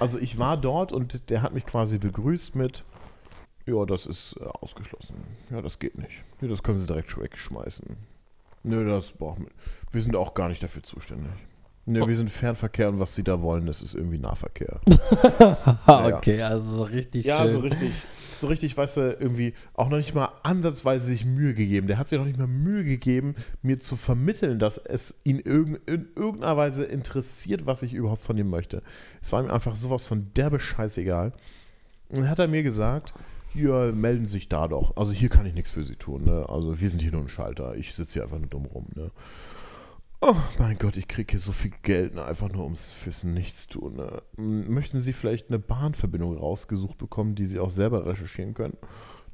also 0.01 0.19
ich 0.19 0.39
war 0.39 0.57
dort 0.57 0.93
und 0.93 1.31
der 1.31 1.43
hat 1.43 1.53
mich 1.53 1.67
quasi 1.67 1.99
begrüßt 1.99 2.57
mit, 2.57 2.85
ja, 3.67 3.85
das 3.85 4.07
ist 4.07 4.37
äh, 4.41 4.45
ausgeschlossen. 4.45 5.15
Ja, 5.51 5.63
das 5.63 5.79
geht 5.79 5.97
nicht. 5.97 6.25
Ja, 6.41 6.49
das 6.49 6.63
können 6.63 6.79
Sie 6.79 6.87
direkt 6.87 7.19
wegschmeißen. 7.19 7.97
Nö, 8.63 8.89
das 8.89 9.13
brauchen 9.13 9.45
wir. 9.45 9.53
Wir 9.91 10.03
sind 10.03 10.17
auch 10.17 10.35
gar 10.35 10.49
nicht 10.49 10.63
dafür 10.63 10.83
zuständig. 10.83 11.33
Nö, 11.87 12.07
wir 12.07 12.17
sind 12.17 12.31
Fernverkehr 12.31 12.89
und 12.89 12.99
was 12.99 13.15
Sie 13.15 13.23
da 13.25 13.43
wollen, 13.43 13.67
das 13.67 13.83
ist 13.83 13.95
irgendwie 13.95 14.19
Nahverkehr. 14.19 14.81
Ja. 15.87 16.17
okay, 16.17 16.41
also 16.43 16.77
so 16.77 16.83
richtig 16.85 17.27
Ja, 17.27 17.43
schön. 17.43 17.53
so 17.53 17.59
richtig, 17.61 17.91
so 18.39 18.47
richtig, 18.47 18.77
weißt 18.77 18.97
du, 18.97 19.01
irgendwie 19.21 19.53
auch 19.75 19.89
noch 19.91 19.99
nicht 19.99 20.15
mal 20.15 20.31
ansatzweise 20.43 21.05
sich 21.07 21.25
Mühe 21.27 21.53
gegeben. 21.55 21.87
Der 21.87 21.99
hat 21.99 22.09
sich 22.09 22.19
noch 22.19 22.25
nicht 22.27 22.39
mal 22.39 22.47
Mühe 22.47 22.85
gegeben, 22.85 23.35
mir 23.63 23.79
zu 23.81 23.97
vermitteln, 23.97 24.59
dass 24.59 24.79
es 24.79 25.21
ihn 25.25 25.39
irgend, 25.41 25.79
in 25.89 26.09
irgendeiner 26.17 26.57
Weise 26.57 26.85
interessiert, 26.85 27.67
was 27.67 27.83
ich 27.83 27.93
überhaupt 27.93 28.23
von 28.23 28.39
ihm 28.39 28.49
möchte. 28.49 28.83
Es 29.23 29.33
war 29.33 29.43
ihm 29.45 29.51
einfach 29.51 29.75
sowas 29.75 30.07
von 30.07 30.29
derbe 30.35 30.59
scheißegal. 30.61 31.33
Und 32.09 32.21
dann 32.21 32.31
hat 32.31 32.39
er 32.39 32.49
mir 32.49 32.63
gesagt, 32.63 33.13
ja, 33.55 33.93
melden 33.93 34.27
sich 34.27 34.49
da 34.49 34.69
doch. 34.69 34.97
Also 34.97 35.13
hier 35.13 35.29
kann 35.29 35.47
ich 35.47 35.55
nichts 35.55 35.71
für 35.71 35.85
Sie 35.85 35.97
tun. 35.97 36.25
Ne? 36.25 36.47
Also 36.49 36.81
wir 36.81 36.89
sind 36.89 37.03
hier 37.03 37.13
nur 37.13 37.21
ein 37.23 37.29
Schalter. 37.29 37.77
Ich 37.77 37.95
sitze 37.95 38.15
hier 38.15 38.23
einfach 38.25 38.39
nur 38.39 38.49
dumm 38.49 38.65
rum. 38.67 38.87
Ne? 38.95 39.11
Oh 40.27 40.37
mein 40.59 40.79
Gott, 40.79 40.97
ich 40.97 41.07
kriege 41.07 41.33
hier 41.33 41.39
so 41.39 41.53
viel 41.53 41.73
Geld, 41.83 42.15
ne? 42.15 42.25
einfach 42.25 42.51
nur 42.51 42.65
ums 42.65 42.95
fürs 42.95 43.25
Nichtstun. 43.25 43.97
Ne? 43.97 44.23
Möchten 44.39 45.03
Sie 45.03 45.13
vielleicht 45.13 45.51
eine 45.51 45.59
Bahnverbindung 45.59 46.39
rausgesucht 46.39 46.97
bekommen, 46.97 47.35
die 47.35 47.45
Sie 47.45 47.59
auch 47.59 47.69
selber 47.69 48.07
recherchieren 48.07 48.55
können? 48.55 48.79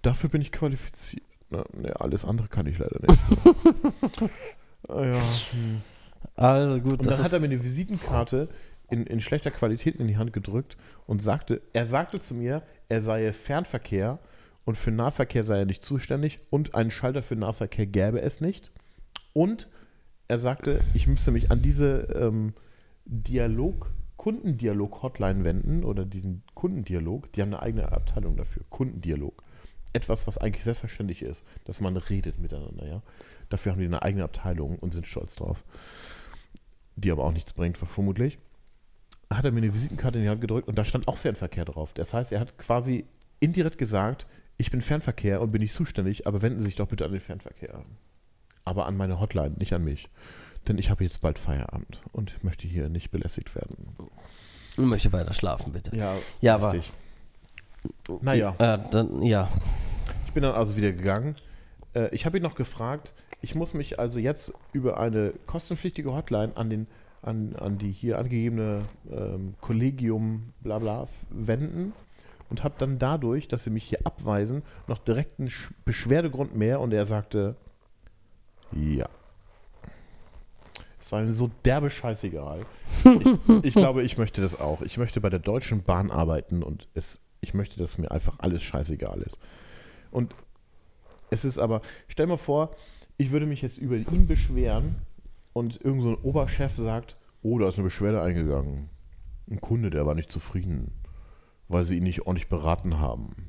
Dafür 0.02 0.30
bin 0.30 0.42
ich 0.42 0.50
qualifiziert. 0.50 1.22
Ne? 1.50 1.64
Ne, 1.76 2.00
alles 2.00 2.24
andere 2.24 2.48
kann 2.48 2.66
ich 2.66 2.78
leider 2.78 2.98
nicht. 3.06 3.20
ah, 4.88 5.04
ja. 5.04 5.20
Hm. 5.52 5.80
Also 6.34 6.80
gut, 6.80 6.98
Und 6.98 7.06
dann 7.06 7.22
hat 7.22 7.32
er 7.32 7.38
mir 7.38 7.46
eine 7.46 7.62
Visitenkarte 7.62 8.48
in, 8.90 9.06
in 9.06 9.20
schlechter 9.20 9.52
Qualität 9.52 9.94
in 9.94 10.08
die 10.08 10.16
Hand 10.16 10.32
gedrückt 10.32 10.76
und 11.06 11.22
sagte, 11.22 11.62
er 11.72 11.86
sagte 11.86 12.18
zu 12.18 12.34
mir, 12.34 12.64
er 12.88 13.00
sei 13.00 13.32
Fernverkehr 13.32 14.18
und 14.64 14.76
für 14.76 14.90
Nahverkehr 14.90 15.44
sei 15.44 15.60
er 15.60 15.66
nicht 15.66 15.84
zuständig 15.84 16.40
und 16.50 16.74
einen 16.74 16.90
Schalter 16.90 17.22
für 17.22 17.36
Nahverkehr 17.36 17.86
gäbe 17.86 18.20
es 18.20 18.40
nicht. 18.40 18.72
Und 19.32 19.68
er 20.30 20.38
sagte, 20.38 20.80
ich 20.94 21.08
müsste 21.08 21.32
mich 21.32 21.50
an 21.50 21.60
diese 21.60 22.02
ähm, 22.14 22.54
Dialog, 23.04 23.92
Kundendialog-Hotline 24.16 25.44
wenden 25.44 25.82
oder 25.82 26.04
diesen 26.04 26.44
Kundendialog. 26.54 27.32
Die 27.32 27.42
haben 27.42 27.52
eine 27.52 27.62
eigene 27.62 27.90
Abteilung 27.90 28.36
dafür. 28.36 28.62
Kundendialog. 28.70 29.42
Etwas, 29.92 30.28
was 30.28 30.38
eigentlich 30.38 30.62
selbstverständlich 30.62 31.22
ist, 31.22 31.42
dass 31.64 31.80
man 31.80 31.96
redet 31.96 32.38
miteinander, 32.38 32.86
ja. 32.86 33.02
Dafür 33.48 33.72
haben 33.72 33.80
die 33.80 33.86
eine 33.86 34.02
eigene 34.02 34.22
Abteilung 34.22 34.78
und 34.78 34.92
sind 34.92 35.08
stolz 35.08 35.34
drauf. 35.34 35.64
Die 36.94 37.10
aber 37.10 37.24
auch 37.24 37.32
nichts 37.32 37.52
bringt, 37.52 37.76
vermutlich. 37.76 38.38
Hat 39.30 39.44
er 39.44 39.50
mir 39.50 39.58
eine 39.58 39.74
Visitenkarte 39.74 40.18
in 40.18 40.24
die 40.24 40.30
Hand 40.30 40.40
gedrückt 40.40 40.68
und 40.68 40.78
da 40.78 40.84
stand 40.84 41.08
auch 41.08 41.16
Fernverkehr 41.16 41.64
drauf. 41.64 41.92
Das 41.92 42.14
heißt, 42.14 42.30
er 42.30 42.38
hat 42.38 42.56
quasi 42.56 43.04
indirekt 43.40 43.78
gesagt, 43.78 44.28
ich 44.58 44.70
bin 44.70 44.80
Fernverkehr 44.80 45.42
und 45.42 45.50
bin 45.50 45.60
nicht 45.60 45.74
zuständig, 45.74 46.28
aber 46.28 46.40
wenden 46.40 46.60
Sie 46.60 46.66
sich 46.66 46.76
doch 46.76 46.86
bitte 46.86 47.04
an 47.04 47.10
den 47.10 47.20
Fernverkehr. 47.20 47.84
Aber 48.64 48.86
an 48.86 48.96
meine 48.96 49.20
Hotline, 49.20 49.54
nicht 49.58 49.72
an 49.72 49.84
mich. 49.84 50.08
Denn 50.68 50.78
ich 50.78 50.90
habe 50.90 51.02
jetzt 51.04 51.20
bald 51.22 51.38
Feierabend 51.38 52.02
und 52.12 52.42
möchte 52.44 52.68
hier 52.68 52.88
nicht 52.88 53.10
belästigt 53.10 53.54
werden. 53.54 53.76
ich 54.72 54.78
möchte 54.84 55.12
weiter 55.12 55.32
schlafen, 55.32 55.72
bitte. 55.72 55.96
Ja, 55.96 56.14
Ja, 56.40 56.54
aber- 56.56 56.72
richtig. 56.72 56.92
Naja, 58.20 58.54
Äh, 58.58 58.78
dann, 58.90 59.22
ja. 59.22 59.48
ich 60.26 60.32
bin 60.32 60.42
dann 60.42 60.54
also 60.54 60.76
wieder 60.76 60.92
gegangen. 60.92 61.34
Äh, 61.94 62.14
ich 62.14 62.26
habe 62.26 62.36
ihn 62.36 62.42
noch 62.42 62.54
gefragt, 62.54 63.14
ich 63.40 63.54
muss 63.54 63.72
mich 63.72 63.98
also 63.98 64.18
jetzt 64.18 64.52
über 64.72 65.00
eine 65.00 65.32
kostenpflichtige 65.46 66.12
Hotline 66.12 66.54
an, 66.56 66.68
den, 66.68 66.86
an, 67.22 67.56
an 67.56 67.78
die 67.78 67.90
hier 67.90 68.18
angegebene 68.18 68.82
ähm, 69.10 69.54
Kollegium 69.62 70.52
bla 70.60 70.78
bla 70.78 71.04
f- 71.04 71.10
wenden 71.30 71.94
und 72.50 72.62
habe 72.64 72.74
dann 72.78 72.98
dadurch, 72.98 73.48
dass 73.48 73.64
sie 73.64 73.70
mich 73.70 73.84
hier 73.84 74.00
abweisen, 74.04 74.62
noch 74.86 74.98
direkt 74.98 75.38
einen 75.40 75.48
Sch- 75.48 75.70
Beschwerdegrund 75.86 76.54
mehr 76.54 76.80
und 76.80 76.92
er 76.92 77.06
sagte, 77.06 77.56
ja. 78.72 79.08
Es 81.00 81.12
war 81.12 81.22
ihm 81.22 81.30
so 81.30 81.50
derbe 81.64 81.90
scheißegal. 81.90 82.66
Ich, 83.04 83.64
ich 83.64 83.74
glaube, 83.74 84.02
ich 84.02 84.18
möchte 84.18 84.42
das 84.42 84.60
auch. 84.60 84.82
Ich 84.82 84.98
möchte 84.98 85.20
bei 85.20 85.30
der 85.30 85.38
Deutschen 85.38 85.82
Bahn 85.82 86.10
arbeiten 86.10 86.62
und 86.62 86.88
es, 86.94 87.20
ich 87.40 87.54
möchte, 87.54 87.78
dass 87.78 87.98
mir 87.98 88.10
einfach 88.10 88.38
alles 88.38 88.62
scheißegal 88.62 89.22
ist. 89.22 89.38
Und 90.10 90.34
es 91.30 91.44
ist 91.44 91.58
aber, 91.58 91.80
stell 92.08 92.26
mal 92.26 92.36
vor, 92.36 92.74
ich 93.16 93.30
würde 93.30 93.46
mich 93.46 93.62
jetzt 93.62 93.78
über 93.78 93.96
ihn 93.96 94.26
beschweren 94.26 94.96
und 95.52 95.80
irgend 95.82 96.02
so 96.02 96.10
ein 96.10 96.22
Oberchef 96.22 96.76
sagt, 96.76 97.16
oh, 97.42 97.58
da 97.58 97.68
ist 97.68 97.76
eine 97.76 97.84
Beschwerde 97.84 98.22
eingegangen. 98.22 98.90
Ein 99.50 99.60
Kunde, 99.60 99.90
der 99.90 100.06
war 100.06 100.14
nicht 100.14 100.30
zufrieden, 100.30 100.92
weil 101.68 101.84
sie 101.84 101.96
ihn 101.96 102.04
nicht 102.04 102.26
ordentlich 102.26 102.48
beraten 102.48 102.98
haben. 102.98 103.48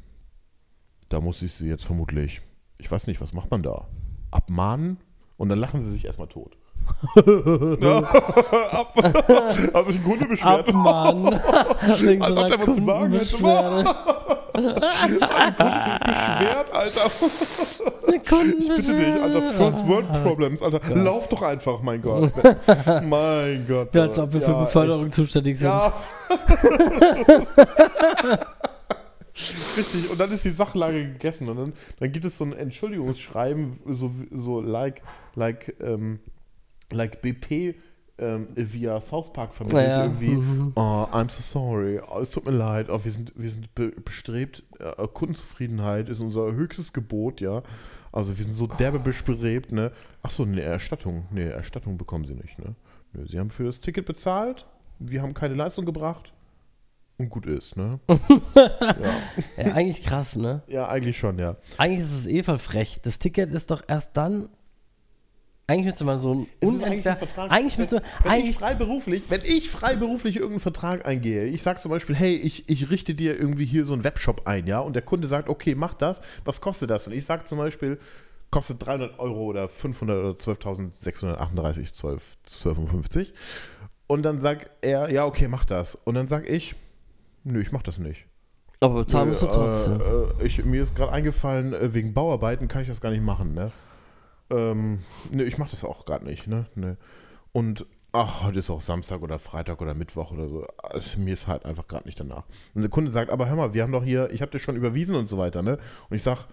Da 1.09 1.19
muss 1.19 1.41
ich 1.41 1.53
sie 1.53 1.67
jetzt 1.67 1.86
vermutlich, 1.86 2.41
ich 2.78 2.89
weiß 2.89 3.07
nicht, 3.07 3.22
was 3.22 3.34
macht 3.34 3.51
man 3.51 3.63
da? 3.63 3.88
Abmahnen 4.32 4.97
und 5.42 5.50
dann 5.50 5.58
lachen 5.58 5.82
sie 5.82 5.89
sich 5.92 6.06
erstmal 6.06 6.28
tot. 6.28 6.52
Ab. 7.16 8.94
Hat 8.96 9.86
sich 9.88 9.96
ein 9.96 10.04
Kunde 10.04 10.26
beschwert. 10.26 10.70
Ab, 10.70 10.74
Mann. 10.74 11.34
Als 11.82 12.38
ob 12.38 12.48
der 12.48 12.60
was 12.60 12.76
zu 12.76 12.84
sagen 12.86 13.14
hätte. 13.14 13.38
Ein 14.54 15.56
Kunde 15.56 16.00
beschwert, 16.06 16.72
Alter. 16.72 17.02
Eine 18.08 18.54
Ich 18.54 18.68
bitte 18.70 18.96
dich, 18.96 19.24
Alter. 19.24 19.42
First 19.54 19.88
World 19.88 20.12
Problems, 20.24 20.62
Alter. 20.62 20.80
Lauf 20.96 21.28
doch 21.30 21.42
einfach, 21.42 21.82
mein 21.82 22.04
Gott. 22.04 22.32
mein 23.04 23.66
Gott. 23.68 23.96
Ja, 23.96 24.04
als 24.04 24.20
ob 24.20 24.34
wir 24.34 24.42
für 24.42 24.52
Ja, 24.52 24.62
Beförderung 24.62 25.10
zuständig 25.10 25.58
sind. 25.58 25.70
Ja. 25.70 25.92
Richtig, 29.78 30.10
und 30.10 30.20
dann 30.20 30.32
ist 30.32 30.46
die 30.46 30.50
Sachlage 30.50 31.14
gegessen 31.14 31.50
und 31.50 31.58
dann, 31.58 31.74
dann 32.00 32.12
gibt 32.12 32.26
es 32.26 32.38
so 32.38 32.46
ein 32.46 32.54
Entschuldigungsschreiben, 32.54 33.80
so, 33.88 34.12
so 34.32 34.62
like, 34.62 35.02
like, 35.36 35.76
ähm, 35.82 36.20
like 36.92 37.22
BP 37.22 37.76
ähm, 38.18 38.48
via 38.56 39.00
South 39.00 39.34
Park 39.34 39.54
vermittelt 39.54 39.84
Ja, 39.84 39.89
ja. 39.89 40.04
irgendwie. 40.04 40.36
Mhm. 40.36 40.74
Oh, 40.76 41.08
I'm 41.12 41.30
so 41.30 41.42
sorry, 41.42 42.00
oh, 42.00 42.20
es 42.20 42.30
tut 42.30 42.46
mir 42.46 42.52
leid, 42.52 42.89
oh, 42.89 43.04
wir 43.04 43.12
sind, 43.12 43.34
wir 43.36 43.50
sind 43.50 43.74
be 43.76 43.89
bestrebt, 43.89 44.64
äh, 44.80 45.08
Kundenzufriedenheit 45.08 46.10
ist 46.10 46.22
unser 46.22 46.54
höchstes 46.54 46.94
Gebot, 46.94 47.42
ja. 47.42 47.64
Also 48.12 48.38
wir 48.38 48.44
sind 48.44 48.54
so 48.54 48.68
derbe 48.68 49.00
bestrebt, 49.00 49.72
ne. 49.72 49.92
Achso, 50.22 50.46
ne, 50.46 50.62
Erstattung, 50.62 51.26
ne, 51.32 51.50
Erstattung 51.52 51.98
bekommen 51.98 52.26
sie 52.26 52.36
nicht, 52.36 52.60
ne. 52.60 52.76
Sie 53.26 53.39
haben 53.39 53.50
für 53.50 53.66
das 53.66 53.82
Ticket 53.82 54.06
bezahlt, 54.06 54.66
wir 55.00 55.22
haben 55.22 55.34
keine 55.34 55.56
Leistung 55.56 55.86
gebracht 55.86 56.32
und 57.22 57.30
gut 57.30 57.45
ist, 57.45 57.78
ne? 57.78 57.99
ja. 58.55 59.63
Ja, 59.65 59.74
eigentlich 59.74 60.03
krass, 60.03 60.36
ne? 60.36 60.61
ja, 60.67 60.88
eigentlich 60.88 61.17
schon, 61.17 61.39
ja. 61.39 61.55
Eigentlich 61.78 62.01
ist 62.01 62.11
es 62.11 62.28
eh 62.28 62.43
voll 62.43 62.57
frech. 62.59 62.99
Das 63.03 63.19
Ticket 63.19 63.51
ist 63.51 63.72
doch 63.72 63.84
erst 63.88 64.15
dann. 64.17 64.49
Eigentlich 65.67 65.86
müsste 65.86 66.03
man 66.03 66.19
so 66.19 66.34
ein 66.34 66.47
Es 66.59 66.67
ist 66.69 66.84
eigentlich 66.84 66.84
ein 66.84 66.91
unentweder- 66.91 67.15
Vertrag. 67.17 67.51
Eigentlich 67.51 67.78
müsste 67.78 67.95
man. 67.95 68.03
wenn, 68.03 68.11
wenn 68.24 68.32
ich 68.34 68.43
Eigentlich, 68.43 68.57
freiberuflich, 68.57 69.24
wenn 69.30 69.41
ich 69.45 69.69
freiberuflich 69.69 70.36
irgendeinen 70.36 70.59
Vertrag 70.59 71.05
eingehe, 71.05 71.45
ich 71.45 71.63
sage 71.63 71.80
zum 71.80 71.91
Beispiel, 71.91 72.15
hey, 72.15 72.36
ich, 72.36 72.67
ich 72.69 72.89
richte 72.89 73.15
dir 73.15 73.39
irgendwie 73.39 73.65
hier 73.65 73.86
so 73.86 73.93
einen 73.93 74.03
Webshop 74.03 74.47
ein, 74.47 74.67
ja, 74.67 74.80
und 74.80 74.95
der 74.97 75.03
Kunde 75.03 75.28
sagt, 75.28 75.47
okay, 75.47 75.76
mach 75.76 75.93
das, 75.93 76.22
was 76.43 76.59
kostet 76.59 76.89
das? 76.89 77.07
Und 77.07 77.13
ich 77.13 77.24
sage 77.24 77.45
zum 77.45 77.57
Beispiel, 77.57 77.99
kostet 78.49 78.86
300 78.86 79.17
Euro 79.19 79.45
oder 79.45 79.69
500 79.69 80.17
oder 80.17 80.32
12.638, 80.32 81.93
12, 81.93 82.22
12,50. 82.65 83.28
Und 84.07 84.24
dann 84.24 84.41
sagt 84.41 84.69
er, 84.82 85.09
ja, 85.09 85.26
okay, 85.26 85.47
mach 85.47 85.63
das. 85.63 85.95
Und 85.95 86.15
dann 86.15 86.28
sage 86.28 86.47
ich, 86.47 86.76
nö, 87.44 87.62
ich 87.62 87.72
mach 87.72 87.84
das 87.84 87.98
nicht. 87.98 88.26
aber 88.80 88.96
bezahlen 88.96 89.30
musst 89.30 89.42
du 89.42 89.48
Nö, 89.48 89.52
trotzdem. 89.52 90.02
Äh, 90.02 90.44
äh, 90.44 90.48
ich, 90.48 90.66
mir 90.66 90.82
ist 90.82 90.96
gerade 90.96 91.12
eingefallen, 91.12 91.74
äh, 91.74 91.94
wegen 91.94 92.14
Bauarbeiten 92.14 92.68
kann 92.68 92.82
ich 92.82 92.88
das 92.88 93.02
gar 93.02 93.12
nicht 93.12 93.24
machen, 93.24 93.54
ne? 93.54 93.72
Ähm, 94.50 95.00
ne, 95.32 95.44
ich 95.44 95.58
mache 95.58 95.72
das 95.72 95.84
auch 95.84 96.06
gerade 96.06 96.26
nicht, 96.26 96.48
ne? 96.48 96.66
ne. 96.76 96.98
Und 97.54 97.86
ach, 98.12 98.44
heute 98.44 98.60
ist 98.60 98.70
auch 98.70 98.82
Samstag 98.82 99.22
oder 99.22 99.39
Freitag 99.39 99.82
oder 99.82 99.94
Mittwoch 99.94 100.32
oder 100.32 100.50
so. 100.50 100.68
Also, 100.78 101.20
mir 101.20 101.34
ist 101.34 101.48
halt 101.48 101.66
einfach 101.66 101.88
gerade 101.88 102.06
nicht 102.06 102.20
danach. 102.20 102.44
Und 102.74 102.82
der 102.82 102.89
Kunde 102.89 103.12
sagt, 103.12 103.30
aber 103.30 103.48
hör 103.48 103.56
mal, 103.56 103.74
wir 103.74 103.84
haben 103.84 103.92
doch 103.92 104.04
hier, 104.04 104.30
ich 104.32 104.42
habe 104.42 104.52
dir 104.52 104.60
schon 104.60 104.76
überwiesen 104.76 105.16
und 105.16 105.28
so 105.28 105.38
weiter, 105.38 105.62
ne? 105.62 105.78
Und 106.10 106.16
ich 106.16 106.24
sag, 106.24 106.48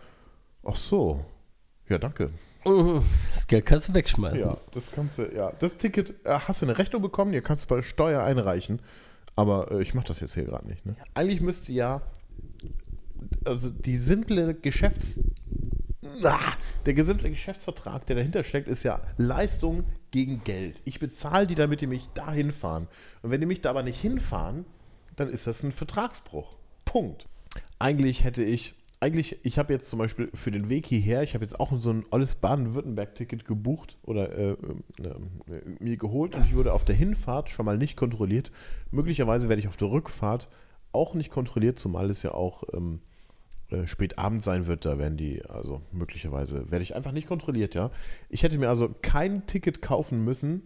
ach 0.64 0.76
so, 0.76 1.24
ja, 1.88 1.98
danke. 1.98 2.30
Das 3.34 3.46
Geld 3.46 3.64
kannst 3.64 3.88
du 3.88 3.94
wegschmeißen. 3.94 4.40
Ja, 4.40 4.58
das 4.72 4.90
kannst 4.90 5.16
du, 5.16 5.34
ja. 5.34 5.52
Das 5.58 5.78
Ticket, 5.78 6.14
äh, 6.26 6.38
hast 6.46 6.60
du 6.60 6.66
eine 6.66 6.76
Rechnung 6.76 7.00
bekommen, 7.00 7.32
ihr 7.32 7.40
kannst 7.40 7.64
du 7.64 7.74
bei 7.74 7.80
Steuer 7.80 8.22
einreichen. 8.22 8.82
Aber 9.38 9.70
äh, 9.70 9.82
ich 9.82 9.94
mache 9.94 10.08
das 10.08 10.18
jetzt 10.18 10.34
hier 10.34 10.46
gerade 10.46 10.66
nicht. 10.66 10.84
Ne? 10.84 10.96
Eigentlich 11.14 11.40
müsste 11.40 11.72
ja, 11.72 12.02
also 13.44 13.70
die 13.70 13.96
simple 13.96 14.52
Geschäfts... 14.52 15.20
Ah, 16.24 16.54
der 16.86 17.04
simple 17.04 17.30
Geschäftsvertrag, 17.30 18.04
der 18.06 18.16
dahinter 18.16 18.42
steckt, 18.42 18.66
ist 18.66 18.82
ja 18.82 19.00
Leistung 19.16 19.84
gegen 20.10 20.42
Geld. 20.42 20.82
Ich 20.84 20.98
bezahle 20.98 21.46
die, 21.46 21.54
damit 21.54 21.80
die 21.80 21.86
mich 21.86 22.08
da 22.14 22.32
hinfahren. 22.32 22.88
Und 23.22 23.30
wenn 23.30 23.40
die 23.40 23.46
mich 23.46 23.60
da 23.60 23.70
aber 23.70 23.84
nicht 23.84 24.00
hinfahren, 24.00 24.64
dann 25.14 25.28
ist 25.28 25.46
das 25.46 25.62
ein 25.62 25.70
Vertragsbruch. 25.70 26.56
Punkt. 26.84 27.28
Eigentlich 27.78 28.24
hätte 28.24 28.42
ich, 28.42 28.74
eigentlich, 29.00 29.38
ich 29.44 29.58
habe 29.58 29.72
jetzt 29.72 29.88
zum 29.88 29.98
Beispiel 29.98 30.30
für 30.34 30.50
den 30.50 30.68
Weg 30.68 30.86
hierher, 30.86 31.22
ich 31.22 31.34
habe 31.34 31.44
jetzt 31.44 31.60
auch 31.60 31.72
so 31.78 31.90
ein 31.90 32.04
alles 32.10 32.34
Baden-Württemberg-Ticket 32.34 33.44
gebucht 33.44 33.96
oder 34.02 34.36
äh, 34.36 34.50
äh, 34.50 34.56
mir 35.78 35.96
geholt 35.96 36.34
und 36.34 36.44
ich 36.44 36.54
wurde 36.54 36.72
auf 36.72 36.84
der 36.84 36.96
Hinfahrt 36.96 37.48
schon 37.48 37.66
mal 37.66 37.78
nicht 37.78 37.96
kontrolliert. 37.96 38.50
Möglicherweise 38.90 39.48
werde 39.48 39.60
ich 39.60 39.68
auf 39.68 39.76
der 39.76 39.90
Rückfahrt 39.90 40.48
auch 40.92 41.14
nicht 41.14 41.30
kontrolliert, 41.30 41.78
zumal 41.78 42.10
es 42.10 42.22
ja 42.22 42.32
auch 42.32 42.64
ähm, 42.72 43.00
äh, 43.70 43.86
spät 43.86 44.18
Abend 44.18 44.42
sein 44.42 44.66
wird, 44.66 44.84
da 44.84 44.98
werden 44.98 45.16
die, 45.16 45.44
also 45.44 45.82
möglicherweise 45.92 46.70
werde 46.70 46.82
ich 46.82 46.96
einfach 46.96 47.12
nicht 47.12 47.28
kontrolliert, 47.28 47.74
ja. 47.74 47.90
Ich 48.28 48.42
hätte 48.42 48.58
mir 48.58 48.68
also 48.68 48.94
kein 49.02 49.46
Ticket 49.46 49.80
kaufen 49.80 50.24
müssen, 50.24 50.62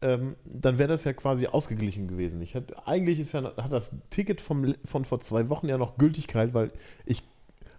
ähm, 0.00 0.34
dann 0.44 0.78
wäre 0.78 0.88
das 0.88 1.04
ja 1.04 1.12
quasi 1.12 1.46
ausgeglichen 1.46 2.08
gewesen. 2.08 2.42
Ich 2.42 2.54
hätte, 2.54 2.86
eigentlich 2.88 3.20
ist 3.20 3.32
ja, 3.32 3.54
hat 3.56 3.72
das 3.72 3.96
Ticket 4.10 4.40
vom, 4.40 4.74
von 4.84 5.04
vor 5.04 5.20
zwei 5.20 5.48
Wochen 5.48 5.68
ja 5.68 5.78
noch 5.78 5.96
Gültigkeit, 5.96 6.54
weil 6.54 6.72
ich 7.06 7.22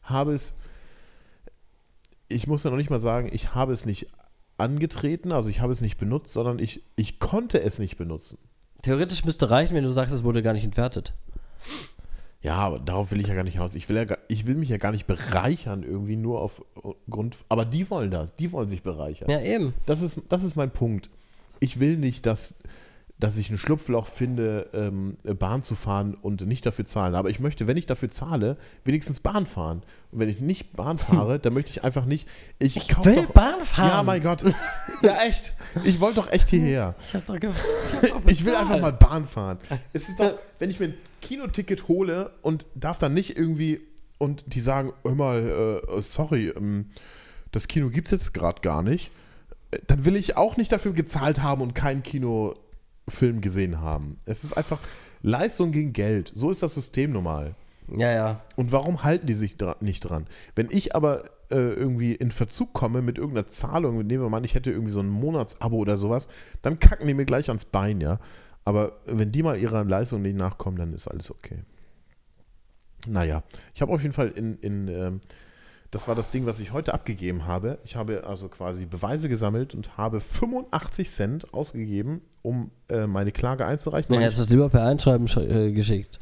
habe 0.03 0.33
es, 0.33 0.53
ich 2.27 2.47
muss 2.47 2.63
ja 2.63 2.69
noch 2.69 2.77
nicht 2.77 2.89
mal 2.89 2.99
sagen, 2.99 3.29
ich 3.31 3.53
habe 3.55 3.73
es 3.73 3.85
nicht 3.85 4.07
angetreten, 4.57 5.31
also 5.31 5.49
ich 5.49 5.59
habe 5.61 5.71
es 5.71 5.81
nicht 5.81 5.97
benutzt, 5.97 6.33
sondern 6.33 6.59
ich, 6.59 6.83
ich 6.95 7.19
konnte 7.19 7.61
es 7.61 7.79
nicht 7.79 7.97
benutzen. 7.97 8.37
Theoretisch 8.81 9.25
müsste 9.25 9.49
reichen, 9.49 9.75
wenn 9.75 9.83
du 9.83 9.91
sagst, 9.91 10.13
es 10.13 10.23
wurde 10.23 10.43
gar 10.43 10.53
nicht 10.53 10.63
entwertet. 10.65 11.13
Ja, 12.41 12.55
aber 12.57 12.77
darauf 12.79 13.11
will 13.11 13.21
ich 13.21 13.27
ja 13.27 13.35
gar 13.35 13.43
nicht 13.45 13.53
hinaus. 13.53 13.73
Ich 13.75 13.87
will, 13.87 13.95
ja, 13.95 14.03
gar- 14.03 14.17
ich 14.27 14.45
will 14.45 14.55
mich 14.55 14.67
ja 14.67 14.75
gar 14.77 14.91
nicht 14.91 15.07
bereichern, 15.07 15.83
irgendwie 15.83 16.17
nur 16.17 16.41
auf 16.41 16.61
Grund. 17.09 17.37
Aber 17.47 17.63
die 17.63 17.89
wollen 17.89 18.11
das. 18.11 18.35
Die 18.35 18.51
wollen 18.51 18.67
sich 18.67 18.83
bereichern. 18.83 19.29
Ja, 19.29 19.39
eben. 19.41 19.73
Das, 19.85 20.01
ist, 20.01 20.19
das 20.27 20.43
ist 20.43 20.57
mein 20.57 20.69
Punkt. 20.71 21.09
Ich 21.61 21.79
will 21.79 21.95
nicht, 21.97 22.25
dass, 22.25 22.53
dass 23.19 23.37
ich 23.37 23.49
ein 23.49 23.57
Schlupfloch 23.57 24.07
finde, 24.07 24.69
ähm, 24.73 25.17
Bahn 25.37 25.63
zu 25.63 25.75
fahren 25.75 26.15
und 26.15 26.45
nicht 26.45 26.65
dafür 26.65 26.83
zahlen. 26.85 27.15
Aber 27.15 27.29
ich 27.29 27.39
möchte, 27.39 27.67
wenn 27.67 27.77
ich 27.77 27.85
dafür 27.85 28.09
zahle, 28.09 28.57
wenigstens 28.83 29.19
Bahn 29.19 29.45
fahren. 29.45 29.83
Und 30.11 30.19
wenn 30.19 30.29
ich 30.29 30.41
nicht 30.41 30.73
Bahn 30.75 30.97
fahre, 30.97 31.39
dann 31.39 31.53
möchte 31.53 31.71
ich 31.71 31.83
einfach 31.83 32.05
nicht. 32.05 32.27
Ich, 32.59 32.75
Ich 32.75 33.05
will 33.05 33.15
doch, 33.15 33.31
Bahn 33.31 33.61
fahren. 33.61 33.87
Ja, 33.87 34.03
mein 34.03 34.21
Gott. 34.21 34.43
Ja, 35.01 35.21
echt. 35.23 35.53
Ich 35.83 35.99
wollte 35.99 36.15
doch 36.15 36.31
echt 36.31 36.49
hierher. 36.49 36.95
Ich 37.07 37.13
hab 37.13 37.25
doch 37.25 37.39
ge 37.39 37.51
Ich 38.25 38.43
will 38.45 38.55
einfach 38.55 38.79
mal 38.79 38.93
Bahn 38.93 39.27
fahren. 39.27 39.57
Es 39.93 40.09
ist 40.09 40.19
doch, 40.19 40.37
wenn 40.59 40.69
ich 40.69 40.79
mir 40.79 40.87
ein 40.87 40.95
Kinoticket 41.21 41.87
hole 41.87 42.31
und 42.41 42.65
darf 42.75 42.97
dann 42.97 43.13
nicht 43.13 43.37
irgendwie 43.37 43.81
und 44.17 44.43
die 44.47 44.59
sagen, 44.59 44.93
mal, 45.03 45.81
äh, 45.87 46.01
sorry, 46.01 46.49
ähm, 46.49 46.89
das 47.51 47.67
Kino 47.67 47.89
gibt 47.89 48.07
es 48.07 48.11
jetzt 48.11 48.33
gerade 48.33 48.61
gar 48.61 48.81
nicht, 48.81 49.11
äh, 49.71 49.79
dann 49.87 50.05
will 50.05 50.15
ich 50.15 50.37
auch 50.37 50.57
nicht 50.57 50.71
dafür 50.71 50.93
gezahlt 50.93 51.41
haben 51.41 51.61
und 51.61 51.73
keinen 51.75 52.03
Kinofilm 53.05 53.41
gesehen 53.41 53.81
haben. 53.81 54.17
Es 54.25 54.43
ist 54.43 54.53
einfach 54.53 54.79
Leistung 55.21 55.71
gegen 55.71 55.93
Geld. 55.93 56.31
So 56.35 56.49
ist 56.49 56.63
das 56.63 56.73
System 56.73 57.11
normal. 57.11 57.55
Ja, 57.97 58.11
ja. 58.11 58.41
Und 58.55 58.71
warum 58.71 59.03
halten 59.03 59.27
die 59.27 59.33
sich 59.33 59.57
dra 59.57 59.75
nicht 59.81 60.01
dran? 60.01 60.25
Wenn 60.55 60.69
ich 60.71 60.95
aber 60.95 61.25
äh, 61.51 61.55
irgendwie 61.55 62.13
in 62.15 62.31
Verzug 62.31 62.73
komme 62.73 63.01
mit 63.01 63.17
irgendeiner 63.17 63.47
Zahlung, 63.47 63.97
nehmen 63.97 64.23
wir 64.23 64.29
mal 64.29 64.37
an, 64.37 64.43
ich 64.43 64.55
hätte 64.55 64.71
irgendwie 64.71 64.93
so 64.93 65.01
ein 65.01 65.09
Monatsabo 65.09 65.77
oder 65.77 65.97
sowas, 65.97 66.29
dann 66.61 66.79
kacken 66.79 67.07
die 67.07 67.13
mir 67.13 67.25
gleich 67.25 67.49
ans 67.49 67.65
Bein, 67.65 67.99
ja. 67.99 68.19
Aber 68.65 68.99
wenn 69.05 69.31
die 69.31 69.43
mal 69.43 69.59
ihrer 69.59 69.83
Leistung 69.83 70.21
nicht 70.21 70.37
nachkommen, 70.37 70.77
dann 70.77 70.93
ist 70.93 71.09
alles 71.09 71.29
okay. 71.29 71.63
Naja, 73.05 73.43
ich 73.73 73.81
habe 73.81 73.91
auf 73.91 74.01
jeden 74.01 74.13
Fall 74.13 74.29
in, 74.29 74.57
in 74.59 74.87
ähm, 74.87 75.21
das 75.93 76.07
war 76.07 76.15
das 76.15 76.29
Ding, 76.31 76.45
was 76.45 76.59
ich 76.59 76.71
heute 76.73 76.93
abgegeben 76.93 77.45
habe. 77.45 77.77
Ich 77.83 77.95
habe 77.95 78.23
also 78.25 78.49
quasi 78.49 78.85
Beweise 78.85 79.29
gesammelt 79.29 79.75
und 79.75 79.97
habe 79.97 80.19
85 80.19 81.09
Cent 81.11 81.53
ausgegeben, 81.53 82.21
um 82.41 82.71
äh, 82.89 83.05
meine 83.07 83.31
Klage 83.31 83.65
einzureichen. 83.65 84.13
Weil 84.15 84.23
hättest 84.23 84.39
du 84.39 84.43
es 84.45 84.49
lieber 84.49 84.69
per 84.69 84.85
Einschreiben 84.85 85.27
sch- 85.27 85.47
äh, 85.47 85.71
geschickt. 85.71 86.19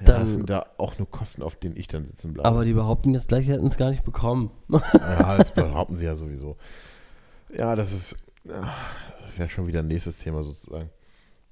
ja, 0.00 0.06
dann- 0.06 0.20
das 0.22 0.30
sind 0.32 0.50
da 0.50 0.66
auch 0.78 0.98
nur 0.98 1.10
Kosten, 1.10 1.42
auf 1.42 1.56
denen 1.56 1.76
ich 1.76 1.88
dann 1.88 2.04
sitzen 2.04 2.32
bleibe. 2.32 2.48
Aber 2.48 2.64
die 2.64 2.72
behaupten 2.72 3.12
jetzt 3.14 3.28
gleich, 3.28 3.46
sie 3.46 3.52
hätten 3.52 3.66
es 3.66 3.76
gar 3.76 3.90
nicht 3.90 4.04
bekommen. 4.04 4.50
Ja, 4.68 5.36
das 5.36 5.52
behaupten 5.52 5.96
sie 5.96 6.04
ja 6.04 6.14
sowieso. 6.14 6.56
Ja, 7.56 7.74
das 7.76 7.92
ist. 7.92 8.16
Wäre 9.36 9.48
schon 9.48 9.66
wieder 9.66 9.80
ein 9.80 9.86
nächstes 9.88 10.16
Thema 10.18 10.42
sozusagen. 10.42 10.90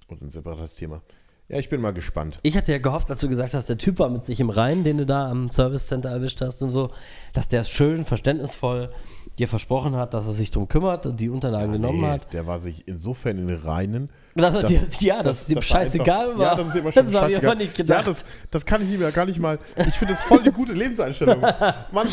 Und 0.09 0.23
ein 0.23 0.31
separates 0.31 0.75
Thema. 0.75 1.03
Ja, 1.51 1.59
ich 1.59 1.69
bin 1.69 1.81
mal 1.81 1.93
gespannt. 1.93 2.39
Ich 2.43 2.57
hatte 2.57 2.71
ja 2.71 2.79
gehofft, 2.79 3.11
als 3.11 3.21
du 3.23 3.29
gesagt 3.29 3.55
hast, 3.55 3.69
der 3.69 3.77
Typ 3.77 3.99
war 3.99 4.09
mit 4.09 4.25
sich 4.25 4.39
im 4.39 4.51
Reinen, 4.51 4.85
den 4.85 4.99
du 4.99 5.05
da 5.07 5.29
am 5.29 5.51
Service 5.51 5.89
Center 5.89 6.09
erwischt 6.09 6.41
hast 6.43 6.63
und 6.63 6.71
so, 6.71 6.91
dass 7.33 7.49
der 7.49 7.65
schön, 7.65 8.05
verständnisvoll 8.05 8.91
dir 9.39 9.49
versprochen 9.49 9.97
hat, 9.97 10.15
dass 10.15 10.27
er 10.29 10.33
sich 10.33 10.53
drum 10.53 10.69
kümmert 10.69 11.07
und 11.07 11.19
die 11.21 11.29
Unterlagen 11.29 11.73
genommen 11.73 12.03
Nee, 12.03 12.07
hat. 12.07 12.33
Der 12.33 12.47
war 12.47 12.61
sich 12.61 12.87
insofern 12.87 13.39
in 13.39 13.49
den 13.49 13.57
Reinen. 13.59 14.11
Dass 14.37 14.55
er 14.55 14.63
dass- 14.63 15.01
ja, 15.01 15.23
dass 15.25 15.43
es 15.43 15.51
ihm 15.51 15.61
scheißegal 15.61 16.39
war. 16.39 16.47
Ja, 16.53 16.55
das 16.55 16.69
ist 16.69 16.77
immer 16.77 16.93
schon 16.93 17.05
das 17.07 17.13
ich 17.15 17.19
scheißegal. 17.19 17.57
nicht 17.57 17.79
Ja, 17.79 17.85
gedacht. 17.85 18.07
das, 18.07 18.25
das 18.53 18.65
kann 18.65 18.83
ich 18.83 18.95
ihm 18.95 19.01
ja 19.03 19.11
gar 19.11 19.27
nicht 19.27 19.41
mal. 19.41 19.59
Ich 19.89 19.95
finde 19.95 20.15
das 20.15 20.23
voll 20.23 20.45
die 20.45 20.53
gute 20.53 20.73
Lebenseinstellung. 20.73 21.41
Mann, 21.41 22.07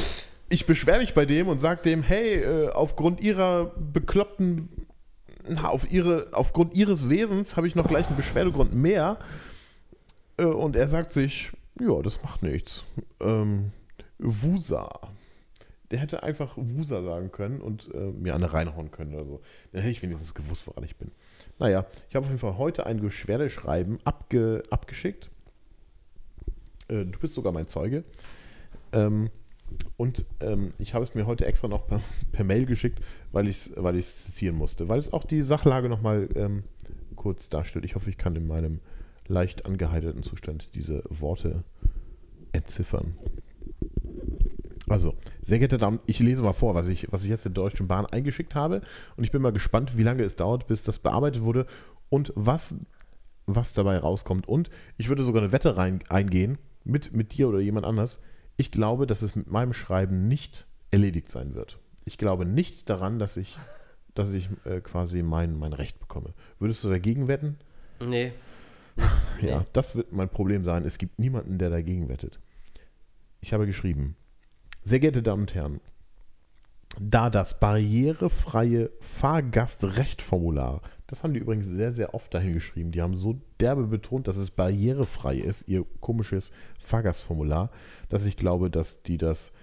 ich 0.49 0.65
beschwere 0.65 0.97
mich 0.99 1.14
bei 1.14 1.26
dem 1.26 1.47
und 1.47 1.59
sage 1.59 1.81
dem, 1.84 2.01
hey, 2.01 2.35
äh, 2.41 2.69
aufgrund 2.69 3.22
ihrer 3.22 3.72
bekloppten, 3.77 4.69
auf 5.64 5.90
ihre, 5.91 6.28
aufgrund 6.34 6.76
ihres 6.76 7.10
Wesens 7.10 7.56
habe 7.57 7.68
ich 7.68 7.76
noch 7.76 7.88
gleich 7.88 8.07
einen 8.07 8.18
Beschwerdegrund 8.18 8.74
mehr. 8.74 9.18
Äh, 10.38 10.45
und 10.45 10.76
er 10.76 10.88
sagt 10.88 11.11
sich, 11.11 11.52
ja, 11.80 12.02
das 12.02 12.22
macht 12.24 12.44
nichts. 12.44 12.86
Ähm, 13.19 13.72
Wusa. 14.19 14.90
der 15.91 15.99
hätte 15.99 16.24
einfach 16.24 16.53
Wusa 16.57 17.03
sagen 17.03 17.32
können 17.32 17.61
und 17.61 17.94
äh, 17.94 18.11
mir 18.11 18.36
eine 18.36 18.52
reinhauen 18.52 18.91
können 18.91 19.14
oder 19.14 19.24
so. 19.24 19.41
Dann 19.72 19.82
hätte 19.82 19.91
ich 19.91 20.02
wenigstens 20.02 20.34
gewusst, 20.34 20.68
woran 20.68 20.84
ich 20.84 20.95
bin. 20.95 21.11
Naja, 21.60 21.86
ich 22.10 22.15
habe 22.15 22.26
auf 22.26 22.30
jeden 22.30 22.40
Fall 22.40 22.57
heute 22.57 22.86
ein 22.86 22.99
Beschwerdeschreiben 22.99 23.99
abge, 24.03 24.64
abgeschickt. 24.69 25.30
Äh, 26.88 27.06
du 27.06 27.19
bist 27.19 27.36
sogar 27.36 27.52
mein 27.52 27.68
Zeuge. 27.68 28.03
Ähm, 28.91 29.30
und 29.98 30.26
ähm, 30.41 30.73
ich 30.77 30.94
habe 30.94 31.03
es 31.03 31.15
mir 31.15 31.26
heute 31.26 31.45
extra 31.45 31.68
noch 31.68 31.88
per, 31.88 32.02
per 32.31 32.45
Mail 32.45 32.65
geschickt, 32.65 32.99
weil 33.31 33.48
ich 33.48 33.68
es 33.68 33.72
weil 33.76 34.02
zitieren 34.02 34.56
musste, 34.56 34.89
weil 34.89 34.99
es 34.99 35.11
auch 35.11 35.23
die 35.23 35.41
Sachlage 35.41 35.89
nochmal 35.89 36.30
ähm, 36.35 36.64
kurz 37.15 37.49
darstellt. 37.49 37.85
Ich 37.85 37.95
hoffe, 37.95 38.10
ich 38.10 38.18
kann 38.18 38.35
in 38.35 38.48
meinem 38.48 38.80
leicht 39.27 39.65
angeheiterten 39.65 40.23
Zustand 40.23 40.73
diese 40.76 41.03
Worte 41.10 41.64
entziffern. 42.53 43.15
Also, 44.89 45.15
sehr 45.41 45.60
geehrte 45.60 45.77
Damen, 45.77 45.99
ich 46.06 46.19
lese 46.19 46.44
mal 46.44 46.53
vor, 46.53 46.73
was 46.73 46.88
ich, 46.88 47.11
was 47.11 47.23
ich 47.23 47.30
jetzt 47.30 47.44
der 47.44 47.52
Deutschen 47.52 47.88
Bahn 47.88 48.06
eingeschickt 48.06 48.56
habe. 48.56 48.81
Und 49.18 49.26
ich 49.26 49.31
bin 49.31 49.41
mal 49.41 49.52
gespannt, 49.52 49.98
wie 49.98 50.03
lange 50.03 50.23
es 50.23 50.38
dauert, 50.38 50.68
bis 50.68 50.84
das 50.84 50.99
bearbeitet 50.99 51.44
wurde 51.44 51.65
und 52.10 52.31
was, 52.35 52.76
was 53.48 53.73
dabei 53.73 53.98
rauskommt. 53.98 54.48
Und 54.48 54.69
ich 54.98 55.10
würde 55.10 55.23
sogar 55.23 55.41
eine 55.41 55.52
Wette 55.52 55.76
rein, 55.76 55.99
eingehen 56.07 56.57
mit, 56.85 57.14
mit 57.14 57.34
dir 57.38 57.49
oder 57.49 57.60
jemand 57.60 57.85
anders. 57.85 58.22
Ich 58.58 58.72
glaube, 58.72 59.08
dass 59.08 59.22
es 59.22 59.36
mit 59.36 59.50
meinem 59.50 59.74
Schreiben 59.74 60.28
nicht 60.28 60.68
erledigt 60.92 61.32
sein 61.32 61.54
wird. 61.54 61.80
Ich 62.06 62.18
glaube 62.18 62.46
nicht 62.46 62.90
daran, 62.90 63.20
dass 63.20 63.38
ich, 63.38 63.56
dass 64.16 64.34
ich 64.34 64.50
äh, 64.66 64.82
quasi 64.82 65.22
mein, 65.22 65.58
mein 65.58 65.74
Recht 65.74 66.00
bekomme. 66.00 66.34
Würdest 66.60 66.84
du 66.84 66.90
dagegen 66.90 67.28
wetten? 67.28 67.58
Nee. 68.00 68.34
Ja, 69.40 69.64
das 69.72 69.96
wird 69.96 70.12
mein 70.12 70.30
Problem 70.30 70.66
sein. 70.66 70.84
Es 70.84 70.98
gibt 70.98 71.20
niemanden, 71.20 71.60
der 71.60 71.70
dagegen 71.70 72.10
wettet. 72.10 72.40
Ich 73.40 73.54
habe 73.54 73.68
geschrieben, 73.68 74.16
sehr 74.84 75.00
geehrte 75.00 75.22
Damen 75.22 75.42
und 75.42 75.54
Herren, 75.54 75.80
da 77.00 77.30
das 77.30 77.60
barrierefreie 77.60 78.90
Fahrgastrechtformular, 79.00 80.82
das 81.08 81.24
haben 81.24 81.34
die 81.34 81.40
übrigens 81.40 81.68
sehr, 81.68 81.92
sehr 81.92 82.14
oft 82.14 82.34
dahin 82.34 82.54
geschrieben, 82.54 82.92
die 82.92 83.02
haben 83.02 83.16
so 83.16 83.40
derbe 83.62 83.88
betont, 83.88 84.28
dass 84.28 84.36
es 84.36 84.52
barrierefrei 84.52 85.38
ist, 85.38 85.68
ihr 85.68 85.86
komisches 86.02 86.52
Fahrgastformular, 86.82 87.72
dass 88.10 88.26
ich 88.26 88.36
glaube, 88.36 88.70
dass 88.70 89.02
die 89.04 89.18
das, 89.18 89.54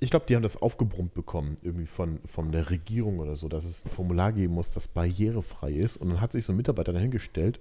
ich 0.00 0.10
glaube, 0.10 0.26
die 0.28 0.34
haben 0.34 0.42
das 0.42 0.60
aufgebrummt 0.60 1.14
bekommen, 1.14 1.56
irgendwie 1.62 1.86
von, 1.86 2.18
von 2.26 2.50
der 2.50 2.68
Regierung 2.68 3.20
oder 3.20 3.36
so, 3.36 3.48
dass 3.48 3.64
es 3.64 3.84
ein 3.84 3.90
Formular 3.90 4.32
geben 4.32 4.54
muss, 4.54 4.72
das 4.72 4.88
barrierefrei 4.88 5.72
ist. 5.72 5.96
Und 5.96 6.08
dann 6.08 6.20
hat 6.20 6.32
sich 6.32 6.44
so 6.44 6.52
ein 6.52 6.56
Mitarbeiter 6.56 6.92
dahingestellt 6.92 7.60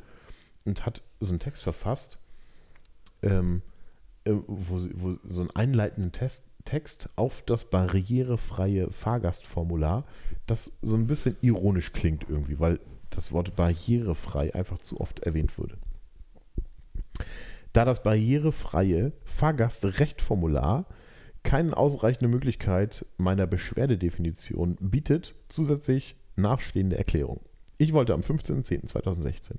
und 0.66 0.86
hat 0.86 1.04
so 1.20 1.32
einen 1.32 1.40
Text 1.40 1.62
verfasst, 1.62 2.18
ähm, 3.22 3.62
äh, 4.26 4.34
wo, 4.48 4.80
wo 4.96 5.18
so 5.30 5.42
einen 5.42 5.52
einleitenden 5.52 6.12
Test, 6.12 6.44
Text 6.66 7.10
auf 7.16 7.44
das 7.44 7.66
barrierefreie 7.66 8.90
Fahrgastformular, 8.90 10.04
das 10.48 10.74
so 10.82 10.98
ein 10.98 11.06
bisschen 11.06 11.38
ironisch 11.42 11.94
klingt 11.94 12.26
irgendwie, 12.28 12.60
weil 12.60 12.80
das 13.16 13.32
Wort 13.32 13.56
barrierefrei 13.56 14.54
einfach 14.54 14.80
zu 14.80 15.00
oft 15.00 15.20
erwähnt 15.20 15.58
wurde. 15.58 15.78
Da 17.74 17.86
das 17.86 18.04
barrierefreie 18.04 19.12
Fahrgastrechtformular 19.26 20.86
keine 21.44 21.76
ausreichende 21.78 22.28
Möglichkeit 22.28 23.06
meiner 23.18 23.48
Beschwerdedefinition 23.48 24.78
bietet, 24.80 25.36
zusätzlich 25.50 26.16
nachstehende 26.36 26.98
Erklärung. 26.98 27.42
Ich 27.78 27.94
wollte 27.94 28.14
am 28.14 28.22
15.10.2016 28.22 29.56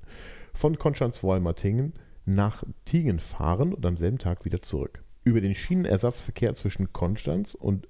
von 0.54 0.78
Konstanz-Wolmertingen 0.78 1.92
nach 2.24 2.64
Tiegen 2.84 3.20
fahren 3.20 3.72
und 3.72 3.84
am 3.86 3.96
selben 3.96 4.18
Tag 4.18 4.44
wieder 4.44 4.62
zurück. 4.62 5.02
Über 5.22 5.40
den 5.40 5.54
Schienenersatzverkehr 5.54 6.54
zwischen 6.54 6.92
Konstanz 6.92 7.54
und 7.54 7.88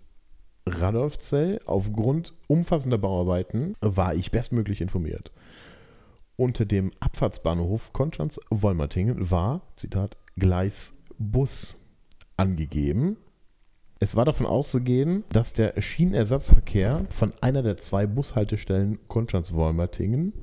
Radolfzell 0.67 1.61
aufgrund 1.65 2.35
umfassender 2.49 2.99
Bauarbeiten 2.99 3.75
war 3.81 4.15
ich 4.15 4.33
bestmöglich 4.33 4.81
informiert. 4.81 5.31
Unter 6.37 6.67
dem 6.67 6.93
Abfahrtsbahnhof 7.01 7.95
Konstanz-Wolmertingen 7.95 9.31
war, 9.31 9.63
Zitat, 9.75 10.19
Gleis 10.37 10.95
Bus 11.19 11.79
angegeben. 12.37 13.17
Es 14.01 14.17
war 14.17 14.27
davon 14.27 14.45
auszugehen, 14.45 15.25
dass 15.31 15.55
der 15.55 15.81
Schienenersatzverkehr 15.81 17.07
von 17.09 17.33
einer 17.41 17.63
der 17.63 17.79
zwei 17.79 18.07
Bushaltestellen 18.07 18.99
Konstanz-Wolmertingen 19.09 20.35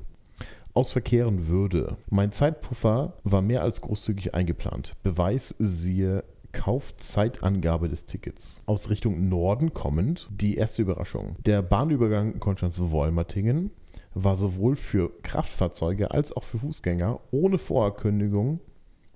aus 0.74 0.92
verkehren 0.92 1.48
würde. 1.48 1.98
Mein 2.10 2.32
Zeitpuffer 2.32 3.14
war 3.24 3.44
mehr 3.44 3.62
als 3.62 3.82
großzügig 3.82 4.34
eingeplant. 4.34 4.96
Beweis 5.04 5.54
siehe 5.60 6.24
Kaufzeitangabe 6.54 7.90
des 7.90 8.06
Tickets. 8.06 8.64
Aus 8.66 8.90
Richtung 8.90 9.30
Norden 9.30 9.74
kommend 9.74 10.28
die 10.32 10.56
erste 10.56 10.82
Überraschung. 10.82 11.36
Der 11.46 11.62
Bahnübergang 11.62 12.40
Konstanz-Wolmertingen 12.40 13.70
war 14.16 14.36
sowohl 14.36 14.76
für 14.76 15.12
Kraftfahrzeuge 15.24 16.12
als 16.12 16.36
auch 16.36 16.44
für 16.44 16.60
Fußgänger 16.60 17.20
ohne 17.32 17.58
Vorankündigung, 17.58 18.60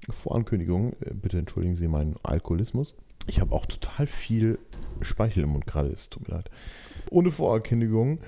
Vorankündigung, 0.09 0.93
äh, 1.01 1.13
bitte 1.13 1.37
entschuldigen 1.37 1.75
Sie 1.75 1.87
meinen 1.87 2.15
Alkoholismus. 2.23 2.95
Ich 3.27 3.39
habe 3.41 3.53
auch 3.53 3.65
total 3.65 4.07
viel 4.07 4.57
Speichel 5.01 5.43
im 5.43 5.49
Mund 5.49 5.67
gerade, 5.67 5.89
es 5.89 6.09
tut 6.09 6.27
mir 6.27 6.35
leid. 6.35 6.49
Ohne 7.09 7.31
Vorankündigung 7.31 8.19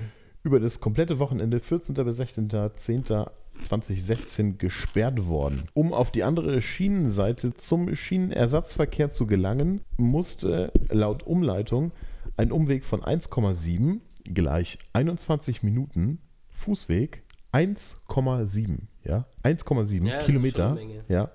über 0.44 0.60
das 0.60 0.80
komplette 0.80 1.20
Wochenende 1.20 1.60
14. 1.60 1.94
bis 1.96 2.20
16.10.2016 2.20 4.58
gesperrt 4.58 5.28
worden. 5.28 5.64
Um 5.74 5.94
auf 5.94 6.12
die 6.12 6.24
andere 6.24 6.62
Schienenseite 6.62 7.56
zum 7.56 7.96
Schienenersatzverkehr 7.96 9.10
zu 9.10 9.26
gelangen, 9.28 9.82
musste 9.98 10.72
laut 10.90 11.24
Umleitung 11.24 11.92
ein 12.38 12.52
Umweg 12.52 12.86
von 12.86 13.02
1,7 13.02 14.02
gleich 14.24 14.78
21 14.94 15.64
Minuten 15.64 16.20
Fußweg 16.60 17.24
1,7 17.54 18.80
ja 19.04 19.26
1,7 19.44 20.06
Ja, 20.06 20.20
Kilometer 20.20 20.78
ja 21.08 21.32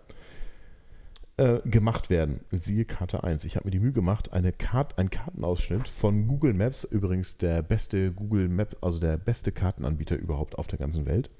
äh, 1.37 1.59
gemacht 1.65 2.11
werden. 2.11 2.41
Siehe 2.53 2.85
Karte 2.85 3.25
1. 3.25 3.45
Ich 3.45 3.57
habe 3.57 3.67
mir 3.67 3.73
die 3.73 3.81
Mühe 3.81 3.93
gemacht, 3.93 4.33
eine 4.33 4.53
Kart, 4.53 4.99
einen 4.99 5.11
Kartenausschnitt 5.11 5.89
von 5.89 6.29
Google 6.29 6.55
Maps, 6.55 6.85
übrigens 6.85 7.39
der 7.39 7.63
beste 7.63 8.13
Google 8.13 8.49
Maps, 8.49 8.77
also 8.81 9.01
der 9.01 9.17
beste 9.17 9.51
Kartenanbieter 9.51 10.15
überhaupt 10.15 10.57
auf 10.57 10.69
der 10.69 10.79
ganzen 10.79 11.07
Welt. 11.07 11.31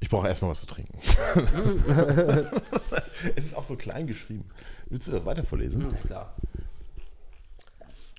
Ich 0.00 0.10
brauche 0.10 0.28
erstmal 0.28 0.50
was 0.50 0.60
zu 0.60 0.66
trinken. 0.66 0.98
es 3.36 3.46
ist 3.46 3.56
auch 3.56 3.64
so 3.64 3.76
klein 3.76 4.06
geschrieben. 4.06 4.44
Willst 4.90 5.08
du 5.08 5.12
das 5.12 5.24
weiter 5.24 5.44
vorlesen? 5.44 5.86
Na 5.90 5.96
klar. 5.96 6.36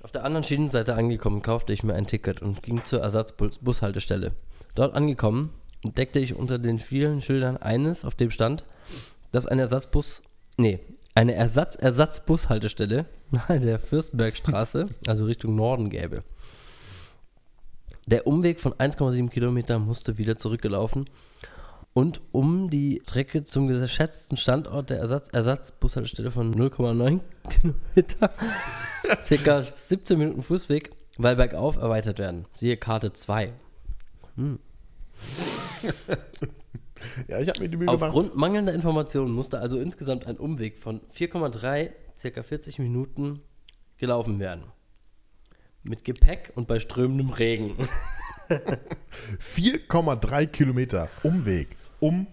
Auf 0.06 0.12
der 0.12 0.22
anderen 0.22 0.44
Schienenseite 0.44 0.94
angekommen, 0.94 1.42
kaufte 1.42 1.72
ich 1.72 1.82
mir 1.82 1.94
ein 1.94 2.06
Ticket 2.06 2.40
und 2.40 2.62
ging 2.62 2.84
zur 2.84 3.00
Ersatzbushaltestelle. 3.00 4.30
Dort 4.76 4.94
angekommen, 4.94 5.50
entdeckte 5.82 6.20
ich 6.20 6.36
unter 6.36 6.60
den 6.60 6.78
vielen 6.78 7.20
Schildern 7.20 7.56
eines, 7.56 8.04
auf 8.04 8.14
dem 8.14 8.30
stand, 8.30 8.62
dass 9.32 9.46
ein 9.46 9.58
Ersatzbus, 9.58 10.22
nee, 10.58 10.78
eine 11.16 11.34
Ersatz-Ersatzbushaltestelle 11.34 13.06
nahe 13.32 13.58
der 13.58 13.80
Fürstenbergstraße, 13.80 14.84
also 15.08 15.24
Richtung 15.24 15.56
Norden 15.56 15.90
gäbe. 15.90 16.22
Der 18.06 18.28
Umweg 18.28 18.60
von 18.60 18.74
1,7 18.74 19.28
Kilometer 19.28 19.80
musste 19.80 20.18
wieder 20.18 20.36
zurückgelaufen 20.36 21.06
und 21.96 22.20
um 22.30 22.68
die 22.68 23.00
Strecke 23.04 23.42
zum 23.44 23.68
geschätzten 23.68 24.36
Standort 24.36 24.90
der 24.90 24.98
Ersatz 24.98 25.30
Ersatzbushaltestelle 25.30 26.30
von 26.30 26.54
0,9 26.54 27.20
Kilometer, 27.48 28.30
circa 29.24 29.62
17 29.62 30.18
Minuten 30.18 30.42
Fußweg, 30.42 30.90
weil 31.16 31.36
bergauf 31.36 31.78
erweitert 31.78 32.18
werden. 32.18 32.44
Siehe 32.52 32.76
Karte 32.76 33.14
2. 33.14 33.50
Ja, 37.28 37.40
ich 37.40 37.48
habe 37.48 37.60
mir 37.60 37.68
die 37.68 37.76
Mühe 37.76 37.86
gemacht. 37.86 38.02
Aufgrund 38.02 38.36
mangelnder 38.36 38.74
Informationen 38.74 39.32
musste 39.32 39.60
also 39.60 39.78
insgesamt 39.78 40.26
ein 40.26 40.36
Umweg 40.38 40.78
von 40.78 41.00
4,3, 41.14 41.92
circa 42.14 42.42
40 42.42 42.78
Minuten 42.78 43.40
gelaufen 43.96 44.38
werden. 44.40 44.64
Mit 45.82 46.04
Gepäck 46.04 46.52
und 46.56 46.66
bei 46.66 46.78
strömendem 46.80 47.30
Regen. 47.30 47.76
4,3 48.48 50.46
Kilometer 50.46 51.08
Umweg, 51.22 51.68
um 52.00 52.26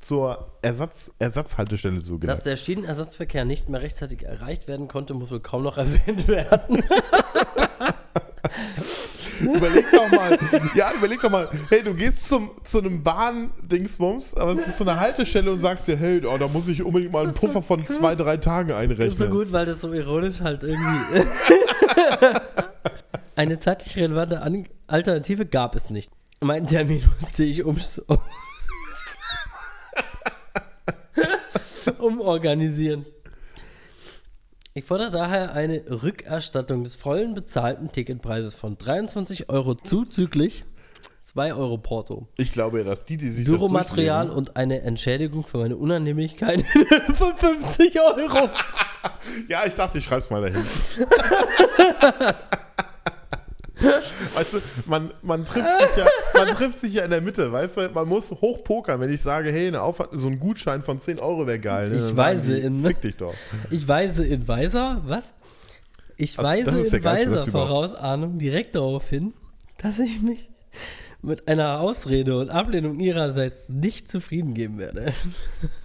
zur 0.00 0.52
Ersatz, 0.62 1.10
Ersatzhaltestelle 1.18 2.00
zu 2.00 2.14
Dass 2.14 2.20
gelangen. 2.20 2.40
der 2.44 2.56
Schienenersatzverkehr 2.56 3.44
nicht 3.44 3.68
mehr 3.68 3.80
rechtzeitig 3.82 4.22
erreicht 4.22 4.68
werden 4.68 4.86
konnte, 4.88 5.14
muss 5.14 5.30
wohl 5.30 5.40
kaum 5.40 5.64
noch 5.64 5.76
erwähnt 5.78 6.28
werden. 6.28 6.82
Überleg 9.40 9.86
doch 9.92 10.10
mal, 10.10 10.36
ja, 10.74 10.92
überleg 10.94 11.20
doch 11.20 11.30
mal, 11.30 11.48
hey, 11.68 11.82
du 11.84 11.94
gehst 11.94 12.26
zum, 12.26 12.50
zu 12.64 12.78
einem 12.78 13.02
Bahn-Dingsbums, 13.04 14.34
aber 14.34 14.50
es 14.50 14.66
ist 14.66 14.78
so 14.78 14.84
eine 14.84 14.98
Haltestelle 14.98 15.52
und 15.52 15.60
sagst 15.60 15.86
dir, 15.86 15.96
hey, 15.96 16.20
oh, 16.26 16.36
da 16.38 16.48
muss 16.48 16.68
ich 16.68 16.82
unbedingt 16.82 17.12
mal 17.12 17.20
einen 17.20 17.28
ist 17.30 17.40
so 17.40 17.46
Puffer 17.46 17.62
von 17.62 17.80
gut. 17.84 17.92
zwei, 17.92 18.14
drei 18.16 18.36
Tagen 18.38 18.70
Das 18.70 18.78
ist 18.82 18.88
so 18.88 18.92
einrechnen. 19.04 19.30
gut, 19.30 19.52
weil 19.52 19.66
das 19.66 19.80
so 19.80 19.92
ironisch 19.92 20.40
halt 20.40 20.64
irgendwie. 20.64 21.22
Eine 23.36 23.60
zeitlich 23.60 23.94
relevante 23.96 24.42
An 24.42 24.66
Alternative 24.88 25.46
gab 25.46 25.76
es 25.76 25.90
nicht. 25.90 26.10
Meinen 26.40 26.66
Termin 26.66 27.04
musste 27.20 27.44
ich 27.44 27.62
um 27.64 27.76
umorganisieren. 31.98 33.06
Ich 34.74 34.84
fordere 34.84 35.10
daher 35.10 35.54
eine 35.54 35.82
Rückerstattung 36.02 36.84
des 36.84 36.94
vollen 36.94 37.34
bezahlten 37.34 37.90
Ticketpreises 37.90 38.54
von 38.54 38.78
23 38.78 39.48
Euro 39.48 39.74
zuzüglich 39.74 40.64
2 41.22 41.54
Euro 41.54 41.76
Porto. 41.78 42.26
Ich 42.36 42.52
glaube 42.52 42.78
ja, 42.78 42.84
dass 42.84 43.04
die, 43.04 43.16
die 43.16 43.28
sich 43.28 43.46
Büromaterial 43.46 44.28
das 44.28 44.36
und 44.36 44.56
eine 44.56 44.80
Entschädigung 44.80 45.42
für 45.42 45.58
meine 45.58 45.76
Unannehmlichkeit 45.76 46.64
von 47.14 47.36
50 47.36 48.00
Euro. 48.00 48.50
Ja, 49.46 49.64
ich 49.64 49.74
dachte, 49.74 49.98
ich 49.98 50.04
schreib's 50.04 50.28
mal 50.28 50.42
dahin. 50.42 50.64
Weißt 54.34 54.54
du, 54.54 54.60
man, 54.86 55.10
man, 55.22 55.44
trifft 55.44 55.68
sich 55.68 55.96
ja, 55.96 56.06
man 56.34 56.48
trifft 56.48 56.78
sich 56.78 56.92
ja 56.94 57.04
in 57.04 57.10
der 57.10 57.20
Mitte, 57.20 57.52
weißt 57.52 57.76
du? 57.76 57.88
Man 57.94 58.08
muss 58.08 58.30
hochpokern, 58.30 59.00
wenn 59.00 59.12
ich 59.12 59.20
sage, 59.20 59.50
hey, 59.52 59.68
eine 59.68 59.82
Aufwand, 59.82 60.10
so 60.12 60.28
ein 60.28 60.38
Gutschein 60.40 60.82
von 60.82 60.98
10 61.00 61.20
Euro 61.20 61.46
wäre 61.46 61.58
geil. 61.60 61.90
Ne? 61.90 62.04
Ich 62.04 62.16
weise 62.16 62.56
die, 62.56 62.60
in- 62.62 62.84
Fick 62.84 63.00
dich 63.00 63.16
doch. 63.16 63.34
Ich 63.70 63.86
weise 63.86 64.26
in 64.26 64.48
weiser, 64.48 65.02
was? 65.06 65.24
Ich 66.16 66.38
Also, 66.38 66.50
weise 66.50 66.96
in 66.96 67.02
geilste 67.02 67.30
weiser. 67.32 67.50
Vorausahnung 67.52 68.38
direkt 68.38 68.74
darauf 68.74 69.08
hin, 69.08 69.32
dass 69.78 69.98
ich 70.00 70.20
mich 70.20 70.50
mit 71.22 71.46
einer 71.48 71.80
Ausrede 71.80 72.38
und 72.38 72.50
Ablehnung 72.50 72.98
ihrerseits 73.00 73.68
nicht 73.68 74.10
zufrieden 74.10 74.54
geben 74.54 74.78
werde. 74.78 75.12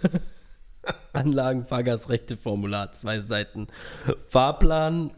Anlagen, 1.12 1.64
Fahrgastrechte, 1.66 2.36
Formular, 2.36 2.92
zwei 2.92 3.20
Seiten. 3.20 3.68
Fahrplan, 4.28 5.12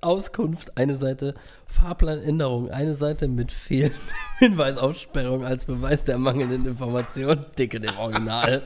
Auskunft, 0.00 0.76
eine 0.76 0.96
Seite. 0.96 1.34
Fahrplanänderung, 1.66 2.70
eine 2.70 2.94
Seite 2.94 3.26
mit 3.26 3.50
fehlendem 3.50 3.98
Hinweis, 4.38 4.76
Aussperrung 4.76 5.44
als 5.44 5.64
Beweis 5.64 6.04
der 6.04 6.18
mangelnden 6.18 6.66
Information. 6.66 7.44
Ticket 7.56 7.84
im 7.84 7.98
Original. 7.98 8.62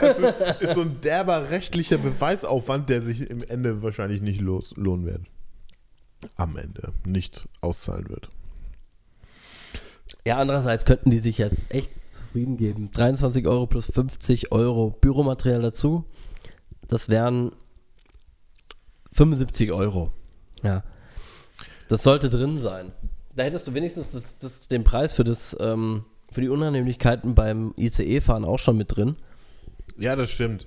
Ist 0.60 0.74
so 0.74 0.82
ein 0.82 1.00
derber 1.02 1.50
rechtlicher 1.50 1.98
Beweisaufwand, 1.98 2.88
der 2.88 3.02
sich 3.02 3.28
im 3.28 3.42
Ende 3.42 3.82
wahrscheinlich 3.82 4.22
nicht 4.22 4.40
los, 4.40 4.74
lohnen 4.76 5.06
wird. 5.06 5.22
Am 6.36 6.56
Ende 6.56 6.92
nicht 7.04 7.48
auszahlen 7.60 8.08
wird. 8.08 8.30
Ja, 10.24 10.38
andererseits 10.38 10.84
könnten 10.84 11.10
die 11.10 11.18
sich 11.18 11.38
jetzt 11.38 11.72
echt 11.72 11.90
zufrieden 12.10 12.56
geben. 12.56 12.90
23 12.92 13.46
Euro 13.46 13.66
plus 13.66 13.86
50 13.86 14.52
Euro 14.52 14.90
Büromaterial 14.90 15.62
dazu. 15.62 16.04
Das 16.86 17.08
wären 17.08 17.52
75 19.12 19.72
Euro. 19.72 20.12
Ja. 20.62 20.82
Das 21.88 22.02
sollte 22.02 22.30
drin 22.30 22.58
sein. 22.58 22.92
Da 23.34 23.44
hättest 23.44 23.66
du 23.66 23.74
wenigstens 23.74 24.12
das, 24.12 24.38
das, 24.38 24.68
den 24.68 24.84
Preis 24.84 25.12
für, 25.14 25.24
das, 25.24 25.56
ähm, 25.60 26.04
für 26.30 26.40
die 26.40 26.48
Unannehmlichkeiten 26.48 27.34
beim 27.34 27.74
ICE-Fahren 27.76 28.44
auch 28.44 28.58
schon 28.58 28.76
mit 28.76 28.94
drin. 28.96 29.16
Ja, 29.98 30.16
das 30.16 30.30
stimmt. 30.30 30.66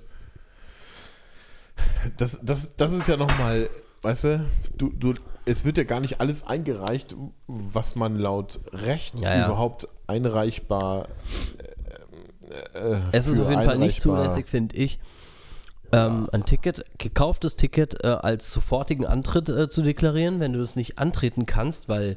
Das, 2.16 2.38
das, 2.42 2.76
das 2.76 2.92
ist 2.92 3.08
ja 3.08 3.16
nochmal, 3.16 3.68
weißt 4.02 4.24
du, 4.24 4.46
du, 4.76 4.90
du, 4.90 5.14
es 5.44 5.64
wird 5.64 5.76
ja 5.76 5.84
gar 5.84 6.00
nicht 6.00 6.20
alles 6.20 6.46
eingereicht, 6.46 7.14
was 7.46 7.96
man 7.96 8.16
laut 8.16 8.60
Recht 8.72 9.20
Ja, 9.20 9.36
ja. 9.36 9.46
überhaupt 9.46 9.88
einreichbar. 10.06 11.08
Äh, 12.74 12.78
äh, 12.78 13.00
Es 13.12 13.26
ist 13.26 13.38
auf 13.38 13.50
jeden 13.50 13.62
Fall 13.62 13.78
nicht 13.78 14.00
zulässig, 14.00 14.48
finde 14.48 14.76
ich, 14.76 14.98
ähm, 15.92 16.28
ein 16.32 16.44
Ticket, 16.44 16.84
gekauftes 16.98 17.56
Ticket 17.56 18.02
äh, 18.04 18.08
als 18.08 18.52
sofortigen 18.52 19.06
Antritt 19.06 19.48
äh, 19.48 19.68
zu 19.68 19.82
deklarieren, 19.82 20.40
wenn 20.40 20.52
du 20.52 20.60
es 20.60 20.76
nicht 20.76 20.98
antreten 20.98 21.46
kannst, 21.46 21.88
weil 21.88 22.16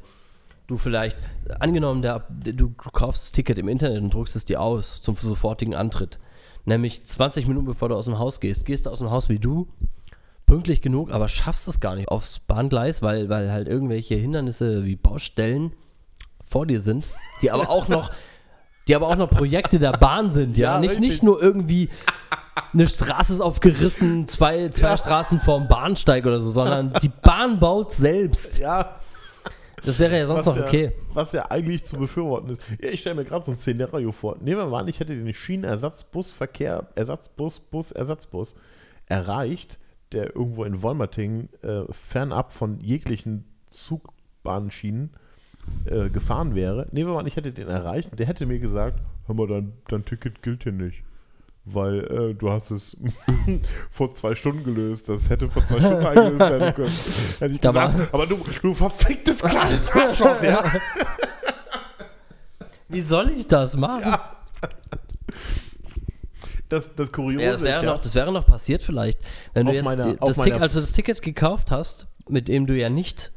du 0.67 0.77
vielleicht, 0.77 1.21
angenommen, 1.59 2.01
der, 2.01 2.25
du, 2.29 2.69
kaufst 2.69 3.23
das 3.23 3.31
Ticket 3.31 3.57
im 3.57 3.67
Internet 3.67 4.01
und 4.03 4.13
druckst 4.13 4.35
es 4.35 4.45
dir 4.45 4.61
aus 4.61 5.01
zum 5.01 5.15
sofortigen 5.15 5.73
Antritt, 5.73 6.19
nämlich 6.65 7.05
20 7.05 7.47
Minuten 7.47 7.65
bevor 7.65 7.89
du 7.89 7.95
aus 7.95 8.05
dem 8.05 8.19
Haus 8.19 8.39
gehst, 8.39 8.65
gehst 8.65 8.85
du 8.85 8.91
aus 8.91 8.99
dem 8.99 9.09
Haus 9.09 9.29
wie 9.29 9.39
du, 9.39 9.67
pünktlich 10.45 10.81
genug, 10.81 11.11
aber 11.11 11.27
schaffst 11.27 11.67
es 11.67 11.79
gar 11.79 11.95
nicht 11.95 12.09
aufs 12.09 12.39
Bahngleis, 12.39 13.01
weil, 13.01 13.29
weil 13.29 13.51
halt 13.51 13.67
irgendwelche 13.67 14.15
Hindernisse 14.15 14.85
wie 14.85 14.95
Baustellen 14.95 15.73
vor 16.43 16.65
dir 16.65 16.81
sind, 16.81 17.07
die 17.41 17.51
aber 17.51 17.69
auch 17.69 17.87
noch, 17.87 18.11
die 18.89 18.95
aber 18.95 19.07
auch 19.07 19.15
noch 19.15 19.29
Projekte 19.29 19.79
der 19.79 19.91
Bahn 19.93 20.31
sind, 20.31 20.57
ja, 20.57 20.73
Ja, 20.73 20.79
nicht, 20.79 20.91
richtig. 20.91 21.09
nicht 21.09 21.23
nur 21.23 21.41
irgendwie 21.41 21.89
eine 22.73 22.87
Straße 22.87 23.33
ist 23.33 23.39
aufgerissen, 23.41 24.27
zwei, 24.27 24.67
zwei 24.69 24.89
Ja. 24.89 24.97
Straßen 24.97 25.39
vorm 25.39 25.67
Bahnsteig 25.67 26.25
oder 26.25 26.39
so, 26.39 26.51
sondern 26.51 26.91
die 27.01 27.09
Bahn 27.09 27.59
baut 27.59 27.93
selbst. 27.93 28.57
Ja, 28.59 28.95
Das 29.85 29.97
wäre 29.99 30.17
ja 30.17 30.27
sonst 30.27 30.39
was 30.45 30.55
noch 30.55 30.57
ja, 30.57 30.65
okay. 30.67 30.91
Was 31.13 31.31
ja 31.31 31.49
eigentlich 31.49 31.85
zu 31.85 31.97
befürworten 31.97 32.49
ist. 32.49 32.61
Ja, 32.81 32.89
ich 32.89 32.99
stelle 32.99 33.15
mir 33.15 33.23
gerade 33.25 33.45
so 33.45 33.51
ein 33.51 33.57
Szenario 33.57 34.11
vor. 34.11 34.35
Nehmen 34.41 34.57
wir 34.59 34.65
mal 34.65 34.81
an, 34.81 34.87
ich 34.89 34.99
hätte 34.99 35.15
den 35.15 35.33
Schienenersatzbusverkehr, 35.33 36.87
Ersatzbus, 36.95 37.59
Bus, 37.59 37.91
Ersatzbus 37.91 38.55
erreicht, 39.05 39.77
der 40.11 40.35
irgendwo 40.35 40.63
in 40.65 40.81
Wolmerting 40.81 41.47
äh, 41.61 41.83
fernab 41.91 42.51
von 42.51 42.79
jeglichen 42.81 43.45
Zugbahnschienen 43.69 45.11
äh, 45.85 46.09
gefahren 46.09 46.55
wäre. 46.55 46.87
Nehmen 46.91 47.09
wir 47.09 47.13
mal 47.13 47.19
an, 47.21 47.27
ich 47.27 47.35
hätte 47.35 47.51
den 47.51 47.67
erreicht 47.67 48.11
und 48.11 48.19
der 48.19 48.27
hätte 48.27 48.45
mir 48.45 48.59
gesagt, 48.59 48.99
hör 49.27 49.35
mal, 49.35 49.47
dein, 49.47 49.73
dein 49.87 50.05
Ticket 50.05 50.41
gilt 50.41 50.63
hier 50.63 50.71
nicht. 50.71 51.03
Weil 51.65 51.99
äh, 52.31 52.33
du 52.33 52.49
hast 52.49 52.71
es 52.71 52.97
vor 53.91 54.13
zwei 54.15 54.33
Stunden 54.33 54.63
gelöst. 54.63 55.07
Das 55.09 55.29
hätte 55.29 55.49
vor 55.51 55.63
zwei 55.65 55.79
Stunden 55.79 56.05
eingelöst 56.05 56.39
werden 56.39 56.73
können. 56.73 56.91
Hätte 57.39 57.53
ich 57.53 57.59
Da 57.59 57.71
gesagt, 57.71 58.13
aber 58.13 58.25
du, 58.25 58.39
du 58.61 58.73
verficktes 58.73 59.37
kleines 59.39 59.89
Arschloch, 59.93 60.41
ja. 60.41 60.63
Wie 62.87 63.01
soll 63.01 63.29
ich 63.31 63.45
das 63.45 63.77
machen? 63.77 64.01
Ja, 64.03 64.35
Das, 66.69 66.95
das 66.95 67.11
Kuriose 67.11 67.45
das, 67.51 67.61
wäre 67.61 67.77
ist 67.79 67.83
ja, 67.83 67.91
noch, 67.93 68.01
das 68.01 68.15
wäre 68.15 68.31
noch 68.31 68.45
passiert 68.45 68.81
vielleicht. 68.83 69.19
Wenn 69.53 69.65
du 69.67 69.73
jetzt 69.73 69.83
meiner- 69.85 70.13
die, 70.13 70.17
das 70.19 70.37
Ticket, 70.37 70.61
also 70.61 70.81
das 70.81 70.91
Ticket 70.91 71.21
gekauft 71.21 71.71
hast, 71.71 72.07
mit 72.27 72.47
dem 72.47 72.67
du 72.67 72.75
ja 72.77 72.89
nicht 72.89 73.31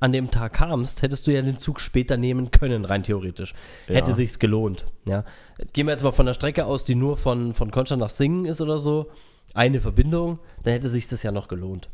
an 0.00 0.12
dem 0.12 0.30
Tag 0.30 0.54
kamst, 0.54 1.02
hättest 1.02 1.26
du 1.26 1.32
ja 1.32 1.42
den 1.42 1.58
Zug 1.58 1.80
später 1.80 2.16
nehmen 2.16 2.50
können, 2.50 2.84
rein 2.84 3.02
theoretisch. 3.02 3.54
Ja. 3.88 3.94
Hätte 3.94 4.14
sich's 4.14 4.38
gelohnt. 4.38 4.86
Ja. 5.06 5.24
Gehen 5.72 5.86
wir 5.86 5.92
jetzt 5.92 6.02
mal 6.02 6.12
von 6.12 6.26
der 6.26 6.34
Strecke 6.34 6.66
aus, 6.66 6.84
die 6.84 6.94
nur 6.94 7.16
von, 7.16 7.54
von 7.54 7.70
Konstanz 7.70 8.00
nach 8.00 8.10
Singen 8.10 8.44
ist 8.44 8.60
oder 8.60 8.78
so, 8.78 9.10
eine 9.54 9.80
Verbindung, 9.80 10.38
dann 10.62 10.74
hätte 10.74 10.88
sich 10.88 11.08
das 11.08 11.22
ja 11.22 11.32
noch 11.32 11.48
gelohnt. 11.48 11.88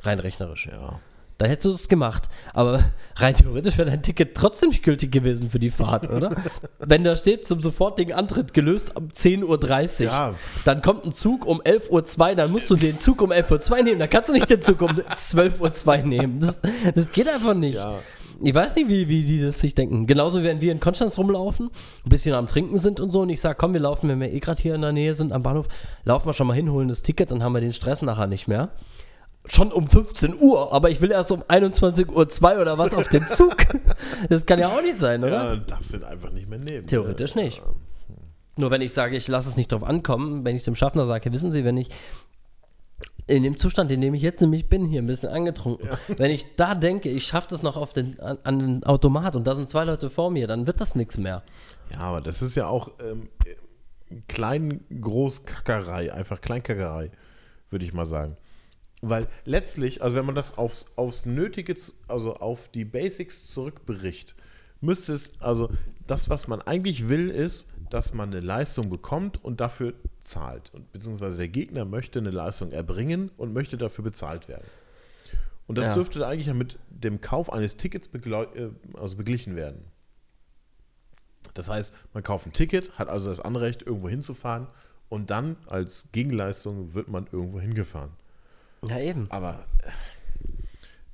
Rein 0.00 0.18
rechnerisch. 0.18 0.66
ja. 0.66 1.00
Dann 1.38 1.48
hättest 1.48 1.66
du 1.66 1.70
es 1.70 1.88
gemacht. 1.88 2.28
Aber 2.52 2.84
rein 3.16 3.34
theoretisch 3.34 3.78
wäre 3.78 3.88
dein 3.88 4.02
Ticket 4.02 4.36
trotzdem 4.36 4.70
nicht 4.70 4.82
gültig 4.82 5.12
gewesen 5.12 5.50
für 5.50 5.60
die 5.60 5.70
Fahrt, 5.70 6.10
oder? 6.10 6.30
Wenn 6.78 7.04
da 7.04 7.14
steht, 7.14 7.46
zum 7.46 7.62
sofortigen 7.62 8.12
Antritt 8.12 8.52
gelöst 8.52 8.96
um 8.96 9.08
10.30 9.08 9.44
Uhr. 10.00 10.06
Ja. 10.06 10.34
Dann 10.64 10.82
kommt 10.82 11.04
ein 11.04 11.12
Zug 11.12 11.46
um 11.46 11.62
11.02 11.62 12.18
Uhr, 12.18 12.34
dann 12.34 12.50
musst 12.50 12.68
du 12.70 12.76
den 12.76 12.98
Zug 12.98 13.22
um 13.22 13.30
11.02 13.30 13.70
Uhr 13.70 13.82
nehmen. 13.84 13.98
Dann 14.00 14.10
kannst 14.10 14.28
du 14.28 14.32
nicht 14.32 14.50
den 14.50 14.60
Zug 14.60 14.82
um 14.82 14.90
12.02 14.90 15.86
Uhr 15.86 16.06
nehmen. 16.06 16.40
Das, 16.40 16.60
das 16.94 17.12
geht 17.12 17.28
einfach 17.28 17.54
nicht. 17.54 17.76
Ja. 17.76 18.00
Ich 18.40 18.54
weiß 18.54 18.76
nicht, 18.76 18.88
wie, 18.88 19.08
wie 19.08 19.24
die 19.24 19.40
das 19.40 19.58
sich 19.58 19.74
denken. 19.74 20.06
Genauso, 20.06 20.44
wenn 20.44 20.60
wir 20.60 20.70
in 20.70 20.78
Konstanz 20.78 21.18
rumlaufen, 21.18 21.70
ein 22.04 22.08
bisschen 22.08 22.34
am 22.34 22.46
Trinken 22.46 22.78
sind 22.78 23.00
und 23.00 23.10
so, 23.10 23.22
und 23.22 23.30
ich 23.30 23.40
sage, 23.40 23.56
komm, 23.58 23.74
wir 23.74 23.80
laufen, 23.80 24.08
wenn 24.08 24.20
wir 24.20 24.32
eh 24.32 24.38
gerade 24.38 24.62
hier 24.62 24.76
in 24.76 24.80
der 24.80 24.92
Nähe 24.92 25.14
sind 25.14 25.32
am 25.32 25.42
Bahnhof, 25.42 25.66
laufen 26.04 26.26
wir 26.28 26.32
schon 26.34 26.46
mal 26.46 26.54
hin, 26.54 26.70
holen 26.70 26.88
das 26.88 27.02
Ticket, 27.02 27.32
dann 27.32 27.42
haben 27.42 27.52
wir 27.52 27.60
den 27.60 27.72
Stress 27.72 28.00
nachher 28.02 28.28
nicht 28.28 28.46
mehr. 28.46 28.70
Schon 29.46 29.72
um 29.72 29.88
15 29.88 30.38
Uhr, 30.38 30.72
aber 30.72 30.90
ich 30.90 31.00
will 31.00 31.10
erst 31.10 31.32
um 31.32 31.42
21.02 31.42 32.42
Uhr 32.54 32.60
oder 32.60 32.76
was 32.76 32.92
auf 32.92 33.08
den 33.08 33.26
Zug. 33.26 33.56
Das 34.28 34.44
kann 34.44 34.58
ja 34.58 34.68
auch 34.68 34.82
nicht 34.82 34.98
sein, 34.98 35.22
oder? 35.24 35.54
Ja, 35.54 35.56
darfst 35.56 35.92
du 35.94 35.98
den 35.98 36.06
einfach 36.06 36.30
nicht 36.30 36.48
mehr 36.48 36.58
nehmen. 36.58 36.86
Theoretisch 36.86 37.34
Ja. 37.34 37.42
nicht. 37.42 37.62
Nur 38.56 38.70
wenn 38.70 38.82
ich 38.82 38.92
sage, 38.92 39.16
ich 39.16 39.28
lasse 39.28 39.48
es 39.48 39.56
nicht 39.56 39.70
drauf 39.72 39.84
ankommen, 39.84 40.44
wenn 40.44 40.56
ich 40.56 40.64
dem 40.64 40.74
Schaffner 40.74 41.06
sage, 41.06 41.32
wissen 41.32 41.52
Sie, 41.52 41.64
wenn 41.64 41.76
ich 41.76 41.88
in 43.28 43.42
dem 43.42 43.56
Zustand, 43.58 43.92
in 43.92 44.00
dem 44.00 44.14
ich 44.14 44.22
jetzt 44.22 44.40
nämlich 44.40 44.68
bin, 44.68 44.86
hier 44.86 45.00
ein 45.00 45.06
bisschen 45.06 45.30
angetrunken, 45.30 45.88
wenn 46.16 46.30
ich 46.30 46.56
da 46.56 46.74
denke, 46.74 47.08
ich 47.08 47.24
schaffe 47.24 47.48
das 47.50 47.62
noch 47.62 47.76
auf 47.76 47.92
den, 47.92 48.18
an, 48.20 48.38
an 48.42 48.58
den 48.58 48.84
Automat 48.84 49.36
und 49.36 49.46
da 49.46 49.54
sind 49.54 49.68
zwei 49.68 49.84
Leute 49.84 50.10
vor 50.10 50.30
mir, 50.30 50.46
dann 50.46 50.66
wird 50.66 50.80
das 50.80 50.94
nichts 50.94 51.16
mehr. 51.18 51.42
Ja, 51.92 52.00
aber 52.00 52.20
das 52.20 52.42
ist 52.42 52.54
ja 52.56 52.66
auch 52.66 52.90
ähm, 53.00 53.28
klein, 54.26 54.80
groß 55.00 55.44
Kackerei, 55.44 56.12
einfach 56.12 56.40
Kleinkackerei, 56.40 57.10
würde 57.70 57.84
ich 57.84 57.92
mal 57.92 58.06
sagen. 58.06 58.36
Weil 59.00 59.28
letztlich, 59.44 60.02
also 60.02 60.16
wenn 60.16 60.26
man 60.26 60.34
das 60.34 60.58
aufs, 60.58 60.86
aufs 60.96 61.24
Nötige, 61.24 61.74
also 62.08 62.34
auf 62.34 62.68
die 62.68 62.84
Basics 62.84 63.46
zurückbricht, 63.46 64.34
müsste 64.80 65.12
es, 65.12 65.40
also 65.40 65.70
das, 66.06 66.28
was 66.28 66.48
man 66.48 66.60
eigentlich 66.62 67.08
will, 67.08 67.30
ist, 67.30 67.68
dass 67.90 68.12
man 68.12 68.30
eine 68.30 68.40
Leistung 68.40 68.90
bekommt 68.90 69.42
und 69.44 69.60
dafür 69.60 69.94
zahlt. 70.22 70.72
Und, 70.74 70.92
beziehungsweise 70.92 71.36
der 71.36 71.48
Gegner 71.48 71.84
möchte 71.84 72.18
eine 72.18 72.30
Leistung 72.30 72.72
erbringen 72.72 73.30
und 73.36 73.52
möchte 73.52 73.78
dafür 73.78 74.04
bezahlt 74.04 74.48
werden. 74.48 74.66
Und 75.66 75.76
das 75.78 75.88
Ja. 75.88 75.94
dürfte 75.94 76.26
eigentlich 76.26 76.52
mit 76.54 76.78
dem 76.90 77.20
Kauf 77.20 77.52
eines 77.52 77.76
Tickets 77.76 78.08
äh, 78.12 78.70
also 78.94 79.16
beglichen 79.16 79.54
werden. 79.54 79.84
Das 81.54 81.68
heißt, 81.68 81.94
man 82.14 82.22
kauft 82.22 82.46
ein 82.46 82.52
Ticket, 82.52 82.98
hat 82.98 83.08
also 83.08 83.30
das 83.30 83.40
Anrecht, 83.40 83.82
irgendwo 83.82 84.08
hinzufahren 84.08 84.66
und 85.08 85.30
dann 85.30 85.56
als 85.66 86.08
Gegenleistung 86.12 86.94
wird 86.94 87.08
man 87.08 87.26
irgendwo 87.32 87.60
hingefahren. 87.60 88.10
Ja, 88.86 88.98
eben. 88.98 89.26
Aber 89.30 89.64
äh, 89.82 89.90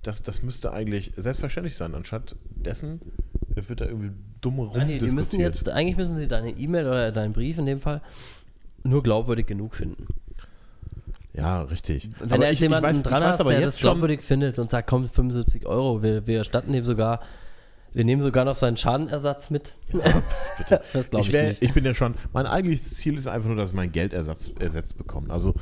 das, 0.03 0.23
das 0.23 0.43
müsste 0.43 0.73
eigentlich 0.73 1.12
selbstverständlich 1.16 1.77
sein. 1.77 1.95
Anstatt 1.95 2.36
dessen 2.51 3.01
wird 3.55 3.81
da 3.81 3.86
irgendwie 3.86 4.11
dumm 4.41 4.59
rum 4.59 4.73
Nein, 4.77 4.89
die, 4.89 4.99
die 4.99 5.11
müssen 5.12 5.41
jetzt, 5.41 5.69
eigentlich 5.70 5.97
müssen 5.97 6.16
sie 6.16 6.28
deine 6.28 6.51
E-Mail 6.51 6.86
oder 6.86 7.12
deinen 7.12 7.32
Brief 7.32 7.57
in 7.59 7.66
dem 7.66 7.81
Fall 7.81 8.03
nur 8.82 9.03
glaubwürdig 9.03 9.47
genug 9.47 9.74
finden. 9.77 10.07
Ja, 11.32 11.62
richtig. 11.62 12.09
Wenn 12.20 12.32
Aber 12.32 12.45
er 12.45 12.51
jetzt 12.51 12.61
ich- 12.61 12.66
ich 12.66 12.70
jemanden 12.70 12.86
weiß- 12.86 12.97
ich 12.97 13.03
dran 13.03 13.23
weiß 13.23 13.32
hast, 13.32 13.41
aber 13.41 13.51
der 13.51 13.61
das 13.62 13.78
glaubwürdig 13.78 14.23
findet 14.23 14.59
und 14.59 14.69
sagt, 14.70 14.89
komm, 14.89 15.09
75 15.09 15.66
Euro, 15.66 16.03
wir, 16.03 16.27
wir 16.27 16.39
erstatten 16.39 16.73
dem 16.73 16.85
sogar, 16.85 17.20
wir 17.93 18.05
nehmen 18.05 18.23
sogar 18.23 18.45
noch 18.45 18.55
seinen 18.55 18.77
Schadenersatz 18.77 19.51
mit. 19.51 19.74
Bitte. 19.91 20.82
Das 20.93 21.11
glaube 21.11 21.23
ich, 21.23 21.28
ich, 21.28 21.32
wär- 21.32 21.49
nicht. 21.49 21.62
ich 21.62 21.73
bin 21.73 21.85
ja 21.85 21.95
schon, 21.95 22.15
mein 22.32 22.47
eigentliches 22.47 22.95
Ziel 22.95 23.16
ist 23.16 23.27
einfach 23.27 23.49
nur, 23.49 23.57
dass 23.57 23.70
ich 23.70 23.77
mein 23.77 23.91
Geld 23.91 24.12
ersetzt 24.12 24.97
bekomme. 24.99 25.31
Also 25.32 25.55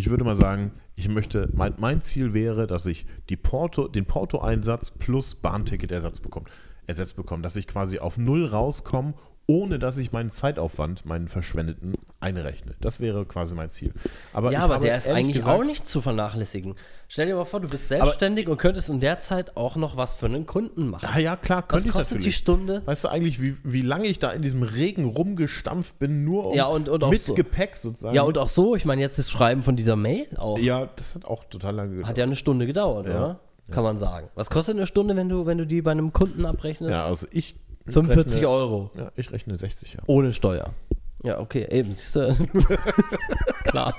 ich 0.00 0.08
würde 0.08 0.24
mal 0.24 0.34
sagen, 0.34 0.72
ich 0.94 1.10
möchte, 1.10 1.50
mein, 1.52 1.74
mein 1.76 2.00
Ziel 2.00 2.32
wäre, 2.32 2.66
dass 2.66 2.86
ich 2.86 3.04
die 3.28 3.36
Porto, 3.36 3.86
den 3.86 4.06
Porto-Einsatz 4.06 4.90
plus 4.90 5.34
Bahnticket-Ersatz 5.34 6.20
bekomme, 6.20 6.46
ersetzt 6.86 7.16
bekomme, 7.16 7.42
dass 7.42 7.54
ich 7.56 7.66
quasi 7.66 7.98
auf 7.98 8.16
Null 8.16 8.46
rauskomme, 8.46 9.12
ohne 9.50 9.80
dass 9.80 9.98
ich 9.98 10.12
meinen 10.12 10.30
Zeitaufwand, 10.30 11.06
meinen 11.06 11.26
verschwendeten, 11.26 11.94
einrechne. 12.20 12.74
Das 12.80 13.00
wäre 13.00 13.24
quasi 13.24 13.56
mein 13.56 13.68
Ziel. 13.68 13.92
Aber 14.32 14.52
ja, 14.52 14.60
aber 14.60 14.78
der 14.78 14.96
ist 14.96 15.08
eigentlich 15.08 15.38
gesagt- 15.38 15.58
auch 15.60 15.64
nicht 15.64 15.88
zu 15.88 16.00
vernachlässigen. 16.00 16.76
Stell 17.08 17.26
dir 17.26 17.34
mal 17.34 17.44
vor, 17.44 17.58
du 17.58 17.66
bist 17.66 17.88
selbstständig 17.88 18.46
und 18.48 18.58
könntest 18.58 18.90
in 18.90 19.00
der 19.00 19.18
Zeit 19.20 19.56
auch 19.56 19.74
noch 19.74 19.96
was 19.96 20.14
für 20.14 20.26
einen 20.26 20.46
Kunden 20.46 20.88
machen. 20.88 21.08
Ja, 21.14 21.18
ja, 21.18 21.36
klar, 21.36 21.64
was 21.66 21.68
könnte 21.82 21.88
ich 21.88 21.92
kostet 21.92 22.24
die. 22.24 22.32
Stunde? 22.32 22.82
Weißt 22.84 23.02
du 23.02 23.08
eigentlich, 23.08 23.42
wie, 23.42 23.56
wie 23.64 23.82
lange 23.82 24.06
ich 24.06 24.20
da 24.20 24.30
in 24.30 24.42
diesem 24.42 24.62
Regen 24.62 25.04
rumgestampft 25.04 25.98
bin, 25.98 26.24
nur 26.24 26.46
um 26.46 26.54
Ja, 26.54 26.66
und- 26.66 26.88
und 26.88 27.02
auch 27.02 27.10
mit 27.10 27.20
so. 27.22 27.34
Gepäck 27.34 27.76
sozusagen? 27.76 28.14
Ja, 28.14 28.22
und 28.22 28.38
auch 28.38 28.46
so, 28.48 28.76
ich 28.76 28.84
meine, 28.84 29.00
jetzt 29.00 29.18
das 29.18 29.28
Schreiben 29.30 29.64
von 29.64 29.74
dieser 29.74 29.96
Mail 29.96 30.28
auch. 30.36 30.58
Ja, 30.60 30.88
das 30.94 31.16
hat 31.16 31.24
auch 31.24 31.42
total 31.44 31.74
lange 31.74 31.90
gedauert. 31.90 32.08
Hat 32.08 32.18
ja 32.18 32.24
eine 32.24 32.36
Stunde 32.36 32.66
gedauert, 32.66 33.06
Ja. 33.06 33.12
oder? 33.16 33.40
Kann 33.72 33.82
man 33.82 33.98
sagen. 33.98 34.28
Was 34.36 34.48
kostet 34.50 34.76
eine 34.76 34.86
Stunde, 34.86 35.16
wenn 35.16 35.28
du, 35.28 35.46
wenn 35.46 35.58
du 35.58 35.66
die 35.66 35.82
bei 35.82 35.90
einem 35.92 36.12
Kunden 36.12 36.44
abrechnest? 36.46 36.92
Ja, 36.92 37.06
also 37.06 37.26
ich. 37.32 37.56
45 37.86 38.36
rechne, 38.36 38.48
Euro. 38.48 38.90
Ja, 38.96 39.10
ich 39.16 39.32
rechne 39.32 39.56
60, 39.56 39.94
ja. 39.94 40.00
Ohne 40.06 40.32
Steuer. 40.32 40.74
Ja, 41.22 41.38
okay, 41.38 41.66
eben, 41.70 41.92
siehst 41.92 42.16
du. 42.16 42.34
klar. 43.64 43.94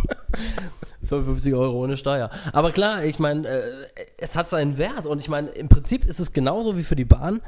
55 1.04 1.54
Euro 1.54 1.84
ohne 1.84 1.98
Steuer. 1.98 2.30
Aber 2.52 2.72
klar, 2.72 3.04
ich 3.04 3.20
meine, 3.20 3.48
äh, 3.48 3.62
es 4.18 4.36
hat 4.36 4.48
seinen 4.48 4.78
Wert 4.78 5.06
und 5.06 5.20
ich 5.20 5.30
meine, 5.30 5.50
im 5.50 5.70
Prinzip 5.70 6.06
ist 6.06 6.20
es 6.20 6.34
genauso 6.34 6.78
wie 6.78 6.84
für 6.84 6.96
die 6.96 7.06
Bahn, 7.06 7.42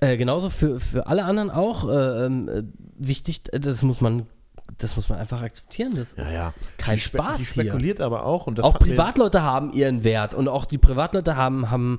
äh, 0.00 0.16
genauso 0.16 0.50
für, 0.50 0.78
für 0.78 1.06
alle 1.06 1.24
anderen 1.24 1.50
auch 1.50 1.88
äh, 1.88 2.26
ähm, 2.26 2.48
äh, 2.48 2.62
wichtig, 2.98 3.44
das 3.44 3.82
muss 3.82 4.00
man, 4.02 4.26
das 4.78 4.96
muss 4.96 5.08
man 5.08 5.18
einfach 5.18 5.40
akzeptieren. 5.40 5.94
Das 5.96 6.12
ist 6.12 6.38
kein 6.76 6.96
die 6.96 7.00
Spaß 7.00 7.38
Die 7.38 7.44
hier. 7.44 7.64
spekuliert 7.64 8.00
aber 8.02 8.26
auch. 8.26 8.46
Und 8.46 8.58
das 8.58 8.66
auch 8.66 8.78
Privatleute 8.78 9.42
haben 9.42 9.72
ihren 9.72 10.04
Wert 10.04 10.34
und 10.34 10.48
auch 10.48 10.66
die 10.66 10.78
Privatleute 10.78 11.36
haben, 11.36 11.70
haben 11.70 11.98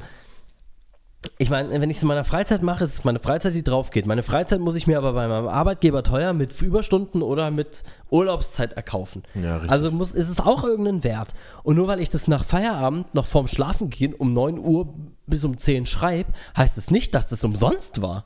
ich 1.38 1.50
meine, 1.50 1.70
wenn 1.82 1.90
ich 1.90 1.98
es 1.98 2.04
in 2.04 2.08
meiner 2.08 2.24
Freizeit 2.24 2.62
mache, 2.62 2.84
ist 2.84 2.94
es 2.94 3.04
meine 3.04 3.20
Freizeit, 3.20 3.56
die 3.56 3.64
drauf 3.64 3.90
geht. 3.90 4.06
Meine 4.06 4.24
Freizeit 4.24 4.60
muss 4.60 4.76
ich 4.76 4.88
mir 4.88 4.98
aber 4.98 5.14
bei 5.14 5.28
meinem 5.28 5.48
Arbeitgeber 5.48 6.04
teuer 6.04 6.34
mit 6.34 6.62
Überstunden 6.62 7.22
oder 7.22 7.52
mit 7.52 7.84
Urlaubszeit 8.10 8.74
erkaufen. 8.74 9.24
Ja, 9.34 9.56
richtig. 9.56 9.72
also 9.72 9.92
muss, 9.92 10.14
ist 10.14 10.30
es 10.30 10.40
auch 10.40 10.64
irgendeinen 10.64 11.04
Wert. 11.04 11.30
Und 11.64 11.76
nur 11.76 11.88
weil 11.88 12.00
ich 12.00 12.10
das 12.10 12.28
nach 12.28 12.46
Feierabend 12.46 13.14
noch 13.14 13.26
vorm 13.26 13.48
Schlafen 13.48 13.90
gehen 13.90 14.14
um 14.14 14.34
9 14.34 14.60
Uhr 14.60 14.94
bis 15.26 15.44
um 15.44 15.58
10 15.58 15.86
schreibe, 15.86 16.32
heißt 16.56 16.78
es 16.78 16.92
nicht, 16.92 17.14
dass 17.14 17.28
das 17.28 17.44
umsonst 17.44 18.02
war. 18.02 18.24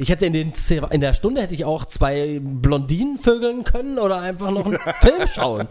Ich 0.00 0.08
hätte 0.08 0.24
in, 0.24 0.32
den, 0.32 0.52
in 0.90 1.02
der 1.02 1.12
Stunde 1.12 1.42
hätte 1.42 1.52
ich 1.52 1.66
auch 1.66 1.84
zwei 1.84 2.40
Blondinen 2.42 3.18
vögeln 3.18 3.64
können 3.64 3.98
oder 3.98 4.18
einfach 4.18 4.50
noch 4.50 4.64
einen 4.64 4.78
Film 5.00 5.26
schauen. 5.26 5.68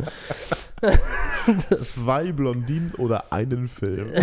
Zwei 1.81 2.31
Blondinen 2.31 2.93
oder 2.95 3.31
einen 3.31 3.67
Film. 3.67 4.11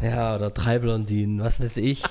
Ja, 0.00 0.34
oder 0.34 0.50
drei 0.50 0.78
Blondinen, 0.80 1.40
was 1.44 1.60
weiß 1.60 1.76
ich. 1.76 2.02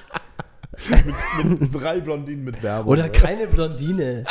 mit 1.43 1.73
drei 1.73 1.99
Blondinen 1.99 2.43
mit 2.43 2.63
Werbung. 2.63 2.93
Oder 2.93 3.09
keine 3.09 3.47
Blondine. 3.47 4.23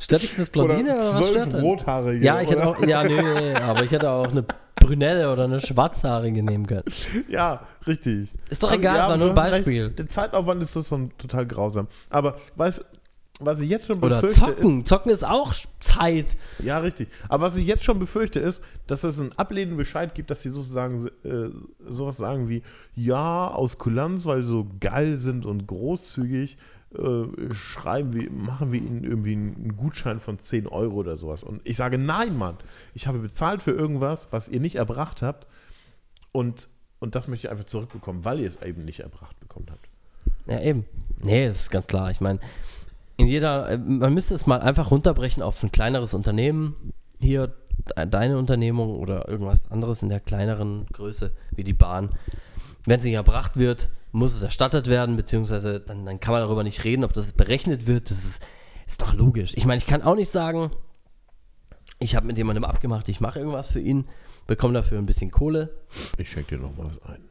Stört 0.00 0.22
dich 0.22 0.34
das 0.34 0.50
Blondine 0.50 0.94
Oder 0.94 0.94
oder, 0.94 1.02
was 1.02 1.10
zwölf 1.10 1.28
stört 1.30 1.52
denn? 1.52 1.60
Rothaarige. 1.60 2.24
Ja, 2.24 2.40
ich 2.40 2.50
hätte 2.50 2.62
oder? 2.62 2.70
auch, 2.70 2.80
ja, 2.80 3.04
nee, 3.04 3.20
nee, 3.22 3.54
aber 3.54 3.84
ich 3.84 3.90
hätte 3.90 4.10
auch 4.10 4.28
eine 4.28 4.44
Brünelle 4.74 5.32
oder 5.32 5.44
eine 5.44 5.60
Schwarzhaarige 5.60 6.42
nehmen 6.42 6.66
können. 6.66 6.84
Ja, 7.28 7.60
richtig. 7.86 8.30
Ist 8.48 8.62
doch 8.62 8.68
Aber 8.68 8.78
egal, 8.78 9.00
es 9.00 9.08
war 9.08 9.16
nur 9.16 9.28
ein 9.28 9.34
du 9.36 9.42
Beispiel. 9.42 9.84
Recht, 9.84 9.98
der 9.98 10.08
Zeitaufwand 10.08 10.62
ist 10.62 10.72
total 10.72 11.46
grausam. 11.46 11.88
Aber 12.10 12.36
weißt 12.56 12.84
was 13.38 13.60
ich 13.60 13.68
jetzt 13.68 13.86
schon 13.86 14.02
Oder 14.02 14.20
befürchte 14.22 14.56
zocken. 14.56 14.84
Zocken 14.84 15.12
ist 15.12 15.24
auch 15.24 15.54
Zeit. 15.80 16.36
ist, 16.58 16.64
ja 16.64 16.78
richtig, 16.78 17.08
aber 17.28 17.46
was 17.46 17.56
ich 17.56 17.66
jetzt 17.66 17.84
schon 17.84 17.98
befürchte 17.98 18.40
ist, 18.40 18.62
dass 18.86 19.04
es 19.04 19.20
einen 19.20 19.32
ablehnenden 19.32 19.76
Bescheid 19.76 20.14
gibt, 20.14 20.30
dass 20.30 20.42
sie 20.42 20.48
sozusagen 20.48 21.06
äh, 21.24 21.50
sowas 21.86 22.16
sagen 22.16 22.48
wie, 22.48 22.62
ja, 22.94 23.48
aus 23.48 23.78
Kulanz, 23.78 24.24
weil 24.24 24.42
sie 24.42 24.48
so 24.48 24.66
geil 24.80 25.16
sind 25.18 25.44
und 25.44 25.66
großzügig, 25.66 26.56
äh, 26.94 27.54
schreiben 27.54 28.14
wir, 28.14 28.30
machen 28.30 28.72
wir 28.72 28.80
ihnen 28.80 29.04
irgendwie 29.04 29.32
einen, 29.32 29.56
einen 29.56 29.76
Gutschein 29.76 30.18
von 30.18 30.38
10 30.38 30.66
Euro 30.66 30.96
oder 30.96 31.16
sowas. 31.16 31.42
Und 31.42 31.60
ich 31.64 31.76
sage, 31.76 31.98
nein, 31.98 32.38
Mann, 32.38 32.56
ich 32.94 33.06
habe 33.06 33.18
bezahlt 33.18 33.62
für 33.62 33.72
irgendwas, 33.72 34.28
was 34.30 34.48
ihr 34.48 34.60
nicht 34.60 34.76
erbracht 34.76 35.20
habt 35.20 35.46
und, 36.32 36.68
und 37.00 37.14
das 37.14 37.28
möchte 37.28 37.48
ich 37.48 37.50
einfach 37.50 37.66
zurückbekommen, 37.66 38.24
weil 38.24 38.40
ihr 38.40 38.46
es 38.46 38.62
eben 38.62 38.84
nicht 38.84 39.00
erbracht 39.00 39.38
bekommen 39.40 39.66
habt. 39.70 39.88
Ja, 40.46 40.60
eben. 40.60 40.84
Nee, 41.22 41.46
das 41.46 41.62
ist 41.62 41.70
ganz 41.70 41.86
klar. 41.86 42.10
Ich 42.10 42.20
meine, 42.20 42.38
in 43.16 43.26
jeder, 43.26 43.68
äh, 43.70 43.78
man 43.78 44.12
müsste 44.14 44.34
es 44.34 44.46
mal 44.46 44.60
einfach 44.60 44.90
runterbrechen 44.90 45.42
auf 45.42 45.62
ein 45.62 45.72
kleineres 45.72 46.14
Unternehmen. 46.14 46.92
Hier 47.18 47.54
de- 47.96 48.06
deine 48.06 48.38
Unternehmung 48.38 48.96
oder 48.96 49.28
irgendwas 49.28 49.70
anderes 49.70 50.02
in 50.02 50.08
der 50.08 50.20
kleineren 50.20 50.86
Größe 50.92 51.32
wie 51.52 51.64
die 51.64 51.72
Bahn. 51.72 52.10
Wenn 52.84 52.98
es 52.98 53.04
nicht 53.04 53.14
erbracht 53.14 53.56
wird, 53.56 53.88
muss 54.12 54.34
es 54.34 54.42
erstattet 54.42 54.86
werden, 54.86 55.16
beziehungsweise 55.16 55.80
dann, 55.80 56.06
dann 56.06 56.20
kann 56.20 56.32
man 56.32 56.40
darüber 56.42 56.62
nicht 56.62 56.84
reden, 56.84 57.04
ob 57.04 57.12
das 57.12 57.32
berechnet 57.32 57.86
wird. 57.86 58.10
Das 58.10 58.24
ist, 58.24 58.42
ist 58.86 59.02
doch 59.02 59.14
logisch. 59.14 59.54
Ich 59.56 59.66
meine, 59.66 59.78
ich 59.78 59.86
kann 59.86 60.02
auch 60.02 60.14
nicht 60.14 60.30
sagen, 60.30 60.70
ich 61.98 62.14
habe 62.14 62.26
mit 62.26 62.36
jemandem 62.38 62.64
abgemacht, 62.64 63.08
ich 63.08 63.20
mache 63.20 63.38
irgendwas 63.38 63.68
für 63.68 63.80
ihn, 63.80 64.06
bekomme 64.46 64.74
dafür 64.74 64.98
ein 64.98 65.06
bisschen 65.06 65.30
Kohle. 65.30 65.74
Ich 66.18 66.30
schenke 66.30 66.56
dir 66.56 66.62
noch 66.62 66.76
mal 66.76 66.86
was 66.86 67.02
ein. 67.02 67.22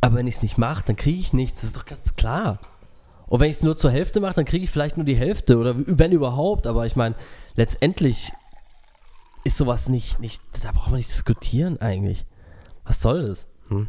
Aber 0.00 0.14
wenn 0.16 0.26
ich 0.28 0.36
es 0.36 0.42
nicht 0.42 0.56
mache, 0.58 0.84
dann 0.86 0.96
kriege 0.96 1.18
ich 1.18 1.32
nichts. 1.32 1.60
Das 1.60 1.70
ist 1.70 1.76
doch 1.76 1.86
ganz 1.86 2.14
klar. 2.14 2.60
Und 3.28 3.40
wenn 3.40 3.50
ich 3.50 3.56
es 3.56 3.62
nur 3.62 3.76
zur 3.76 3.90
Hälfte 3.90 4.20
mache, 4.20 4.34
dann 4.34 4.44
kriege 4.44 4.64
ich 4.64 4.70
vielleicht 4.70 4.96
nur 4.96 5.04
die 5.04 5.16
Hälfte 5.16 5.58
oder 5.58 5.74
wenn 5.76 6.12
überhaupt. 6.12 6.66
Aber 6.66 6.86
ich 6.86 6.96
meine, 6.96 7.14
letztendlich 7.54 8.32
ist 9.44 9.58
sowas 9.58 9.88
nicht, 9.88 10.18
nicht, 10.20 10.42
da 10.62 10.72
braucht 10.72 10.90
man 10.90 10.98
nicht 10.98 11.10
diskutieren 11.10 11.80
eigentlich. 11.80 12.24
Was 12.84 13.02
soll 13.02 13.26
das? 13.26 13.46
Hm? 13.68 13.88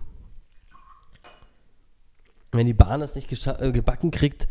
Wenn 2.52 2.68
die 2.68 2.74
Bahn 2.74 3.02
es 3.02 3.16
nicht 3.16 3.32
äh, 3.48 3.72
gebacken 3.72 4.12
kriegt, 4.12 4.48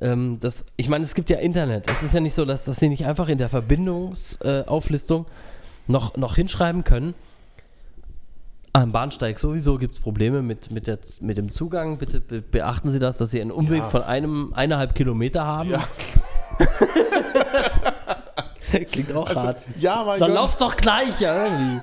ähm, 0.00 0.38
das, 0.40 0.64
ich 0.76 0.88
meine, 0.88 1.04
es 1.04 1.14
gibt 1.14 1.30
ja 1.30 1.38
Internet. 1.38 1.88
Es 1.88 2.02
ist 2.02 2.14
ja 2.14 2.20
nicht 2.20 2.34
so, 2.34 2.44
dass, 2.44 2.64
dass 2.64 2.78
sie 2.78 2.88
nicht 2.88 3.06
einfach 3.06 3.28
in 3.28 3.38
der 3.38 3.48
Verbindungsauflistung 3.48 5.26
äh, 5.26 5.90
noch, 5.90 6.16
noch 6.16 6.36
hinschreiben 6.36 6.84
können. 6.84 7.14
Am 8.72 8.92
Bahnsteig 8.92 9.38
sowieso 9.40 9.78
gibt 9.78 9.94
es 9.96 10.00
Probleme 10.00 10.42
mit, 10.42 10.70
mit, 10.70 10.86
der, 10.86 10.98
mit 11.20 11.36
dem 11.38 11.50
Zugang. 11.50 11.98
Bitte 11.98 12.20
be 12.20 12.40
beachten 12.40 12.90
Sie 12.90 13.00
das, 13.00 13.16
dass 13.16 13.30
Sie 13.32 13.40
einen 13.40 13.50
Umweg 13.50 13.78
Ja. 13.80 13.88
von 13.88 14.02
einem 14.04 14.52
eineinhalb 14.54 14.94
Kilometer 14.94 15.44
haben. 15.44 15.70
Ja. 15.70 15.80
Klingt 18.92 19.12
auch 19.14 19.34
hart. 19.34 19.58
Ja, 19.78 20.04
mein 20.06 20.20
Dann 20.20 20.28
Gott. 20.28 20.36
lauf's 20.36 20.56
doch 20.56 20.76
gleich, 20.76 21.20
ja, 21.20 21.44
irgendwie. 21.46 21.80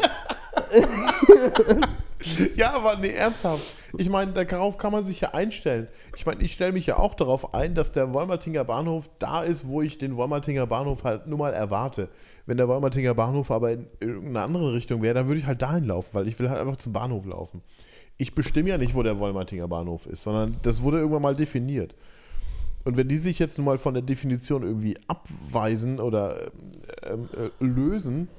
Ja, 2.56 2.74
aber 2.74 2.98
nee, 2.98 3.10
ernsthaft. 3.10 3.64
Ich 3.98 4.10
meine, 4.10 4.32
darauf 4.34 4.78
kann 4.78 4.92
man 4.92 5.06
sich 5.06 5.22
ja 5.22 5.34
einstellen. 5.34 5.88
Ich 6.16 6.26
meine, 6.26 6.44
ich 6.44 6.54
stelle 6.54 6.72
mich 6.72 6.86
ja 6.86 6.98
auch 6.98 7.16
darauf 7.16 7.54
ein, 7.54 7.76
dass 7.76 7.92
der 7.92 8.14
Wolmertinger 8.14 8.64
Bahnhof 8.64 9.10
da 9.20 9.44
ist, 9.44 9.68
wo 9.68 9.82
ich 9.82 9.98
den 9.98 10.16
Wolmertinger 10.18 10.68
Bahnhof 10.68 11.04
halt 11.04 11.28
nur 11.28 11.38
mal 11.38 11.54
erwarte. 11.54 12.10
Wenn 12.46 12.58
der 12.58 12.68
Wolmertinger 12.68 13.14
Bahnhof 13.14 13.52
aber 13.52 13.72
in 13.72 13.88
irgendeine 14.00 14.42
andere 14.42 14.74
Richtung 14.74 15.02
wäre, 15.02 15.14
dann 15.14 15.28
würde 15.28 15.40
ich 15.40 15.46
halt 15.46 15.62
dahin 15.62 15.86
laufen, 15.86 16.10
weil 16.14 16.28
ich 16.28 16.38
will 16.40 16.50
halt 16.50 16.60
einfach 16.60 16.78
zum 16.78 16.94
Bahnhof 16.94 17.26
laufen. 17.26 17.62
Ich 18.18 18.34
bestimme 18.34 18.70
ja 18.70 18.78
nicht, 18.78 18.96
wo 18.96 19.04
der 19.04 19.20
Wolmertinger 19.20 19.68
Bahnhof 19.68 20.06
ist, 20.08 20.24
sondern 20.24 20.58
das 20.64 20.82
wurde 20.82 20.98
irgendwann 20.98 21.22
mal 21.22 21.36
definiert. 21.36 21.94
Und 22.84 22.98
wenn 22.98 23.08
die 23.08 23.18
sich 23.18 23.38
jetzt 23.38 23.58
nun 23.58 23.66
mal 23.66 23.78
von 23.78 23.94
der 23.94 24.04
Definition 24.04 24.64
irgendwie 24.64 24.96
abweisen 25.08 26.00
oder 26.00 26.52
ähm, 27.04 27.30
äh, 27.34 27.64
lösen, 27.64 28.30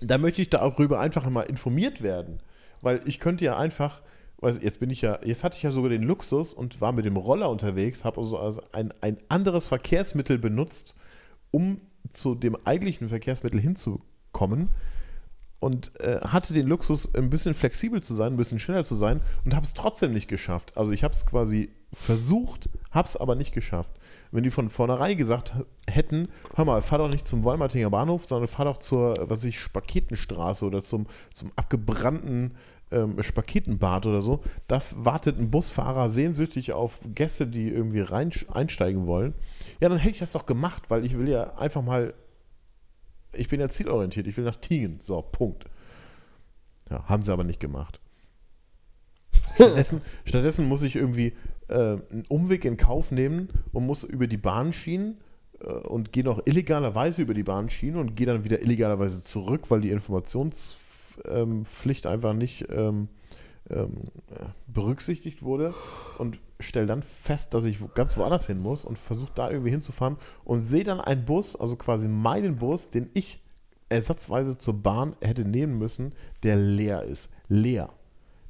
da 0.00 0.18
möchte 0.18 0.42
ich 0.42 0.50
darüber 0.50 1.00
einfach 1.00 1.28
mal 1.28 1.42
informiert 1.42 2.02
werden. 2.02 2.38
Weil 2.84 3.00
ich 3.06 3.18
könnte 3.20 3.44
ja 3.44 3.56
einfach, 3.56 4.02
weiß, 4.38 4.60
jetzt 4.62 4.80
bin 4.80 4.90
ich 4.90 5.00
ja, 5.00 5.18
jetzt 5.24 5.42
hatte 5.42 5.56
ich 5.56 5.62
ja 5.62 5.70
sogar 5.70 5.90
den 5.90 6.02
Luxus 6.02 6.54
und 6.54 6.80
war 6.80 6.92
mit 6.92 7.04
dem 7.04 7.16
Roller 7.16 7.50
unterwegs, 7.50 8.04
habe 8.04 8.20
also, 8.20 8.38
also 8.38 8.60
ein, 8.72 8.92
ein 9.00 9.18
anderes 9.28 9.68
Verkehrsmittel 9.68 10.38
benutzt, 10.38 10.94
um 11.50 11.80
zu 12.12 12.34
dem 12.34 12.56
eigentlichen 12.64 13.08
Verkehrsmittel 13.08 13.60
hinzukommen 13.60 14.68
und 15.64 15.98
äh, 16.00 16.20
hatte 16.20 16.52
den 16.52 16.66
Luxus, 16.66 17.14
ein 17.14 17.30
bisschen 17.30 17.54
flexibel 17.54 18.02
zu 18.02 18.14
sein, 18.14 18.34
ein 18.34 18.36
bisschen 18.36 18.58
schneller 18.58 18.84
zu 18.84 18.94
sein 18.94 19.22
und 19.46 19.54
habe 19.54 19.64
es 19.64 19.72
trotzdem 19.72 20.12
nicht 20.12 20.28
geschafft. 20.28 20.76
Also 20.76 20.92
ich 20.92 21.02
habe 21.02 21.14
es 21.14 21.24
quasi 21.24 21.70
versucht, 21.90 22.68
habe 22.90 23.08
es 23.08 23.16
aber 23.16 23.34
nicht 23.34 23.54
geschafft. 23.54 23.92
Wenn 24.30 24.44
die 24.44 24.50
von 24.50 24.68
vornherein 24.68 25.16
gesagt 25.16 25.54
hätten, 25.88 26.28
hör 26.54 26.66
mal, 26.66 26.82
fahr 26.82 26.98
doch 26.98 27.08
nicht 27.08 27.26
zum 27.26 27.44
Wolmertinger 27.44 27.88
Bahnhof, 27.88 28.26
sondern 28.26 28.46
fahr 28.46 28.66
doch 28.66 28.76
zur, 28.76 29.16
was 29.30 29.42
ich, 29.44 29.58
Spaketenstraße 29.58 30.66
oder 30.66 30.82
zum, 30.82 31.06
zum 31.32 31.50
abgebrannten 31.56 32.56
ähm, 32.94 33.22
Spaketenbad 33.22 34.06
oder 34.06 34.22
so, 34.22 34.42
da 34.68 34.80
wartet 34.96 35.38
ein 35.38 35.50
Busfahrer 35.50 36.08
sehnsüchtig 36.08 36.72
auf 36.72 37.00
Gäste, 37.14 37.46
die 37.46 37.68
irgendwie 37.68 38.00
rein, 38.00 38.30
einsteigen 38.52 39.06
wollen. 39.06 39.34
Ja, 39.80 39.88
dann 39.88 39.98
hätte 39.98 40.14
ich 40.14 40.20
das 40.20 40.32
doch 40.32 40.46
gemacht, 40.46 40.84
weil 40.88 41.04
ich 41.04 41.18
will 41.18 41.28
ja 41.28 41.54
einfach 41.56 41.82
mal 41.82 42.14
ich 43.36 43.48
bin 43.48 43.60
ja 43.60 43.68
zielorientiert, 43.68 44.26
ich 44.26 44.36
will 44.36 44.44
nach 44.44 44.56
Tingen. 44.56 44.98
So, 45.00 45.20
Punkt. 45.22 45.64
Ja, 46.90 47.04
haben 47.06 47.22
sie 47.22 47.32
aber 47.32 47.44
nicht 47.44 47.60
gemacht. 47.60 48.00
Stattdessen, 49.54 50.00
stattdessen 50.24 50.68
muss 50.68 50.82
ich 50.82 50.96
irgendwie 50.96 51.34
äh, 51.68 51.74
einen 51.74 52.24
Umweg 52.28 52.64
in 52.64 52.76
Kauf 52.76 53.10
nehmen 53.10 53.48
und 53.72 53.86
muss 53.86 54.04
über 54.04 54.26
die 54.26 54.36
Bahnschienen 54.36 55.18
äh, 55.60 55.66
und 55.66 56.12
gehe 56.12 56.24
noch 56.24 56.44
illegalerweise 56.46 57.22
über 57.22 57.34
die 57.34 57.42
Bahnschienen 57.42 58.00
und 58.00 58.16
gehe 58.16 58.26
dann 58.26 58.44
wieder 58.44 58.62
illegalerweise 58.62 59.22
zurück, 59.22 59.70
weil 59.70 59.80
die 59.80 59.90
Informationspflicht 61.16 62.06
einfach 62.06 62.32
nicht 62.32 62.66
ähm, 62.70 63.08
ähm, 63.70 64.00
berücksichtigt 64.66 65.42
wurde 65.42 65.74
und 66.18 66.38
stelle 66.60 66.86
dann 66.86 67.02
fest, 67.02 67.54
dass 67.54 67.64
ich 67.64 67.78
ganz 67.94 68.16
woanders 68.16 68.46
hin 68.46 68.60
muss 68.60 68.84
und 68.84 68.98
versuche 68.98 69.32
da 69.34 69.50
irgendwie 69.50 69.70
hinzufahren 69.70 70.16
und 70.44 70.60
sehe 70.60 70.84
dann 70.84 71.00
einen 71.00 71.24
Bus, 71.24 71.56
also 71.56 71.76
quasi 71.76 72.08
meinen 72.08 72.56
Bus, 72.56 72.90
den 72.90 73.10
ich 73.14 73.40
ersatzweise 73.88 74.58
zur 74.58 74.82
Bahn 74.82 75.16
hätte 75.20 75.44
nehmen 75.44 75.78
müssen, 75.78 76.12
der 76.42 76.56
leer 76.56 77.04
ist. 77.04 77.30
Leer. 77.48 77.90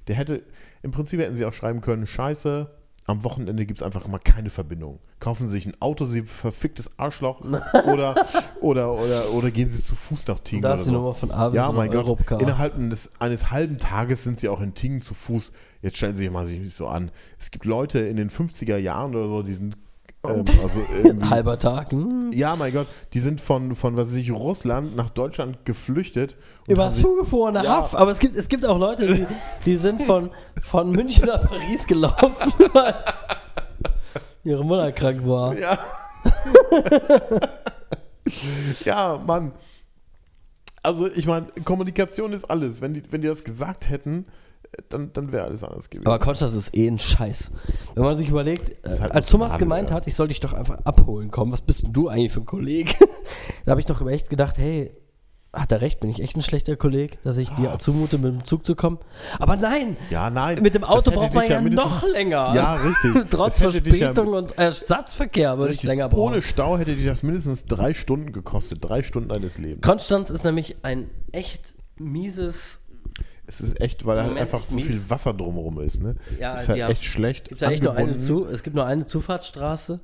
Der 0.06 0.16
hätte, 0.16 0.42
im 0.82 0.90
Prinzip 0.90 1.20
hätten 1.20 1.36
sie 1.36 1.44
auch 1.44 1.52
schreiben 1.52 1.80
können, 1.80 2.06
scheiße, 2.06 2.70
am 3.06 3.22
Wochenende 3.22 3.66
gibt 3.66 3.80
es 3.80 3.82
einfach 3.82 4.06
mal 4.06 4.18
keine 4.18 4.48
Verbindung. 4.48 4.98
Kaufen 5.20 5.46
Sie 5.46 5.52
sich 5.52 5.66
ein 5.66 5.74
Auto, 5.80 6.06
Sie 6.06 6.22
verficktes 6.22 6.98
Arschloch 6.98 7.40
oder, 7.86 8.14
oder, 8.60 8.92
oder, 8.94 9.30
oder 9.30 9.50
gehen 9.50 9.68
Sie 9.68 9.82
zu 9.82 9.94
Fuß 9.94 10.26
nach 10.26 10.38
Tingen 10.40 10.62
Da 10.62 10.70
oder 10.70 10.78
ist 10.78 10.86
die 10.86 10.90
so. 10.90 10.96
Nummer 10.96 11.14
von 11.14 11.30
A 11.30 11.48
bis 11.48 11.56
Ja, 11.56 11.70
mein 11.70 11.90
Gott, 11.90 12.06
Europcar. 12.06 12.40
innerhalb 12.40 12.76
eines, 12.76 13.10
eines 13.20 13.50
halben 13.50 13.78
Tages 13.78 14.22
sind 14.22 14.40
Sie 14.40 14.48
auch 14.48 14.62
in 14.62 14.74
Tingen 14.74 15.02
zu 15.02 15.12
Fuß. 15.14 15.52
Jetzt 15.82 15.98
stellen 15.98 16.16
Sie 16.16 16.24
sich 16.24 16.32
mal 16.32 16.46
sich 16.46 16.74
so 16.74 16.86
an. 16.86 17.10
Es 17.38 17.50
gibt 17.50 17.66
Leute 17.66 18.00
in 18.00 18.16
den 18.16 18.30
50er 18.30 18.78
Jahren 18.78 19.14
oder 19.14 19.28
so, 19.28 19.42
die 19.42 19.54
sind 19.54 19.76
ähm, 20.24 20.44
also 20.62 20.80
Halber 21.30 21.58
Tag. 21.58 21.92
Hm. 21.92 22.32
ja, 22.32 22.56
mein 22.56 22.72
Gott, 22.72 22.86
die 23.12 23.20
sind 23.20 23.40
von, 23.40 23.74
von 23.74 23.96
was 23.96 24.08
weiß 24.08 24.16
ich, 24.16 24.30
Russland 24.30 24.96
nach 24.96 25.10
Deutschland 25.10 25.64
geflüchtet. 25.64 26.36
Über 26.66 26.90
zugefrorene 26.90 27.64
Ja. 27.64 27.76
Haff. 27.76 27.94
Aber 27.94 28.10
es 28.10 28.18
gibt, 28.18 28.34
es 28.34 28.48
gibt 28.48 28.64
auch 28.66 28.78
Leute, 28.78 29.06
die, 29.06 29.26
die 29.64 29.76
sind 29.76 30.02
von, 30.02 30.30
von 30.60 30.90
München 30.90 31.26
nach 31.26 31.42
Paris 31.48 31.86
gelaufen, 31.86 32.52
weil 32.72 32.94
ihre 34.44 34.64
Mutter 34.64 34.92
krank 34.92 35.26
war. 35.26 35.56
Ja. 35.58 35.78
ja, 38.84 39.20
Mann. 39.26 39.52
Also, 40.82 41.06
ich 41.06 41.26
meine, 41.26 41.46
Kommunikation 41.64 42.32
ist 42.32 42.44
alles. 42.44 42.82
Wenn 42.82 42.94
die, 42.94 43.02
wenn 43.10 43.22
die 43.22 43.28
das 43.28 43.44
gesagt 43.44 43.88
hätten, 43.88 44.26
äh, 44.28 44.43
dann, 44.88 45.12
dann 45.12 45.32
wäre 45.32 45.44
alles 45.44 45.62
anders 45.62 45.90
gewesen. 45.90 46.06
Aber 46.06 46.18
Konstanz 46.18 46.54
ist 46.54 46.74
eh 46.76 46.88
ein 46.88 46.98
Scheiß. 46.98 47.50
Wenn 47.94 48.04
man 48.04 48.16
sich 48.16 48.28
überlegt, 48.28 48.76
halt 48.86 49.12
als 49.12 49.28
Thomas 49.28 49.52
Laden, 49.52 49.60
gemeint 49.60 49.90
ja. 49.90 49.96
hat, 49.96 50.06
ich 50.06 50.14
soll 50.14 50.28
dich 50.28 50.40
doch 50.40 50.52
einfach 50.52 50.78
abholen 50.84 51.30
kommen, 51.30 51.52
was 51.52 51.60
bist 51.60 51.84
denn 51.84 51.92
du 51.92 52.08
eigentlich 52.08 52.32
für 52.32 52.40
ein 52.40 52.46
Kollege? 52.46 52.94
da 53.64 53.70
habe 53.70 53.80
ich 53.80 53.86
doch 53.86 54.04
echt 54.06 54.30
gedacht, 54.30 54.58
hey, 54.58 54.92
hat 55.54 55.72
er 55.72 55.80
recht, 55.80 56.00
bin 56.00 56.10
ich 56.10 56.20
echt 56.20 56.36
ein 56.36 56.42
schlechter 56.42 56.76
Kollege, 56.76 57.16
dass 57.22 57.38
ich 57.38 57.50
dir 57.50 57.76
zumute, 57.78 58.18
mit 58.18 58.32
dem 58.32 58.44
Zug 58.44 58.66
zu 58.66 58.74
kommen? 58.74 58.98
Aber 59.38 59.56
nein, 59.56 59.96
ja, 60.10 60.30
nein. 60.30 60.60
mit 60.62 60.74
dem 60.74 60.84
Auto 60.84 61.10
braucht 61.10 61.34
man 61.34 61.48
ja 61.48 61.60
noch 61.60 62.06
länger. 62.06 62.52
Ja, 62.54 62.74
richtig. 62.74 63.24
Trotz 63.30 63.56
dich 63.56 63.64
ja- 63.64 63.70
Verspätung 63.70 64.34
und 64.34 64.58
Ersatzverkehr 64.58 65.58
würde 65.58 65.72
ich 65.72 65.82
länger 65.82 66.08
brauchen. 66.08 66.34
Ohne 66.34 66.42
Stau 66.42 66.76
hätte 66.76 66.94
dich 66.94 67.06
das 67.06 67.22
mindestens 67.22 67.66
drei 67.66 67.94
Stunden 67.94 68.32
gekostet. 68.32 68.78
Drei 68.82 69.02
Stunden 69.02 69.28
deines 69.28 69.58
Lebens. 69.58 69.82
Konstanz 69.82 70.30
ist 70.30 70.44
nämlich 70.44 70.76
ein 70.82 71.10
echt 71.32 71.74
mieses. 71.98 72.80
Es 73.46 73.60
ist 73.60 73.80
echt, 73.80 74.06
weil 74.06 74.18
halt 74.18 74.28
Moment, 74.28 74.42
einfach 74.42 74.64
so 74.64 74.78
viel 74.78 75.10
Wasser 75.10 75.34
drumherum 75.34 75.80
ist. 75.80 76.00
Ne? 76.02 76.16
Ja, 76.40 76.54
ist 76.54 76.68
halt 76.68 76.78
die 76.78 76.82
haben- 76.84 76.92
echt 76.92 77.04
schlecht. 77.04 77.44
Es 77.44 77.48
gibt, 77.50 77.62
da 77.62 77.70
echt 77.70 77.82
nur 77.82 77.94
eine 77.94 78.16
zu, 78.18 78.46
es 78.46 78.62
gibt 78.62 78.74
nur 78.74 78.86
eine 78.86 79.06
Zufahrtsstraße 79.06 80.00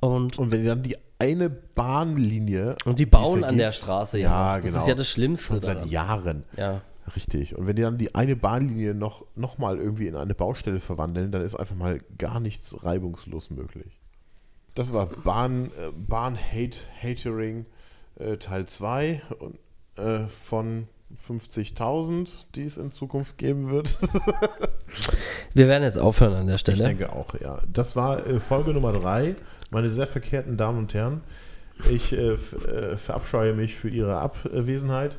und, 0.00 0.38
Und 0.38 0.50
wenn 0.50 0.60
die 0.60 0.66
dann 0.66 0.82
die 0.82 0.96
eine 1.18 1.48
Bahnlinie. 1.50 2.76
und 2.84 2.98
die 2.98 3.06
bauen 3.06 3.40
ja 3.40 3.48
an 3.48 3.56
der 3.56 3.72
Straße 3.72 4.18
ja. 4.18 4.30
Ja. 4.30 4.56
Das 4.56 4.66
genau. 4.66 4.80
ist 4.80 4.88
ja 4.88 4.94
das 4.94 5.08
Schlimmste. 5.08 5.46
Schon 5.46 5.60
seit 5.60 5.76
daran. 5.78 5.88
Jahren. 5.88 6.44
Ja. 6.56 6.80
Richtig. 7.14 7.56
Und 7.56 7.66
wenn 7.66 7.76
die 7.76 7.82
dann 7.82 7.98
die 7.98 8.14
eine 8.14 8.34
Bahnlinie 8.36 8.94
noch, 8.94 9.24
noch 9.36 9.58
mal 9.58 9.78
irgendwie 9.78 10.06
in 10.06 10.16
eine 10.16 10.34
Baustelle 10.34 10.80
verwandeln, 10.80 11.32
dann 11.32 11.42
ist 11.42 11.54
einfach 11.54 11.74
mal 11.76 11.98
gar 12.18 12.40
nichts 12.40 12.84
reibungslos 12.84 13.50
möglich. 13.50 14.00
Das 14.74 14.92
war 14.92 15.06
Bahn, 15.06 15.66
äh, 15.66 15.90
Bahn 15.96 16.36
Hate, 16.36 16.78
Hatering 17.00 17.66
äh, 18.16 18.36
Teil 18.38 18.66
2 18.66 19.22
und, 19.38 19.58
äh, 19.98 20.26
von 20.26 20.88
50.000, 21.28 22.46
die 22.54 22.64
es 22.64 22.76
in 22.76 22.90
Zukunft 22.90 23.38
geben 23.38 23.70
wird. 23.70 23.98
Wir 25.54 25.68
werden 25.68 25.84
jetzt 25.84 25.98
aufhören 25.98 26.34
an 26.34 26.46
der 26.46 26.56
Ich 26.56 26.60
Stelle. 26.62 26.84
denke 26.84 27.12
auch, 27.12 27.34
ja. 27.40 27.60
Das 27.72 27.94
war 27.96 28.26
äh, 28.26 28.40
Folge 28.40 28.72
Nummer 28.72 28.92
3. 28.92 29.36
Meine 29.70 29.90
sehr 29.90 30.06
verkehrten 30.06 30.56
Damen 30.56 30.78
und 30.78 30.94
Herren, 30.94 31.20
ich 31.90 32.12
äh, 32.12 32.32
äh, 32.34 32.96
verabscheue 32.96 33.52
mich 33.54 33.74
für 33.76 33.88
Ihre 33.88 34.18
Abwesenheit. 34.18 35.16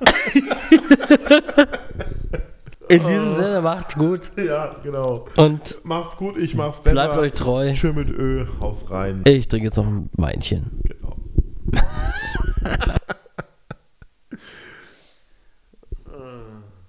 In 2.88 2.98
diesem 3.02 3.32
Sinne 3.34 3.62
macht's 3.62 3.94
gut 3.94 4.30
Ja, 4.36 4.76
genau. 4.82 5.26
und 5.36 5.80
Macht's 5.84 6.16
gut, 6.18 6.36
ich 6.36 6.54
mach's 6.54 6.80
besser. 6.80 6.92
bleibt 6.94 7.16
euch 7.16 7.32
treu. 7.32 7.72
Tschö 7.72 7.94
mit 7.94 8.10
Ö, 8.10 8.44
Haus 8.60 8.90
rein. 8.90 9.22
Ich 9.26 9.48
trinke 9.48 9.66
jetzt 9.68 9.76
noch 9.78 9.86
ein 9.86 10.10
Weinchen. 10.18 10.80
Genau. 10.84 11.14